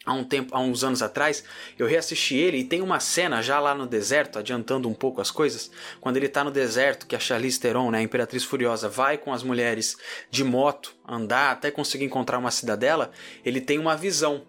há 0.05 0.13
um 0.13 0.25
tempo, 0.25 0.55
há 0.55 0.61
uns 0.61 0.85
anos 0.85 1.03
atrás, 1.03 1.45
eu 1.79 1.87
reassisti 1.87 2.37
ele 2.37 2.59
e 2.59 2.65
tem 2.65 2.83
uma 2.83 3.01
cena 3.01 3.41
já 3.43 3.59
lá 3.59 3.75
no 3.75 3.87
deserto, 3.87 4.39
adiantando 4.39 4.89
um 4.89 4.95
pouco 4.95 5.21
as 5.21 5.31
coisas, 5.31 5.71
quando 6.01 6.17
ele 6.17 6.29
tá 6.29 6.45
no 6.45 6.51
deserto, 6.51 7.07
que 7.07 7.17
a 7.17 7.21
Charlize 7.21 7.59
Theron, 7.59 7.91
né, 7.91 7.99
a 7.99 8.03
Imperatriz 8.03 8.45
Furiosa, 8.45 8.89
vai 8.89 9.17
com 9.17 9.33
as 9.33 9.43
mulheres 9.43 9.97
de 10.31 10.45
moto 10.45 10.95
andar 11.09 11.53
até 11.53 11.71
conseguir 11.71 12.05
encontrar 12.05 12.39
uma 12.39 12.51
cidadela, 12.51 13.11
ele 13.45 13.61
tem 13.61 13.79
uma 13.79 13.97
visão. 13.97 14.43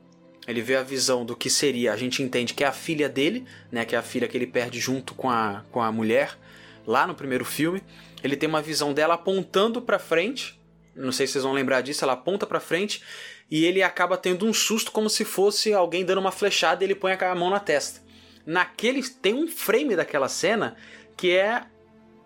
Ele 0.48 0.62
vê 0.62 0.76
a 0.76 0.84
visão 0.84 1.26
do 1.26 1.36
que 1.36 1.50
seria, 1.50 1.92
a 1.92 1.98
gente 1.98 2.22
entende 2.22 2.54
que 2.54 2.64
é 2.64 2.68
a 2.68 2.72
filha 2.72 3.10
dele, 3.10 3.46
né, 3.72 3.84
que 3.84 3.96
é 3.96 3.98
a 3.98 4.04
filha 4.04 4.28
que 4.28 4.38
ele 4.38 4.46
perde 4.46 4.80
junto 4.80 5.16
com 5.16 5.30
a, 5.30 5.64
com 5.72 5.82
a 5.82 5.92
mulher, 5.92 6.38
lá 6.86 7.08
no 7.08 7.16
primeiro 7.16 7.44
filme. 7.44 7.82
Ele 8.26 8.36
tem 8.36 8.50
uma 8.50 8.62
visão 8.62 8.92
dela 8.92 9.14
apontando 9.14 9.80
para 9.80 10.00
frente, 10.00 10.60
não 10.96 11.12
sei 11.12 11.28
se 11.28 11.34
vocês 11.34 11.44
vão 11.44 11.54
lembrar 11.54 11.82
disso, 11.82 12.04
ela 12.04 12.14
aponta 12.14 12.48
para 12.48 12.60
frente 12.60 13.04
e 13.52 13.64
ele 13.66 13.84
acaba 13.84 14.18
tendo 14.18 14.48
um 14.48 14.54
susto 14.54 14.92
como 14.92 15.10
se 15.12 15.24
fosse 15.24 15.72
alguém 15.74 16.04
dando 16.04 16.18
uma 16.18 16.32
flechada 16.32 16.84
e 16.84 16.88
ele 16.88 16.96
põe 16.96 17.14
a 17.14 17.36
mão 17.36 17.52
na 17.52 17.60
testa. 17.60 18.02
Naquele 18.44 19.08
tem 19.08 19.36
um 19.36 19.48
frame 19.48 19.96
daquela 19.96 20.28
cena 20.28 20.76
que 21.16 21.36
é 21.36 21.66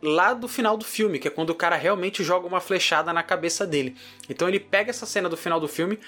lá 0.01 0.33
do 0.33 0.47
final 0.47 0.77
do 0.77 0.85
filme, 0.85 1.19
que 1.19 1.27
é 1.27 1.31
quando 1.31 1.49
o 1.49 1.55
cara 1.55 1.75
realmente 1.75 2.23
joga 2.23 2.47
uma 2.47 2.61
flechada 2.61 3.11
na 3.11 3.21
cabeça 3.21 3.67
dele. 3.67 3.97
Então 4.29 4.47
ele 4.47 4.59
pega 4.59 4.91
essa 4.91 5.05
cena 5.05 5.27
do 5.27 5.35
final 5.35 5.59
do 5.59 5.67
filme, 5.67 5.99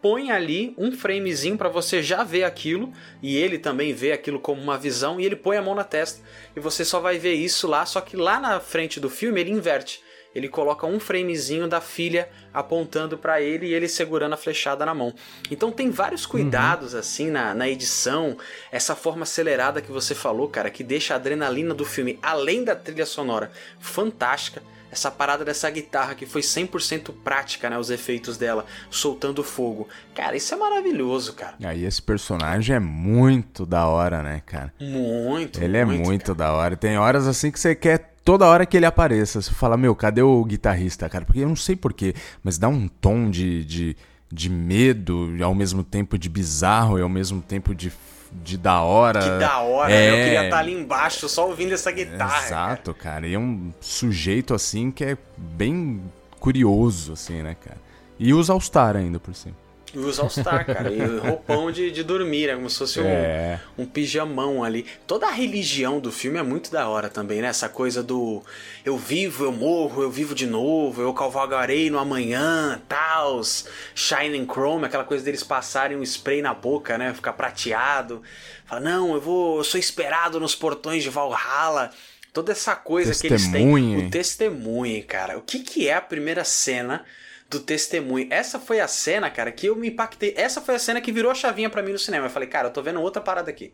põe 0.00 0.30
ali 0.30 0.74
um 0.78 0.92
framezinho 0.92 1.56
para 1.56 1.68
você 1.68 2.02
já 2.02 2.22
ver 2.22 2.44
aquilo 2.44 2.92
e 3.22 3.36
ele 3.36 3.58
também 3.58 3.92
vê 3.92 4.12
aquilo 4.12 4.38
como 4.38 4.60
uma 4.60 4.78
visão 4.78 5.20
e 5.20 5.24
ele 5.24 5.36
põe 5.36 5.56
a 5.56 5.62
mão 5.62 5.74
na 5.74 5.84
testa 5.84 6.22
e 6.54 6.60
você 6.60 6.84
só 6.84 7.00
vai 7.00 7.18
ver 7.18 7.34
isso 7.34 7.66
lá, 7.66 7.84
só 7.84 8.00
que 8.00 8.16
lá 8.16 8.38
na 8.38 8.60
frente 8.60 9.00
do 9.00 9.10
filme 9.10 9.40
ele 9.40 9.50
inverte 9.50 10.02
ele 10.34 10.48
coloca 10.48 10.86
um 10.86 11.00
framezinho 11.00 11.66
da 11.66 11.80
filha 11.80 12.28
apontando 12.52 13.16
para 13.16 13.40
ele 13.40 13.66
e 13.66 13.74
ele 13.74 13.88
segurando 13.88 14.34
a 14.34 14.36
flechada 14.36 14.84
na 14.84 14.94
mão. 14.94 15.12
Então 15.50 15.72
tem 15.72 15.90
vários 15.90 16.24
uhum. 16.24 16.30
cuidados 16.30 16.92
uhum. 16.92 17.00
assim 17.00 17.30
na, 17.30 17.54
na 17.54 17.68
edição, 17.68 18.36
essa 18.70 18.94
forma 18.94 19.22
acelerada 19.22 19.80
que 19.80 19.90
você 19.90 20.14
falou, 20.14 20.48
cara, 20.48 20.70
que 20.70 20.84
deixa 20.84 21.14
a 21.14 21.16
adrenalina 21.16 21.74
do 21.74 21.84
filme, 21.84 22.18
além 22.22 22.62
da 22.62 22.76
trilha 22.76 23.06
sonora, 23.06 23.50
fantástica 23.80 24.62
essa 24.90 25.10
parada 25.10 25.44
dessa 25.44 25.68
guitarra 25.70 26.14
que 26.14 26.26
foi 26.26 26.40
100% 26.40 27.12
prática, 27.22 27.68
né? 27.68 27.78
Os 27.78 27.90
efeitos 27.90 28.36
dela 28.36 28.64
soltando 28.90 29.42
fogo. 29.44 29.88
Cara, 30.14 30.36
isso 30.36 30.54
é 30.54 30.56
maravilhoso, 30.56 31.34
cara. 31.34 31.54
Aí 31.62 31.84
esse 31.84 32.00
personagem 32.00 32.76
é 32.76 32.80
muito 32.80 33.66
da 33.66 33.86
hora, 33.86 34.22
né, 34.22 34.42
cara? 34.44 34.72
Muito, 34.80 35.62
Ele 35.62 35.76
é 35.76 35.84
muito 35.84 36.34
da 36.34 36.52
hora. 36.52 36.76
Tem 36.76 36.98
horas 36.98 37.26
assim 37.26 37.50
que 37.50 37.60
você 37.60 37.74
quer 37.74 38.14
toda 38.24 38.46
hora 38.46 38.66
que 38.66 38.76
ele 38.76 38.84
apareça, 38.84 39.40
você 39.40 39.50
fala, 39.52 39.74
meu, 39.74 39.94
cadê 39.96 40.20
o 40.20 40.44
guitarrista, 40.44 41.08
cara? 41.08 41.24
Porque 41.24 41.40
eu 41.40 41.48
não 41.48 41.56
sei 41.56 41.74
porquê, 41.74 42.14
mas 42.42 42.58
dá 42.58 42.68
um 42.68 42.86
tom 42.86 43.30
de, 43.30 43.64
de, 43.64 43.96
de 44.30 44.50
medo, 44.50 45.34
e 45.34 45.42
ao 45.42 45.54
mesmo 45.54 45.82
tempo 45.82 46.18
de 46.18 46.28
bizarro, 46.28 46.98
e 46.98 47.02
ao 47.02 47.08
mesmo 47.08 47.40
tempo 47.40 47.74
de, 47.74 47.90
de 48.32 48.56
da 48.56 48.82
hora. 48.82 49.20
Que 49.20 49.38
da 49.38 49.58
hora, 49.60 49.92
é... 49.92 50.10
eu 50.10 50.14
queria 50.24 50.44
estar 50.44 50.56
tá 50.56 50.58
ali 50.58 50.72
embaixo 50.72 51.28
só 51.28 51.46
ouvindo 51.48 51.72
essa 51.72 51.90
guitarra. 51.90 52.46
Exato, 52.46 52.94
cara. 52.94 53.14
cara. 53.14 53.26
E 53.26 53.34
é 53.34 53.38
um 53.38 53.72
sujeito 53.80 54.54
assim 54.54 54.90
que 54.90 55.04
é 55.04 55.16
bem 55.36 56.02
curioso, 56.38 57.12
assim, 57.12 57.42
né, 57.42 57.56
cara? 57.62 57.78
E 58.18 58.32
usa 58.32 58.52
All-Star 58.52 58.96
ainda 58.96 59.18
por 59.20 59.34
cima. 59.34 59.56
E 59.94 59.98
usa 59.98 60.22
All-Star, 60.22 60.66
cara. 60.66 60.90
E 60.90 61.00
roupão 61.18 61.70
de, 61.70 61.90
de 61.90 62.02
dormir, 62.02 62.48
é 62.48 62.54
como 62.54 62.68
se 62.68 62.78
fosse 62.78 63.00
é. 63.00 63.60
um, 63.76 63.82
um 63.82 63.86
pijamão 63.86 64.62
ali. 64.62 64.86
Toda 65.06 65.26
a 65.26 65.30
religião 65.30 66.00
do 66.00 66.12
filme 66.12 66.38
é 66.38 66.42
muito 66.42 66.70
da 66.70 66.88
hora 66.88 67.08
também, 67.08 67.40
né? 67.40 67.48
Essa 67.48 67.68
coisa 67.68 68.02
do 68.02 68.42
eu 68.84 68.96
vivo, 68.96 69.44
eu 69.44 69.52
morro, 69.52 70.02
eu 70.02 70.10
vivo 70.10 70.34
de 70.34 70.46
novo, 70.46 71.02
eu 71.02 71.12
cavalgarei 71.12 71.90
no 71.90 71.98
amanhã, 71.98 72.80
tals, 72.88 73.66
Shining 73.94 74.46
Chrome, 74.46 74.84
aquela 74.84 75.04
coisa 75.04 75.24
deles 75.24 75.42
passarem 75.42 75.96
um 75.96 76.02
spray 76.02 76.42
na 76.42 76.54
boca, 76.54 76.98
né? 76.98 77.12
Ficar 77.14 77.32
prateado. 77.32 78.22
Fala, 78.64 78.80
não, 78.80 79.14
eu 79.14 79.20
vou, 79.20 79.58
eu 79.58 79.64
sou 79.64 79.78
esperado 79.78 80.38
nos 80.38 80.54
portões 80.54 81.02
de 81.02 81.10
Valhalla. 81.10 81.90
Toda 82.32 82.52
essa 82.52 82.76
coisa 82.76 83.18
que 83.18 83.26
eles 83.26 83.48
têm. 83.48 84.06
O 84.06 84.10
testemunho, 84.10 85.02
cara. 85.04 85.38
O 85.38 85.42
que, 85.42 85.60
que 85.60 85.88
é 85.88 85.94
a 85.94 86.00
primeira 86.00 86.44
cena 86.44 87.04
do 87.48 87.60
testemunho. 87.60 88.28
Essa 88.30 88.58
foi 88.58 88.80
a 88.80 88.88
cena, 88.88 89.30
cara, 89.30 89.50
que 89.50 89.66
eu 89.66 89.76
me 89.76 89.88
impactei. 89.88 90.34
Essa 90.36 90.60
foi 90.60 90.74
a 90.74 90.78
cena 90.78 91.00
que 91.00 91.10
virou 91.10 91.30
a 91.30 91.34
chavinha 91.34 91.70
para 91.70 91.82
mim 91.82 91.92
no 91.92 91.98
cinema. 91.98 92.26
Eu 92.26 92.30
falei, 92.30 92.48
cara, 92.48 92.68
eu 92.68 92.72
tô 92.72 92.82
vendo 92.82 93.00
outra 93.00 93.22
parada 93.22 93.50
aqui. 93.50 93.72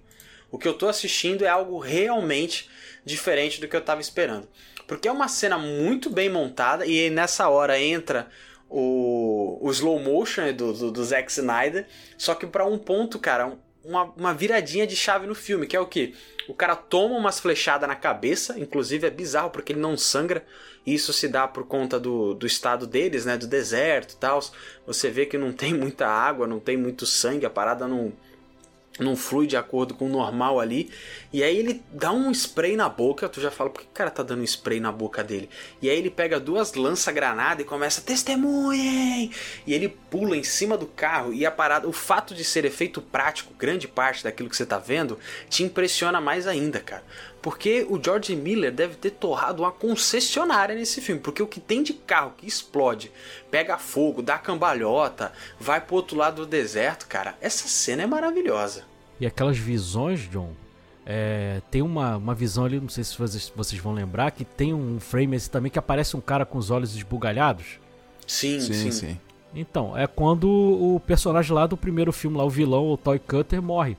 O 0.51 0.59
que 0.59 0.69
eu 0.69 0.75
tô 0.75 0.89
assistindo 0.89 1.45
é 1.45 1.49
algo 1.49 1.79
realmente 1.79 2.71
diferente 3.05 3.61
do 3.61 3.69
que 3.69 3.75
eu 3.75 3.81
tava 3.81 4.01
esperando. 4.01 4.49
Porque 4.87 5.09
é 5.09 5.13
uma 5.13 5.29
cena 5.29 5.59
muito 5.59 6.09
bem 6.11 6.29
montada 6.29 6.87
e 6.87 7.11
nessa 7.11 7.49
hora 7.49 7.79
entra 7.81 8.29
o, 8.69 9.59
o 9.61 9.71
slow 9.71 9.99
motion 9.99 10.53
do, 10.53 10.73
do, 10.73 10.91
do 10.93 11.05
Zack 11.05 11.31
Snyder, 11.31 11.87
só 12.17 12.35
que 12.35 12.47
para 12.47 12.65
um 12.65 12.79
ponto, 12.79 13.19
cara, 13.19 13.57
uma, 13.85 14.05
uma 14.17 14.35
viradinha 14.35 14.87
de 14.87 14.97
chave 14.97 15.27
no 15.27 15.35
filme, 15.35 15.67
que 15.67 15.77
é 15.77 15.81
o 15.81 15.87
que? 15.87 16.15
O 16.49 16.55
cara 16.55 16.75
toma 16.75 17.17
umas 17.17 17.41
flechadas 17.41 17.89
na 17.89 17.95
cabeça, 17.95 18.59
inclusive 18.59 19.07
é 19.07 19.11
bizarro 19.11 19.51
porque 19.51 19.73
ele 19.73 19.81
não 19.81 19.97
sangra. 19.97 20.45
Isso 20.87 21.13
se 21.13 21.29
dá 21.29 21.49
por 21.49 21.67
conta 21.67 21.99
do, 21.99 22.35
do 22.35 22.47
estado 22.47 22.87
deles, 22.87 23.25
né? 23.25 23.37
Do 23.39 23.47
deserto 23.47 24.13
e 24.13 24.17
tal. 24.17 24.41
Você 24.87 25.11
vê 25.11 25.25
que 25.25 25.39
não 25.39 25.53
tem 25.53 25.73
muita 25.73 26.07
água, 26.07 26.47
não 26.47 26.61
tem 26.61 26.77
muito 26.77 27.07
sangue, 27.07 27.47
a 27.47 27.51
parada 27.51 27.89
não, 27.89 28.13
não 28.99 29.17
flui 29.17 29.47
de 29.47 29.57
acordo 29.57 29.95
com 29.95 30.07
o 30.07 30.09
normal 30.09 30.61
ali. 30.61 30.91
E 31.33 31.43
aí 31.43 31.57
ele 31.57 31.83
dá 31.93 32.13
um 32.13 32.31
spray 32.31 32.77
na 32.77 32.89
boca. 32.89 33.29
Tu 33.29 33.41
já 33.41 33.51
fala, 33.51 33.71
por 33.71 33.81
que 33.81 33.89
o 33.89 33.91
cara 33.93 34.11
tá 34.11 34.23
dando 34.23 34.41
um 34.41 34.45
spray 34.45 34.79
na 34.79 34.93
boca 34.93 35.23
dele? 35.25 35.49
E 35.83 35.91
aí 35.91 35.99
ele 35.99 36.11
pega 36.11 36.39
duas 36.39 36.75
lança-granada 36.75 37.63
e 37.63 37.65
começa, 37.65 38.01
testemunhem! 38.01 39.33
E 39.67 39.75
ele 39.75 39.89
pula 39.89 40.37
em 40.37 40.45
cima 40.45 40.79
do 40.79 40.87
carro. 40.87 41.33
E 41.35 41.45
a 41.45 41.51
parada, 41.51 41.89
o 41.89 41.93
fato 41.93 42.35
de 42.35 42.45
ser 42.45 42.65
efeito 42.65 43.01
prático, 43.01 43.53
grande 43.55 43.89
parte 43.89 44.23
daquilo 44.23 44.49
que 44.49 44.57
você 44.57 44.67
tá 44.67 44.79
vendo, 44.79 45.19
te 45.49 45.65
impressiona 45.65 46.21
mais 46.21 46.47
ainda, 46.47 46.79
cara. 46.79 47.03
Porque 47.45 47.87
o 47.91 48.03
George 48.03 48.35
Miller 48.35 48.73
deve 48.73 48.95
ter 48.95 49.11
torrado 49.11 49.63
uma 49.63 49.71
concessionária 49.71 50.75
nesse 50.75 51.03
filme. 51.03 51.21
Porque 51.21 51.43
o 51.43 51.47
que 51.47 51.61
tem 51.61 51.83
de 51.83 51.93
carro 51.93 52.33
que 52.39 52.47
explode, 52.47 53.13
pega 53.51 53.77
fogo, 53.77 54.23
dá 54.23 54.39
cambalhota, 54.39 55.31
vai 55.61 55.79
pro 55.79 55.97
outro 55.97 56.17
lado 56.17 56.37
do 56.37 56.47
deserto, 56.47 57.07
cara. 57.07 57.35
Essa 57.43 57.69
cena 57.69 58.03
é 58.03 58.07
maravilhosa. 58.07 58.85
E 59.21 59.27
aquelas 59.27 59.59
visões, 59.59 60.21
John, 60.31 60.55
é, 61.05 61.61
tem 61.71 61.83
uma, 61.83 62.17
uma 62.17 62.35
visão 62.35 62.65
ali, 62.65 62.81
não 62.81 62.89
sei 62.89 63.05
se 63.05 63.15
vocês, 63.19 63.53
vocês 63.55 63.79
vão 63.79 63.93
lembrar, 63.93 64.31
que 64.31 64.47
tem 64.47 64.73
um 64.73 64.99
frame 64.99 65.37
esse 65.37 65.51
também 65.51 65.71
que 65.71 65.79
aparece 65.79 66.17
um 66.17 66.23
cara 66.23 66.47
com 66.47 66.57
os 66.57 66.71
olhos 66.71 66.97
esbugalhados. 66.97 67.79
Sim, 68.27 68.59
sim, 68.59 68.73
sim. 68.73 68.91
sim. 68.91 69.21
Então, 69.55 69.95
é 69.95 70.07
quando 70.07 70.49
o 70.49 70.99
personagem 71.07 71.53
lá 71.53 71.67
do 71.67 71.77
primeiro 71.77 72.11
filme, 72.11 72.39
lá, 72.39 72.45
o 72.45 72.49
vilão, 72.49 72.89
o 72.89 72.97
Toy 72.97 73.19
Cutter, 73.19 73.61
morre. 73.61 73.99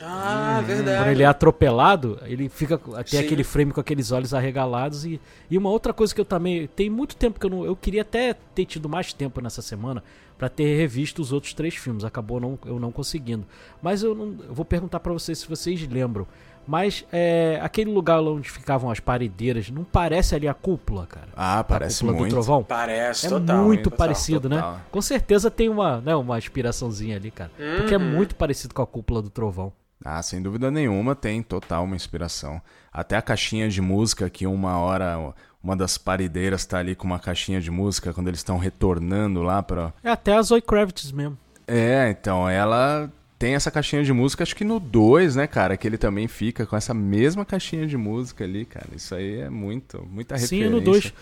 Ah, 0.00 0.60
hum, 0.60 0.66
verdade. 0.66 0.98
Quando 0.98 1.08
ele 1.08 1.22
é 1.22 1.26
atropelado, 1.26 2.18
ele 2.24 2.48
fica 2.48 2.80
até 2.94 3.18
aquele 3.18 3.44
frame 3.44 3.72
com 3.72 3.80
aqueles 3.80 4.10
olhos 4.12 4.34
arregalados 4.34 5.04
e, 5.04 5.20
e 5.50 5.56
uma 5.56 5.70
outra 5.70 5.92
coisa 5.92 6.14
que 6.14 6.20
eu 6.20 6.24
também 6.24 6.66
tem 6.68 6.90
muito 6.90 7.16
tempo 7.16 7.40
que 7.40 7.46
eu 7.46 7.50
não 7.50 7.64
eu 7.64 7.74
queria 7.74 8.02
até 8.02 8.34
ter 8.54 8.64
tido 8.64 8.88
mais 8.88 9.12
tempo 9.12 9.40
nessa 9.40 9.62
semana 9.62 10.02
para 10.36 10.48
ter 10.48 10.76
revisto 10.76 11.22
os 11.22 11.32
outros 11.32 11.54
três 11.54 11.74
filmes, 11.74 12.04
acabou 12.04 12.38
não, 12.38 12.58
eu 12.66 12.78
não 12.78 12.92
conseguindo. 12.92 13.46
Mas 13.80 14.02
eu, 14.02 14.14
não, 14.14 14.36
eu 14.46 14.54
vou 14.54 14.64
perguntar 14.64 15.00
para 15.00 15.12
vocês 15.12 15.38
se 15.38 15.48
vocês 15.48 15.86
lembram. 15.88 16.26
Mas 16.66 17.04
é, 17.12 17.60
aquele 17.62 17.90
lugar 17.92 18.20
onde 18.20 18.50
ficavam 18.50 18.90
as 18.90 18.98
paredeiras, 18.98 19.70
não 19.70 19.84
parece 19.84 20.34
ali 20.34 20.48
a 20.48 20.54
cúpula, 20.54 21.06
cara? 21.06 21.28
Ah, 21.36 21.62
parece 21.62 21.98
a 21.98 22.00
cúpula 22.00 22.18
muito. 22.18 22.30
do 22.30 22.34
trovão? 22.34 22.64
Parece, 22.64 23.26
é 23.26 23.30
total. 23.30 23.64
muito 23.64 23.84
total, 23.84 23.98
parecido, 23.98 24.48
né? 24.48 24.56
total. 24.56 24.72
né? 24.74 24.80
Com 24.90 25.00
certeza 25.00 25.48
tem 25.48 25.68
uma, 25.68 26.00
né, 26.00 26.16
uma 26.16 26.36
inspiraçãozinha 26.36 27.16
ali, 27.16 27.30
cara. 27.30 27.52
Uhum. 27.56 27.76
Porque 27.76 27.94
é 27.94 27.98
uhum. 27.98 28.10
muito 28.10 28.34
parecido 28.34 28.74
com 28.74 28.82
a 28.82 28.86
cúpula 28.86 29.22
do 29.22 29.30
trovão. 29.30 29.72
Ah, 30.04 30.22
sem 30.22 30.42
dúvida 30.42 30.70
nenhuma, 30.70 31.14
tem 31.14 31.42
total 31.42 31.84
uma 31.84 31.96
inspiração. 31.96 32.60
Até 32.92 33.16
a 33.16 33.22
caixinha 33.22 33.68
de 33.68 33.80
música, 33.80 34.30
que 34.30 34.46
uma 34.46 34.78
hora 34.78 35.34
uma 35.62 35.76
das 35.76 35.98
paredeiras 35.98 36.64
tá 36.64 36.78
ali 36.78 36.94
com 36.94 37.06
uma 37.06 37.18
caixinha 37.18 37.60
de 37.60 37.70
música 37.70 38.12
quando 38.12 38.28
eles 38.28 38.40
estão 38.40 38.56
retornando 38.56 39.42
lá 39.42 39.62
para. 39.62 39.92
É 40.02 40.10
até 40.10 40.34
a 40.34 40.42
Zoe 40.42 40.62
Kravitz 40.62 41.10
mesmo. 41.10 41.36
É, 41.66 42.08
então 42.10 42.48
ela 42.48 43.10
tem 43.38 43.54
essa 43.54 43.70
caixinha 43.70 44.04
de 44.04 44.12
música, 44.12 44.44
acho 44.44 44.54
que 44.54 44.64
no 44.64 44.78
2, 44.78 45.36
né, 45.36 45.46
cara? 45.46 45.76
Que 45.76 45.86
ele 45.86 45.98
também 45.98 46.28
fica 46.28 46.64
com 46.64 46.76
essa 46.76 46.94
mesma 46.94 47.44
caixinha 47.44 47.86
de 47.86 47.96
música 47.96 48.44
ali, 48.44 48.64
cara. 48.64 48.86
Isso 48.94 49.14
aí 49.14 49.40
é 49.40 49.50
muito, 49.50 50.06
muita 50.08 50.36
referência. 50.36 50.68
Sim, 50.68 50.72
no 50.72 50.80
2. 50.80 51.12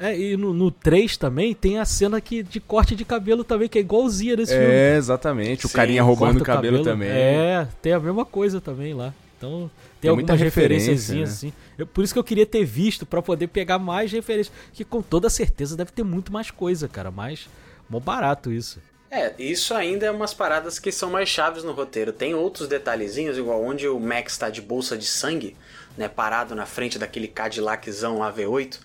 É, 0.00 0.16
e 0.16 0.36
no, 0.36 0.52
no 0.54 0.70
3 0.70 1.16
também 1.16 1.54
tem 1.54 1.78
a 1.78 1.84
cena 1.84 2.20
que, 2.20 2.42
de 2.42 2.60
corte 2.60 2.94
de 2.94 3.04
cabelo 3.04 3.42
também, 3.42 3.68
que 3.68 3.78
é 3.78 3.80
igualzinha 3.80 4.36
nesse 4.36 4.52
filme. 4.52 4.66
É, 4.68 4.96
exatamente. 4.96 5.66
O 5.66 5.68
Sim, 5.68 5.74
carinha 5.76 6.02
roubando 6.02 6.36
o 6.36 6.44
Corta 6.44 6.52
cabelo, 6.54 6.84
também. 6.84 7.08
É, 7.10 7.66
tem 7.82 7.92
a 7.92 7.98
mesma 8.00 8.24
coisa 8.24 8.60
também 8.60 8.94
lá. 8.94 9.12
Então, 9.36 9.70
tem, 10.00 10.02
Tem 10.02 10.10
algumas 10.10 10.40
referência, 10.40 10.92
referências 10.92 11.16
né? 11.16 11.22
assim. 11.48 11.52
Eu- 11.76 11.86
por 11.86 12.04
isso 12.04 12.12
que 12.12 12.18
eu 12.18 12.24
queria 12.24 12.46
ter 12.46 12.64
visto, 12.64 13.04
pra 13.06 13.20
poder 13.22 13.48
pegar 13.48 13.78
mais 13.78 14.10
referências. 14.12 14.54
Que 14.72 14.84
com 14.84 15.02
toda 15.02 15.28
certeza 15.28 15.76
deve 15.76 15.90
ter 15.92 16.02
muito 16.04 16.32
mais 16.32 16.50
coisa, 16.50 16.86
cara. 16.88 17.10
Mas, 17.10 17.48
mó 17.88 17.98
barato 18.00 18.52
isso. 18.52 18.80
É, 19.10 19.32
isso 19.38 19.74
ainda 19.74 20.06
é 20.06 20.10
umas 20.10 20.34
paradas 20.34 20.78
que 20.78 20.92
são 20.92 21.10
mais 21.10 21.28
chaves 21.28 21.64
no 21.64 21.72
roteiro. 21.72 22.12
Tem 22.12 22.34
outros 22.34 22.68
detalhezinhos, 22.68 23.38
igual 23.38 23.64
onde 23.64 23.88
o 23.88 23.98
Max 23.98 24.36
tá 24.36 24.50
de 24.50 24.60
bolsa 24.60 24.98
de 24.98 25.06
sangue, 25.06 25.56
né, 25.96 26.08
parado 26.08 26.54
na 26.54 26.66
frente 26.66 26.98
daquele 26.98 27.26
Cadillaczão 27.26 28.18
lá 28.18 28.32
V8. 28.32 28.78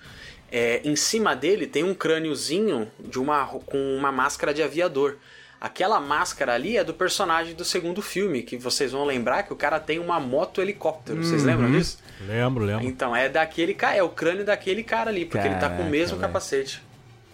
É, 0.55 0.81
em 0.83 0.95
cima 0.95 1.35
dele 1.35 1.65
tem 1.65 1.83
um 1.83 1.95
crâniozinho 1.95 2.87
de 2.99 3.17
uma, 3.19 3.47
com 3.47 3.97
uma 3.97 4.11
máscara 4.11 4.53
de 4.53 4.61
aviador. 4.61 5.17
Aquela 5.59 5.99
máscara 5.99 6.53
ali 6.53 6.77
é 6.77 6.83
do 6.83 6.93
personagem 6.93 7.55
do 7.55 7.65
segundo 7.65 8.03
filme, 8.03 8.43
que 8.43 8.55
vocês 8.55 8.91
vão 8.91 9.03
lembrar 9.03 9.43
que 9.43 9.51
o 9.51 9.55
cara 9.55 9.79
tem 9.79 9.97
uma 9.97 10.19
moto 10.19 10.61
helicóptero. 10.61 11.23
Vocês 11.23 11.43
lembram 11.43 11.71
disso? 11.71 11.97
Lembro, 12.27 12.65
lembro. 12.65 12.85
Então, 12.85 13.15
é 13.15 13.27
daquele 13.27 13.73
cara, 13.73 13.95
é 13.95 14.03
o 14.03 14.09
crânio 14.09 14.45
daquele 14.45 14.83
cara 14.83 15.09
ali, 15.09 15.25
porque 15.25 15.47
ele 15.47 15.55
tá 15.55 15.69
com 15.69 15.75
o 15.75 15.77
Caraca, 15.77 15.89
mesmo 15.89 16.17
velho. 16.17 16.27
capacete. 16.27 16.83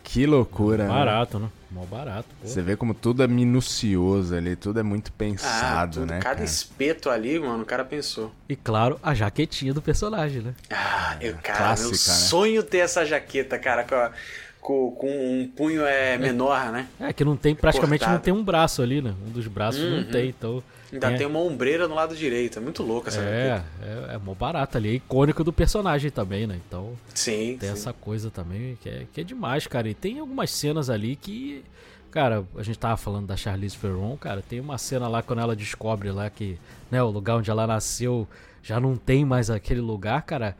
Que 0.03 0.25
loucura. 0.25 0.83
né? 0.83 0.89
Barato, 0.89 1.39
né? 1.39 1.49
Mó 1.71 1.85
barato, 1.85 2.27
pô. 2.41 2.47
Você 2.47 2.61
vê 2.61 2.75
como 2.75 2.93
tudo 2.93 3.21
é 3.21 3.27
minucioso 3.27 4.35
ali, 4.35 4.55
tudo 4.55 4.79
é 4.79 4.83
muito 4.83 5.11
Ah, 5.11 5.17
pensado, 5.17 5.93
tudo, 5.93 6.05
né? 6.07 6.19
cada 6.19 6.35
cara? 6.35 6.43
espeto 6.45 7.09
ali, 7.09 7.39
mano, 7.39 7.61
o 7.63 7.65
cara 7.65 7.85
pensou. 7.85 8.31
E 8.47 8.55
claro, 8.55 8.99
a 9.03 9.13
jaquetinha 9.13 9.73
do 9.73 9.81
personagem, 9.81 10.41
né? 10.41 10.55
Ah, 10.71 11.15
eu, 11.21 11.35
cara, 11.43 11.57
clássica, 11.59 11.81
meu 11.83 11.93
né? 11.93 11.99
sonho 11.99 12.63
ter 12.63 12.79
essa 12.79 13.05
jaqueta, 13.05 13.59
cara, 13.59 13.83
com, 13.83 13.93
a- 13.95 14.11
com, 14.59 14.91
com 14.91 15.41
um 15.41 15.47
punho 15.47 15.85
é 15.85 16.17
menor, 16.17 16.71
né? 16.71 16.87
É, 16.99 17.13
que 17.13 17.23
não 17.23 17.37
tem, 17.37 17.53
praticamente 17.55 18.01
não 18.01 18.17
Cortado. 18.17 18.23
tem 18.23 18.33
um 18.33 18.43
braço 18.43 18.81
ali, 18.81 19.01
né? 19.01 19.13
Um 19.27 19.31
dos 19.31 19.47
braços 19.47 19.83
não 19.83 19.97
Uhum. 19.97 20.03
tem, 20.05 20.29
então... 20.29 20.63
Ainda 20.91 21.11
é, 21.11 21.17
tem 21.17 21.27
uma 21.27 21.39
ombreira 21.39 21.87
no 21.87 21.93
lado 21.95 22.15
direito, 22.15 22.57
é 22.57 22.61
muito 22.61 22.81
louca 22.83 23.09
essa 23.09 23.21
É, 23.21 23.63
é, 23.81 24.15
é 24.15 24.17
mó 24.17 24.33
barato 24.33 24.77
ali. 24.77 24.89
É 24.89 24.93
icônico 24.93 25.43
do 25.43 25.53
personagem 25.53 26.09
também, 26.09 26.47
né? 26.47 26.59
Então... 26.67 26.93
Sim, 27.13 27.57
Tem 27.59 27.69
sim. 27.69 27.73
essa 27.73 27.93
coisa 27.93 28.31
também 28.31 28.77
que 28.81 28.89
é, 28.89 29.05
que 29.13 29.21
é 29.21 29.23
demais, 29.23 29.67
cara. 29.67 29.87
E 29.89 29.93
tem 29.93 30.19
algumas 30.19 30.49
cenas 30.51 30.89
ali 30.89 31.15
que. 31.15 31.63
Cara, 32.11 32.43
a 32.55 32.63
gente 32.63 32.79
tava 32.79 32.97
falando 32.97 33.27
da 33.27 33.37
Charlize 33.37 33.77
Theron, 33.77 34.17
cara. 34.17 34.41
Tem 34.41 34.59
uma 34.59 34.79
cena 34.79 35.07
lá 35.07 35.21
quando 35.21 35.39
ela 35.39 35.55
descobre 35.55 36.11
lá 36.11 36.27
que, 36.29 36.57
né, 36.89 37.03
o 37.03 37.09
lugar 37.11 37.37
onde 37.37 37.51
ela 37.51 37.67
nasceu 37.67 38.27
já 38.63 38.79
não 38.79 38.95
tem 38.97 39.23
mais 39.23 39.49
aquele 39.51 39.79
lugar, 39.81 40.23
cara. 40.23 40.57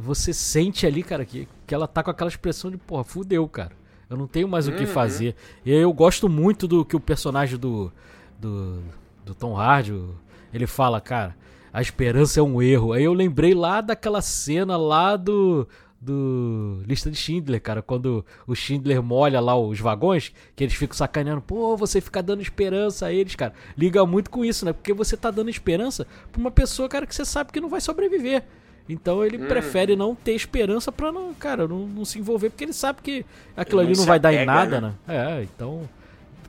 Você 0.00 0.32
sente 0.32 0.86
ali, 0.86 1.02
cara, 1.02 1.24
que, 1.24 1.48
que 1.66 1.74
ela 1.74 1.88
tá 1.88 2.02
com 2.04 2.10
aquela 2.10 2.30
expressão 2.30 2.70
de, 2.70 2.76
porra, 2.76 3.02
fudeu, 3.02 3.48
cara. 3.48 3.72
Eu 4.08 4.16
não 4.16 4.26
tenho 4.28 4.46
mais 4.46 4.68
o 4.68 4.72
que 4.72 4.82
Uhum. 4.82 4.86
fazer. 4.86 5.34
E 5.64 5.72
eu 5.72 5.92
gosto 5.92 6.28
muito 6.28 6.68
do 6.68 6.84
que 6.84 6.94
o 6.94 7.00
personagem 7.00 7.58
do, 7.58 7.92
do, 8.38 8.80
do 9.24 9.34
Tom 9.34 9.56
Hardy, 9.56 9.94
ele 10.52 10.66
fala, 10.66 11.00
cara, 11.00 11.36
a 11.72 11.80
esperança 11.80 12.40
é 12.40 12.42
um 12.42 12.60
erro. 12.60 12.92
Aí 12.92 13.04
eu 13.04 13.12
lembrei 13.12 13.54
lá 13.54 13.80
daquela 13.80 14.20
cena 14.22 14.76
lá 14.76 15.16
do 15.16 15.66
do 16.00 16.82
Lista 16.86 17.10
de 17.10 17.16
Schindler, 17.16 17.60
cara, 17.60 17.82
quando 17.82 18.24
o 18.46 18.54
Schindler 18.54 19.02
molha 19.02 19.38
lá 19.38 19.54
os 19.54 19.78
vagões, 19.78 20.32
que 20.56 20.64
eles 20.64 20.74
ficam 20.74 20.96
sacaneando, 20.96 21.42
pô, 21.42 21.76
você 21.76 22.00
fica 22.00 22.22
dando 22.22 22.40
esperança 22.40 23.06
a 23.06 23.12
eles, 23.12 23.34
cara. 23.34 23.52
Liga 23.76 24.06
muito 24.06 24.30
com 24.30 24.42
isso, 24.42 24.64
né? 24.64 24.72
Porque 24.72 24.94
você 24.94 25.14
tá 25.14 25.30
dando 25.30 25.50
esperança 25.50 26.06
pra 26.32 26.40
uma 26.40 26.50
pessoa, 26.50 26.88
cara, 26.88 27.06
que 27.06 27.14
você 27.14 27.24
sabe 27.24 27.52
que 27.52 27.60
não 27.60 27.68
vai 27.68 27.82
sobreviver. 27.82 28.42
Então 28.88 29.22
ele 29.24 29.38
prefere 29.38 29.94
não 29.94 30.14
ter 30.14 30.32
esperança 30.32 30.90
pra 30.90 31.12
não, 31.12 31.34
cara, 31.34 31.68
não, 31.68 31.86
não 31.86 32.04
se 32.04 32.18
envolver, 32.18 32.48
porque 32.48 32.64
ele 32.64 32.72
sabe 32.72 33.02
que 33.02 33.24
aquilo 33.54 33.82
Ele 33.82 33.88
ali 33.88 33.96
não 33.96 34.02
não 34.02 34.08
vai 34.08 34.18
dar 34.18 34.32
em 34.32 34.36
apega, 34.36 34.52
nada, 34.52 34.80
né? 34.80 34.94
né? 35.06 35.38
É, 35.38 35.42
então 35.42 35.88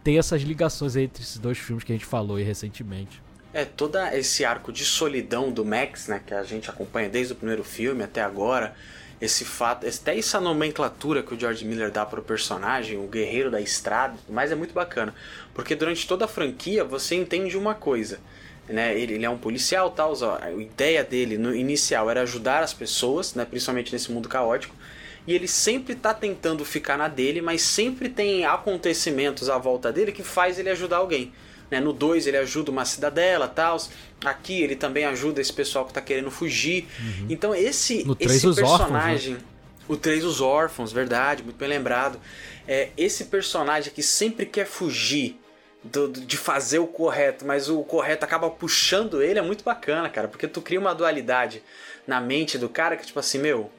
tem 0.04 0.18
essas 0.18 0.42
ligações 0.42 0.96
entre 0.96 1.24
esses 1.24 1.38
dois 1.38 1.58
filmes 1.58 1.84
que 1.84 1.92
a 1.92 1.96
gente 1.96 2.06
falou 2.06 2.38
aí 2.38 2.44
recentemente. 2.44 3.22
É, 3.54 3.66
todo 3.66 3.98
esse 4.14 4.46
arco 4.46 4.72
de 4.72 4.86
solidão 4.86 5.52
do 5.52 5.66
Max, 5.66 6.08
né, 6.08 6.22
que 6.26 6.34
a 6.34 6.44
gente 6.44 6.70
acompanha 6.70 7.10
desde 7.10 7.34
o 7.34 7.36
primeiro 7.36 7.64
filme 7.64 8.02
até 8.04 8.22
agora, 8.22 8.74
esse 9.20 9.46
fato, 9.46 9.86
até 9.86 10.18
essa 10.18 10.40
nomenclatura 10.40 11.22
que 11.22 11.34
o 11.34 11.40
George 11.40 11.64
Miller 11.66 11.92
dá 11.92 12.06
pro 12.06 12.24
personagem, 12.24 12.98
o 12.98 13.08
guerreiro 13.08 13.52
da 13.52 13.62
estrada, 13.62 14.18
mas 14.28 14.52
é 14.52 14.56
muito 14.56 14.74
bacana, 14.74 15.14
porque 15.54 15.76
durante 15.76 16.08
toda 16.08 16.26
a 16.26 16.28
franquia 16.28 16.84
você 16.84 17.16
entende 17.16 17.56
uma 17.56 17.76
coisa, 17.76 18.20
né, 18.68 18.98
ele, 18.98 19.16
ele 19.16 19.26
é 19.26 19.30
um 19.30 19.38
policial, 19.38 19.92
tal, 19.92 20.14
a 20.42 20.52
ideia 20.52 21.04
dele 21.04 21.38
no 21.38 21.54
inicial 21.54 22.10
era 22.10 22.22
ajudar 22.22 22.64
as 22.64 22.74
pessoas, 22.74 23.36
né, 23.36 23.46
principalmente 23.46 23.92
nesse 23.92 24.12
mundo 24.12 24.30
caótico, 24.30 24.74
e 25.28 25.34
ele 25.36 25.48
sempre 25.48 25.96
tá 25.96 26.14
tentando 26.14 26.66
ficar 26.66 26.98
na 26.98 27.08
dele, 27.08 27.42
mas 27.42 27.62
sempre 27.62 28.10
tem 28.10 28.46
acontecimentos 28.46 29.50
à 29.50 29.58
volta 29.58 29.92
dele 29.92 30.12
que 30.12 30.24
faz 30.24 30.58
ele 30.58 30.70
ajudar 30.70 30.98
alguém. 30.98 31.32
Né? 31.70 31.80
No 31.80 31.94
2 31.94 32.28
ele 32.28 32.38
ajuda 32.38 32.72
uma 32.72 32.84
cidadela, 32.86 33.48
tal. 33.48 33.78
Aqui 34.26 34.62
ele 34.62 34.76
também 34.76 35.06
ajuda 35.06 35.40
esse 35.40 35.54
pessoal 35.54 35.86
que 35.86 35.94
tá 35.94 36.02
querendo 36.02 36.30
fugir. 36.32 36.88
Então 37.30 37.56
esse, 37.56 38.00
Uhum. 38.00 38.08
No 38.08 38.16
três, 38.16 38.38
esse 38.38 38.48
os 38.48 38.58
órfãos, 38.58 38.80
né? 38.92 39.00
personagem, 39.00 39.38
o 39.88 39.96
3 39.98 40.24
os 40.26 40.42
órfãos, 40.42 40.92
verdade, 40.92 41.44
muito 41.44 41.58
bem 41.58 41.70
lembrado. 41.70 42.20
É, 42.68 42.90
esse 42.98 43.26
personagem 43.26 43.92
que 43.94 44.04
sempre 44.04 44.46
quer 44.46 44.66
fugir 44.66 45.40
do- 45.84 46.10
de 46.10 46.38
fazer 46.38 46.80
o 46.80 46.86
correto, 46.88 47.46
mas 47.46 47.70
o 47.70 47.82
correto 47.84 48.24
acaba 48.26 48.50
puxando 48.50 49.22
ele, 49.22 49.40
é 49.40 49.42
muito 49.42 49.64
bacana, 49.64 50.10
cara, 50.10 50.28
porque 50.28 50.48
tu 50.48 50.62
cria 50.62 50.80
uma 50.80 50.94
dualidade 50.94 51.64
na 52.06 52.20
mente 52.22 52.58
do 52.58 52.70
cara 52.70 52.96
que 52.96 53.06
tipo 53.06 53.20
assim, 53.20 53.40
meu, 53.40 53.72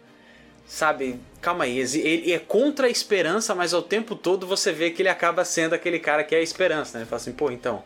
sabe, 0.66 1.18
calma 1.40 1.64
aí, 1.64 1.78
ele 1.78 2.32
é 2.32 2.38
contra 2.38 2.86
a 2.86 2.90
esperança, 2.90 3.54
mas 3.54 3.74
ao 3.74 3.82
tempo 3.82 4.14
todo 4.14 4.46
você 4.46 4.72
vê 4.72 4.90
que 4.90 5.02
ele 5.02 5.08
acaba 5.08 5.44
sendo 5.44 5.74
aquele 5.74 5.98
cara 5.98 6.24
que 6.24 6.34
é 6.34 6.38
a 6.38 6.42
esperança, 6.42 6.96
né? 6.96 7.02
Ele 7.02 7.10
fala 7.10 7.20
assim, 7.20 7.32
pô, 7.32 7.50
então, 7.50 7.82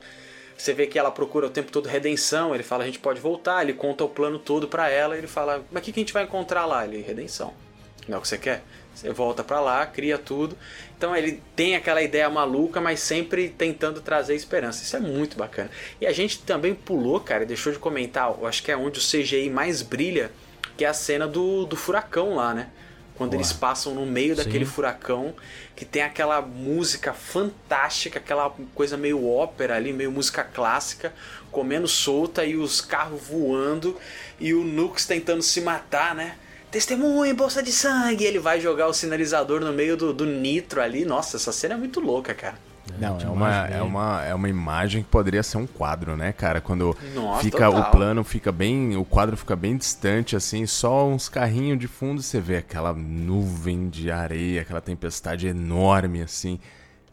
você 0.56 0.72
vê 0.72 0.86
que 0.86 0.98
ela 0.98 1.10
procura 1.10 1.46
o 1.46 1.50
tempo 1.50 1.70
todo 1.70 1.86
redenção, 1.86 2.54
ele 2.54 2.62
fala, 2.62 2.84
a 2.84 2.86
gente 2.86 2.98
pode 2.98 3.20
voltar, 3.20 3.62
ele 3.62 3.74
conta 3.74 4.04
o 4.04 4.08
plano 4.08 4.38
todo 4.38 4.68
pra 4.68 4.88
ela, 4.88 5.16
ele 5.16 5.26
fala, 5.26 5.64
mas 5.70 5.82
o 5.82 5.84
que, 5.84 5.92
que 5.92 6.00
a 6.00 6.02
gente 6.02 6.12
vai 6.12 6.24
encontrar 6.24 6.64
lá? 6.64 6.84
Ele, 6.84 7.02
redenção. 7.02 7.52
Não 8.08 8.16
é 8.16 8.18
o 8.18 8.22
que 8.22 8.28
você 8.28 8.38
quer? 8.38 8.62
Você 8.94 9.12
volta 9.12 9.44
pra 9.44 9.60
lá, 9.60 9.84
cria 9.84 10.16
tudo. 10.16 10.56
Então 10.96 11.14
ele 11.14 11.42
tem 11.54 11.76
aquela 11.76 12.00
ideia 12.00 12.30
maluca, 12.30 12.80
mas 12.80 13.00
sempre 13.00 13.50
tentando 13.50 14.00
trazer 14.00 14.34
esperança. 14.34 14.82
Isso 14.82 14.96
é 14.96 15.00
muito 15.00 15.36
bacana. 15.36 15.70
E 16.00 16.06
a 16.06 16.12
gente 16.12 16.38
também 16.38 16.74
pulou, 16.74 17.20
cara, 17.20 17.42
e 17.42 17.46
deixou 17.46 17.72
de 17.72 17.78
comentar, 17.78 18.30
eu 18.30 18.46
acho 18.46 18.62
que 18.62 18.72
é 18.72 18.76
onde 18.76 18.98
o 18.98 19.02
CGI 19.02 19.50
mais 19.50 19.82
brilha, 19.82 20.30
que 20.76 20.84
é 20.84 20.88
a 20.88 20.94
cena 20.94 21.26
do, 21.26 21.64
do 21.64 21.76
furacão 21.76 22.34
lá, 22.34 22.52
né? 22.54 22.68
Quando 23.16 23.32
eles 23.32 23.50
passam 23.50 23.94
no 23.94 24.04
meio 24.04 24.36
daquele 24.36 24.66
Sim. 24.66 24.70
furacão, 24.70 25.34
que 25.74 25.86
tem 25.86 26.02
aquela 26.02 26.42
música 26.42 27.14
fantástica, 27.14 28.18
aquela 28.18 28.54
coisa 28.74 28.98
meio 28.98 29.26
ópera 29.26 29.74
ali, 29.74 29.90
meio 29.90 30.12
música 30.12 30.44
clássica, 30.44 31.14
comendo 31.50 31.88
solta 31.88 32.44
e 32.44 32.56
os 32.56 32.82
carros 32.82 33.22
voando 33.22 33.96
e 34.38 34.52
o 34.52 34.62
Nux 34.62 35.06
tentando 35.06 35.40
se 35.40 35.62
matar, 35.62 36.14
né? 36.14 36.36
Testemunha, 36.70 37.32
bolsa 37.32 37.62
de 37.62 37.72
sangue! 37.72 38.24
Ele 38.24 38.38
vai 38.38 38.60
jogar 38.60 38.86
o 38.86 38.92
sinalizador 38.92 39.60
no 39.60 39.72
meio 39.72 39.96
do, 39.96 40.12
do 40.12 40.26
nitro 40.26 40.82
ali. 40.82 41.06
Nossa, 41.06 41.38
essa 41.38 41.52
cena 41.52 41.72
é 41.72 41.76
muito 41.78 42.00
louca, 42.00 42.34
cara. 42.34 42.58
Não, 42.98 43.18
é 43.18 43.26
uma, 43.28 43.62
mesmo. 43.62 43.74
é, 43.76 43.82
uma, 43.82 44.24
é 44.24 44.34
uma 44.34 44.48
imagem 44.48 45.02
que 45.02 45.08
poderia 45.08 45.42
ser 45.42 45.58
um 45.58 45.66
quadro, 45.66 46.16
né, 46.16 46.32
cara? 46.32 46.60
Quando 46.60 46.96
Nossa, 47.14 47.42
fica 47.42 47.66
total. 47.66 47.80
o 47.80 47.90
plano 47.90 48.24
fica 48.24 48.52
bem, 48.52 48.96
o 48.96 49.04
quadro 49.04 49.36
fica 49.36 49.56
bem 49.56 49.76
distante, 49.76 50.36
assim, 50.36 50.64
só 50.66 51.06
uns 51.08 51.28
carrinhos 51.28 51.78
de 51.78 51.88
fundo 51.88 52.22
você 52.22 52.40
vê 52.40 52.58
aquela 52.58 52.92
nuvem 52.92 53.88
de 53.88 54.10
areia, 54.10 54.62
aquela 54.62 54.80
tempestade 54.80 55.46
enorme, 55.46 56.22
assim. 56.22 56.58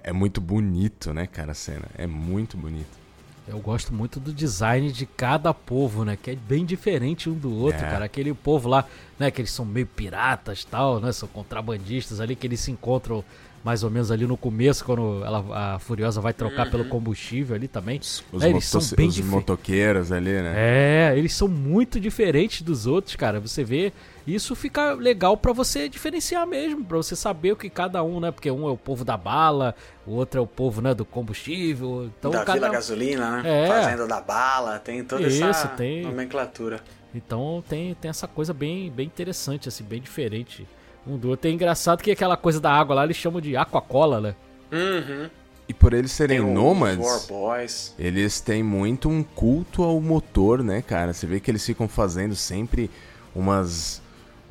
É 0.04 0.14
muito 0.14 0.40
bonito, 0.40 1.14
né, 1.14 1.26
cara, 1.28 1.52
a 1.52 1.56
cena. 1.56 1.86
É 1.98 2.06
muito 2.06 2.56
bonito. 2.58 3.02
Eu 3.46 3.60
gosto 3.60 3.94
muito 3.94 4.22
do 4.22 4.32
design 4.32 4.90
de 4.92 5.06
cada 5.06 5.54
povo, 5.54 6.06
né? 6.06 6.18
Que 6.22 6.32
é 6.32 6.36
bem 6.36 6.64
diferente 6.64 7.30
um 7.30 7.34
do 7.34 7.54
outro, 7.54 7.84
É. 7.86 7.90
cara. 7.90 8.06
Aquele 8.06 8.34
povo 8.34 8.70
lá, 8.70 8.86
né? 9.20 9.30
Que 9.32 9.42
eles 9.42 9.52
são 9.52 9.66
meio 9.66 9.86
piratas 9.86 10.62
e 10.62 10.68
tal, 10.68 11.02
né? 11.02 11.12
São 11.12 11.28
contrabandistas 11.28 12.22
ali, 12.22 12.38
que 12.38 12.48
eles 12.48 12.62
se 12.62 12.72
encontram 12.72 13.22
mais 13.64 13.82
ou 13.82 13.90
menos 13.90 14.12
ali 14.12 14.28
no 14.28 14.36
começo, 14.36 14.84
quando 14.84 15.24
ela, 15.24 15.76
a 15.76 15.80
Furiosa 15.80 16.20
vai 16.20 16.34
trocar 16.34 16.70
pelo 16.70 16.84
combustível 16.86 17.56
ali 17.56 17.68
também. 17.68 17.98
Os, 17.98 18.44
É, 18.44 18.50
eles 18.50 18.66
são 18.66 18.82
bem 18.96 19.08
os 19.08 19.20
motoqueiros 19.22 20.12
ali, 20.12 20.32
né? 20.32 20.54
É, 20.56 21.14
eles 21.18 21.34
são 21.34 21.48
muito 21.48 21.98
diferentes 21.98 22.62
dos 22.62 22.86
outros, 22.86 23.16
cara. 23.16 23.40
Você 23.40 23.64
vê, 23.64 23.94
isso 24.28 24.54
fica 24.54 24.92
legal 24.94 25.38
pra 25.38 25.54
você 25.54 25.88
diferenciar 25.88 26.46
mesmo, 26.46 26.84
pra 26.84 26.98
você 26.98 27.16
saber 27.16 27.54
o 27.54 27.56
que 27.56 27.70
cada 27.70 28.04
um, 28.04 28.20
né? 28.20 28.32
Porque 28.32 28.52
um 28.52 28.68
é 28.68 28.72
o 28.72 28.78
povo 28.78 29.06
da 29.06 29.16
bala, 29.16 29.74
o 30.06 30.12
outro 30.12 30.42
é 30.42 30.44
o 30.44 30.48
povo, 30.48 30.82
né, 30.82 30.94
do 30.94 31.06
combustível. 31.06 32.12
Então 32.20 32.32
da 32.32 32.44
cada 32.44 32.54
Vila 32.60 32.70
Gasolina, 32.70 33.42
né? 33.42 33.64
É. 33.64 33.68
Fazenda 33.68 34.06
da 34.06 34.20
Bala, 34.20 34.78
tem 34.80 35.06
toda 35.06 35.26
Isso, 35.26 35.42
essa 35.42 35.70
tem. 35.70 36.04
nomenclatura. 36.04 36.82
Então 37.16 37.64
tem, 37.70 37.94
tem 37.94 38.10
essa 38.10 38.28
coisa 38.28 38.54
bem, 38.54 38.92
bem 38.92 39.06
interessante, 39.06 39.70
assim, 39.70 39.86
bem 39.86 40.02
diferente 40.02 40.68
um 41.08 41.18
do 41.18 41.30
outro. 41.30 41.50
É 41.50 41.54
engraçado 41.54 42.02
que 42.02 42.12
aquela 42.12 42.38
coisa 42.38 42.60
da 42.60 42.72
água 42.72 42.96
lá 42.96 43.04
eles 43.04 43.18
chamam 43.18 43.42
de 43.42 43.56
aquacola, 43.58 44.20
né? 44.22 44.36
Uhum. 44.72 45.30
E 45.68 45.74
por 45.74 45.94
eles 45.94 46.12
serem 46.12 46.42
Tem 46.44 46.54
nômades, 46.54 47.96
eles 47.98 48.42
têm 48.42 48.62
muito 48.62 49.08
um 49.10 49.24
culto 49.24 49.82
ao 49.84 50.00
motor, 50.02 50.62
né, 50.62 50.82
cara? 50.82 51.14
Você 51.14 51.26
vê 51.26 51.40
que 51.40 51.50
eles 51.50 51.66
ficam 51.66 51.88
fazendo 51.88 52.36
sempre 52.36 52.92
umas 53.34 54.02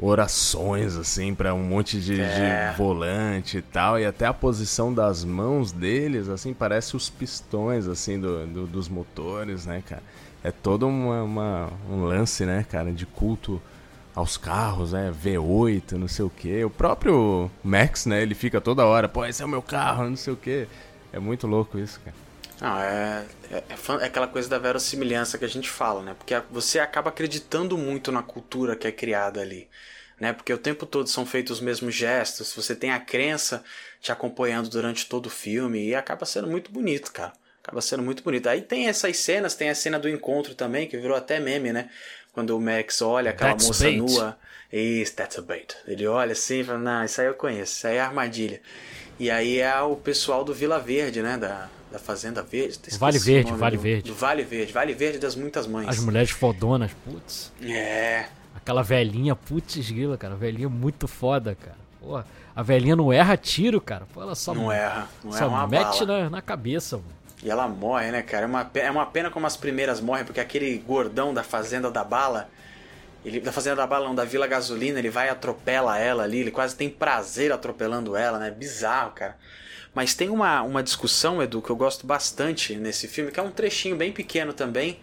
orações, 0.01 0.97
assim, 0.97 1.35
para 1.35 1.55
um 1.55 1.63
monte 1.63 2.01
de, 2.01 2.21
É. 2.21 2.71
de 2.71 2.77
volante 2.77 3.59
e 3.59 3.63
tal. 3.63 3.99
E 4.01 4.05
até 4.07 4.27
a 4.27 4.33
posição 4.35 4.93
das 4.93 5.25
mãos 5.25 5.71
deles, 5.71 6.29
assim, 6.29 6.53
parece 6.53 6.97
os 6.97 7.09
pistões, 7.09 7.87
assim, 7.87 8.19
do, 8.19 8.47
do- 8.47 8.67
dos 8.67 8.89
motores, 8.89 9.65
né, 9.67 9.83
cara? 9.87 10.03
É 10.43 10.51
todo 10.51 10.89
uma, 10.89 11.23
uma- 11.23 11.71
um 11.89 12.05
lance, 12.05 12.45
né, 12.45 12.67
cara, 12.69 12.91
de 12.91 13.07
culto 13.07 13.63
aos 14.15 14.37
carros, 14.37 14.93
né? 14.93 15.13
V8, 15.13 15.93
não 15.93 16.09
sei 16.09 16.25
o 16.25 16.31
quê. 16.31 16.65
O 16.65 16.71
próprio 16.71 17.51
Max, 17.63 18.07
né, 18.07 18.23
ele 18.23 18.35
fica 18.35 18.61
toda 18.61 18.85
hora, 18.87 19.09
pô, 19.09 19.25
esse 19.25 19.43
é 19.43 19.45
o 19.45 19.49
meu 19.49 19.63
carro, 19.63 20.09
não 20.09 20.17
sei 20.17 20.33
o 20.33 20.37
quê. 20.37 20.69
É 21.13 21.19
muito 21.19 21.47
louco 21.47 21.79
isso, 21.79 22.01
cara. 22.01 22.17
Não, 22.61 22.79
é, 22.79 23.27
é, 23.51 23.57
é 23.57 24.03
é 24.03 24.07
aquela 24.07 24.29
coisa 24.29 24.49
da 24.49 24.59
verossimilhança 24.59 25.37
que 25.37 25.45
a 25.45 25.49
gente 25.49 25.69
fala, 25.69 26.03
né? 26.03 26.15
Porque 26.17 26.35
você 26.51 26.79
acaba 26.79 27.11
acreditando 27.11 27.77
muito 27.77 28.13
na 28.13 28.23
cultura 28.23 28.77
que 28.77 28.87
é 28.87 28.93
criada 28.93 29.41
ali, 29.41 29.69
né? 30.21 30.33
Porque 30.33 30.53
o 30.53 30.59
tempo 30.59 30.87
todo 30.87 31.09
são 31.09 31.27
feitos 31.27 31.59
os 31.59 31.61
mesmos 31.61 31.95
gestos, 31.95 32.55
você 32.55 32.77
tem 32.77 32.93
a 32.93 33.01
crença 33.01 33.65
te 34.01 34.13
acompanhando 34.13 34.69
durante 34.69 35.07
todo 35.09 35.27
o 35.27 35.31
filme 35.31 35.89
e 35.89 35.95
acaba 35.95 36.25
sendo 36.25 36.47
muito 36.47 36.71
bonito, 36.71 37.13
cara. 37.13 37.33
Acaba 37.63 37.81
sendo 37.81 38.03
muito 38.03 38.23
bonito. 38.25 38.49
Aí 38.49 38.61
tem 38.61 38.89
essas 38.89 39.17
cenas, 39.19 39.55
tem 39.55 39.71
a 39.71 39.75
cena 39.75 39.99
do 39.99 40.09
encontro 40.09 40.55
também, 40.55 40.89
que 40.89 40.97
virou 40.99 41.17
até 41.17 41.39
meme, 41.39 41.73
né? 41.73 41.91
Quando 42.33 42.57
o 42.57 42.61
Max 42.61 43.03
olha 43.03 43.31
aquela 43.31 43.51
That's 43.51 43.67
moça 43.67 43.85
bait. 43.85 43.99
nua. 43.99 44.39
Isso, 44.73 45.15
that's 45.15 45.39
a 45.39 45.43
bait. 45.43 45.77
Ele 45.87 46.07
olha 46.07 46.33
assim 46.33 46.61
e 46.61 46.65
fala, 46.65 46.79
não, 46.79 47.05
isso 47.05 47.21
aí 47.21 47.27
eu 47.27 47.35
conheço, 47.35 47.75
isso 47.77 47.87
aí 47.87 47.97
é 47.97 48.01
armadilha. 48.01 48.61
E 49.21 49.31
aí 49.31 49.59
é 49.59 49.81
o 49.83 49.95
pessoal 49.97 50.43
do 50.43 50.55
Vila 50.55 50.81
Verde, 50.81 51.21
né? 51.21 51.37
Da, 51.37 51.69
da 51.91 51.99
Fazenda 51.99 52.43
Verde. 52.43 52.79
Vale 52.99 53.19
Verde, 53.19 53.53
Vale 53.53 53.77
do- 53.77 53.83
Verde. 53.83 54.11
Do 54.11 54.15
Vale 54.17 54.43
Verde, 54.43 54.73
Vale 54.73 54.95
Verde 54.95 55.19
das 55.19 55.37
muitas 55.37 55.67
mães. 55.67 55.89
As 55.89 55.99
mulheres 55.99 56.31
fodonas, 56.31 56.91
putz. 57.05 57.53
É. 57.63 58.25
Aquela 58.57 58.83
velhinha, 58.83 59.37
putz 59.37 59.91
grila, 59.91 60.17
cara. 60.17 60.35
Velhinha 60.35 60.71
muito 60.71 61.07
foda, 61.07 61.55
cara. 61.55 61.77
Pô, 62.01 62.23
a 62.57 62.63
velhinha 62.63 62.97
não 62.97 63.13
erra 63.13 63.37
tiro, 63.37 63.79
cara. 63.81 64.07
Pô, 64.13 64.23
ela 64.23 64.35
só, 64.35 64.55
Não 64.55 64.73
erra, 64.73 65.07
não 65.23 65.33
só 65.33 65.45
é 65.45 65.47
uma 65.47 65.67
mete 65.67 66.05
bala. 66.07 66.25
na, 66.25 66.31
na 66.31 66.43
cabeça, 66.43 66.97
mano. 66.97 67.09
E 67.43 67.51
ela 67.51 67.67
morre, 67.67 68.11
né, 68.13 68.23
cara? 68.23 68.45
É 68.45 68.47
uma, 68.47 68.65
pe- 68.65 68.81
é 68.81 68.91
uma 68.91 69.07
pena 69.07 69.31
como 69.31 69.47
as 69.47 69.57
primeiras 69.57 70.01
morrem, 70.01 70.25
porque 70.25 70.41
aquele 70.41 70.79
gordão 70.79 71.35
da 71.35 71.43
Fazenda 71.43 71.91
da 71.91 72.05
Bala, 72.05 72.49
ele, 73.25 73.41
da 73.41 73.51
Fazenda 73.51 73.77
da 73.77 73.87
Bala 73.87 74.07
não, 74.07 74.15
da 74.15 74.25
Vila 74.25 74.47
Gasolina, 74.47 74.99
ele 74.99 75.11
vai 75.11 75.27
e 75.27 75.31
atropela 75.31 75.99
ela 75.99 76.23
ali, 76.23 76.39
ele 76.39 76.51
quase 76.53 76.77
tem 76.77 76.89
prazer 76.89 77.51
atropelando 77.53 78.17
ela, 78.17 78.39
né? 78.39 78.51
Bizarro, 78.51 79.13
cara. 79.13 79.37
Mas 79.95 80.15
tem 80.15 80.31
uma, 80.31 80.63
uma 80.63 80.83
discussão, 80.83 81.43
Edu, 81.43 81.61
que 81.61 81.71
eu 81.71 81.77
gosto 81.77 82.07
bastante 82.07 82.77
nesse 82.77 83.09
filme, 83.09 83.31
que 83.33 83.41
é 83.41 83.43
um 83.43 83.51
trechinho 83.51 83.97
bem 83.97 84.13
pequeno 84.13 84.53
também, 84.53 85.01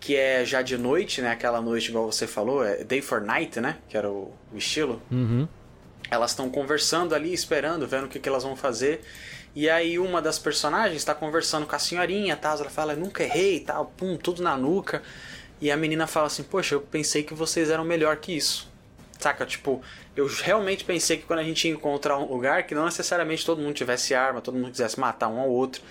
que 0.00 0.16
é 0.16 0.44
já 0.44 0.62
de 0.62 0.78
noite, 0.78 1.20
né? 1.20 1.30
Aquela 1.30 1.60
noite, 1.60 1.88
igual 1.90 2.10
você 2.10 2.26
falou, 2.26 2.64
é 2.64 2.82
Day 2.84 3.02
for 3.02 3.20
Night, 3.20 3.60
né? 3.60 3.76
Que 3.88 3.96
era 3.96 4.08
o, 4.08 4.32
o 4.52 4.56
estilo 4.56 5.02
Uhum. 5.10 5.46
elas 6.10 6.30
estão 6.30 6.48
conversando 6.48 7.14
ali, 7.14 7.32
esperando, 7.32 7.86
vendo 7.86 8.04
o 8.06 8.08
que, 8.08 8.18
que 8.18 8.28
elas 8.28 8.42
vão 8.42 8.54
fazer. 8.56 9.02
E 9.54 9.68
aí 9.68 9.98
uma 9.98 10.22
das 10.22 10.38
personagens 10.38 10.96
está 10.96 11.14
conversando 11.14 11.66
com 11.66 11.76
a 11.76 11.78
senhorinha, 11.78 12.36
tal, 12.36 12.58
ela 12.58 12.70
fala, 12.70 12.96
nunca 12.96 13.22
errei, 13.22 13.60
tal, 13.60 13.86
pum, 13.96 14.16
tudo 14.16 14.42
na 14.42 14.56
nuca. 14.56 15.02
E 15.60 15.70
a 15.70 15.76
menina 15.76 16.06
fala 16.06 16.26
assim, 16.26 16.42
poxa, 16.42 16.74
eu 16.74 16.80
pensei 16.80 17.22
que 17.22 17.34
vocês 17.34 17.70
eram 17.70 17.84
melhor 17.84 18.16
que 18.16 18.32
isso. 18.32 18.70
Saca, 19.18 19.46
tipo, 19.46 19.80
eu 20.16 20.26
realmente 20.26 20.84
pensei 20.84 21.18
que 21.18 21.24
quando 21.24 21.38
a 21.38 21.44
gente 21.44 21.68
ia 21.68 21.74
encontrar 21.74 22.18
um 22.18 22.24
lugar 22.24 22.64
que 22.64 22.74
não 22.74 22.86
necessariamente 22.86 23.46
todo 23.46 23.62
mundo 23.62 23.74
tivesse 23.74 24.14
arma, 24.14 24.40
todo 24.40 24.56
mundo 24.56 24.70
quisesse 24.70 24.98
matar 24.98 25.28
um 25.28 25.38
ao 25.38 25.48
outro. 25.48 25.82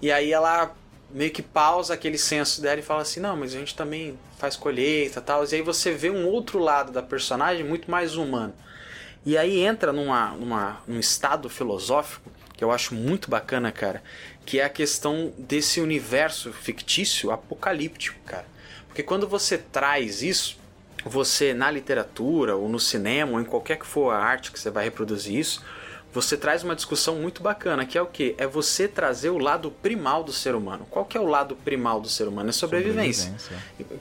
E 0.00 0.10
aí 0.10 0.32
ela 0.32 0.74
meio 1.10 1.30
que 1.30 1.42
pausa 1.42 1.94
aquele 1.94 2.18
senso 2.18 2.62
dela 2.62 2.80
e 2.80 2.82
fala 2.82 3.02
assim, 3.02 3.20
não, 3.20 3.36
mas 3.36 3.54
a 3.54 3.58
gente 3.58 3.76
também 3.76 4.18
faz 4.38 4.56
colheita 4.56 5.20
e 5.20 5.22
tal. 5.22 5.44
E 5.44 5.54
aí 5.54 5.62
você 5.62 5.92
vê 5.92 6.10
um 6.10 6.26
outro 6.26 6.58
lado 6.58 6.90
da 6.90 7.02
personagem 7.02 7.62
muito 7.62 7.90
mais 7.90 8.16
humano. 8.16 8.54
E 9.24 9.38
aí 9.38 9.60
entra 9.60 9.92
numa, 9.92 10.30
numa, 10.30 10.80
num 10.88 10.98
estado 10.98 11.48
filosófico 11.48 12.28
que 12.62 12.64
eu 12.64 12.70
acho 12.70 12.94
muito 12.94 13.28
bacana, 13.28 13.72
cara, 13.72 14.00
que 14.46 14.60
é 14.60 14.64
a 14.64 14.68
questão 14.68 15.32
desse 15.36 15.80
universo 15.80 16.52
fictício 16.52 17.32
apocalíptico, 17.32 18.16
cara. 18.24 18.46
Porque 18.86 19.02
quando 19.02 19.26
você 19.26 19.58
traz 19.58 20.22
isso, 20.22 20.56
você 21.04 21.52
na 21.52 21.68
literatura, 21.72 22.54
ou 22.54 22.68
no 22.68 22.78
cinema, 22.78 23.32
ou 23.32 23.40
em 23.40 23.44
qualquer 23.44 23.78
que 23.78 23.86
for 23.86 24.10
a 24.10 24.18
arte 24.18 24.52
que 24.52 24.60
você 24.60 24.70
vai 24.70 24.84
reproduzir 24.84 25.36
isso, 25.36 25.64
você 26.12 26.36
traz 26.36 26.62
uma 26.62 26.76
discussão 26.76 27.16
muito 27.16 27.42
bacana, 27.42 27.84
que 27.84 27.98
é 27.98 28.02
o 28.02 28.06
que? 28.06 28.36
É 28.38 28.46
você 28.46 28.86
trazer 28.86 29.30
o 29.30 29.38
lado 29.38 29.72
primal 29.82 30.22
do 30.22 30.32
ser 30.32 30.54
humano. 30.54 30.86
Qual 30.88 31.04
que 31.04 31.16
é 31.16 31.20
o 31.20 31.26
lado 31.26 31.56
primal 31.56 32.00
do 32.00 32.08
ser 32.08 32.28
humano? 32.28 32.50
É 32.50 32.52
sobrevivência. 32.52 33.34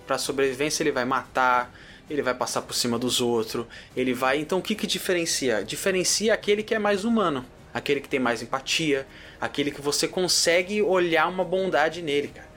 Para 0.06 0.20
sobrevivência 0.20 0.84
ele 0.84 0.92
vai 0.92 1.06
matar, 1.06 1.74
ele 2.08 2.22
vai 2.22 2.36
passar 2.36 2.62
por 2.62 2.76
cima 2.76 3.00
dos 3.00 3.22
outros, 3.22 3.66
ele 3.96 4.14
vai. 4.14 4.38
Então 4.40 4.60
o 4.60 4.62
que 4.62 4.76
que 4.76 4.86
diferencia? 4.86 5.64
Diferencia 5.64 6.32
aquele 6.32 6.62
que 6.62 6.76
é 6.76 6.80
mais 6.80 7.04
humano, 7.06 7.44
aquele 7.74 8.02
que 8.02 8.10
tem 8.10 8.20
mais 8.20 8.42
empatia, 8.42 9.08
aquele 9.40 9.72
que 9.72 9.82
você 9.82 10.08
consegue 10.08 10.82
olhar 10.82 11.28
uma 11.28 11.44
bondade 11.44 12.02
nele, 12.02 12.30
cara. 12.30 12.50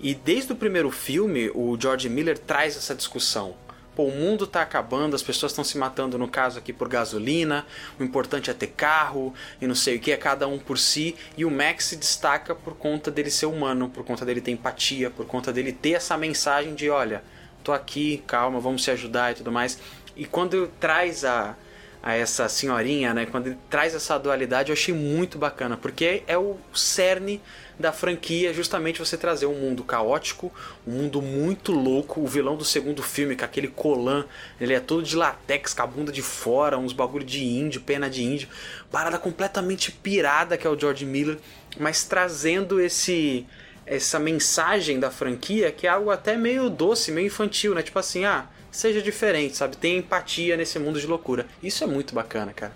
E 0.00 0.14
desde 0.14 0.52
o 0.52 0.56
primeiro 0.56 0.90
filme, 0.90 1.50
o 1.54 1.78
George 1.80 2.08
Miller 2.08 2.36
traz 2.36 2.76
essa 2.76 2.94
discussão. 2.94 3.54
Pô, 3.94 4.04
o 4.04 4.10
mundo 4.10 4.46
tá 4.46 4.62
acabando, 4.62 5.14
as 5.14 5.22
pessoas 5.22 5.52
estão 5.52 5.62
se 5.62 5.76
matando, 5.76 6.16
no 6.16 6.26
caso 6.26 6.58
aqui, 6.58 6.72
por 6.72 6.88
gasolina, 6.88 7.66
o 8.00 8.02
importante 8.02 8.50
é 8.50 8.54
ter 8.54 8.68
carro 8.68 9.34
e 9.60 9.66
não 9.66 9.74
sei 9.74 9.96
o 9.96 10.00
que, 10.00 10.10
é 10.10 10.16
cada 10.16 10.48
um 10.48 10.58
por 10.58 10.78
si. 10.78 11.14
E 11.36 11.44
o 11.44 11.50
Max 11.50 11.84
se 11.84 11.96
destaca 11.96 12.54
por 12.54 12.74
conta 12.74 13.10
dele 13.10 13.30
ser 13.30 13.46
humano, 13.46 13.90
por 13.90 14.02
conta 14.02 14.24
dele 14.24 14.40
ter 14.40 14.50
empatia, 14.50 15.10
por 15.10 15.26
conta 15.26 15.52
dele 15.52 15.72
ter 15.72 15.92
essa 15.92 16.16
mensagem 16.16 16.74
de: 16.74 16.88
olha, 16.88 17.22
tô 17.62 17.70
aqui, 17.70 18.24
calma, 18.26 18.58
vamos 18.58 18.82
se 18.82 18.90
ajudar 18.90 19.32
e 19.32 19.34
tudo 19.34 19.52
mais. 19.52 19.78
E 20.16 20.24
quando 20.24 20.68
traz 20.80 21.22
a, 21.22 21.54
a 22.02 22.14
essa 22.14 22.48
senhorinha, 22.48 23.14
né? 23.14 23.26
Quando 23.26 23.46
ele 23.46 23.58
traz 23.70 23.94
essa 23.94 24.18
dualidade, 24.18 24.70
eu 24.70 24.72
achei 24.72 24.92
muito 24.92 25.38
bacana, 25.38 25.76
porque 25.76 26.24
é 26.26 26.36
o 26.36 26.56
cerne 26.74 27.40
da 27.78 27.92
franquia, 27.92 28.52
justamente 28.52 28.98
você 28.98 29.16
trazer 29.16 29.46
um 29.46 29.54
mundo 29.54 29.84
caótico, 29.84 30.52
um 30.86 30.92
mundo 30.92 31.22
muito 31.22 31.70
louco. 31.72 32.20
O 32.20 32.26
vilão 32.26 32.56
do 32.56 32.64
segundo 32.64 33.02
filme, 33.02 33.36
com 33.36 33.44
aquele 33.44 33.68
colan, 33.68 34.24
ele 34.60 34.74
é 34.74 34.80
todo 34.80 35.02
de 35.02 35.14
latex, 35.14 35.72
com 35.72 35.82
a 35.82 35.86
bunda 35.86 36.10
de 36.10 36.22
fora, 36.22 36.76
uns 36.76 36.92
bagulho 36.92 37.24
de 37.24 37.44
índio, 37.44 37.80
pena 37.80 38.10
de 38.10 38.24
índio, 38.24 38.48
parada 38.90 39.18
completamente 39.18 39.92
pirada 39.92 40.56
que 40.56 40.66
é 40.66 40.70
o 40.70 40.78
George 40.78 41.04
Miller, 41.04 41.38
mas 41.78 42.04
trazendo 42.04 42.80
esse 42.80 43.46
essa 43.84 44.18
mensagem 44.18 45.00
da 45.00 45.10
franquia 45.10 45.72
que 45.72 45.88
é 45.88 45.90
algo 45.90 46.10
até 46.10 46.36
meio 46.36 46.70
doce, 46.70 47.10
meio 47.10 47.26
infantil, 47.26 47.74
né? 47.74 47.82
Tipo 47.82 47.98
assim, 47.98 48.24
ah, 48.24 48.46
seja 48.72 49.00
diferente, 49.00 49.56
sabe? 49.56 49.76
Tem 49.76 49.98
empatia 49.98 50.56
nesse 50.56 50.78
mundo 50.78 50.98
de 50.98 51.06
loucura. 51.06 51.46
Isso 51.62 51.84
é 51.84 51.86
muito 51.86 52.14
bacana, 52.14 52.52
cara. 52.52 52.72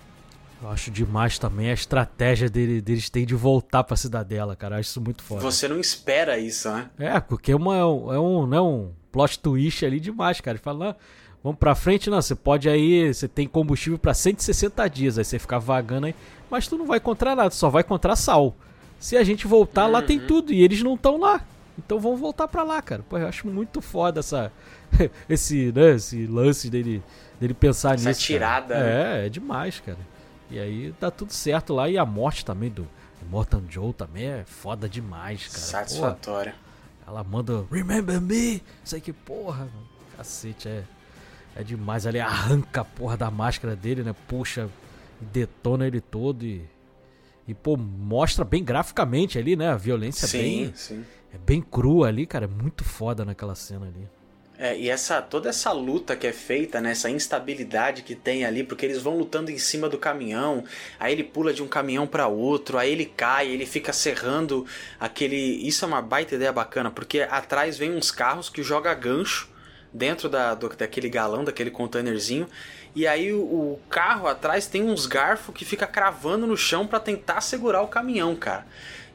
Eu 0.62 0.70
acho 0.70 0.90
demais 0.90 1.38
também 1.38 1.70
a 1.70 1.74
estratégia 1.74 2.48
dele, 2.48 2.80
deles 2.80 3.10
terem 3.10 3.26
de 3.26 3.34
voltar 3.34 3.84
pra 3.84 3.96
cidadela, 3.96 4.54
cara. 4.54 4.76
Eu 4.76 4.80
acho 4.80 4.90
isso 4.90 5.00
muito 5.00 5.22
foda. 5.22 5.40
Você 5.40 5.66
não 5.68 5.80
espera 5.80 6.38
isso, 6.38 6.70
né? 6.70 6.88
É, 6.98 7.20
porque 7.20 7.52
é, 7.52 7.56
uma, 7.56 7.76
é 7.76 7.84
um, 7.84 8.46
né, 8.46 8.60
um 8.60 8.92
plot 9.12 9.38
twist 9.38 9.84
ali 9.84 10.00
demais, 10.00 10.40
cara. 10.40 10.56
Ele 10.56 10.62
fala, 10.62 10.86
não, 10.86 10.96
vamos 11.42 11.58
pra 11.58 11.74
frente, 11.74 12.08
não, 12.08 12.22
você 12.22 12.34
pode 12.34 12.68
aí, 12.68 13.12
você 13.12 13.28
tem 13.28 13.46
combustível 13.46 13.98
pra 13.98 14.14
160 14.14 14.88
dias, 14.88 15.18
aí 15.18 15.24
você 15.24 15.38
fica 15.38 15.58
vagando 15.58 16.06
aí, 16.06 16.14
mas 16.50 16.66
tu 16.66 16.78
não 16.78 16.86
vai 16.86 16.98
encontrar 16.98 17.36
nada, 17.36 17.50
só 17.50 17.68
vai 17.68 17.82
encontrar 17.82 18.16
sal. 18.16 18.56
Se 18.98 19.16
a 19.16 19.24
gente 19.24 19.46
voltar, 19.46 19.86
lá 19.86 20.00
tem 20.00 20.18
tudo, 20.18 20.52
e 20.52 20.62
eles 20.62 20.82
não 20.82 20.94
estão 20.94 21.18
lá. 21.18 21.44
Então 21.78 22.00
vamos 22.00 22.18
voltar 22.20 22.48
pra 22.48 22.62
lá, 22.62 22.80
cara. 22.80 23.02
Pô, 23.08 23.18
eu 23.18 23.26
acho 23.28 23.46
muito 23.46 23.80
foda 23.80 24.20
essa, 24.20 24.50
esse, 25.28 25.72
né, 25.72 25.94
esse 25.94 26.26
lance 26.26 26.70
dele, 26.70 27.02
dele 27.40 27.54
pensar 27.54 27.94
Essa 27.94 28.08
nisso. 28.08 28.20
tirada, 28.22 28.74
cara. 28.74 28.84
né? 28.86 29.22
É, 29.22 29.26
é 29.26 29.28
demais, 29.28 29.80
cara. 29.80 29.98
E 30.50 30.58
aí 30.58 30.94
dá 31.00 31.10
tudo 31.10 31.32
certo 31.32 31.74
lá, 31.74 31.88
e 31.88 31.98
a 31.98 32.06
morte 32.06 32.44
também 32.44 32.70
do, 32.70 32.86
Morton 33.30 33.62
Joe 33.68 33.92
também 33.92 34.24
é 34.26 34.44
foda 34.44 34.88
demais, 34.88 35.46
cara. 35.48 35.54
Pô, 35.60 35.66
Satisfatória. 35.66 36.54
ela 37.06 37.24
manda 37.24 37.64
Remember 37.70 38.20
me? 38.20 38.62
Isso 38.84 38.94
aí 38.94 39.00
que 39.00 39.12
porra, 39.12 39.64
mano. 39.64 39.88
Cacete, 40.16 40.68
é. 40.68 40.84
É 41.54 41.62
demais. 41.62 42.06
Ali 42.06 42.20
arranca 42.20 42.82
a 42.82 42.84
porra 42.84 43.16
da 43.16 43.30
máscara 43.30 43.74
dele, 43.74 44.02
né? 44.02 44.14
Puxa, 44.28 44.68
detona 45.20 45.86
ele 45.86 46.00
todo 46.00 46.44
e. 46.44 46.62
E, 47.48 47.54
pô, 47.54 47.76
mostra 47.76 48.44
bem 48.44 48.64
graficamente 48.64 49.38
ali, 49.38 49.54
né? 49.54 49.70
A 49.70 49.76
violência 49.76 50.26
sim, 50.26 50.38
bem. 50.38 50.72
sim. 50.74 51.04
É 51.36 51.38
bem 51.38 51.60
crua 51.60 52.08
ali, 52.08 52.26
cara. 52.26 52.46
É 52.46 52.48
muito 52.48 52.82
foda 52.82 53.24
naquela 53.24 53.54
cena 53.54 53.86
ali. 53.86 54.08
É, 54.58 54.74
e 54.74 54.88
essa 54.88 55.20
toda 55.20 55.50
essa 55.50 55.70
luta 55.70 56.16
que 56.16 56.26
é 56.26 56.32
feita, 56.32 56.80
né, 56.80 56.92
essa 56.92 57.10
instabilidade 57.10 58.02
que 58.02 58.14
tem 58.16 58.42
ali, 58.42 58.64
porque 58.64 58.86
eles 58.86 59.02
vão 59.02 59.18
lutando 59.18 59.50
em 59.50 59.58
cima 59.58 59.86
do 59.86 59.98
caminhão, 59.98 60.64
aí 60.98 61.12
ele 61.12 61.22
pula 61.24 61.52
de 61.52 61.62
um 61.62 61.68
caminhão 61.68 62.06
para 62.06 62.26
outro, 62.26 62.78
aí 62.78 62.90
ele 62.90 63.04
cai, 63.04 63.48
ele 63.48 63.66
fica 63.66 63.92
serrando 63.92 64.64
aquele, 64.98 65.36
isso 65.36 65.84
é 65.84 65.88
uma 65.88 66.00
baita 66.00 66.36
ideia 66.36 66.52
bacana, 66.52 66.90
porque 66.90 67.20
atrás 67.20 67.76
vem 67.76 67.92
uns 67.94 68.10
carros 68.10 68.48
que 68.48 68.62
joga 68.62 68.94
gancho 68.94 69.50
dentro 69.92 70.26
da, 70.26 70.54
do- 70.54 70.70
daquele 70.74 71.10
galão, 71.10 71.44
daquele 71.44 71.70
containerzinho, 71.70 72.48
e 72.94 73.06
aí 73.06 73.34
o, 73.34 73.40
o 73.42 73.80
carro 73.90 74.26
atrás 74.26 74.66
tem 74.66 74.82
uns 74.82 75.04
garfos 75.04 75.54
que 75.54 75.66
fica 75.66 75.86
cravando 75.86 76.46
no 76.46 76.56
chão 76.56 76.86
para 76.86 76.98
tentar 76.98 77.42
segurar 77.42 77.82
o 77.82 77.88
caminhão, 77.88 78.34
cara. 78.34 78.66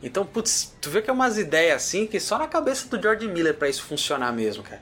Então, 0.03 0.25
putz, 0.25 0.73
tu 0.81 0.89
vê 0.89 1.01
que 1.01 1.09
é 1.09 1.13
umas 1.13 1.37
ideias 1.37 1.83
assim 1.83 2.07
que 2.07 2.19
só 2.19 2.37
na 2.37 2.47
cabeça 2.47 2.87
do 2.87 3.01
George 3.01 3.27
Miller 3.27 3.53
pra 3.53 3.69
isso 3.69 3.83
funcionar 3.83 4.31
mesmo, 4.33 4.63
cara. 4.63 4.81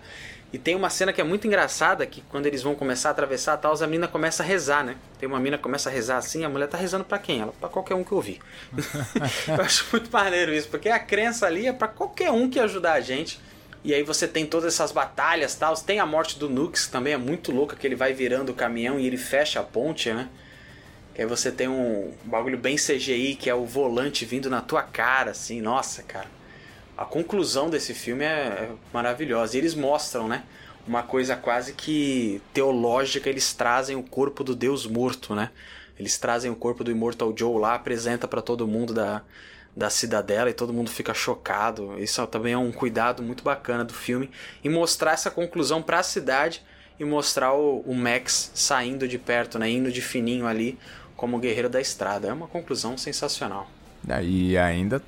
E 0.52 0.58
tem 0.58 0.76
uma 0.76 0.90
cena 0.90 1.14
que 1.14 1.22
é 1.22 1.24
muito 1.24 1.46
engraçada, 1.46 2.06
que 2.08 2.22
quando 2.22 2.48
eles 2.48 2.64
vão 2.64 2.74
começar 2.74 3.10
a 3.10 3.12
atravessar 3.12 3.56
tal, 3.58 3.76
a 3.80 3.88
mina 3.88 4.08
começa 4.08 4.42
a 4.42 4.46
rezar, 4.46 4.84
né? 4.84 4.96
Tem 5.20 5.30
uma 5.30 5.40
mina 5.40 5.58
que 5.58 5.64
começa 5.64 5.90
a 5.90 5.92
rezar 5.92 6.18
assim, 6.18 6.44
a 6.44 6.50
mulher 6.50 6.68
tá 6.68 6.78
rezando 6.78 7.04
para 7.04 7.20
quem? 7.20 7.42
Ela 7.42 7.54
para 7.60 7.70
qualquer 7.70 7.94
um 7.94 8.04
que 8.04 8.14
ouvir. 8.14 8.40
eu 9.48 9.64
acho 9.64 9.86
muito 9.92 10.12
maneiro 10.12 10.52
isso, 10.52 10.68
porque 10.68 10.90
a 10.90 10.98
crença 10.98 11.46
ali 11.46 11.68
é 11.68 11.74
para 11.74 11.88
qualquer 11.88 12.32
um 12.32 12.50
que 12.50 12.60
ajudar 12.60 12.94
a 12.94 13.00
gente. 13.00 13.40
E 13.84 13.94
aí 13.94 14.02
você 14.02 14.28
tem 14.28 14.46
todas 14.46 14.74
essas 14.74 14.92
batalhas, 14.92 15.54
tal. 15.56 15.76
Tem 15.76 16.00
a 16.00 16.06
morte 16.06 16.40
do 16.40 16.50
Nux, 16.50 16.88
também 16.88 17.14
é 17.14 17.18
muito 17.18 17.52
louca, 17.52 17.76
que 17.76 17.86
ele 17.86 17.96
vai 17.96 18.12
virando 18.12 18.52
o 18.52 18.56
caminhão 18.56 19.00
e 19.00 19.06
ele 19.06 19.18
fecha 19.18 19.60
a 19.60 19.64
ponte, 19.64 20.12
né? 20.12 20.30
Que 21.14 21.22
aí 21.22 21.28
você 21.28 21.52
tem 21.52 21.68
um 21.68 22.14
bagulho 22.24 22.58
bem 22.58 22.76
CGI, 22.76 23.36
que 23.36 23.50
é 23.50 23.56
o 23.56 23.66
volante 23.66 24.26
vindo 24.26 24.50
na 24.50 24.62
tua 24.62 24.84
cara, 24.84 25.32
assim. 25.32 25.62
Nossa, 25.62 26.04
cara 26.04 26.40
a 27.00 27.06
conclusão 27.06 27.70
desse 27.70 27.94
filme 27.94 28.26
é, 28.26 28.28
é 28.28 28.70
maravilhosa. 28.92 29.56
E 29.56 29.60
eles 29.62 29.74
mostram, 29.74 30.28
né? 30.28 30.44
Uma 30.86 31.02
coisa 31.02 31.34
quase 31.34 31.72
que 31.72 32.42
teológica, 32.54 33.30
eles 33.30 33.54
trazem 33.54 33.96
o 33.96 34.04
corpo 34.04 34.44
do 34.44 34.54
Deus 34.54 34.86
morto, 34.86 35.34
né? 35.34 35.50
Eles 35.98 36.18
trazem 36.18 36.52
o 36.52 36.56
corpo 36.58 36.84
do 36.84 36.92
Immortal 36.92 37.34
Joe 37.34 37.58
lá, 37.58 37.76
apresenta 37.76 38.28
para 38.28 38.42
todo 38.42 38.68
mundo 38.68 38.94
da, 38.94 39.22
da 39.74 39.90
cidadela 39.90 40.50
e 40.50 40.54
todo 40.54 40.74
mundo 40.74 40.90
fica 40.90 41.14
chocado. 41.14 41.98
Isso 41.98 42.26
também 42.28 42.52
é 42.52 42.58
um 42.58 42.72
cuidado 42.72 43.24
muito 43.24 43.46
bacana 43.46 43.86
do 43.86 43.94
filme 43.94 44.30
e 44.62 44.68
mostrar 44.68 45.14
essa 45.14 45.32
conclusão 45.32 45.82
para 45.82 46.00
a 46.00 46.04
cidade 46.04 46.62
e 47.00 47.06
mostrar 47.06 47.54
o, 47.54 47.80
o, 47.80 47.96
Max 47.96 48.52
saindo 48.54 49.08
de 49.08 49.18
perto, 49.18 49.58
né, 49.58 49.70
indo 49.70 49.92
de 49.92 50.02
fininho 50.02 50.46
ali 50.46 50.78
como 51.16 51.40
guerreiro 51.40 51.70
da 51.70 51.80
estrada. 51.80 52.28
É 52.28 52.34
uma 52.34 52.48
conclusão 52.48 52.98
sensacional. 52.98 53.70
E 54.24 54.58
ainda 54.58 55.02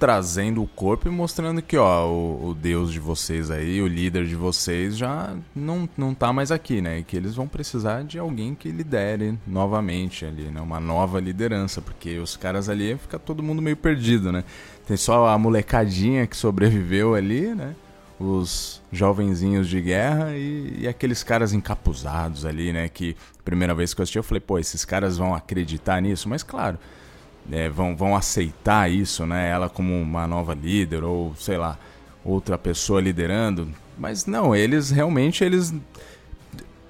trazendo 0.00 0.62
o 0.62 0.66
corpo 0.66 1.08
e 1.08 1.10
mostrando 1.10 1.60
que, 1.60 1.76
ó, 1.76 2.06
o, 2.08 2.48
o, 2.48 2.54
deus 2.54 2.90
de 2.90 2.98
vocês 2.98 3.50
aí, 3.50 3.82
o 3.82 3.86
líder 3.86 4.26
de 4.26 4.34
vocês 4.34 4.96
já 4.96 5.36
não, 5.54 5.86
não 5.94 6.14
tá 6.14 6.32
mais 6.32 6.50
aqui, 6.50 6.80
né? 6.80 7.00
E 7.00 7.04
que 7.04 7.14
eles 7.14 7.34
vão 7.34 7.46
precisar 7.46 8.02
de 8.02 8.18
alguém 8.18 8.54
que 8.54 8.70
lidere 8.70 9.38
novamente 9.46 10.24
ali, 10.24 10.44
né? 10.44 10.58
Uma 10.58 10.80
nova 10.80 11.20
liderança, 11.20 11.82
porque 11.82 12.18
os 12.18 12.34
caras 12.34 12.70
ali 12.70 12.96
fica 12.96 13.18
todo 13.18 13.42
mundo 13.42 13.60
meio 13.60 13.76
perdido, 13.76 14.32
né? 14.32 14.42
Tem 14.86 14.96
só 14.96 15.28
a 15.28 15.38
molecadinha 15.38 16.26
que 16.26 16.36
sobreviveu 16.36 17.14
ali, 17.14 17.54
né? 17.54 17.74
Os 18.20 18.82
jovenzinhos 18.92 19.66
de 19.66 19.80
guerra 19.80 20.36
e, 20.36 20.80
e 20.80 20.88
aqueles 20.88 21.22
caras 21.22 21.54
encapuzados 21.54 22.44
ali, 22.44 22.72
né? 22.72 22.88
Que 22.88 23.16
primeira 23.44 23.74
vez 23.74 23.94
que 23.94 24.00
eu 24.00 24.02
assisti 24.02 24.18
eu 24.18 24.22
falei, 24.22 24.40
pô, 24.40 24.58
esses 24.58 24.84
caras 24.84 25.16
vão 25.16 25.34
acreditar 25.34 26.00
nisso? 26.02 26.28
Mas 26.28 26.42
claro, 26.42 26.78
é, 27.50 27.70
vão, 27.70 27.96
vão 27.96 28.14
aceitar 28.14 28.90
isso, 28.90 29.24
né? 29.24 29.48
Ela 29.48 29.68
como 29.70 29.98
uma 30.00 30.26
nova 30.26 30.54
líder 30.54 31.02
ou 31.02 31.34
sei 31.34 31.56
lá 31.56 31.78
outra 32.24 32.58
pessoa 32.58 33.00
liderando, 33.00 33.70
mas 33.98 34.26
não, 34.26 34.54
eles 34.54 34.90
realmente 34.90 35.42
eles 35.42 35.72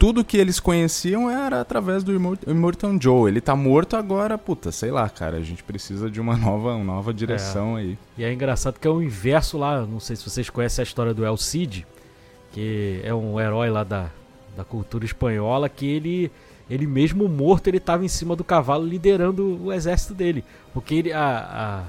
tudo 0.00 0.24
que 0.24 0.38
eles 0.38 0.58
conheciam 0.58 1.30
era 1.30 1.60
através 1.60 2.02
do 2.02 2.10
Immortan 2.46 2.98
Joe. 2.98 3.30
Ele 3.30 3.38
tá 3.38 3.54
morto 3.54 3.96
agora, 3.96 4.38
puta, 4.38 4.72
sei 4.72 4.90
lá, 4.90 5.06
cara. 5.10 5.36
A 5.36 5.42
gente 5.42 5.62
precisa 5.62 6.10
de 6.10 6.18
uma 6.18 6.34
nova, 6.40 6.74
uma 6.74 6.82
nova 6.82 7.12
direção 7.12 7.76
é. 7.76 7.82
aí. 7.82 7.98
E 8.16 8.24
é 8.24 8.32
engraçado 8.32 8.80
que 8.80 8.88
é 8.88 8.90
o 8.90 9.02
inverso 9.02 9.58
lá. 9.58 9.84
Não 9.84 10.00
sei 10.00 10.16
se 10.16 10.24
vocês 10.24 10.48
conhecem 10.48 10.82
a 10.82 10.84
história 10.84 11.12
do 11.12 11.22
El 11.22 11.36
Cid, 11.36 11.86
que 12.50 13.02
é 13.04 13.12
um 13.12 13.38
herói 13.38 13.68
lá 13.68 13.84
da, 13.84 14.10
da 14.56 14.64
cultura 14.64 15.04
espanhola, 15.04 15.68
que 15.68 15.86
ele 15.86 16.32
ele 16.70 16.86
mesmo 16.86 17.28
morto, 17.28 17.66
ele 17.66 17.76
estava 17.76 18.02
em 18.02 18.08
cima 18.08 18.34
do 18.34 18.44
cavalo 18.44 18.86
liderando 18.86 19.60
o 19.64 19.70
exército 19.70 20.14
dele. 20.14 20.42
Porque 20.72 20.94
ele, 20.94 21.12
a, 21.12 21.84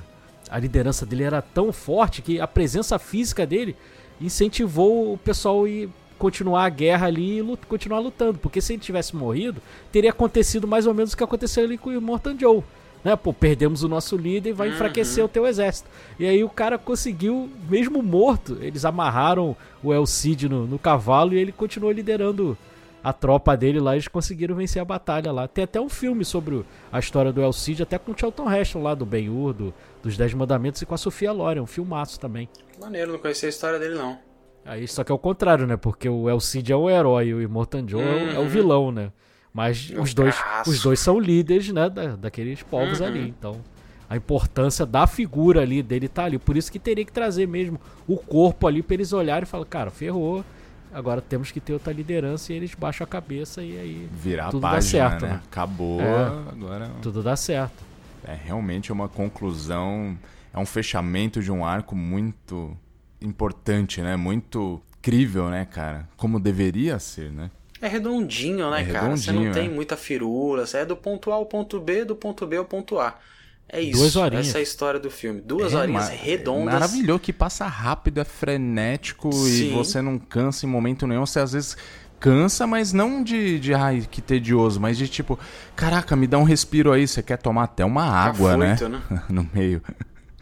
a, 0.50 0.56
a, 0.56 0.60
liderança 0.60 1.06
dele 1.06 1.24
era 1.24 1.42
tão 1.42 1.72
forte 1.72 2.22
que 2.22 2.42
a 2.42 2.48
presença 2.48 3.00
física 3.00 3.46
dele 3.46 3.74
incentivou 4.20 5.14
o 5.14 5.18
pessoal 5.18 5.64
a 5.66 6.01
continuar 6.22 6.66
a 6.66 6.70
guerra 6.70 7.08
ali 7.08 7.38
e 7.38 7.42
lut, 7.42 7.66
continuar 7.66 7.98
lutando. 7.98 8.38
Porque 8.38 8.62
se 8.62 8.74
ele 8.74 8.82
tivesse 8.82 9.16
morrido, 9.16 9.60
teria 9.92 10.12
acontecido 10.12 10.68
mais 10.68 10.86
ou 10.86 10.94
menos 10.94 11.14
o 11.14 11.18
que 11.18 11.24
aconteceu 11.24 11.64
ali 11.64 11.80
com 11.80 11.90
o 11.90 12.00
Morton 12.00 12.38
Joe. 12.40 12.64
Né, 13.04 13.16
pô, 13.16 13.34
perdemos 13.34 13.82
o 13.82 13.90
nosso 13.90 14.16
líder 14.16 14.52
e 14.52 14.54
vai 14.54 14.68
uhum. 14.68 14.76
enfraquecer 14.76 15.26
o 15.26 15.28
teu 15.28 15.48
exército. 15.48 15.90
E 16.20 16.28
aí 16.28 16.44
o 16.44 16.50
cara 16.50 16.78
conseguiu, 16.78 17.50
mesmo 17.68 18.04
morto, 18.04 18.60
eles 18.62 18.86
amarraram 18.86 19.58
o 19.82 19.92
El 19.92 20.06
Cid 20.06 20.48
no, 20.48 20.68
no 20.68 20.78
cavalo 20.78 21.34
e 21.34 21.40
ele 21.40 21.52
continuou 21.52 21.92
liderando 21.92 22.56
a 23.04 23.12
tropa 23.12 23.58
dele 23.58 23.80
lá, 23.80 23.94
eles 23.94 24.08
conseguiram 24.08 24.56
vencer 24.56 24.80
a 24.80 24.86
batalha 24.86 25.32
lá. 25.32 25.48
Tem 25.48 25.64
até 25.64 25.82
um 25.82 25.90
filme 25.90 26.24
sobre 26.24 26.64
a 26.92 27.00
história 27.00 27.34
do 27.34 27.42
El 27.42 27.52
Cid, 27.52 27.82
até 27.82 27.98
com 27.98 28.12
o 28.12 28.16
Charlton 28.16 28.54
Heston 28.54 28.84
lá, 28.84 28.94
do 28.94 29.08
Ben-Hur, 29.08 29.54
do, 29.54 29.74
dos 30.04 30.16
Dez 30.16 30.36
Mandamentos, 30.36 30.84
e 30.84 30.86
com 30.86 30.94
a 30.94 31.00
Sofia 31.00 31.32
Loren, 31.32 31.62
um 31.62 31.66
filmaço 31.66 32.20
também. 32.20 32.48
Maneiro, 32.80 33.12
não 33.12 33.18
conhecia 33.18 33.50
a 33.50 33.50
história 33.50 33.80
dele 33.80 33.96
não. 33.96 34.31
Aí, 34.66 34.88
só 34.88 35.04
que 35.04 35.12
é 35.12 35.16
o 35.16 35.20
contrário, 35.20 35.66
né? 35.66 35.78
Porque 35.78 36.08
o 36.08 36.30
El 36.30 36.40
Cid 36.40 36.72
é 36.72 36.76
o 36.76 36.90
herói 36.90 37.28
e 37.28 37.34
o 37.34 37.42
Immortan 37.42 37.88
Joe 37.88 38.02
uhum. 38.02 38.10
é, 38.10 38.14
o, 38.14 38.30
é, 38.30 38.38
o, 38.38 38.42
uhum. 38.42 38.48
vilão, 38.48 38.92
né? 38.92 39.12
Mas 39.54 39.92
os 39.98 40.14
dois, 40.14 40.36
os 40.66 40.82
dois 40.82 41.00
são 41.00 41.20
líderes, 41.20 41.70
né? 41.72 41.90
Da, 41.90 42.16
daqueles 42.16 42.62
povos 42.64 43.00
uhum. 43.00 43.08
ali, 43.08 43.30
então... 43.30 43.60
A 44.10 44.18
importância 44.18 44.86
da 44.86 45.08
figura 45.08 45.62
ali 45.62 45.82
dele 45.82 46.10
tá 46.10 46.26
ali. 46.26 46.38
Por 46.38 46.58
isso 46.58 46.70
que 46.70 46.78
teria 46.78 47.06
que 47.06 47.14
trazer 47.14 47.48
mesmo 47.48 47.80
o 48.06 48.18
corpo 48.18 48.68
ali 48.68 48.84
pra 48.84 48.96
eles 48.96 49.14
olharem 49.14 49.44
e 49.44 49.46
falar, 49.46 49.64
cara, 49.64 49.90
ferrou 49.90 50.44
Agora 50.94 51.22
temos 51.22 51.52
que 51.52 51.60
ter 51.60 51.74
outra 51.74 51.94
liderança 51.94 52.52
e 52.52 52.56
eles 52.58 52.76
baixam 52.76 53.06
a 53.06 53.08
cabeça 53.08 53.64
e 53.64 53.78
aí 53.78 54.10
virar 54.12 54.50
tudo 54.50 54.62
página, 54.62 55.04
dá 55.04 55.10
certo, 55.10 55.22
né? 55.26 55.34
né? 55.34 55.42
Acabou, 55.46 56.02
é, 56.02 56.26
agora 56.52 56.92
tudo 57.02 57.24
dá 57.24 57.36
certo. 57.36 57.84
É 58.26 58.36
realmente 58.36 58.92
uma 58.92 59.08
conclusão, 59.08 60.18
é 60.54 60.60
um 60.60 60.66
fechamento 60.66 61.42
de 61.42 61.50
um 61.50 61.66
arco 61.66 61.96
muito 61.96 62.78
importante, 63.22 64.02
né? 64.02 64.16
Muito 64.16 64.82
crível, 65.02 65.50
né, 65.50 65.66
cara? 65.66 66.08
Como 66.18 66.40
deveria 66.40 67.00
ser, 67.00 67.32
né? 67.32 67.50
É 67.82 67.88
redondinho, 67.88 68.70
né, 68.70 68.82
é 68.82 68.86
cara? 68.86 69.18
Você 69.18 69.32
não 69.32 69.52
tem 69.52 69.66
é. 69.66 69.70
muita 69.70 69.98
firula, 69.98 70.68
você 70.68 70.78
é 70.78 70.86
do 70.86 70.96
ponto 70.96 71.32
A 71.32 71.36
ao 71.36 71.48
ponto 71.48 71.80
B, 71.80 72.06
do 72.06 72.16
ponto 72.16 72.46
B 72.46 72.58
ao 72.58 72.66
ponto 72.66 73.00
A. 73.00 73.18
É 73.68 73.82
isso. 73.82 74.00
Duas 74.00 74.16
horinhas. 74.16 74.50
Essa 74.50 74.58
é 74.58 74.60
a 74.60 74.64
história 74.64 75.00
do 75.00 75.10
filme. 75.10 75.42
Duas 75.42 75.74
é, 75.74 75.78
horinhas 75.78 76.10
redondas. 76.10 76.74
Maravilhoso, 76.74 77.20
que 77.20 77.32
passa 77.32 77.66
rápido, 77.66 78.20
é 78.20 78.26
frenético 78.26 79.32
Sim. 79.32 79.68
e 79.68 79.70
você 79.70 80.02
não 80.02 80.20
cansa 80.20 80.66
em 80.66 80.70
momento 80.70 81.08
nenhum. 81.08 81.26
Você 81.26 81.40
às 81.40 81.54
vezes 81.54 81.78
cansa, 82.20 82.68
mas 82.68 82.92
não 82.94 83.24
de, 83.24 83.60
de 83.60 83.74
ai, 83.74 84.06
que 84.12 84.22
tedioso, 84.22 84.80
mas 84.80 84.98
de 84.98 85.08
tipo, 85.08 85.40
caraca, 85.76 86.16
me 86.16 86.28
dá 86.28 86.38
um 86.38 86.44
respiro 86.44 86.92
aí. 86.92 87.08
Você 87.08 87.24
quer 87.24 87.38
tomar 87.38 87.64
até 87.64 87.86
uma 87.86 88.04
água, 88.04 88.58
né? 88.58 88.78
né? 88.90 89.24
no 89.30 89.50
meio. 89.54 89.82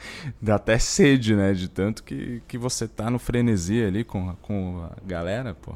Dá 0.41 0.55
até 0.55 0.77
sede, 0.79 1.35
né? 1.35 1.53
De 1.53 1.67
tanto 1.67 2.03
que, 2.03 2.41
que 2.47 2.57
você 2.57 2.87
tá 2.87 3.09
no 3.09 3.19
frenesi 3.19 3.83
ali 3.83 4.03
com, 4.03 4.35
com 4.37 4.89
a 4.89 5.07
galera, 5.07 5.53
pô. 5.53 5.75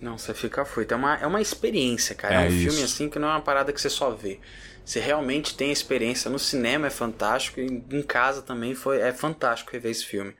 Não, 0.00 0.18
você 0.18 0.34
fica 0.34 0.62
afoito. 0.62 0.92
É 0.92 0.96
uma, 0.96 1.14
é 1.16 1.26
uma 1.26 1.40
experiência, 1.40 2.14
cara. 2.14 2.34
É, 2.34 2.46
é 2.46 2.50
um 2.50 2.52
isso. 2.52 2.70
filme 2.70 2.82
assim 2.84 3.08
que 3.08 3.18
não 3.18 3.28
é 3.28 3.32
uma 3.32 3.40
parada 3.40 3.72
que 3.72 3.80
você 3.80 3.88
só 3.88 4.10
vê. 4.10 4.38
Você 4.84 5.00
realmente 5.00 5.56
tem 5.56 5.72
experiência. 5.72 6.30
No 6.30 6.38
cinema 6.38 6.88
é 6.88 6.90
fantástico 6.90 7.60
e 7.60 7.82
em 7.90 8.02
casa 8.02 8.42
também 8.42 8.74
foi 8.74 9.00
é 9.00 9.12
fantástico 9.12 9.72
rever 9.72 9.90
esse 9.90 10.04
filme. 10.04 10.34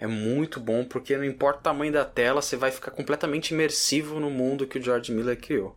É 0.00 0.06
muito 0.06 0.60
bom 0.60 0.84
porque 0.84 1.16
não 1.16 1.24
importa 1.24 1.60
o 1.60 1.62
tamanho 1.62 1.92
da 1.92 2.04
tela, 2.04 2.40
você 2.40 2.56
vai 2.56 2.70
ficar 2.70 2.90
completamente 2.90 3.52
imersivo 3.52 4.20
no 4.20 4.30
mundo 4.30 4.66
que 4.66 4.78
o 4.78 4.82
George 4.82 5.12
Miller 5.12 5.38
criou. 5.38 5.76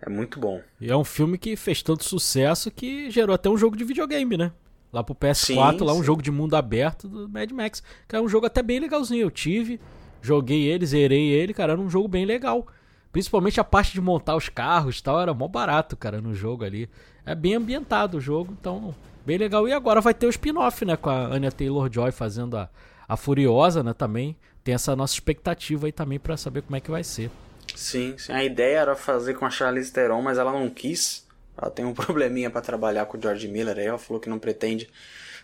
É 0.00 0.08
muito 0.08 0.38
bom. 0.38 0.62
E 0.80 0.90
é 0.90 0.96
um 0.96 1.04
filme 1.04 1.36
que 1.38 1.56
fez 1.56 1.82
tanto 1.82 2.04
sucesso 2.04 2.70
que 2.70 3.10
gerou 3.10 3.34
até 3.34 3.48
um 3.48 3.58
jogo 3.58 3.76
de 3.76 3.84
videogame, 3.84 4.36
né? 4.36 4.52
Lá 4.92 5.04
pro 5.04 5.14
PS4, 5.14 5.78
sim, 5.78 5.84
lá 5.84 5.92
um 5.92 6.02
jogo 6.02 6.22
de 6.22 6.30
mundo 6.30 6.56
aberto 6.56 7.08
do 7.08 7.28
Mad 7.28 7.50
Max. 7.50 7.82
Que 8.08 8.16
é 8.16 8.20
um 8.20 8.28
jogo 8.28 8.46
até 8.46 8.62
bem 8.62 8.80
legalzinho. 8.80 9.22
Eu 9.22 9.30
tive, 9.30 9.80
joguei 10.22 10.64
ele, 10.66 10.86
zerei 10.86 11.28
ele, 11.30 11.52
cara, 11.52 11.72
era 11.72 11.80
um 11.80 11.90
jogo 11.90 12.08
bem 12.08 12.24
legal. 12.24 12.66
Principalmente 13.12 13.60
a 13.60 13.64
parte 13.64 13.92
de 13.92 14.00
montar 14.00 14.36
os 14.36 14.48
carros 14.48 14.98
e 14.98 15.02
tal, 15.02 15.20
era 15.20 15.34
mó 15.34 15.48
barato, 15.48 15.96
cara, 15.96 16.20
no 16.20 16.34
jogo 16.34 16.64
ali. 16.64 16.88
É 17.24 17.34
bem 17.34 17.54
ambientado 17.54 18.18
o 18.18 18.20
jogo, 18.20 18.56
então 18.58 18.94
bem 19.24 19.36
legal. 19.36 19.68
E 19.68 19.72
agora 19.72 20.00
vai 20.00 20.14
ter 20.14 20.26
o 20.26 20.30
spin-off, 20.30 20.84
né, 20.84 20.96
com 20.96 21.10
a 21.10 21.26
Anya 21.26 21.52
Taylor-Joy 21.52 22.10
fazendo 22.12 22.56
a, 22.56 22.70
a 23.06 23.16
Furiosa, 23.16 23.82
né, 23.82 23.92
também. 23.92 24.36
Tem 24.64 24.74
essa 24.74 24.96
nossa 24.96 25.14
expectativa 25.14 25.86
aí 25.86 25.92
também 25.92 26.18
para 26.18 26.36
saber 26.36 26.62
como 26.62 26.76
é 26.76 26.80
que 26.80 26.90
vai 26.90 27.04
ser. 27.04 27.30
Sim, 27.74 28.16
sim, 28.16 28.32
a 28.32 28.42
ideia 28.42 28.78
era 28.78 28.96
fazer 28.96 29.34
com 29.34 29.44
a 29.44 29.50
Charlize 29.50 29.92
Theron, 29.92 30.22
mas 30.22 30.38
ela 30.38 30.52
não 30.52 30.68
quis. 30.70 31.26
Ela 31.60 31.70
tem 31.70 31.84
um 31.84 31.92
probleminha 31.94 32.50
para 32.50 32.60
trabalhar 32.60 33.06
com 33.06 33.18
o 33.18 33.20
George 33.20 33.48
Miller 33.48 33.76
aí, 33.76 33.86
ela 33.86 33.98
falou 33.98 34.20
que 34.20 34.28
não 34.28 34.38
pretende 34.38 34.88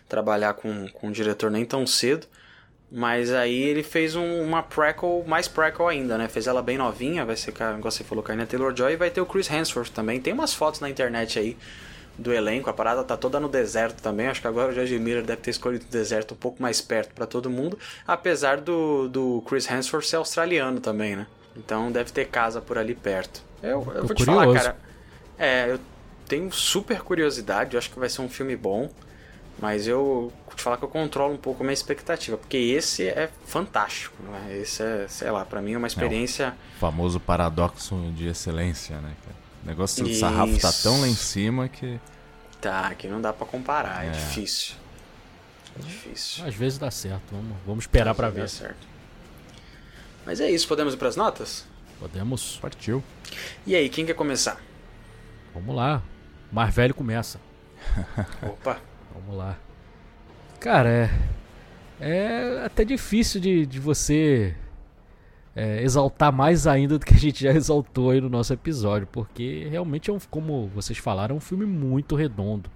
trabalhar 0.07 0.53
com, 0.53 0.87
com 0.89 1.09
o 1.09 1.11
diretor 1.11 1.51
nem 1.51 1.65
tão 1.65 1.85
cedo. 1.85 2.27
Mas 2.91 3.31
aí 3.31 3.63
ele 3.63 3.83
fez 3.83 4.15
um, 4.15 4.41
uma 4.41 4.61
prequel, 4.61 5.23
mais 5.27 5.47
prequel 5.47 5.87
ainda, 5.87 6.17
né? 6.17 6.27
Fez 6.27 6.47
ela 6.47 6.61
bem 6.61 6.77
novinha, 6.77 7.25
vai 7.25 7.35
ser, 7.35 7.49
igual 7.51 7.91
você 7.91 8.03
falou, 8.03 8.23
com 8.23 8.31
a 8.31 8.45
Taylor-Joy. 8.45 8.93
E 8.93 8.95
vai 8.95 9.09
ter 9.09 9.21
o 9.21 9.25
Chris 9.25 9.49
Hemsworth 9.49 9.89
também. 9.89 10.21
Tem 10.21 10.31
umas 10.31 10.53
fotos 10.53 10.79
na 10.79 10.89
internet 10.89 11.39
aí 11.39 11.57
do 12.17 12.31
elenco. 12.31 12.69
A 12.69 12.73
parada 12.73 13.03
tá 13.03 13.17
toda 13.17 13.39
no 13.39 13.49
deserto 13.49 14.01
também. 14.01 14.27
Acho 14.27 14.39
que 14.39 14.47
agora 14.47 14.71
o 14.71 14.73
George 14.73 14.97
Miller 14.99 15.23
deve 15.23 15.41
ter 15.41 15.51
escolhido 15.51 15.85
o 15.85 15.91
deserto 15.91 16.35
um 16.35 16.37
pouco 16.37 16.61
mais 16.61 16.79
perto 16.79 17.13
para 17.13 17.25
todo 17.25 17.49
mundo. 17.49 17.77
Apesar 18.07 18.61
do, 18.61 19.09
do 19.09 19.43
Chris 19.47 19.69
Hemsworth 19.69 20.05
ser 20.05 20.17
australiano 20.17 20.79
também, 20.79 21.15
né? 21.15 21.27
Então 21.57 21.91
deve 21.91 22.11
ter 22.11 22.25
casa 22.27 22.61
por 22.61 22.77
ali 22.77 22.93
perto. 22.93 23.41
Eu, 23.63 23.85
eu 23.95 24.05
vou 24.05 24.15
te 24.15 24.23
falar, 24.23 24.53
cara. 24.53 24.77
É, 25.37 25.71
eu 25.71 25.79
tenho 26.27 26.51
super 26.51 27.01
curiosidade. 27.01 27.75
Eu 27.75 27.79
acho 27.79 27.89
que 27.89 27.99
vai 27.99 28.09
ser 28.09 28.21
um 28.21 28.29
filme 28.29 28.55
bom. 28.55 28.89
Mas 29.57 29.87
eu 29.87 30.33
vou 30.45 30.55
te 30.55 30.61
falar 30.61 30.77
que 30.77 30.83
eu 30.83 30.89
controlo 30.89 31.33
um 31.33 31.37
pouco 31.37 31.63
a 31.63 31.65
minha 31.65 31.73
expectativa, 31.73 32.37
porque 32.37 32.57
esse 32.57 33.07
é 33.07 33.29
fantástico, 33.45 34.21
né? 34.23 34.57
Esse 34.59 34.83
é, 34.83 35.07
sei 35.07 35.31
lá, 35.31 35.45
para 35.45 35.61
mim 35.61 35.73
é 35.73 35.77
uma 35.77 35.87
experiência. 35.87 36.43
É 36.43 36.75
o 36.75 36.79
famoso 36.79 37.21
paradoxo 37.21 37.95
de 38.15 38.27
excelência, 38.27 38.97
né? 38.97 39.13
O 39.63 39.67
negócio 39.67 40.03
do 40.03 40.13
sarrafo 40.13 40.59
tá 40.59 40.71
tão 40.73 40.99
lá 40.99 41.07
em 41.07 41.15
cima 41.15 41.69
que. 41.69 41.99
Tá, 42.59 42.93
que 42.95 43.07
não 43.07 43.21
dá 43.21 43.31
para 43.31 43.45
comparar, 43.47 44.03
é, 44.03 44.09
é, 44.09 44.11
difícil. 44.11 44.75
É 45.79 45.81
difícil. 45.81 46.45
Às 46.45 46.53
vezes 46.53 46.77
dá 46.77 46.91
certo, 46.91 47.23
vamos, 47.31 47.55
vamos 47.65 47.83
esperar 47.83 48.13
para 48.13 48.29
ver. 48.29 48.49
certo. 48.49 48.87
Mas 50.25 50.41
é 50.41 50.49
isso, 50.49 50.67
podemos 50.67 50.93
ir 50.93 50.97
pras 50.97 51.15
notas? 51.15 51.65
Podemos. 51.99 52.57
Partiu. 52.61 53.03
E 53.65 53.75
aí, 53.75 53.87
quem 53.87 54.05
quer 54.05 54.15
começar? 54.15 54.59
Vamos 55.53 55.75
lá. 55.75 56.01
O 56.55 56.57
mais 56.57 56.73
velho 56.73 56.95
começa. 56.95 57.37
Opa. 58.41 58.77
Vamos 59.13 59.37
lá. 59.37 59.57
Cara, 60.57 60.89
é. 60.89 61.09
É 61.99 62.63
até 62.63 62.85
difícil 62.85 63.41
de, 63.41 63.65
de 63.65 63.77
você 63.77 64.55
é, 65.53 65.83
exaltar 65.83 66.31
mais 66.31 66.65
ainda 66.65 66.97
do 66.97 67.05
que 67.05 67.13
a 67.13 67.17
gente 67.17 67.43
já 67.43 67.51
exaltou 67.51 68.11
aí 68.11 68.21
no 68.21 68.29
nosso 68.29 68.53
episódio, 68.53 69.05
porque 69.11 69.67
realmente 69.69 70.09
é 70.09 70.13
um, 70.13 70.19
como 70.31 70.67
vocês 70.73 70.97
falaram, 70.97 71.35
é 71.35 71.37
um 71.37 71.41
filme 71.41 71.65
muito 71.65 72.15
redondo. 72.15 72.69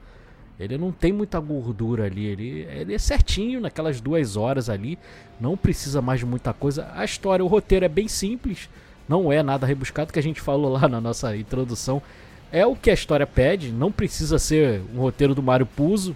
Ele 0.59 0.77
não 0.77 0.91
tem 0.91 1.13
muita 1.13 1.39
gordura 1.39 2.03
ali, 2.03 2.25
ele, 2.25 2.67
ele 2.69 2.93
é 2.93 2.99
certinho 2.99 3.61
naquelas 3.61 4.01
duas 4.01 4.35
horas 4.35 4.69
ali, 4.69 4.99
não 5.39 5.55
precisa 5.55 6.01
mais 6.01 6.19
de 6.19 6.25
muita 6.25 6.51
coisa. 6.51 6.91
A 6.95 7.05
história, 7.05 7.45
o 7.45 7.47
roteiro 7.47 7.85
é 7.85 7.89
bem 7.89 8.09
simples, 8.09 8.69
não 9.07 9.31
é 9.31 9.41
nada 9.41 9.65
rebuscado 9.65 10.11
que 10.11 10.19
a 10.19 10.23
gente 10.23 10.41
falou 10.41 10.69
lá 10.69 10.85
na 10.89 10.99
nossa 10.99 11.33
introdução. 11.37 12.01
É 12.51 12.65
o 12.65 12.75
que 12.75 12.89
a 12.89 12.93
história 12.93 13.27
pede, 13.27 13.71
não 13.71 13.91
precisa 13.91 14.39
ser 14.39 14.81
um 14.93 14.99
roteiro 14.99 15.35
do 15.35 15.43
Mário 15.43 15.65
Puzo, 15.65 16.15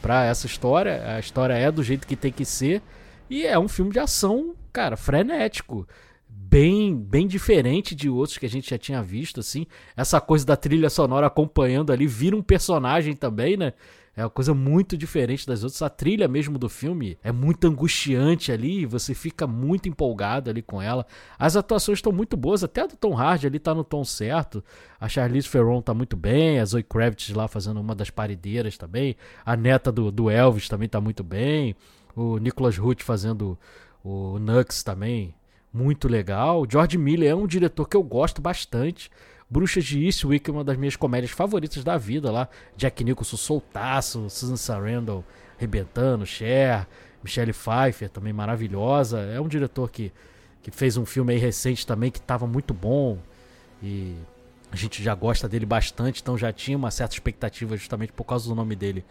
para 0.00 0.24
essa 0.24 0.46
história. 0.46 1.14
A 1.14 1.20
história 1.20 1.54
é 1.54 1.70
do 1.70 1.82
jeito 1.82 2.06
que 2.06 2.16
tem 2.16 2.32
que 2.32 2.44
ser. 2.44 2.82
E 3.28 3.46
é 3.46 3.58
um 3.58 3.68
filme 3.68 3.92
de 3.92 3.98
ação, 3.98 4.54
cara, 4.72 4.96
frenético. 4.96 5.86
Bem, 6.28 6.96
bem 6.96 7.28
diferente 7.28 7.94
de 7.94 8.08
outros 8.08 8.38
que 8.38 8.46
a 8.46 8.48
gente 8.48 8.70
já 8.70 8.78
tinha 8.78 9.02
visto, 9.02 9.40
assim. 9.40 9.66
Essa 9.96 10.20
coisa 10.20 10.44
da 10.44 10.56
trilha 10.56 10.90
sonora 10.90 11.26
acompanhando 11.26 11.92
ali, 11.92 12.06
vira 12.06 12.34
um 12.34 12.42
personagem 12.42 13.14
também, 13.14 13.56
né? 13.56 13.72
É 14.16 14.24
uma 14.24 14.30
coisa 14.30 14.52
muito 14.52 14.96
diferente 14.96 15.46
das 15.46 15.62
outras. 15.62 15.80
A 15.82 15.88
trilha 15.88 16.26
mesmo 16.26 16.58
do 16.58 16.68
filme 16.68 17.16
é 17.22 17.30
muito 17.30 17.66
angustiante 17.66 18.50
ali, 18.50 18.84
você 18.84 19.14
fica 19.14 19.46
muito 19.46 19.88
empolgado 19.88 20.50
ali 20.50 20.62
com 20.62 20.82
ela. 20.82 21.06
As 21.38 21.56
atuações 21.56 21.98
estão 21.98 22.12
muito 22.12 22.36
boas, 22.36 22.64
até 22.64 22.82
a 22.82 22.86
do 22.86 22.96
Tom 22.96 23.16
Hardy 23.16 23.46
ali 23.46 23.58
tá 23.58 23.74
no 23.74 23.84
tom 23.84 24.04
certo. 24.04 24.62
A 25.00 25.08
Charlize 25.08 25.48
Theron 25.48 25.80
tá 25.80 25.94
muito 25.94 26.16
bem, 26.16 26.58
a 26.58 26.64
Zoe 26.64 26.82
Kravitz 26.82 27.30
lá 27.30 27.46
fazendo 27.46 27.80
uma 27.80 27.94
das 27.94 28.10
paredeiras 28.10 28.76
também. 28.76 29.16
A 29.44 29.56
neta 29.56 29.92
do, 29.92 30.10
do 30.10 30.28
Elvis 30.28 30.68
também 30.68 30.88
tá 30.88 31.00
muito 31.00 31.22
bem. 31.22 31.76
O 32.14 32.38
Nicholas 32.38 32.78
Hoult 32.78 33.04
fazendo 33.04 33.56
o 34.02 34.38
Nux 34.38 34.82
também, 34.82 35.34
muito 35.72 36.08
legal. 36.08 36.66
George 36.68 36.98
Miller 36.98 37.30
é 37.30 37.34
um 37.34 37.46
diretor 37.46 37.88
que 37.88 37.96
eu 37.96 38.02
gosto 38.02 38.42
bastante. 38.42 39.10
Bruxas 39.50 39.84
de 39.84 40.04
Eastwick, 40.04 40.48
uma 40.50 40.62
das 40.62 40.76
minhas 40.76 40.94
comédias 40.94 41.32
favoritas 41.32 41.82
da 41.82 41.98
vida 41.98 42.30
lá. 42.30 42.48
Jack 42.76 43.02
Nicholson 43.02 43.36
soltaço, 43.36 44.30
Susan 44.30 44.56
Sarandon 44.56 45.24
rebentando, 45.58 46.24
Cher, 46.24 46.86
Michelle 47.22 47.52
Pfeiffer 47.52 48.08
também 48.08 48.32
maravilhosa. 48.32 49.18
É 49.20 49.40
um 49.40 49.48
diretor 49.48 49.90
que, 49.90 50.12
que 50.62 50.70
fez 50.70 50.96
um 50.96 51.04
filme 51.04 51.32
aí 51.32 51.38
recente 51.38 51.86
também 51.86 52.10
que 52.10 52.18
estava 52.18 52.46
muito 52.46 52.72
bom 52.72 53.18
e 53.82 54.14
a 54.70 54.76
gente 54.76 55.02
já 55.02 55.14
gosta 55.14 55.48
dele 55.48 55.66
bastante, 55.66 56.22
então 56.22 56.38
já 56.38 56.52
tinha 56.52 56.76
uma 56.76 56.90
certa 56.90 57.14
expectativa 57.14 57.76
justamente 57.76 58.12
por 58.12 58.24
causa 58.24 58.48
do 58.48 58.54
nome 58.54 58.76
dele 58.76 59.04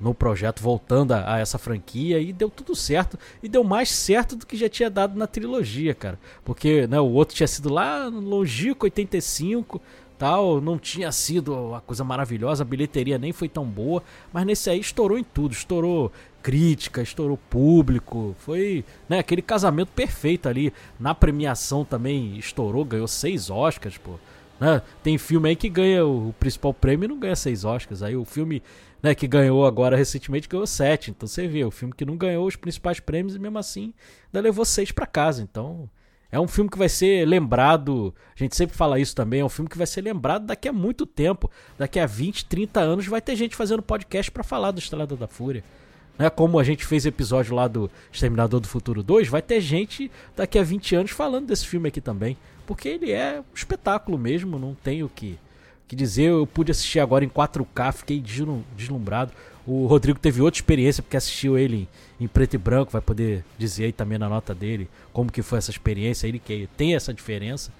no 0.00 0.14
projeto, 0.14 0.62
voltando 0.62 1.12
a, 1.12 1.34
a, 1.34 1.38
essa 1.38 1.58
franquia 1.58 2.18
e 2.18 2.32
deu 2.32 2.48
tudo 2.48 2.74
certo. 2.74 3.18
E 3.42 3.48
deu 3.48 3.62
mais 3.62 3.90
certo 3.90 4.34
do 4.34 4.46
que 4.46 4.56
já 4.56 4.68
tinha 4.68 4.88
dado 4.88 5.18
na 5.18 5.26
trilogia, 5.26 5.94
cara. 5.94 6.18
Porque 6.44 6.86
né, 6.86 6.98
o 6.98 7.10
outro 7.10 7.36
tinha 7.36 7.46
sido 7.46 7.72
lá 7.72 8.10
no 8.10 8.20
longínquo 8.20 8.86
85, 8.86 9.80
tal, 10.18 10.60
não 10.60 10.78
tinha 10.78 11.10
sido 11.10 11.54
uma 11.54 11.80
coisa 11.80 12.04
maravilhosa, 12.04 12.62
a 12.62 12.66
bilheteria 12.66 13.18
nem 13.18 13.32
foi 13.32 13.48
tão 13.48 13.64
boa, 13.64 14.02
mas 14.30 14.44
nesse 14.44 14.68
aí 14.68 14.78
estourou 14.78 15.18
em 15.18 15.24
tudo, 15.24 15.52
estourou 15.52 16.12
crítica, 16.42 17.00
estourou 17.00 17.38
público, 17.48 18.34
foi 18.38 18.84
né, 19.08 19.18
aquele 19.18 19.42
casamento 19.42 19.88
perfeito 19.88 20.48
ali. 20.48 20.72
Na 20.98 21.14
premiação 21.14 21.84
também 21.84 22.36
estourou, 22.38 22.84
ganhou 22.84 23.08
seis 23.08 23.50
Oscars, 23.50 23.96
pô. 23.96 24.12
Né? 24.60 24.82
Tem 25.02 25.16
filme 25.16 25.48
aí 25.48 25.56
que 25.56 25.70
ganha 25.70 26.04
o 26.04 26.34
principal 26.38 26.74
prêmio 26.74 27.06
e 27.06 27.08
não 27.08 27.18
ganha 27.18 27.34
seis 27.34 27.64
Oscars. 27.64 28.02
Aí 28.02 28.14
o 28.14 28.26
filme 28.26 28.62
né, 29.02 29.14
que 29.14 29.26
ganhou 29.26 29.66
agora 29.66 29.96
recentemente, 29.96 30.48
ganhou 30.48 30.66
sete. 30.66 31.10
Então 31.10 31.26
você 31.26 31.46
vê, 31.46 31.64
o 31.64 31.70
filme 31.70 31.94
que 31.94 32.04
não 32.04 32.16
ganhou 32.16 32.46
os 32.46 32.56
principais 32.56 33.00
prêmios 33.00 33.34
e 33.34 33.38
mesmo 33.38 33.58
assim 33.58 33.94
ainda 34.26 34.40
levou 34.40 34.64
seis 34.64 34.92
para 34.92 35.06
casa. 35.06 35.42
Então 35.42 35.88
é 36.30 36.38
um 36.38 36.46
filme 36.46 36.70
que 36.70 36.78
vai 36.78 36.88
ser 36.88 37.26
lembrado, 37.26 38.14
a 38.34 38.38
gente 38.38 38.54
sempre 38.54 38.76
fala 38.76 39.00
isso 39.00 39.16
também, 39.16 39.40
é 39.40 39.44
um 39.44 39.48
filme 39.48 39.68
que 39.68 39.78
vai 39.78 39.86
ser 39.86 40.00
lembrado 40.00 40.46
daqui 40.46 40.68
a 40.68 40.72
muito 40.72 41.04
tempo. 41.04 41.50
Daqui 41.76 41.98
a 41.98 42.06
20, 42.06 42.44
30 42.44 42.80
anos 42.80 43.06
vai 43.06 43.20
ter 43.20 43.34
gente 43.34 43.56
fazendo 43.56 43.82
podcast 43.82 44.30
para 44.30 44.44
falar 44.44 44.70
do 44.70 44.78
Estrada 44.78 45.16
da 45.16 45.26
Fúria. 45.26 45.64
Né, 46.18 46.28
como 46.28 46.58
a 46.58 46.64
gente 46.64 46.84
fez 46.84 47.06
episódio 47.06 47.54
lá 47.54 47.66
do 47.66 47.90
Exterminador 48.12 48.60
do 48.60 48.68
Futuro 48.68 49.02
2, 49.02 49.28
vai 49.28 49.40
ter 49.40 49.60
gente 49.60 50.10
daqui 50.36 50.58
a 50.58 50.62
20 50.62 50.94
anos 50.94 51.10
falando 51.12 51.46
desse 51.46 51.66
filme 51.66 51.88
aqui 51.88 52.00
também. 52.00 52.36
Porque 52.66 52.88
ele 52.88 53.10
é 53.10 53.40
um 53.40 53.54
espetáculo 53.54 54.18
mesmo, 54.18 54.58
não 54.58 54.74
tem 54.74 55.02
o 55.02 55.08
que 55.08 55.38
que 55.90 55.96
dizer, 55.96 56.26
eu 56.26 56.46
pude 56.46 56.70
assistir 56.70 57.00
agora 57.00 57.24
em 57.24 57.28
4K, 57.28 57.92
fiquei 57.92 58.22
deslumbrado. 58.76 59.32
O 59.66 59.88
Rodrigo 59.88 60.20
teve 60.20 60.40
outra 60.40 60.58
experiência 60.58 61.02
porque 61.02 61.16
assistiu 61.16 61.58
ele 61.58 61.88
em, 62.20 62.28
preto 62.28 62.54
e 62.54 62.58
branco, 62.58 62.92
vai 62.92 63.00
poder 63.00 63.44
dizer 63.58 63.86
aí 63.86 63.92
também 63.92 64.16
na 64.16 64.28
nota 64.28 64.54
dele 64.54 64.88
como 65.12 65.32
que 65.32 65.42
foi 65.42 65.58
essa 65.58 65.72
experiência, 65.72 66.28
ele 66.28 66.38
que 66.38 66.68
tem 66.76 66.94
essa 66.94 67.12
diferença. 67.12 67.72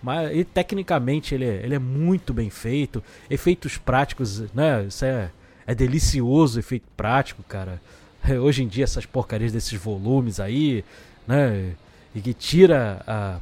Mas 0.00 0.46
tecnicamente 0.54 1.34
ele 1.34 1.44
é, 1.44 1.60
ele 1.64 1.74
é 1.74 1.78
muito 1.80 2.32
bem 2.32 2.50
feito, 2.50 3.02
efeitos 3.28 3.76
práticos, 3.76 4.44
né? 4.54 4.84
Isso 4.84 5.04
é, 5.04 5.32
é 5.66 5.74
delicioso 5.74 6.60
efeito 6.60 6.86
prático, 6.96 7.42
cara. 7.48 7.82
Hoje 8.40 8.62
em 8.62 8.68
dia 8.68 8.84
essas 8.84 9.04
porcarias 9.04 9.50
desses 9.50 9.72
volumes 9.72 10.38
aí, 10.38 10.84
né? 11.26 11.72
E 12.14 12.20
que 12.20 12.32
tira 12.32 13.02
a 13.08 13.40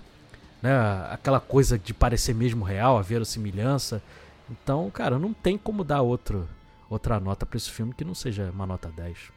né, 0.65 0.73
aquela 1.11 1.39
coisa 1.39 1.79
de 1.79 1.93
parecer 1.93 2.35
mesmo 2.35 2.65
real, 2.65 2.97
a 2.97 3.03
verossimilhança. 3.03 4.03
Então, 4.51 4.91
cara, 4.91 5.19
não 5.19 5.35
tem 5.35 5.59
como 5.59 5.85
dar 5.85 6.01
outro, 6.01 6.49
outra 6.89 7.21
nota 7.21 7.45
para 7.45 7.59
esse 7.59 7.71
filme 7.71 7.93
que 7.93 8.03
não 8.03 8.15
seja 8.15 8.51
uma 8.51 8.67
nota 8.67 8.89
10. 8.89 9.31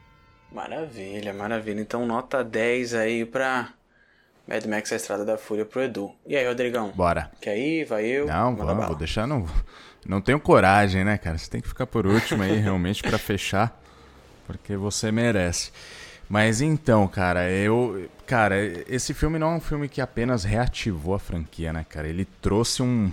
Maravilha, 0.53 1.33
maravilha. 1.33 1.81
Então, 1.81 2.05
nota 2.05 2.45
10 2.45 2.93
aí 2.93 3.25
pra 3.25 3.73
Mad 4.47 4.63
Max 4.67 4.93
A 4.93 4.95
Estrada 4.95 5.25
da 5.25 5.37
Fúria 5.37 5.65
pro 5.65 5.83
Edu. 5.83 6.15
E 6.25 6.37
aí, 6.37 6.47
Rodrigão? 6.47 6.93
Bora. 6.95 7.29
Quer 7.41 7.57
ir? 7.57 7.83
Vai 7.83 8.05
eu? 8.05 8.25
Não, 8.25 8.55
vamos, 8.55 8.87
vou 8.87 8.95
deixar 8.95 9.27
não. 9.27 9.45
Não 10.05 10.21
tenho 10.21 10.39
coragem, 10.39 11.03
né, 11.03 11.17
cara? 11.17 11.37
Você 11.37 11.51
tem 11.51 11.59
que 11.59 11.67
ficar 11.67 11.85
por 11.85 12.07
último 12.07 12.41
aí, 12.41 12.55
realmente, 12.57 13.03
para 13.03 13.17
fechar. 13.17 13.77
Porque 14.45 14.77
você 14.77 15.11
merece. 15.11 15.73
Mas 16.29 16.61
então, 16.61 17.07
cara, 17.07 17.49
eu. 17.49 18.09
Cara, 18.25 18.55
esse 18.89 19.13
filme 19.13 19.39
não 19.39 19.53
é 19.53 19.55
um 19.55 19.61
filme 19.61 19.87
que 19.87 20.01
apenas 20.01 20.43
reativou 20.43 21.15
a 21.15 21.19
franquia, 21.19 21.71
né, 21.71 21.85
cara? 21.87 22.09
Ele 22.09 22.25
trouxe 22.41 22.83
um, 22.83 23.09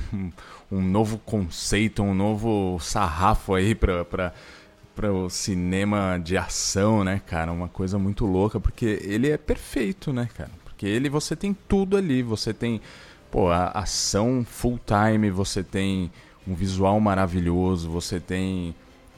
um, 0.70 0.82
novo 0.82 1.18
conceito, 1.18 2.02
um 2.02 2.12
novo 2.12 2.78
sarrafo 2.80 3.54
aí 3.54 3.76
pra, 3.76 4.04
pra, 4.04 4.32
pra 4.96 5.12
o 5.12 5.30
cinema 5.30 6.18
de 6.18 6.36
ação, 6.36 7.04
né, 7.04 7.20
cara? 7.24 7.52
Uma 7.52 7.68
coisa 7.68 7.96
muito 7.96 8.26
louca, 8.26 8.58
porque 8.58 8.98
ele 9.02 9.30
é 9.30 9.36
perfeito, 9.36 10.12
né, 10.12 10.28
cara? 10.36 10.50
Porque 10.64 10.84
ele 10.84 11.08
você 11.08 11.36
tem 11.36 11.56
tudo 11.68 11.96
ali, 11.96 12.20
você 12.20 12.52
tem, 12.52 12.80
pô, 13.30 13.50
a 13.50 13.68
ação 13.68 14.44
full 14.44 14.80
time, 14.84 15.30
você 15.30 15.62
tem 15.62 16.10
um 16.46 16.54
visual 16.54 16.98
maravilhoso, 16.98 17.88
você 17.88 18.18
tem 18.18 18.74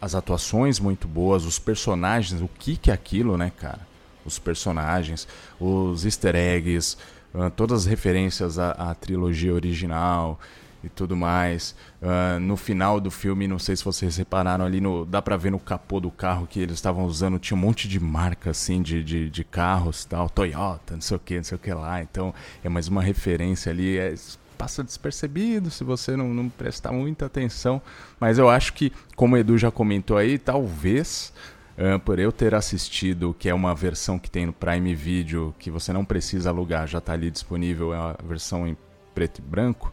as 0.07 0.15
atuações 0.15 0.79
muito 0.79 1.09
boas, 1.09 1.45
os 1.45 1.59
personagens, 1.59 2.41
o 2.41 2.49
que 2.49 2.77
que 2.77 2.91
é 2.91 2.95
aquilo, 2.95 3.37
né, 3.37 3.51
cara? 3.55 3.81
Os 4.25 4.39
personagens, 4.39 5.27
os 5.61 6.05
easter 6.05 6.37
eggs, 6.37 6.97
uh, 7.35 7.51
todas 7.51 7.83
as 7.83 7.87
referências 7.87 8.59
à, 8.59 8.71
à, 8.71 8.95
trilogia 8.95 9.53
original 9.53 10.39
e 10.83 10.89
tudo 10.89 11.17
mais. 11.17 11.75
Uh, 12.01 12.39
no 12.39 12.57
final 12.57 13.01
do 13.01 13.11
filme, 13.11 13.49
não 13.49 13.59
sei 13.59 13.75
se 13.75 13.85
vocês 13.85 14.17
repararam 14.17 14.65
ali, 14.65 14.81
no, 14.81 15.05
dá 15.05 15.21
pra 15.21 15.37
ver 15.37 15.51
no 15.51 15.59
capô 15.59 15.99
do 15.99 16.11
carro 16.11 16.47
que 16.47 16.61
eles 16.61 16.77
estavam 16.77 17.05
usando, 17.05 17.39
tinha 17.41 17.57
um 17.57 17.61
monte 17.61 17.89
de 17.89 17.99
marca 17.99 18.51
assim 18.51 18.83
de, 18.83 19.03
de, 19.03 19.29
de 19.29 19.45
carros 19.45 20.05
tal, 20.05 20.31
Toyota, 20.31 20.95
não 20.95 21.01
sei 21.01 21.17
o 21.17 21.21
que, 21.21 21.37
não 21.37 21.45
sei 21.45 21.57
o 21.57 21.59
que 21.59 21.75
lá. 21.75 22.01
Então 22.01 22.33
é 22.63 22.69
mais 22.69 22.87
uma 22.87 23.03
referência 23.03 23.71
ali. 23.73 23.99
É, 23.99 24.15
passa 24.57 24.83
despercebido 24.83 25.71
se 25.71 25.85
você 25.85 26.17
não, 26.17 26.33
não 26.33 26.49
prestar 26.49 26.93
muita 26.93 27.27
atenção. 27.27 27.81
Mas 28.19 28.39
eu 28.39 28.49
acho 28.49 28.73
que, 28.73 28.93
como 29.15 29.35
o 29.35 29.39
Edu 29.39 29.57
já 29.59 29.71
comentou 29.71 30.17
aí, 30.17 30.39
talvez 30.39 31.33
uh, 31.77 31.99
por 32.01 32.19
eu 32.19 32.33
ter 32.33 32.55
assistido, 32.55 33.35
que 33.39 33.49
é 33.49 33.55
uma 33.55 33.75
versão 33.75 34.19
que 34.19 34.31
tem 34.31 34.47
no 34.47 34.53
Prime 34.53 34.95
Video, 34.95 35.55
que 35.59 35.71
você 35.71 35.93
não 35.93 36.05
precisa 36.05 36.51
alugar, 36.51 36.87
já 36.87 36.99
está 36.99 37.13
ali 37.13 37.31
disponível, 37.31 37.95
é 37.95 37.97
a 37.97 38.17
versão 38.25 38.67
em 38.67 38.77
preto 39.15 39.39
e 39.39 39.43
branco. 39.43 39.93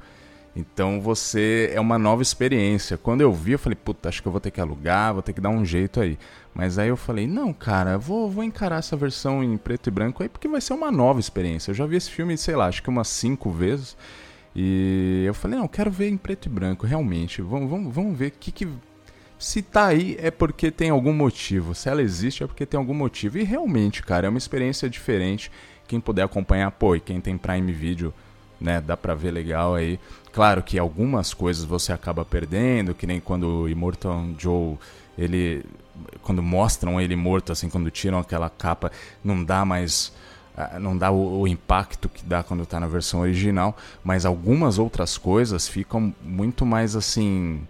Então 0.56 1.02
você 1.02 1.72
é 1.74 1.80
uma 1.80 1.98
nova 1.98 2.22
experiência. 2.22 2.98
Quando 2.98 3.22
eu 3.22 3.34
vi, 3.34 3.54
eu 3.54 3.60
falei, 3.60 3.76
puta, 3.76 4.08
acho 4.10 4.22
que 4.22 4.28
eu 4.28 4.32
vou 4.32 4.42
ter 4.42 4.52
que 4.52 4.62
alugar, 4.62 5.14
vou 5.14 5.24
ter 5.24 5.34
que 5.34 5.42
dar 5.42 5.50
um 5.50 5.66
jeito 5.66 6.00
aí. 6.00 6.18
Mas 6.54 6.78
aí 6.78 6.90
eu 6.90 6.98
falei, 6.98 7.26
não, 7.26 7.52
cara, 7.52 7.98
vou, 7.98 8.30
vou 8.30 8.44
encarar 8.44 8.78
essa 8.78 8.96
versão 8.96 9.44
em 9.44 9.58
preto 9.58 9.88
e 9.88 9.92
branco 9.92 10.22
aí 10.22 10.30
porque 10.30 10.48
vai 10.48 10.62
ser 10.62 10.74
uma 10.74 10.92
nova 10.92 11.20
experiência. 11.20 11.72
Eu 11.72 11.76
já 11.76 11.86
vi 11.88 11.96
esse 11.96 12.12
filme, 12.12 12.38
sei 12.38 12.56
lá, 12.56 12.68
acho 12.68 12.84
que 12.84 12.90
umas 12.90 13.08
cinco 13.08 13.50
vezes. 13.50 13.98
E 14.56 15.24
eu 15.26 15.34
falei, 15.34 15.58
não, 15.58 15.68
quero 15.68 15.90
ver 15.90 16.10
em 16.10 16.18
preto 16.18 16.46
e 16.46 16.50
branco, 16.50 16.86
realmente. 16.86 17.42
Vamos, 17.42 17.70
vamos, 17.70 17.94
vamos 17.94 18.18
ver 18.18 18.28
o 18.28 18.32
que, 18.32 18.52
que. 18.52 18.68
Se 19.40 19.62
tá 19.62 19.88
aí 19.88 20.16
é 20.20 20.32
porque 20.32 20.72
tem 20.72 20.90
algum 20.90 21.14
motivo. 21.14 21.74
Se 21.74 21.90
ela 21.90 22.02
existe 22.02 22.44
é 22.44 22.48
porque 22.48 22.66
tem 22.66 22.78
algum 22.78 22.94
motivo. 22.94 23.38
E 23.38 23.44
realmente, 23.44 24.04
cara, 24.04 24.28
é 24.28 24.30
uma 24.30 24.38
experiência 24.38 24.90
diferente. 24.90 25.52
Quem 25.88 26.00
puder 26.00 26.24
acompanhar, 26.24 26.72
pô, 26.72 26.96
e 26.96 27.00
quem 27.00 27.20
tem 27.20 27.38
Prime 27.38 27.72
Video, 27.72 28.14
né, 28.60 28.80
dá 28.80 28.96
pra 28.96 29.16
ver 29.16 29.32
legal 29.32 29.76
aí. 29.76 30.00
Claro 30.32 30.64
que 30.64 30.80
algumas 30.80 31.34
coisas 31.34 31.66
você 31.66 31.92
acaba 31.92 32.24
perdendo, 32.24 32.96
que 32.96 33.06
nem 33.06 33.20
quando 33.20 33.64
o 33.64 33.70
Immortal 33.70 34.24
Joe, 34.38 34.78
ele 35.18 35.66
quando 36.22 36.42
mostram 36.42 37.00
ele 37.00 37.16
morto, 37.16 37.52
assim, 37.52 37.70
quando 37.70 37.92
tiram 37.92 38.18
aquela 38.20 38.50
capa, 38.50 38.92
não 39.24 39.44
dá 39.44 39.66
mais. 39.66 40.14
Ah, 40.56 40.80
não 40.80 40.96
dá 40.96 41.12
o, 41.12 41.42
o 41.42 41.48
impacto 41.48 42.08
que 42.08 42.24
dá 42.24 42.44
quando 42.44 42.64
está 42.64 42.80
na 42.80 42.88
versão 42.88 43.22
original, 43.22 43.76
mas 44.04 44.26
algumas 44.26 44.78
outras 44.78 45.18
coisas 45.18 45.68
ficam 45.68 46.14
muito 46.22 46.66
mais 46.66 46.96
assim 46.96 47.62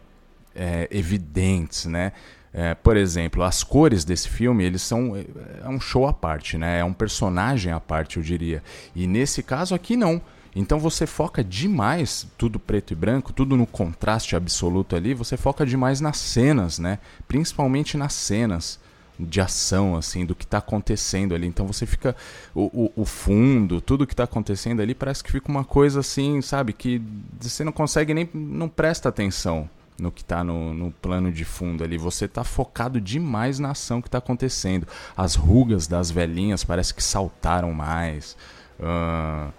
é, 0.55 0.87
evidentes, 0.91 1.85
né? 1.85 2.11
É, 2.53 2.75
por 2.75 2.95
exemplo, 2.95 3.41
as 3.41 3.63
cores 3.63 4.05
desse 4.05 4.29
filme, 4.29 4.63
eles 4.63 4.83
são 4.83 5.15
é 5.17 5.67
um 5.67 5.79
show 5.79 6.05
à 6.05 6.13
parte, 6.13 6.57
né? 6.57 6.79
É 6.79 6.83
um 6.83 6.93
personagem 6.93 7.71
à 7.71 7.79
parte, 7.79 8.17
eu 8.17 8.23
diria. 8.23 8.61
E 8.95 9.07
nesse 9.07 9.41
caso 9.41 9.73
aqui 9.73 9.95
não. 9.97 10.21
Então 10.55 10.77
você 10.77 11.07
foca 11.07 11.43
demais, 11.43 12.27
tudo 12.37 12.59
preto 12.59 12.91
e 12.91 12.95
branco, 12.95 13.33
tudo 13.33 13.57
no 13.57 13.65
contraste 13.65 14.35
absoluto 14.35 14.95
ali, 14.95 15.15
você 15.15 15.35
foca 15.35 15.65
demais 15.65 15.99
nas 15.99 16.17
cenas, 16.17 16.77
né? 16.77 16.99
Principalmente 17.27 17.97
nas 17.97 18.13
cenas 18.13 18.79
de 19.19 19.39
ação, 19.39 19.95
assim, 19.95 20.25
do 20.25 20.33
que 20.33 20.43
está 20.43 20.57
acontecendo 20.57 21.35
ali. 21.35 21.47
Então 21.47 21.65
você 21.65 21.85
fica. 21.85 22.15
O, 22.53 22.85
o, 22.85 23.01
o 23.01 23.05
fundo, 23.05 23.79
tudo 23.79 24.07
que 24.07 24.13
está 24.13 24.23
acontecendo 24.23 24.81
ali, 24.81 24.95
parece 24.95 25.23
que 25.23 25.31
fica 25.31 25.49
uma 25.49 25.63
coisa 25.63 25.99
assim, 25.99 26.41
sabe? 26.41 26.73
Que 26.73 27.01
você 27.39 27.63
não 27.63 27.71
consegue 27.71 28.13
nem. 28.13 28.29
não 28.33 28.67
presta 28.67 29.09
atenção 29.09 29.69
no 29.99 30.11
que 30.11 30.21
está 30.21 30.43
no, 30.43 30.73
no, 30.73 30.91
plano 30.91 31.31
de 31.31 31.45
fundo 31.45 31.83
ali. 31.83 31.97
Você 31.97 32.25
está 32.25 32.43
focado 32.43 32.99
demais 32.99 33.59
na 33.59 33.71
ação 33.71 34.01
que 34.01 34.07
está 34.07 34.17
acontecendo. 34.17 34.87
As 35.15 35.35
rugas 35.35 35.87
das 35.87 36.09
velhinhas 36.09 36.63
parece 36.63 36.93
que 36.93 37.03
saltaram 37.03 37.71
mais. 37.73 38.35
Uh, 38.79 39.53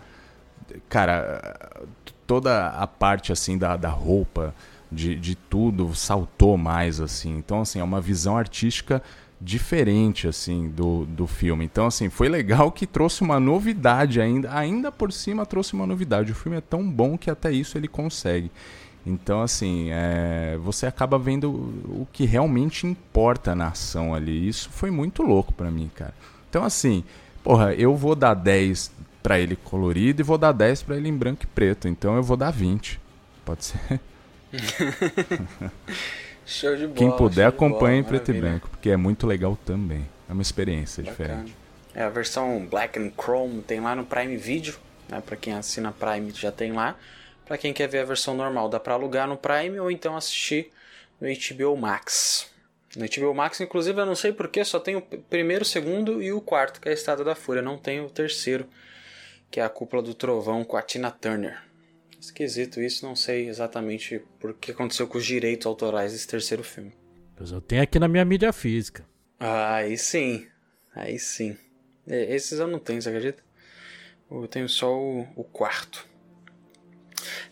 cara, 0.88 1.76
toda 2.26 2.68
a 2.68 2.86
parte 2.86 3.32
assim 3.32 3.56
da, 3.56 3.76
da 3.76 3.88
roupa, 3.88 4.54
de, 4.90 5.14
de 5.14 5.34
tudo 5.34 5.94
saltou 5.94 6.56
mais 6.56 7.00
assim. 7.00 7.36
Então 7.36 7.60
assim, 7.60 7.78
é 7.78 7.84
uma 7.84 8.00
visão 8.00 8.36
artística 8.36 9.02
diferente 9.44 10.26
assim 10.26 10.68
do, 10.70 11.04
do 11.04 11.26
filme. 11.26 11.64
Então 11.64 11.86
assim, 11.86 12.08
foi 12.08 12.28
legal 12.28 12.72
que 12.72 12.86
trouxe 12.86 13.20
uma 13.20 13.38
novidade 13.38 14.20
ainda, 14.20 14.56
ainda 14.56 14.90
por 14.90 15.12
cima 15.12 15.44
trouxe 15.44 15.74
uma 15.74 15.86
novidade. 15.86 16.32
O 16.32 16.34
filme 16.34 16.56
é 16.56 16.62
tão 16.62 16.88
bom 16.88 17.18
que 17.18 17.30
até 17.30 17.52
isso 17.52 17.76
ele 17.76 17.86
consegue. 17.86 18.50
Então 19.06 19.42
assim, 19.42 19.88
é, 19.90 20.58
você 20.62 20.86
acaba 20.86 21.18
vendo 21.18 21.50
o 21.50 22.08
que 22.10 22.24
realmente 22.24 22.86
importa 22.86 23.54
na 23.54 23.68
ação 23.68 24.14
ali. 24.14 24.48
Isso 24.48 24.70
foi 24.70 24.90
muito 24.90 25.22
louco 25.22 25.52
para 25.52 25.70
mim, 25.70 25.90
cara. 25.94 26.14
Então 26.48 26.64
assim, 26.64 27.04
porra, 27.42 27.74
eu 27.74 27.94
vou 27.94 28.14
dar 28.16 28.32
10 28.32 28.90
para 29.22 29.38
ele 29.38 29.56
colorido 29.56 30.22
e 30.22 30.24
vou 30.24 30.38
dar 30.38 30.52
10 30.52 30.84
para 30.84 30.96
ele 30.96 31.10
em 31.10 31.16
branco 31.16 31.42
e 31.44 31.46
preto. 31.46 31.86
Então 31.86 32.16
eu 32.16 32.22
vou 32.22 32.36
dar 32.36 32.50
20. 32.50 32.98
Pode 33.44 33.66
ser? 33.66 34.00
show 36.46 36.76
de 36.76 36.86
bola. 36.86 36.96
Quem 36.96 37.10
puder 37.10 37.46
acompanha 37.46 37.98
em 37.98 38.04
preto 38.04 38.30
e 38.30 38.40
branco, 38.40 38.68
porque 38.70 38.90
é 38.90 38.96
muito 38.96 39.26
legal 39.26 39.58
também. 39.64 40.06
É 40.28 40.32
uma 40.32 40.42
experiência 40.42 41.02
Bacana. 41.02 41.26
diferente. 41.28 41.56
É 41.94 42.02
a 42.02 42.08
versão 42.08 42.66
Black 42.66 42.98
and 42.98 43.12
Chrome 43.16 43.62
tem 43.62 43.80
lá 43.80 43.94
no 43.94 44.04
Prime 44.04 44.36
Video, 44.36 44.74
né? 45.08 45.22
Para 45.24 45.36
quem 45.36 45.52
assina 45.52 45.92
Prime 45.92 46.30
já 46.32 46.50
tem 46.50 46.72
lá. 46.72 46.96
Para 47.46 47.58
quem 47.58 47.72
quer 47.72 47.86
ver 47.86 48.00
a 48.00 48.04
versão 48.04 48.34
normal, 48.34 48.68
dá 48.68 48.80
para 48.80 48.94
alugar 48.94 49.28
no 49.28 49.36
Prime 49.36 49.78
ou 49.78 49.90
então 49.90 50.16
assistir 50.16 50.72
no 51.20 51.28
HBO 51.28 51.76
Max. 51.76 52.50
No 52.96 53.04
HBO 53.06 53.34
Max, 53.34 53.60
inclusive, 53.60 54.00
eu 54.00 54.06
não 54.06 54.14
sei 54.14 54.32
porquê, 54.32 54.64
só 54.64 54.78
tem 54.78 54.96
o 54.96 55.02
primeiro, 55.02 55.62
o 55.62 55.66
segundo 55.66 56.22
e 56.22 56.32
o 56.32 56.40
quarto, 56.40 56.80
que 56.80 56.88
é 56.88 56.92
a 56.92 56.94
Estada 56.94 57.24
da 57.24 57.34
Fúria. 57.34 57.60
Não 57.60 57.76
tem 57.76 58.00
o 58.00 58.08
terceiro 58.08 58.66
que 59.50 59.60
é 59.60 59.64
a 59.64 59.68
Cúpula 59.68 60.02
do 60.02 60.14
Trovão 60.14 60.64
com 60.64 60.76
a 60.76 60.82
Tina 60.82 61.12
Turner. 61.12 61.62
Esquisito 62.24 62.80
isso, 62.80 63.06
não 63.06 63.14
sei 63.14 63.48
exatamente 63.48 64.20
por 64.40 64.54
que 64.54 64.70
aconteceu 64.70 65.06
com 65.06 65.18
os 65.18 65.26
direitos 65.26 65.66
autorais 65.66 66.12
desse 66.12 66.26
terceiro 66.26 66.64
filme. 66.64 66.92
Pois 67.36 67.50
eu 67.50 67.60
tenho 67.60 67.82
aqui 67.82 67.98
na 67.98 68.08
minha 68.08 68.24
mídia 68.24 68.52
física. 68.52 69.04
Ah, 69.38 69.76
aí 69.76 69.98
sim, 69.98 70.46
aí 70.94 71.18
sim. 71.18 71.56
Esses 72.06 72.58
eu 72.58 72.66
não 72.66 72.78
tenho, 72.78 73.00
você 73.00 73.08
acredita? 73.08 73.42
Eu 74.30 74.48
tenho 74.48 74.68
só 74.68 74.94
o, 74.96 75.26
o 75.36 75.44
quarto. 75.44 76.06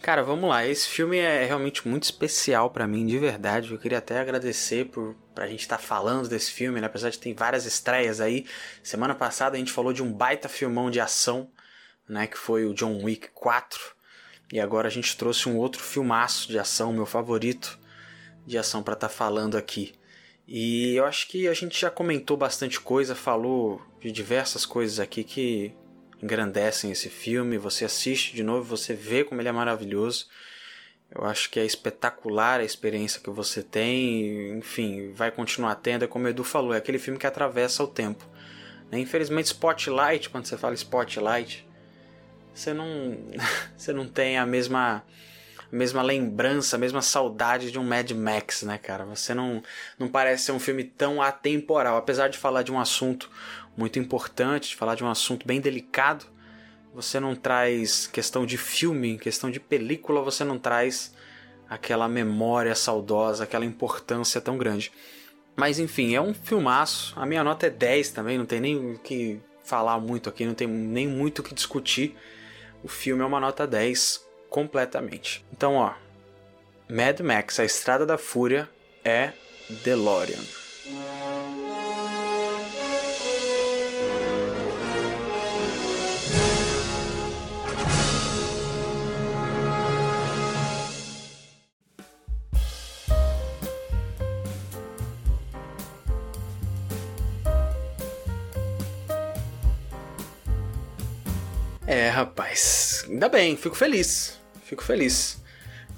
Cara, 0.00 0.22
vamos 0.22 0.48
lá. 0.48 0.66
Esse 0.66 0.88
filme 0.88 1.18
é 1.18 1.44
realmente 1.44 1.86
muito 1.86 2.04
especial 2.04 2.70
para 2.70 2.86
mim, 2.86 3.06
de 3.06 3.18
verdade. 3.18 3.70
Eu 3.70 3.78
queria 3.78 3.98
até 3.98 4.18
agradecer 4.18 4.86
por 4.86 5.14
pra 5.34 5.46
gente 5.46 5.60
estar 5.60 5.78
tá 5.78 5.82
falando 5.82 6.28
desse 6.28 6.50
filme, 6.50 6.80
né? 6.80 6.86
apesar 6.86 7.10
de 7.10 7.18
ter 7.18 7.32
várias 7.34 7.64
estreias 7.64 8.20
aí. 8.20 8.46
Semana 8.82 9.14
passada 9.14 9.56
a 9.56 9.58
gente 9.58 9.72
falou 9.72 9.92
de 9.92 10.02
um 10.02 10.12
baita 10.12 10.48
filmão 10.48 10.90
de 10.90 11.00
ação 11.00 11.50
né, 12.08 12.26
que 12.26 12.36
foi 12.36 12.64
o 12.64 12.74
John 12.74 13.02
Wick 13.02 13.28
4. 13.28 14.01
E 14.52 14.60
agora 14.60 14.86
a 14.86 14.90
gente 14.90 15.16
trouxe 15.16 15.48
um 15.48 15.56
outro 15.56 15.82
filmaço 15.82 16.46
de 16.48 16.58
ação, 16.58 16.92
meu 16.92 17.06
favorito 17.06 17.80
de 18.46 18.58
ação 18.58 18.82
para 18.82 18.92
estar 18.92 19.08
tá 19.08 19.14
falando 19.14 19.56
aqui. 19.56 19.94
E 20.46 20.94
eu 20.94 21.06
acho 21.06 21.26
que 21.28 21.48
a 21.48 21.54
gente 21.54 21.80
já 21.80 21.90
comentou 21.90 22.36
bastante 22.36 22.78
coisa, 22.78 23.14
falou 23.14 23.80
de 23.98 24.12
diversas 24.12 24.66
coisas 24.66 25.00
aqui 25.00 25.24
que 25.24 25.72
engrandecem 26.22 26.90
esse 26.90 27.08
filme. 27.08 27.56
Você 27.56 27.86
assiste 27.86 28.34
de 28.34 28.42
novo, 28.42 28.64
você 28.64 28.92
vê 28.92 29.24
como 29.24 29.40
ele 29.40 29.48
é 29.48 29.52
maravilhoso. 29.52 30.26
Eu 31.10 31.24
acho 31.24 31.48
que 31.48 31.58
é 31.58 31.64
espetacular 31.64 32.60
a 32.60 32.64
experiência 32.64 33.20
que 33.20 33.30
você 33.30 33.62
tem, 33.62 34.58
enfim, 34.58 35.12
vai 35.12 35.30
continuar 35.30 35.76
tendo. 35.76 36.04
É 36.04 36.08
como 36.08 36.26
o 36.26 36.28
Edu 36.28 36.44
falou, 36.44 36.74
é 36.74 36.78
aquele 36.78 36.98
filme 36.98 37.18
que 37.18 37.26
atravessa 37.26 37.82
o 37.82 37.88
tempo. 37.88 38.28
Né? 38.90 38.98
Infelizmente, 38.98 39.46
Spotlight, 39.46 40.28
quando 40.28 40.44
você 40.44 40.58
fala 40.58 40.74
Spotlight, 40.74 41.66
você 42.54 42.72
não 42.72 43.16
você 43.76 43.92
não 43.92 44.06
tem 44.06 44.38
a 44.38 44.46
mesma 44.46 45.04
a 45.72 45.76
mesma 45.76 46.02
lembrança, 46.02 46.76
a 46.76 46.78
mesma 46.78 47.00
saudade 47.00 47.70
de 47.70 47.78
um 47.78 47.84
Mad 47.84 48.10
Max, 48.10 48.62
né, 48.62 48.76
cara? 48.76 49.04
Você 49.06 49.34
não 49.34 49.62
não 49.98 50.08
parece 50.08 50.44
ser 50.44 50.52
um 50.52 50.60
filme 50.60 50.84
tão 50.84 51.22
atemporal, 51.22 51.96
apesar 51.96 52.28
de 52.28 52.38
falar 52.38 52.62
de 52.62 52.70
um 52.70 52.78
assunto 52.78 53.30
muito 53.76 53.98
importante, 53.98 54.70
de 54.70 54.76
falar 54.76 54.94
de 54.94 55.04
um 55.04 55.08
assunto 55.08 55.46
bem 55.46 55.60
delicado. 55.60 56.26
Você 56.94 57.18
não 57.18 57.34
traz 57.34 58.06
questão 58.06 58.44
de 58.44 58.58
filme, 58.58 59.18
questão 59.18 59.50
de 59.50 59.58
película, 59.58 60.20
você 60.20 60.44
não 60.44 60.58
traz 60.58 61.14
aquela 61.68 62.06
memória 62.06 62.74
saudosa, 62.74 63.44
aquela 63.44 63.64
importância 63.64 64.42
tão 64.42 64.58
grande. 64.58 64.92
Mas 65.56 65.78
enfim, 65.78 66.14
é 66.14 66.20
um 66.20 66.34
filmaço. 66.34 67.18
A 67.18 67.24
minha 67.24 67.42
nota 67.42 67.66
é 67.66 67.70
10 67.70 68.10
também, 68.10 68.36
não 68.36 68.44
tem 68.44 68.60
nem 68.60 68.92
o 68.92 68.98
que 68.98 69.40
falar 69.64 69.98
muito 69.98 70.28
aqui, 70.28 70.44
não 70.44 70.54
tem 70.54 70.68
nem 70.68 71.08
muito 71.08 71.38
o 71.38 71.42
que 71.42 71.54
discutir 71.54 72.14
o 72.82 72.88
filme 72.88 73.22
é 73.22 73.26
uma 73.26 73.40
nota 73.40 73.66
10 73.66 74.24
completamente. 74.48 75.44
Então, 75.52 75.74
ó, 75.74 75.92
Mad 76.88 77.20
Max, 77.20 77.58
A 77.60 77.64
Estrada 77.64 78.04
da 78.04 78.18
Fúria 78.18 78.68
é 79.04 79.32
DeLorean. 79.82 80.61
Rapaz. 102.12 103.04
Ainda 103.08 103.28
bem, 103.28 103.56
fico 103.56 103.74
feliz. 103.74 104.38
Fico 104.64 104.84
feliz. 104.84 105.42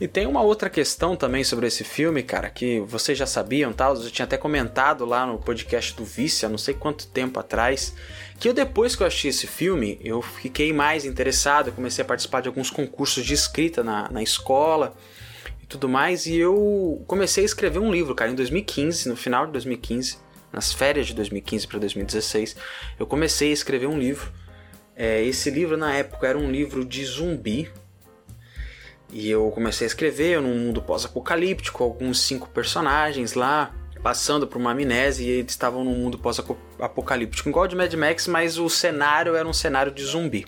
E 0.01 0.09
tem 0.09 0.27
uma 0.27 0.43
outra 0.43 0.69
questão 0.69 1.15
também 1.15 1.45
sobre 1.45 1.69
esse 1.69 1.85
filme, 1.85 2.23
cara, 2.23 2.51
que 2.51 2.81
vocês 2.81 3.16
já 3.16 3.27
sabiam, 3.27 3.73
tal, 3.73 3.95
eu 3.95 4.11
tinha 4.11 4.24
até 4.24 4.36
comentado 4.36 5.05
lá 5.05 5.24
no 5.24 5.39
podcast 5.39 5.95
do 5.95 6.05
Vícia, 6.05 6.49
não 6.49 6.59
sei 6.59 6.74
quanto 6.74 7.07
tempo 7.07 7.39
atrás, 7.39 7.95
que 8.41 8.49
eu 8.49 8.53
depois 8.53 8.97
que 8.97 9.05
eu 9.05 9.07
assisti 9.07 9.28
esse 9.28 9.47
filme, 9.47 10.01
eu 10.03 10.20
fiquei 10.20 10.73
mais 10.73 11.05
interessado, 11.05 11.69
eu 11.69 11.73
comecei 11.73 12.03
a 12.03 12.07
participar 12.07 12.41
de 12.41 12.49
alguns 12.49 12.70
concursos 12.70 13.24
de 13.24 13.35
escrita 13.35 13.85
na, 13.85 14.11
na 14.11 14.20
escola 14.20 14.97
e 15.62 15.66
tudo 15.66 15.89
mais, 15.89 16.27
e 16.27 16.36
eu 16.36 17.05
comecei 17.07 17.45
a 17.45 17.47
escrever 17.47 17.78
um 17.78 17.93
livro, 17.93 18.16
cara, 18.16 18.32
em 18.32 18.35
2015, 18.35 19.09
no 19.09 19.16
final 19.16 19.47
de 19.47 19.53
2015, 19.53 20.19
nas 20.53 20.73
férias 20.73 21.07
de 21.07 21.15
2015 21.15 21.69
para 21.69 21.78
2016, 21.78 22.57
eu 22.99 23.07
comecei 23.07 23.51
a 23.51 23.55
escrever 23.55 23.86
um 23.86 23.99
livro 23.99 24.32
é, 24.97 25.23
esse 25.23 25.51
livro 25.51 25.77
na 25.77 25.95
época 25.95 26.27
era 26.27 26.39
um 26.39 26.51
livro 26.51 26.85
de 26.85 27.05
zumbi. 27.05 27.71
E 29.12 29.31
eu 29.31 29.51
comecei 29.51 29.85
a 29.85 29.89
escrever 29.89 30.41
num 30.41 30.57
mundo 30.57 30.83
pós-apocalíptico, 30.83 31.85
alguns 31.85 32.21
cinco 32.21 32.49
personagens 32.49 33.35
lá, 33.35 33.73
passando 34.03 34.47
por 34.47 34.59
uma 34.59 34.73
amnésia 34.73 35.25
e 35.25 35.39
eles 35.39 35.53
estavam 35.53 35.85
num 35.85 35.95
mundo 35.95 36.19
pós-apocalíptico, 36.19 37.49
igual 37.49 37.69
de 37.69 37.77
Mad 37.77 37.93
Max, 37.95 38.27
mas 38.27 38.59
o 38.59 38.69
cenário 38.69 39.37
era 39.37 39.49
um 39.49 39.53
cenário 39.53 39.93
de 39.93 40.05
zumbi. 40.05 40.45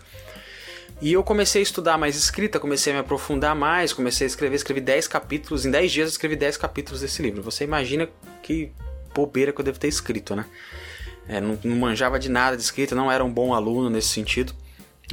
E 1.01 1.13
eu 1.13 1.23
comecei 1.23 1.61
a 1.61 1.63
estudar 1.63 1.99
mais 1.99 2.17
escrita, 2.17 2.59
comecei 2.59 2.93
a 2.93 2.97
me 2.97 3.01
aprofundar 3.01 3.55
mais, 3.55 3.93
comecei 3.93 4.27
a 4.27 4.29
escrever, 4.29 4.57
escrevi 4.57 4.81
10 4.81 5.07
capítulos, 5.09 5.67
em 5.67 5.71
10 5.71 5.93
dias 5.93 6.09
eu 6.09 6.13
escrevi 6.13 6.37
10 6.37 6.57
capítulos 6.57 7.03
desse 7.03 7.23
livro. 7.23 7.43
Você 7.43 7.65
imagina 7.65 8.09
que 8.43 8.73
bobeira 9.15 9.53
que 9.53 9.61
eu 9.61 9.65
devo 9.65 9.79
ter 9.79 9.89
escrito, 9.89 10.35
né? 10.35 10.47
É, 11.29 11.41
não, 11.41 11.59
não, 11.63 11.77
manjava 11.77 12.19
de 12.19 12.29
nada 12.29 12.57
de 12.57 12.63
escrita, 12.63 12.95
não 12.95 13.11
era 13.11 13.25
um 13.25 13.33
bom 13.33 13.53
aluno 13.53 13.91
nesse 13.91 14.09
sentido, 14.09 14.53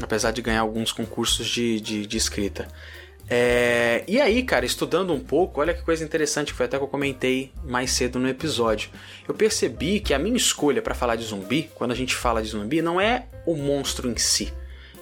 apesar 0.02 0.32
de 0.32 0.42
ganhar 0.42 0.62
alguns 0.62 0.92
concursos 0.92 1.48
de, 1.48 1.80
de, 1.80 2.06
de 2.06 2.18
escrita. 2.18 2.68
É, 3.30 4.04
e 4.08 4.20
aí, 4.20 4.44
cara, 4.44 4.66
estudando 4.66 5.14
um 5.14 5.20
pouco, 5.20 5.62
olha 5.62 5.74
que 5.74 5.82
coisa 5.82 6.04
interessante, 6.04 6.52
que 6.52 6.58
foi 6.58 6.66
até 6.66 6.78
que 6.78 6.84
eu 6.84 6.88
comentei 6.88 7.52
mais 7.64 7.92
cedo 7.92 8.20
no 8.20 8.28
episódio. 8.28 8.90
Eu 9.28 9.34
percebi 9.34 10.00
que 10.00 10.14
a 10.14 10.20
minha 10.20 10.38
escolha 10.38 10.82
para 10.82 10.94
falar 10.94 11.16
de 11.16 11.24
zumbi, 11.24 11.70
quando 11.74 11.92
a 11.92 11.96
gente 11.96 12.16
fala 12.16 12.44
de 12.44 12.50
zumbi, 12.50 12.82
não 12.82 13.00
é 13.00 13.26
o 13.46 13.56
monstro 13.56 14.10
em 14.10 14.18
si 14.18 14.54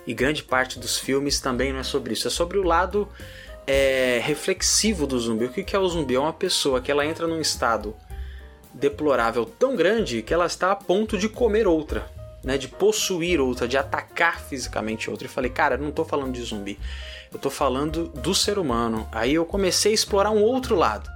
e 0.06 0.14
grande 0.14 0.44
parte 0.44 0.80
dos 0.80 0.98
filmes 0.98 1.40
também 1.40 1.72
não 1.72 1.80
é 1.80 1.84
sobre 1.84 2.14
isso. 2.14 2.28
É 2.28 2.32
sobre 2.32 2.58
o 2.58 2.64
lado 2.64 3.08
é, 3.68 4.20
reflexivo 4.24 5.06
do 5.06 5.20
zumbi. 5.20 5.46
O 5.46 5.50
que 5.50 5.76
é 5.76 5.80
o 5.80 5.88
zumbi? 5.88 6.16
É 6.16 6.20
uma 6.20 6.34
pessoa 6.34 6.82
que 6.82 6.92
ela 6.92 7.06
entra 7.06 7.28
num 7.28 7.40
estado 7.40 7.96
deplorável 8.73 9.45
tão 9.45 9.76
grande 9.76 10.22
que 10.22 10.34
ela 10.34 10.45
está 10.45 10.72
a 10.72 10.76
ponto 10.76 11.18
de 11.18 11.27
comer 11.30 11.68
outra, 11.68 12.10
né? 12.43 12.57
De 12.57 12.68
possuir 12.68 13.39
outra, 13.39 13.68
de 13.68 13.77
atacar 13.77 14.39
fisicamente 14.39 15.10
outra. 15.10 15.27
E 15.27 15.30
falei, 15.30 15.52
cara, 15.52 15.77
não 15.77 15.89
estou 15.89 16.06
falando 16.06 16.34
de 16.34 16.41
zumbi. 16.41 16.80
Eu 17.31 17.38
estou 17.38 17.52
falando 17.52 18.07
do 18.07 18.34
ser 18.34 18.57
humano. 18.57 19.07
Aí 19.11 19.34
eu 19.34 19.45
comecei 19.45 19.91
a 19.91 19.95
explorar 19.95 20.31
um 20.31 20.41
outro 20.41 20.76
lado. 20.76 21.10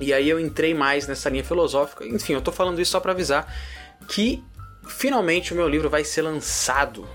E 0.00 0.12
aí 0.12 0.28
eu 0.28 0.40
entrei 0.40 0.74
mais 0.74 1.06
nessa 1.06 1.28
linha 1.30 1.44
filosófica. 1.44 2.04
Enfim, 2.06 2.32
eu 2.32 2.40
estou 2.40 2.52
falando 2.52 2.80
isso 2.80 2.92
só 2.92 3.00
para 3.00 3.12
avisar 3.12 3.52
que 4.08 4.42
finalmente 4.86 5.52
o 5.52 5.56
meu 5.56 5.68
livro 5.68 5.88
vai 5.88 6.02
ser 6.02 6.22
lançado 6.22 7.06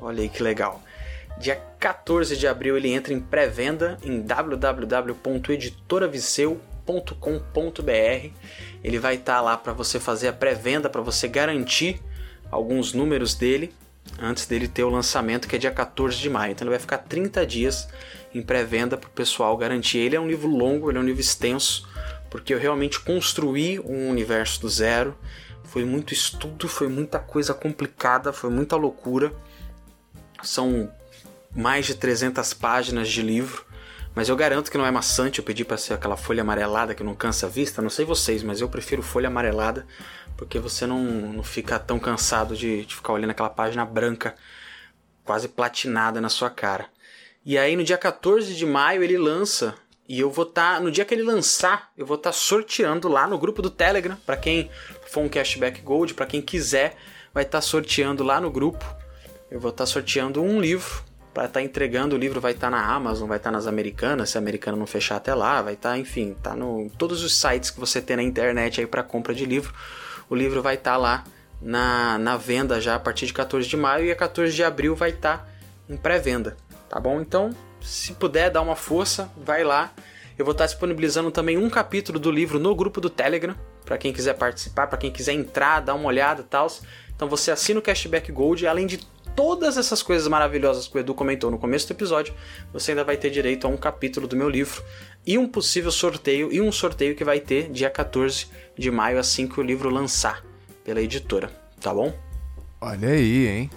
Olha 0.00 0.22
aí 0.22 0.28
que 0.28 0.42
legal. 0.42 0.80
Dia 1.38 1.60
14 1.78 2.36
de 2.36 2.46
abril 2.46 2.76
ele 2.76 2.92
entra 2.92 3.12
em 3.12 3.20
pré-venda 3.20 3.98
em 4.02 4.20
www.editoraviceu.com.br. 6.86 8.30
Ele 8.82 8.98
vai 8.98 9.16
estar 9.16 9.36
tá 9.36 9.40
lá 9.40 9.56
para 9.56 9.72
você 9.72 9.98
fazer 9.98 10.28
a 10.28 10.32
pré-venda, 10.32 10.88
para 10.88 11.00
você 11.00 11.26
garantir 11.26 12.00
alguns 12.50 12.92
números 12.92 13.34
dele 13.34 13.74
antes 14.20 14.46
dele 14.46 14.68
ter 14.68 14.84
o 14.84 14.88
lançamento, 14.88 15.48
que 15.48 15.56
é 15.56 15.58
dia 15.58 15.70
14 15.70 16.16
de 16.16 16.30
maio. 16.30 16.52
Então 16.52 16.64
ele 16.64 16.70
vai 16.70 16.78
ficar 16.78 16.98
30 16.98 17.44
dias 17.44 17.88
em 18.32 18.40
pré-venda 18.40 18.96
para 18.96 19.08
o 19.08 19.12
pessoal 19.12 19.56
garantir. 19.56 19.98
Ele 19.98 20.16
é 20.16 20.20
um 20.20 20.28
livro 20.28 20.48
longo, 20.48 20.90
ele 20.90 20.98
é 20.98 21.00
um 21.00 21.04
livro 21.04 21.20
extenso, 21.20 21.88
porque 22.30 22.54
eu 22.54 22.58
realmente 22.58 23.00
construí 23.00 23.80
um 23.80 24.08
universo 24.08 24.60
do 24.60 24.68
zero. 24.68 25.16
Foi 25.64 25.84
muito 25.84 26.14
estudo, 26.14 26.68
foi 26.68 26.88
muita 26.88 27.18
coisa 27.18 27.52
complicada, 27.52 28.32
foi 28.32 28.50
muita 28.50 28.76
loucura. 28.76 29.32
São 30.42 30.88
mais 31.54 31.86
de 31.86 31.94
300 31.96 32.54
páginas 32.54 33.08
de 33.08 33.22
livro, 33.22 33.64
mas 34.16 34.30
eu 34.30 34.34
garanto 34.34 34.70
que 34.70 34.78
não 34.78 34.86
é 34.86 34.90
maçante. 34.90 35.40
Eu 35.40 35.44
pedi 35.44 35.62
para 35.62 35.76
ser 35.76 35.92
aquela 35.92 36.16
folha 36.16 36.40
amarelada 36.40 36.94
que 36.94 37.04
não 37.04 37.14
cansa 37.14 37.44
a 37.44 37.48
vista. 37.50 37.82
Não 37.82 37.90
sei 37.90 38.06
vocês, 38.06 38.42
mas 38.42 38.62
eu 38.62 38.68
prefiro 38.68 39.02
folha 39.02 39.28
amarelada 39.28 39.86
porque 40.38 40.58
você 40.58 40.86
não, 40.86 41.04
não 41.04 41.42
fica 41.42 41.78
tão 41.78 41.98
cansado 41.98 42.56
de, 42.56 42.86
de 42.86 42.94
ficar 42.94 43.12
olhando 43.12 43.32
aquela 43.32 43.50
página 43.50 43.84
branca 43.84 44.34
quase 45.22 45.48
platinada 45.48 46.18
na 46.18 46.30
sua 46.30 46.48
cara. 46.48 46.86
E 47.44 47.58
aí 47.58 47.76
no 47.76 47.84
dia 47.84 47.98
14 47.98 48.54
de 48.54 48.64
maio 48.64 49.02
ele 49.02 49.18
lança 49.18 49.74
e 50.08 50.18
eu 50.18 50.30
vou 50.30 50.46
estar, 50.46 50.76
tá, 50.76 50.80
no 50.80 50.90
dia 50.90 51.04
que 51.04 51.12
ele 51.12 51.22
lançar, 51.22 51.92
eu 51.94 52.06
vou 52.06 52.16
estar 52.16 52.30
tá 52.30 52.36
sorteando 52.36 53.08
lá 53.08 53.26
no 53.26 53.38
grupo 53.38 53.60
do 53.60 53.68
Telegram, 53.68 54.16
para 54.24 54.36
quem 54.36 54.70
for 55.08 55.20
um 55.20 55.28
cashback 55.28 55.82
gold, 55.82 56.14
para 56.14 56.26
quem 56.26 56.40
quiser, 56.40 56.96
vai 57.34 57.42
estar 57.44 57.58
tá 57.58 57.62
sorteando 57.62 58.24
lá 58.24 58.40
no 58.40 58.50
grupo 58.50 58.84
eu 59.50 59.60
vou 59.60 59.70
estar 59.70 59.84
tá 59.84 59.86
sorteando 59.86 60.42
um 60.42 60.60
livro 60.60 61.04
para 61.36 61.44
estar 61.44 61.60
tá 61.60 61.62
entregando. 61.62 62.16
O 62.16 62.18
livro 62.18 62.40
vai 62.40 62.52
estar 62.52 62.70
tá 62.70 62.70
na 62.70 62.82
Amazon, 62.82 63.28
vai 63.28 63.36
estar 63.36 63.50
tá 63.50 63.56
nas 63.56 63.66
Americanas, 63.66 64.30
se 64.30 64.38
a 64.38 64.40
Americana 64.40 64.74
não 64.74 64.86
fechar 64.86 65.16
até 65.16 65.34
lá, 65.34 65.60
vai 65.60 65.74
estar, 65.74 65.90
tá, 65.90 65.98
enfim, 65.98 66.34
tá 66.42 66.56
no 66.56 66.90
todos 66.96 67.22
os 67.22 67.36
sites 67.36 67.68
que 67.68 67.78
você 67.78 68.00
tem 68.00 68.16
na 68.16 68.22
internet 68.22 68.80
aí 68.80 68.86
para 68.86 69.02
compra 69.02 69.34
de 69.34 69.44
livro. 69.44 69.74
O 70.30 70.34
livro 70.34 70.62
vai 70.62 70.76
estar 70.76 70.92
tá 70.92 70.96
lá 70.96 71.24
na, 71.60 72.16
na 72.16 72.38
venda 72.38 72.80
já 72.80 72.94
a 72.94 72.98
partir 72.98 73.26
de 73.26 73.34
14 73.34 73.68
de 73.68 73.76
maio 73.76 74.06
e 74.06 74.10
a 74.10 74.16
14 74.16 74.56
de 74.56 74.64
abril 74.64 74.96
vai 74.96 75.10
estar 75.10 75.38
tá 75.38 75.46
em 75.90 75.96
pré-venda, 75.98 76.56
tá 76.88 76.98
bom? 76.98 77.20
Então, 77.20 77.50
se 77.82 78.14
puder 78.14 78.50
dar 78.50 78.62
uma 78.62 78.74
força, 78.74 79.30
vai 79.36 79.62
lá. 79.62 79.92
Eu 80.38 80.44
vou 80.46 80.52
estar 80.52 80.64
disponibilizando 80.64 81.30
também 81.30 81.58
um 81.58 81.68
capítulo 81.68 82.18
do 82.18 82.30
livro 82.30 82.58
no 82.58 82.74
grupo 82.74 82.98
do 82.98 83.10
Telegram, 83.10 83.54
para 83.84 83.98
quem 83.98 84.10
quiser 84.10 84.38
participar, 84.38 84.86
para 84.86 84.96
quem 84.96 85.10
quiser 85.10 85.34
entrar, 85.34 85.80
dar 85.80 85.96
uma 85.96 86.08
olhada 86.08 86.40
e 86.40 86.44
tal. 86.44 86.66
Então 87.14 87.28
você 87.28 87.50
assina 87.50 87.78
o 87.78 87.82
Cashback 87.82 88.32
Gold, 88.32 88.66
além 88.66 88.86
de 88.86 89.00
todas 89.36 89.76
essas 89.76 90.02
coisas 90.02 90.26
maravilhosas 90.26 90.88
que 90.88 90.96
o 90.96 90.98
Edu 90.98 91.14
comentou 91.14 91.50
no 91.50 91.58
começo 91.58 91.86
do 91.86 91.92
episódio, 91.92 92.34
você 92.72 92.92
ainda 92.92 93.04
vai 93.04 93.16
ter 93.16 93.30
direito 93.30 93.66
a 93.66 93.70
um 93.70 93.76
capítulo 93.76 94.26
do 94.26 94.34
meu 94.34 94.48
livro 94.48 94.82
e 95.26 95.36
um 95.36 95.46
possível 95.46 95.92
sorteio, 95.92 96.52
e 96.52 96.60
um 96.60 96.72
sorteio 96.72 97.14
que 97.14 97.22
vai 97.22 97.38
ter 97.38 97.70
dia 97.70 97.90
14 97.90 98.46
de 98.76 98.90
maio, 98.90 99.18
assim 99.18 99.46
que 99.46 99.60
o 99.60 99.62
livro 99.62 99.90
lançar 99.90 100.42
pela 100.82 101.02
editora, 101.02 101.50
tá 101.80 101.92
bom? 101.92 102.12
Olha 102.80 103.10
aí, 103.10 103.46
hein? 103.46 103.70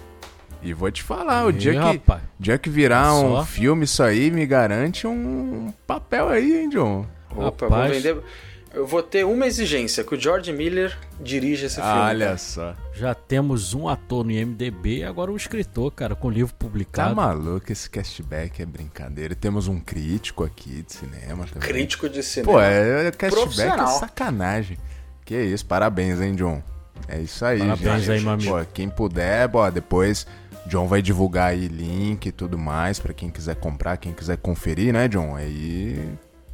E 0.62 0.72
vou 0.72 0.90
te 0.90 1.02
falar, 1.02 1.46
o 1.46 1.52
dia, 1.52 1.72
que, 1.72 2.02
dia 2.38 2.58
que 2.58 2.68
virar 2.68 3.14
um 3.14 3.44
filme, 3.44 3.84
isso 3.84 4.02
aí 4.02 4.30
me 4.30 4.46
garante 4.46 5.06
um 5.06 5.72
papel 5.86 6.28
aí, 6.28 6.62
hein, 6.62 6.68
John? 6.68 7.06
Opa, 7.34 7.66
Rapaz. 7.66 7.92
vou 7.92 8.14
vender. 8.14 8.22
Eu 8.72 8.86
vou 8.86 9.02
ter 9.02 9.24
uma 9.24 9.46
exigência, 9.46 10.04
que 10.04 10.14
o 10.14 10.20
George 10.20 10.52
Miller 10.52 10.96
dirija 11.20 11.66
esse 11.66 11.76
filme. 11.76 11.90
Olha 11.90 12.38
só. 12.38 12.76
Já 12.94 13.14
temos 13.14 13.74
um 13.74 13.88
ator 13.88 14.24
no 14.24 14.30
IMDB 14.30 14.98
e 14.98 15.04
agora 15.04 15.32
um 15.32 15.36
escritor, 15.36 15.90
cara, 15.90 16.14
com 16.14 16.30
livro 16.30 16.54
publicado. 16.54 17.08
Tá 17.08 17.14
maluco, 17.14 17.72
esse 17.72 17.90
cashback 17.90 18.62
é 18.62 18.66
brincadeira. 18.66 19.34
Temos 19.34 19.66
um 19.66 19.80
crítico 19.80 20.44
aqui 20.44 20.82
de 20.82 20.92
cinema 20.92 21.46
também. 21.46 21.68
Crítico 21.68 22.08
de 22.08 22.22
cinema. 22.22 22.52
Pô, 22.52 22.60
é, 22.60 23.08
é 23.08 23.10
cashback 23.10 23.80
é 23.80 23.86
sacanagem. 23.86 24.78
Que 25.24 25.42
isso, 25.42 25.66
parabéns, 25.66 26.20
hein, 26.20 26.36
John? 26.36 26.62
É 27.08 27.18
isso 27.18 27.44
aí, 27.44 27.58
parabéns 27.58 28.02
gente. 28.02 28.10
aí, 28.10 28.20
meu 28.20 28.32
amigo. 28.32 28.50
Pô, 28.50 28.64
quem 28.72 28.88
puder, 28.88 29.48
bom, 29.48 29.68
depois 29.68 30.26
John 30.66 30.86
vai 30.86 31.02
divulgar 31.02 31.50
aí 31.50 31.66
link 31.66 32.26
e 32.26 32.32
tudo 32.32 32.56
mais 32.56 33.00
para 33.00 33.12
quem 33.12 33.30
quiser 33.30 33.56
comprar, 33.56 33.96
quem 33.96 34.12
quiser 34.12 34.36
conferir, 34.36 34.92
né, 34.92 35.08
John? 35.08 35.34
Aí 35.34 36.08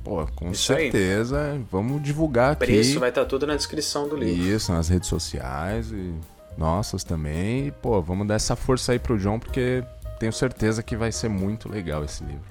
Pô, 0.07 0.25
com 0.37 0.53
Isso 0.53 0.73
certeza. 0.73 1.51
Aí. 1.51 1.67
Vamos 1.69 2.01
divulgar 2.01 2.53
aqui. 2.53 2.65
Preço 2.67 3.01
vai 3.01 3.09
estar 3.09 3.23
tá 3.23 3.27
tudo 3.27 3.45
na 3.45 3.57
descrição 3.57 4.09
do 4.09 4.17
livro. 4.17 4.41
Isso, 4.41 4.73
nas 4.73 4.89
redes 4.89 5.09
sociais 5.09 5.91
e 5.91 6.15
nossas 6.57 7.03
também. 7.03 7.67
E, 7.67 7.71
pô, 7.73 8.01
vamos 8.01 8.25
dar 8.25 8.37
essa 8.37 8.55
força 8.55 8.93
aí 8.93 9.01
pro 9.01 9.19
John, 9.19 9.41
porque 9.41 9.83
tenho 10.21 10.33
certeza 10.33 10.81
que 10.81 10.95
vai 10.95 11.11
ser 11.11 11.29
muito 11.29 11.69
legal 11.69 12.05
esse 12.05 12.23
livro. 12.23 12.45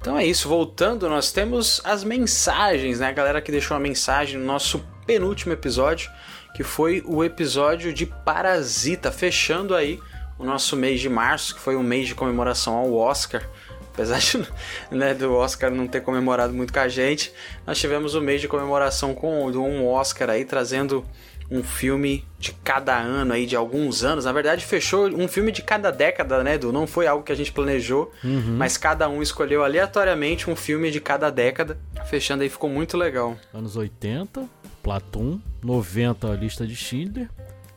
Então 0.00 0.16
é 0.16 0.24
isso, 0.24 0.48
voltando, 0.48 1.06
nós 1.06 1.30
temos 1.30 1.78
as 1.84 2.02
mensagens, 2.04 3.00
né? 3.00 3.08
A 3.08 3.12
galera 3.12 3.42
que 3.42 3.52
deixou 3.52 3.76
uma 3.76 3.82
mensagem 3.82 4.38
no 4.38 4.46
nosso 4.46 4.82
penúltimo 5.06 5.52
episódio, 5.52 6.10
que 6.54 6.62
foi 6.62 7.02
o 7.04 7.22
episódio 7.22 7.92
de 7.92 8.06
Parasita, 8.06 9.12
fechando 9.12 9.74
aí 9.74 10.00
o 10.38 10.44
nosso 10.44 10.74
mês 10.74 11.00
de 11.00 11.10
março, 11.10 11.54
que 11.54 11.60
foi 11.60 11.76
um 11.76 11.82
mês 11.82 12.06
de 12.06 12.14
comemoração 12.14 12.74
ao 12.74 12.94
Oscar. 12.94 13.46
Apesar 13.94 14.18
de, 14.18 14.44
né, 14.90 15.14
do 15.14 15.32
Oscar 15.32 15.70
não 15.70 15.86
ter 15.86 16.00
comemorado 16.00 16.52
muito 16.52 16.72
com 16.72 16.80
a 16.80 16.88
gente, 16.88 17.32
nós 17.64 17.78
tivemos 17.78 18.16
o 18.16 18.20
mês 18.20 18.40
de 18.40 18.48
comemoração 18.48 19.14
com 19.14 19.46
um 19.46 19.86
Oscar 19.86 20.30
aí 20.30 20.44
trazendo 20.44 21.04
um 21.50 21.62
filme 21.62 22.24
de 22.38 22.52
cada 22.52 22.98
ano 22.98 23.32
aí, 23.32 23.46
de 23.46 23.54
alguns 23.54 24.02
anos. 24.02 24.24
Na 24.24 24.32
verdade, 24.32 24.64
fechou 24.64 25.06
um 25.06 25.28
filme 25.28 25.52
de 25.52 25.62
cada 25.62 25.90
década, 25.92 26.42
né, 26.42 26.54
Edu? 26.54 26.72
Não 26.72 26.86
foi 26.86 27.06
algo 27.06 27.22
que 27.22 27.30
a 27.30 27.34
gente 27.36 27.52
planejou, 27.52 28.12
uhum. 28.24 28.56
mas 28.56 28.76
cada 28.76 29.08
um 29.08 29.22
escolheu 29.22 29.62
aleatoriamente 29.62 30.50
um 30.50 30.56
filme 30.56 30.90
de 30.90 31.00
cada 31.00 31.30
década. 31.30 31.78
Fechando 32.06 32.42
aí, 32.42 32.48
ficou 32.48 32.68
muito 32.68 32.96
legal. 32.96 33.36
Anos 33.52 33.76
80, 33.76 34.48
Platum, 34.82 35.40
90, 35.62 36.32
a 36.32 36.34
lista 36.34 36.66
de 36.66 36.74
Schindler, 36.74 37.28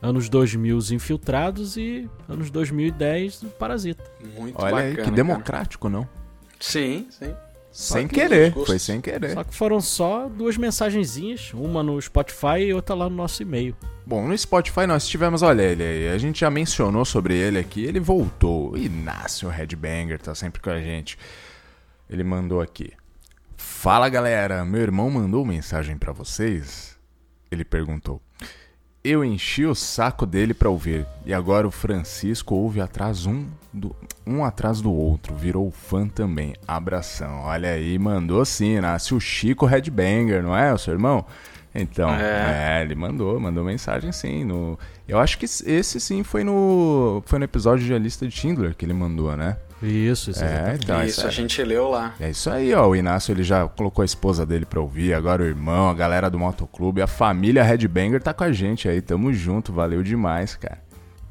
anos 0.01 0.29
2000 0.29 0.77
os 0.77 0.91
Infiltrados 0.91 1.77
e 1.77 2.09
anos 2.27 2.49
2010 2.49 3.43
o 3.43 3.47
Parasita. 3.47 4.03
Muito 4.37 4.61
Olha 4.61 4.75
bacana, 4.75 4.89
aí, 4.89 5.03
que 5.03 5.11
democrático, 5.11 5.89
cara. 5.89 5.99
não? 6.01 6.09
Sim, 6.59 7.07
sim. 7.09 7.33
Sem 7.71 8.07
querer, 8.07 8.53
foi 8.53 8.79
sem 8.79 8.99
querer. 8.99 9.33
Só 9.33 9.43
que 9.43 9.53
foram 9.53 9.79
só 9.79 10.27
duas 10.27 10.57
mensagenzinhas, 10.57 11.51
uma 11.53 11.83
no 11.83 12.01
Spotify 12.01 12.59
e 12.59 12.73
outra 12.73 12.95
lá 12.95 13.07
no 13.07 13.15
nosso 13.15 13.43
e-mail. 13.43 13.75
Bom, 14.03 14.27
no 14.27 14.35
Spotify 14.35 14.87
nós 14.87 15.07
tivemos, 15.07 15.43
olha 15.43 15.61
ele 15.61 15.83
aí, 15.83 16.07
a 16.09 16.17
gente 16.17 16.39
já 16.39 16.49
mencionou 16.49 17.05
sobre 17.05 17.35
ele 17.35 17.59
aqui, 17.59 17.83
ele 17.83 17.99
voltou. 17.99 18.75
Inácio 18.75 19.47
Headbanger 19.47 20.19
tá 20.19 20.33
sempre 20.33 20.59
com 20.59 20.71
a 20.71 20.79
gente. 20.79 21.19
Ele 22.09 22.23
mandou 22.23 22.61
aqui. 22.61 22.91
Fala 23.55 24.09
galera, 24.09 24.65
meu 24.65 24.81
irmão 24.81 25.11
mandou 25.11 25.45
mensagem 25.45 25.97
para 25.99 26.11
vocês. 26.11 26.97
Ele 27.51 27.63
perguntou: 27.63 28.19
eu 29.09 29.23
enchi 29.23 29.65
o 29.65 29.73
saco 29.73 30.25
dele 30.25 30.53
pra 30.53 30.69
ouvir. 30.69 31.05
E 31.25 31.33
agora 31.33 31.67
o 31.67 31.71
Francisco 31.71 32.55
ouve 32.55 32.81
atrás 32.81 33.25
um, 33.25 33.45
do, 33.71 33.95
um 34.25 34.43
atrás 34.43 34.81
do 34.81 34.91
outro. 34.91 35.35
Virou 35.35 35.71
fã 35.71 36.07
também. 36.07 36.55
Abração. 36.67 37.41
Olha 37.41 37.69
aí, 37.69 37.97
mandou 37.97 38.43
sim. 38.43 38.79
Nasce 38.79 39.13
o 39.13 39.19
Chico 39.19 39.65
Headbanger, 39.65 40.43
não 40.43 40.55
é, 40.55 40.73
o 40.73 40.77
seu 40.77 40.93
irmão? 40.93 41.25
Então, 41.73 42.09
é. 42.09 42.79
é. 42.79 42.81
ele 42.81 42.95
mandou, 42.95 43.39
mandou 43.39 43.63
mensagem 43.63 44.11
sim. 44.11 44.43
No... 44.43 44.77
Eu 45.07 45.19
acho 45.19 45.37
que 45.37 45.45
esse 45.45 45.99
sim 45.99 46.23
foi 46.23 46.43
no, 46.43 47.21
foi 47.25 47.39
no 47.39 47.45
episódio 47.45 47.85
de 47.85 47.93
A 47.93 47.99
Lista 47.99 48.27
de 48.27 48.35
Schindler 48.35 48.75
que 48.75 48.83
ele 48.85 48.93
mandou, 48.93 49.35
né? 49.37 49.57
Isso, 49.81 50.31
isso. 50.31 50.43
É, 50.43 50.75
então, 50.81 51.03
isso, 51.03 51.19
isso 51.19 51.27
a 51.27 51.29
gente 51.29 51.63
leu 51.63 51.89
lá. 51.89 52.15
É 52.19 52.31
isso 52.31 52.49
aí, 52.49 52.73
ó. 52.73 52.87
O 52.87 52.95
Inácio 52.95 53.31
ele 53.31 53.43
já 53.43 53.67
colocou 53.67 54.01
a 54.01 54.05
esposa 54.05 54.45
dele 54.45 54.65
pra 54.65 54.81
ouvir, 54.81 55.13
agora 55.13 55.43
o 55.43 55.45
irmão, 55.45 55.89
a 55.89 55.93
galera 55.93 56.29
do 56.29 56.39
motoclube, 56.39 57.01
a 57.01 57.07
família 57.07 57.63
Redbanger 57.63 58.21
tá 58.21 58.33
com 58.33 58.43
a 58.43 58.51
gente 58.51 58.89
aí. 58.89 59.01
Tamo 59.01 59.31
junto, 59.31 59.71
valeu 59.71 60.01
demais, 60.01 60.55
cara. 60.55 60.79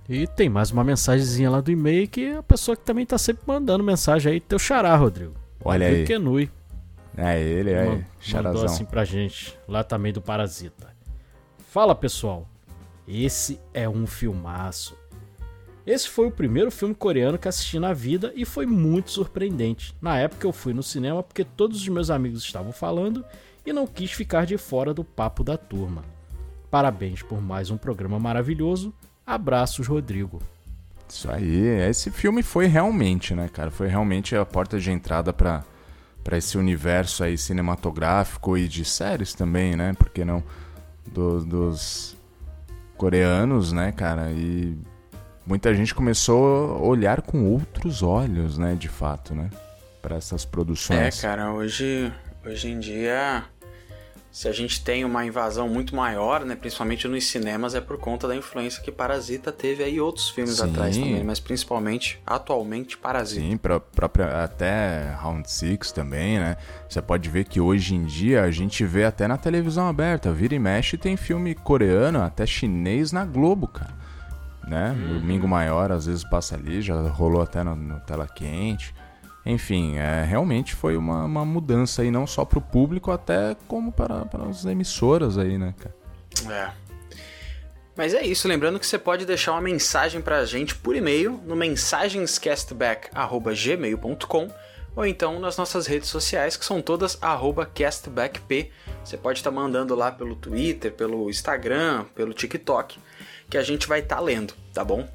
E 0.09 0.27
tem 0.27 0.48
mais 0.48 0.70
uma 0.70 0.85
mensagenzinha 0.85 1.51
lá 1.51 1.60
do 1.60 1.73
e-mail 1.73 2.06
que 2.06 2.31
a 2.32 2.43
pessoa 2.43 2.77
que 2.77 2.85
também 2.85 3.05
tá 3.05 3.18
sempre 3.18 3.43
mandando 3.44 3.82
mensagem 3.82 4.32
aí, 4.32 4.40
teu 4.40 4.59
xará, 4.59 4.94
Rodrigo. 4.94 5.35
Olha 5.64 5.86
Rodrigo 5.86 6.02
aí. 6.02 6.06
Kenui. 6.06 6.51
É 7.16 7.40
ele, 7.40 7.70
é. 7.70 8.05
Charazão. 8.20 8.52
Mandou 8.52 8.64
assim 8.64 8.85
pra 8.85 9.05
gente, 9.05 9.59
lá 9.66 9.82
também 9.82 10.12
do 10.12 10.20
Parasita. 10.20 10.94
Fala, 11.70 11.94
pessoal. 11.94 12.47
Esse 13.09 13.59
é 13.74 13.89
um 13.89 14.06
filmaço. 14.06 14.97
Esse 15.86 16.08
foi 16.08 16.26
o 16.26 16.32
primeiro 16.32 16.70
filme 16.70 16.94
coreano 16.94 17.38
que 17.38 17.46
assisti 17.46 17.78
na 17.78 17.92
vida 17.92 18.32
e 18.34 18.44
foi 18.44 18.66
muito 18.66 19.12
surpreendente. 19.12 19.94
Na 20.02 20.18
época 20.18 20.44
eu 20.44 20.52
fui 20.52 20.74
no 20.74 20.82
cinema 20.82 21.22
porque 21.22 21.44
todos 21.44 21.80
os 21.80 21.88
meus 21.88 22.10
amigos 22.10 22.42
estavam 22.42 22.72
falando 22.72 23.24
e 23.64 23.72
não 23.72 23.86
quis 23.86 24.10
ficar 24.10 24.46
de 24.46 24.58
fora 24.58 24.92
do 24.92 25.04
papo 25.04 25.44
da 25.44 25.56
turma. 25.56 26.02
Parabéns 26.68 27.22
por 27.22 27.40
mais 27.40 27.70
um 27.70 27.76
programa 27.76 28.18
maravilhoso. 28.18 28.92
Abraços, 29.24 29.86
Rodrigo. 29.86 30.42
Isso 31.08 31.30
aí, 31.30 31.56
esse 31.88 32.10
filme 32.10 32.42
foi 32.42 32.66
realmente, 32.66 33.32
né, 33.32 33.48
cara? 33.48 33.70
Foi 33.70 33.86
realmente 33.86 34.34
a 34.34 34.44
porta 34.44 34.80
de 34.80 34.90
entrada 34.90 35.32
para 35.32 35.64
para 36.24 36.36
esse 36.36 36.58
universo 36.58 37.22
aí 37.22 37.38
cinematográfico 37.38 38.58
e 38.58 38.66
de 38.66 38.84
séries 38.84 39.32
também, 39.32 39.76
né? 39.76 39.92
Porque 39.96 40.24
não 40.24 40.42
dos, 41.12 41.44
dos 41.44 42.16
coreanos, 42.96 43.70
né, 43.70 43.92
cara? 43.92 44.32
E 44.32 44.76
muita 45.47 45.73
gente 45.74 45.94
começou 45.94 46.77
a 46.77 46.78
olhar 46.81 47.23
com 47.23 47.44
outros 47.44 48.02
olhos, 48.02 48.59
né, 48.59 48.74
de 48.74 48.89
fato, 48.89 49.35
né, 49.35 49.48
para 50.02 50.16
essas 50.16 50.44
produções. 50.44 51.18
É, 51.18 51.23
cara, 51.23 51.52
hoje, 51.52 52.12
hoje 52.44 52.68
em 52.68 52.81
dia, 52.81 53.44
se 54.31 54.48
a 54.48 54.52
gente 54.52 54.82
tem 54.82 55.05
uma 55.05 55.24
invasão 55.24 55.68
muito 55.68 55.94
maior, 55.94 56.44
né, 56.44 56.56
principalmente 56.56 57.06
nos 57.06 57.27
cinemas, 57.28 57.74
é 57.77 57.81
por 57.81 57.97
conta 57.97 58.27
da 58.27 58.35
influência 58.35 58.82
que 58.82 58.90
Parasita 58.90 59.52
teve 59.52 59.85
aí 59.85 60.01
outros 60.01 60.28
filmes 60.31 60.56
Sim. 60.56 60.64
atrás 60.64 60.97
também, 60.97 61.24
mas 61.24 61.39
principalmente, 61.39 62.20
atualmente, 62.27 62.98
Parasita. 62.98 63.40
Sim, 63.40 63.56
pra, 63.56 63.78
própria, 63.78 64.43
até 64.43 65.12
Round 65.20 65.48
Six 65.48 65.93
também, 65.93 66.40
né, 66.40 66.56
você 66.89 67.01
pode 67.01 67.31
ver 67.31 67.44
que 67.44 67.60
hoje 67.60 67.94
em 67.94 68.05
dia 68.05 68.43
a 68.43 68.51
gente 68.51 68.85
vê 68.85 69.05
até 69.05 69.28
na 69.28 69.39
televisão 69.39 69.89
aberta, 69.89 70.32
vira 70.32 70.56
e 70.56 70.59
mexe 70.59 70.98
tem 70.98 71.16
filme 71.16 71.55
coreano, 71.55 72.20
até 72.20 72.44
chinês 72.44 73.12
na 73.12 73.24
Globo, 73.24 73.68
cara 73.68 74.05
né? 74.66 74.90
Uhum. 74.90 75.20
Domingo 75.20 75.47
Maior 75.47 75.93
às 75.93 76.06
vezes 76.06 76.24
passa 76.24 76.56
ali, 76.56 76.82
já 76.82 77.01
rolou 77.09 77.43
até 77.43 77.62
no, 77.62 77.76
no 77.76 78.01
Tela 78.01 78.26
Quente. 78.26 78.93
Enfim, 79.44 79.97
é, 79.97 80.24
realmente 80.24 80.74
foi 80.74 80.97
uma, 80.97 81.22
uma 81.24 81.44
mudança 81.44 82.01
aí, 82.02 82.10
não 82.10 82.26
só 82.26 82.44
para 82.44 82.59
o 82.59 82.62
público, 82.62 83.12
até 83.12 83.56
como 83.68 83.93
para, 83.93 84.24
para 84.24 84.44
as 84.47 84.64
emissoras 84.64 85.38
aí, 85.38 85.56
né, 85.56 85.72
cara? 85.78 85.94
É. 86.52 86.70
Mas 87.97 88.12
é 88.12 88.26
isso, 88.26 88.48
lembrando 88.48 88.80
que 88.80 88.86
você 88.86 88.98
pode 88.98 89.24
deixar 89.24 89.52
uma 89.52 89.60
mensagem 89.60 90.20
para 90.20 90.38
a 90.38 90.44
gente 90.44 90.74
por 90.74 90.97
e-mail 90.97 91.40
no 91.47 91.55
mensagenscastback.gmail.com 91.55 94.48
ou 94.97 95.06
então 95.06 95.38
nas 95.38 95.56
nossas 95.56 95.86
redes 95.86 96.09
sociais, 96.09 96.56
que 96.56 96.64
são 96.64 96.82
todas 96.82 97.16
castbackp. 97.74 98.72
Você 99.05 99.16
pode 99.16 99.38
estar 99.38 99.51
tá 99.51 99.56
mandando 99.56 99.94
lá 99.94 100.10
pelo 100.10 100.34
Twitter, 100.34 100.93
pelo 100.93 101.30
Instagram, 101.30 102.05
pelo 102.14 102.34
TikTok 102.34 102.98
que 103.48 103.59
a 103.59 103.62
gente 103.62 103.86
vai 103.86 104.01
estar 104.01 104.16
tá 104.16 104.23
lendo, 104.23 104.55
tá 104.73 104.85
bom? 104.85 105.09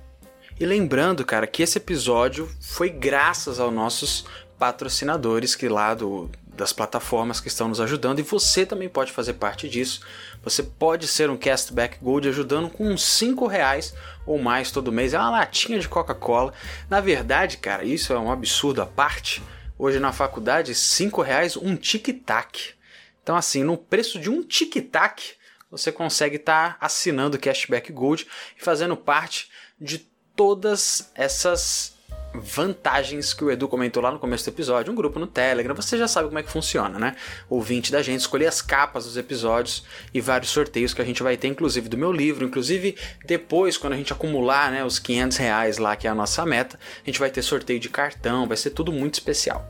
E 0.59 0.65
lembrando, 0.65 1.25
cara, 1.25 1.47
que 1.47 1.63
esse 1.63 1.77
episódio 1.77 2.49
foi 2.59 2.89
graças 2.89 3.59
aos 3.59 3.73
nossos 3.73 4.25
patrocinadores 4.59 5.55
que 5.55 5.67
lá 5.67 5.95
do, 5.95 6.29
das 6.55 6.71
plataformas 6.71 7.39
que 7.39 7.47
estão 7.47 7.67
nos 7.67 7.81
ajudando 7.81 8.19
e 8.19 8.21
você 8.21 8.63
também 8.65 8.87
pode 8.87 9.11
fazer 9.11 9.33
parte 9.33 9.67
disso. 9.67 10.01
Você 10.43 10.61
pode 10.61 11.07
ser 11.07 11.29
um 11.29 11.37
Castback 11.37 11.97
Gold 11.99 12.29
ajudando 12.29 12.69
com 12.69 12.87
uns 12.87 13.03
5 13.03 13.47
reais 13.47 13.93
ou 14.25 14.37
mais 14.37 14.69
todo 14.69 14.91
mês. 14.91 15.15
É 15.15 15.17
uma 15.17 15.31
latinha 15.31 15.79
de 15.79 15.89
Coca-Cola. 15.89 16.53
Na 16.87 17.01
verdade, 17.01 17.57
cara, 17.57 17.83
isso 17.83 18.13
é 18.13 18.19
um 18.19 18.31
absurdo 18.31 18.81
à 18.81 18.85
parte. 18.85 19.41
Hoje 19.79 19.99
na 19.99 20.11
faculdade, 20.11 20.75
5 20.75 21.21
reais 21.23 21.57
um 21.57 21.75
tic-tac. 21.75 22.75
Então 23.23 23.35
assim, 23.35 23.63
no 23.63 23.75
preço 23.77 24.19
de 24.19 24.29
um 24.29 24.43
tic-tac, 24.43 25.33
você 25.71 25.91
consegue 25.91 26.35
estar 26.35 26.77
tá 26.77 26.85
assinando 26.85 27.39
Cashback 27.39 27.91
Gold 27.91 28.27
e 28.59 28.63
fazendo 28.63 28.95
parte 28.97 29.49
de 29.79 29.99
todas 30.35 31.11
essas 31.15 31.95
vantagens 32.33 33.33
que 33.33 33.43
o 33.43 33.51
Edu 33.51 33.67
comentou 33.67 34.01
lá 34.01 34.11
no 34.11 34.19
começo 34.19 34.45
do 34.45 34.53
episódio, 34.53 34.91
um 34.91 34.95
grupo 34.95 35.19
no 35.19 35.27
Telegram, 35.27 35.75
você 35.75 35.97
já 35.97 36.07
sabe 36.07 36.27
como 36.27 36.39
é 36.39 36.43
que 36.43 36.49
funciona, 36.49 36.97
né? 36.97 37.15
Ouvinte 37.49 37.91
da 37.91 38.01
gente, 38.01 38.21
escolher 38.21 38.47
as 38.47 38.61
capas 38.61 39.05
dos 39.05 39.17
episódios 39.17 39.83
e 40.13 40.21
vários 40.21 40.49
sorteios 40.49 40.93
que 40.93 41.01
a 41.01 41.05
gente 41.05 41.21
vai 41.21 41.35
ter, 41.35 41.47
inclusive 41.47 41.89
do 41.89 41.97
meu 41.97 42.11
livro, 42.11 42.45
inclusive 42.45 42.95
depois, 43.25 43.77
quando 43.77 43.93
a 43.93 43.97
gente 43.97 44.13
acumular 44.13 44.71
né, 44.71 44.83
os 44.83 44.97
500 44.97 45.37
reais 45.37 45.77
lá, 45.77 45.95
que 45.95 46.07
é 46.07 46.09
a 46.09 46.15
nossa 46.15 46.45
meta, 46.45 46.79
a 47.03 47.05
gente 47.05 47.19
vai 47.19 47.29
ter 47.29 47.41
sorteio 47.41 47.79
de 47.79 47.89
cartão, 47.89 48.47
vai 48.47 48.57
ser 48.57 48.69
tudo 48.71 48.91
muito 48.91 49.15
especial. 49.15 49.67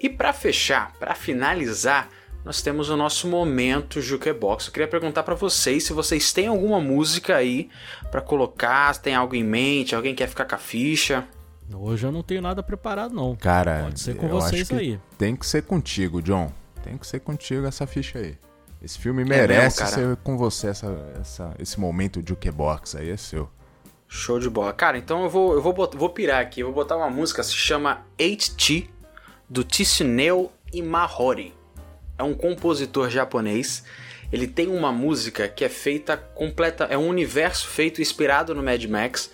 E 0.00 0.08
para 0.08 0.32
fechar, 0.32 0.92
para 0.98 1.14
finalizar, 1.14 2.08
nós 2.44 2.62
temos 2.62 2.88
o 2.88 2.96
nosso 2.96 3.28
momento 3.28 4.00
Jukebox. 4.00 4.66
Eu 4.66 4.72
queria 4.72 4.88
perguntar 4.88 5.22
para 5.22 5.34
vocês 5.34 5.84
se 5.84 5.92
vocês 5.92 6.32
têm 6.32 6.46
alguma 6.46 6.80
música 6.80 7.36
aí 7.36 7.68
para 8.10 8.20
colocar, 8.20 8.94
se 8.94 9.02
tem 9.02 9.14
algo 9.14 9.34
em 9.34 9.44
mente, 9.44 9.94
alguém 9.94 10.14
quer 10.14 10.28
ficar 10.28 10.44
com 10.44 10.54
a 10.54 10.58
ficha. 10.58 11.26
Hoje 11.74 12.06
eu 12.06 12.12
não 12.12 12.22
tenho 12.22 12.40
nada 12.40 12.62
preparado 12.62 13.14
não. 13.14 13.36
Cara, 13.36 13.82
pode 13.84 14.00
ser 14.00 14.16
com 14.16 14.28
vocês 14.28 14.70
aí. 14.72 14.98
Tem 15.18 15.36
que 15.36 15.46
ser 15.46 15.62
contigo, 15.62 16.22
John. 16.22 16.50
Tem 16.82 16.96
que 16.96 17.06
ser 17.06 17.20
contigo 17.20 17.66
essa 17.66 17.86
ficha 17.86 18.18
aí. 18.18 18.38
Esse 18.80 18.98
filme 18.98 19.24
merece 19.24 19.82
é 19.82 19.84
mesmo, 19.84 19.96
ser 19.96 20.16
com 20.18 20.38
você 20.38 20.68
essa, 20.68 21.12
essa, 21.20 21.54
esse 21.58 21.78
momento 21.78 22.22
Jukebox 22.26 22.94
aí 22.94 23.10
é 23.10 23.16
seu. 23.16 23.50
Show 24.06 24.38
de 24.38 24.48
bola. 24.48 24.72
Cara, 24.72 24.96
então 24.96 25.24
eu 25.24 25.28
vou, 25.28 25.52
eu 25.52 25.60
vou, 25.60 25.74
vou 25.74 26.08
pirar 26.08 26.40
aqui. 26.40 26.60
Eu 26.60 26.66
vou 26.68 26.74
botar 26.76 26.96
uma 26.96 27.10
música 27.10 27.42
se 27.42 27.52
chama 27.52 28.06
HT 28.16 28.88
do 29.50 29.62
Tsuneo 29.64 30.50
Imahori 30.72 31.57
é 32.18 32.22
um 32.22 32.34
compositor 32.34 33.08
japonês. 33.08 33.84
Ele 34.30 34.46
tem 34.46 34.68
uma 34.68 34.92
música 34.92 35.48
que 35.48 35.64
é 35.64 35.68
feita 35.68 36.16
completa, 36.16 36.84
é 36.90 36.98
um 36.98 37.08
universo 37.08 37.66
feito 37.66 38.02
inspirado 38.02 38.54
no 38.54 38.62
Mad 38.62 38.84
Max 38.84 39.30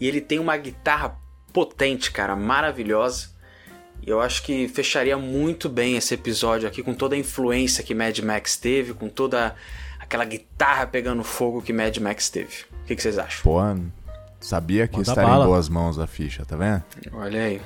e 0.00 0.08
ele 0.08 0.20
tem 0.20 0.38
uma 0.38 0.56
guitarra 0.56 1.18
potente, 1.52 2.10
cara, 2.10 2.34
maravilhosa. 2.34 3.30
E 4.06 4.08
eu 4.08 4.20
acho 4.20 4.42
que 4.42 4.68
fecharia 4.68 5.18
muito 5.18 5.68
bem 5.68 5.96
esse 5.96 6.14
episódio 6.14 6.68
aqui 6.68 6.82
com 6.82 6.94
toda 6.94 7.14
a 7.14 7.18
influência 7.18 7.84
que 7.84 7.94
Mad 7.94 8.18
Max 8.20 8.56
teve, 8.56 8.94
com 8.94 9.08
toda 9.08 9.54
aquela 9.98 10.24
guitarra 10.24 10.86
pegando 10.86 11.22
fogo 11.22 11.60
que 11.60 11.72
Mad 11.72 11.96
Max 11.98 12.30
teve. 12.30 12.64
O 12.82 12.86
que, 12.86 12.96
que 12.96 13.02
vocês 13.02 13.18
acham? 13.18 13.42
Pô, 13.42 13.58
sabia 14.40 14.86
que 14.86 14.96
Manda 14.96 15.10
estaria 15.10 15.28
bala. 15.28 15.44
em 15.44 15.48
boas 15.48 15.68
mãos 15.68 15.98
a 15.98 16.06
ficha, 16.06 16.44
tá 16.46 16.56
vendo? 16.56 16.82
Olha 17.12 17.42
aí. 17.42 17.60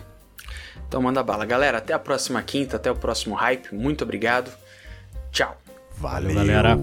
Então 0.89 1.01
manda 1.01 1.23
bala. 1.23 1.45
Galera, 1.45 1.79
até 1.79 1.93
a 1.93 1.99
próxima 1.99 2.43
quinta, 2.43 2.77
até 2.77 2.91
o 2.91 2.97
próximo 2.97 3.35
hype. 3.35 3.75
Muito 3.75 4.03
obrigado. 4.03 4.51
Tchau. 5.33 5.57
Valeu, 5.99 6.35
galera. 6.35 6.79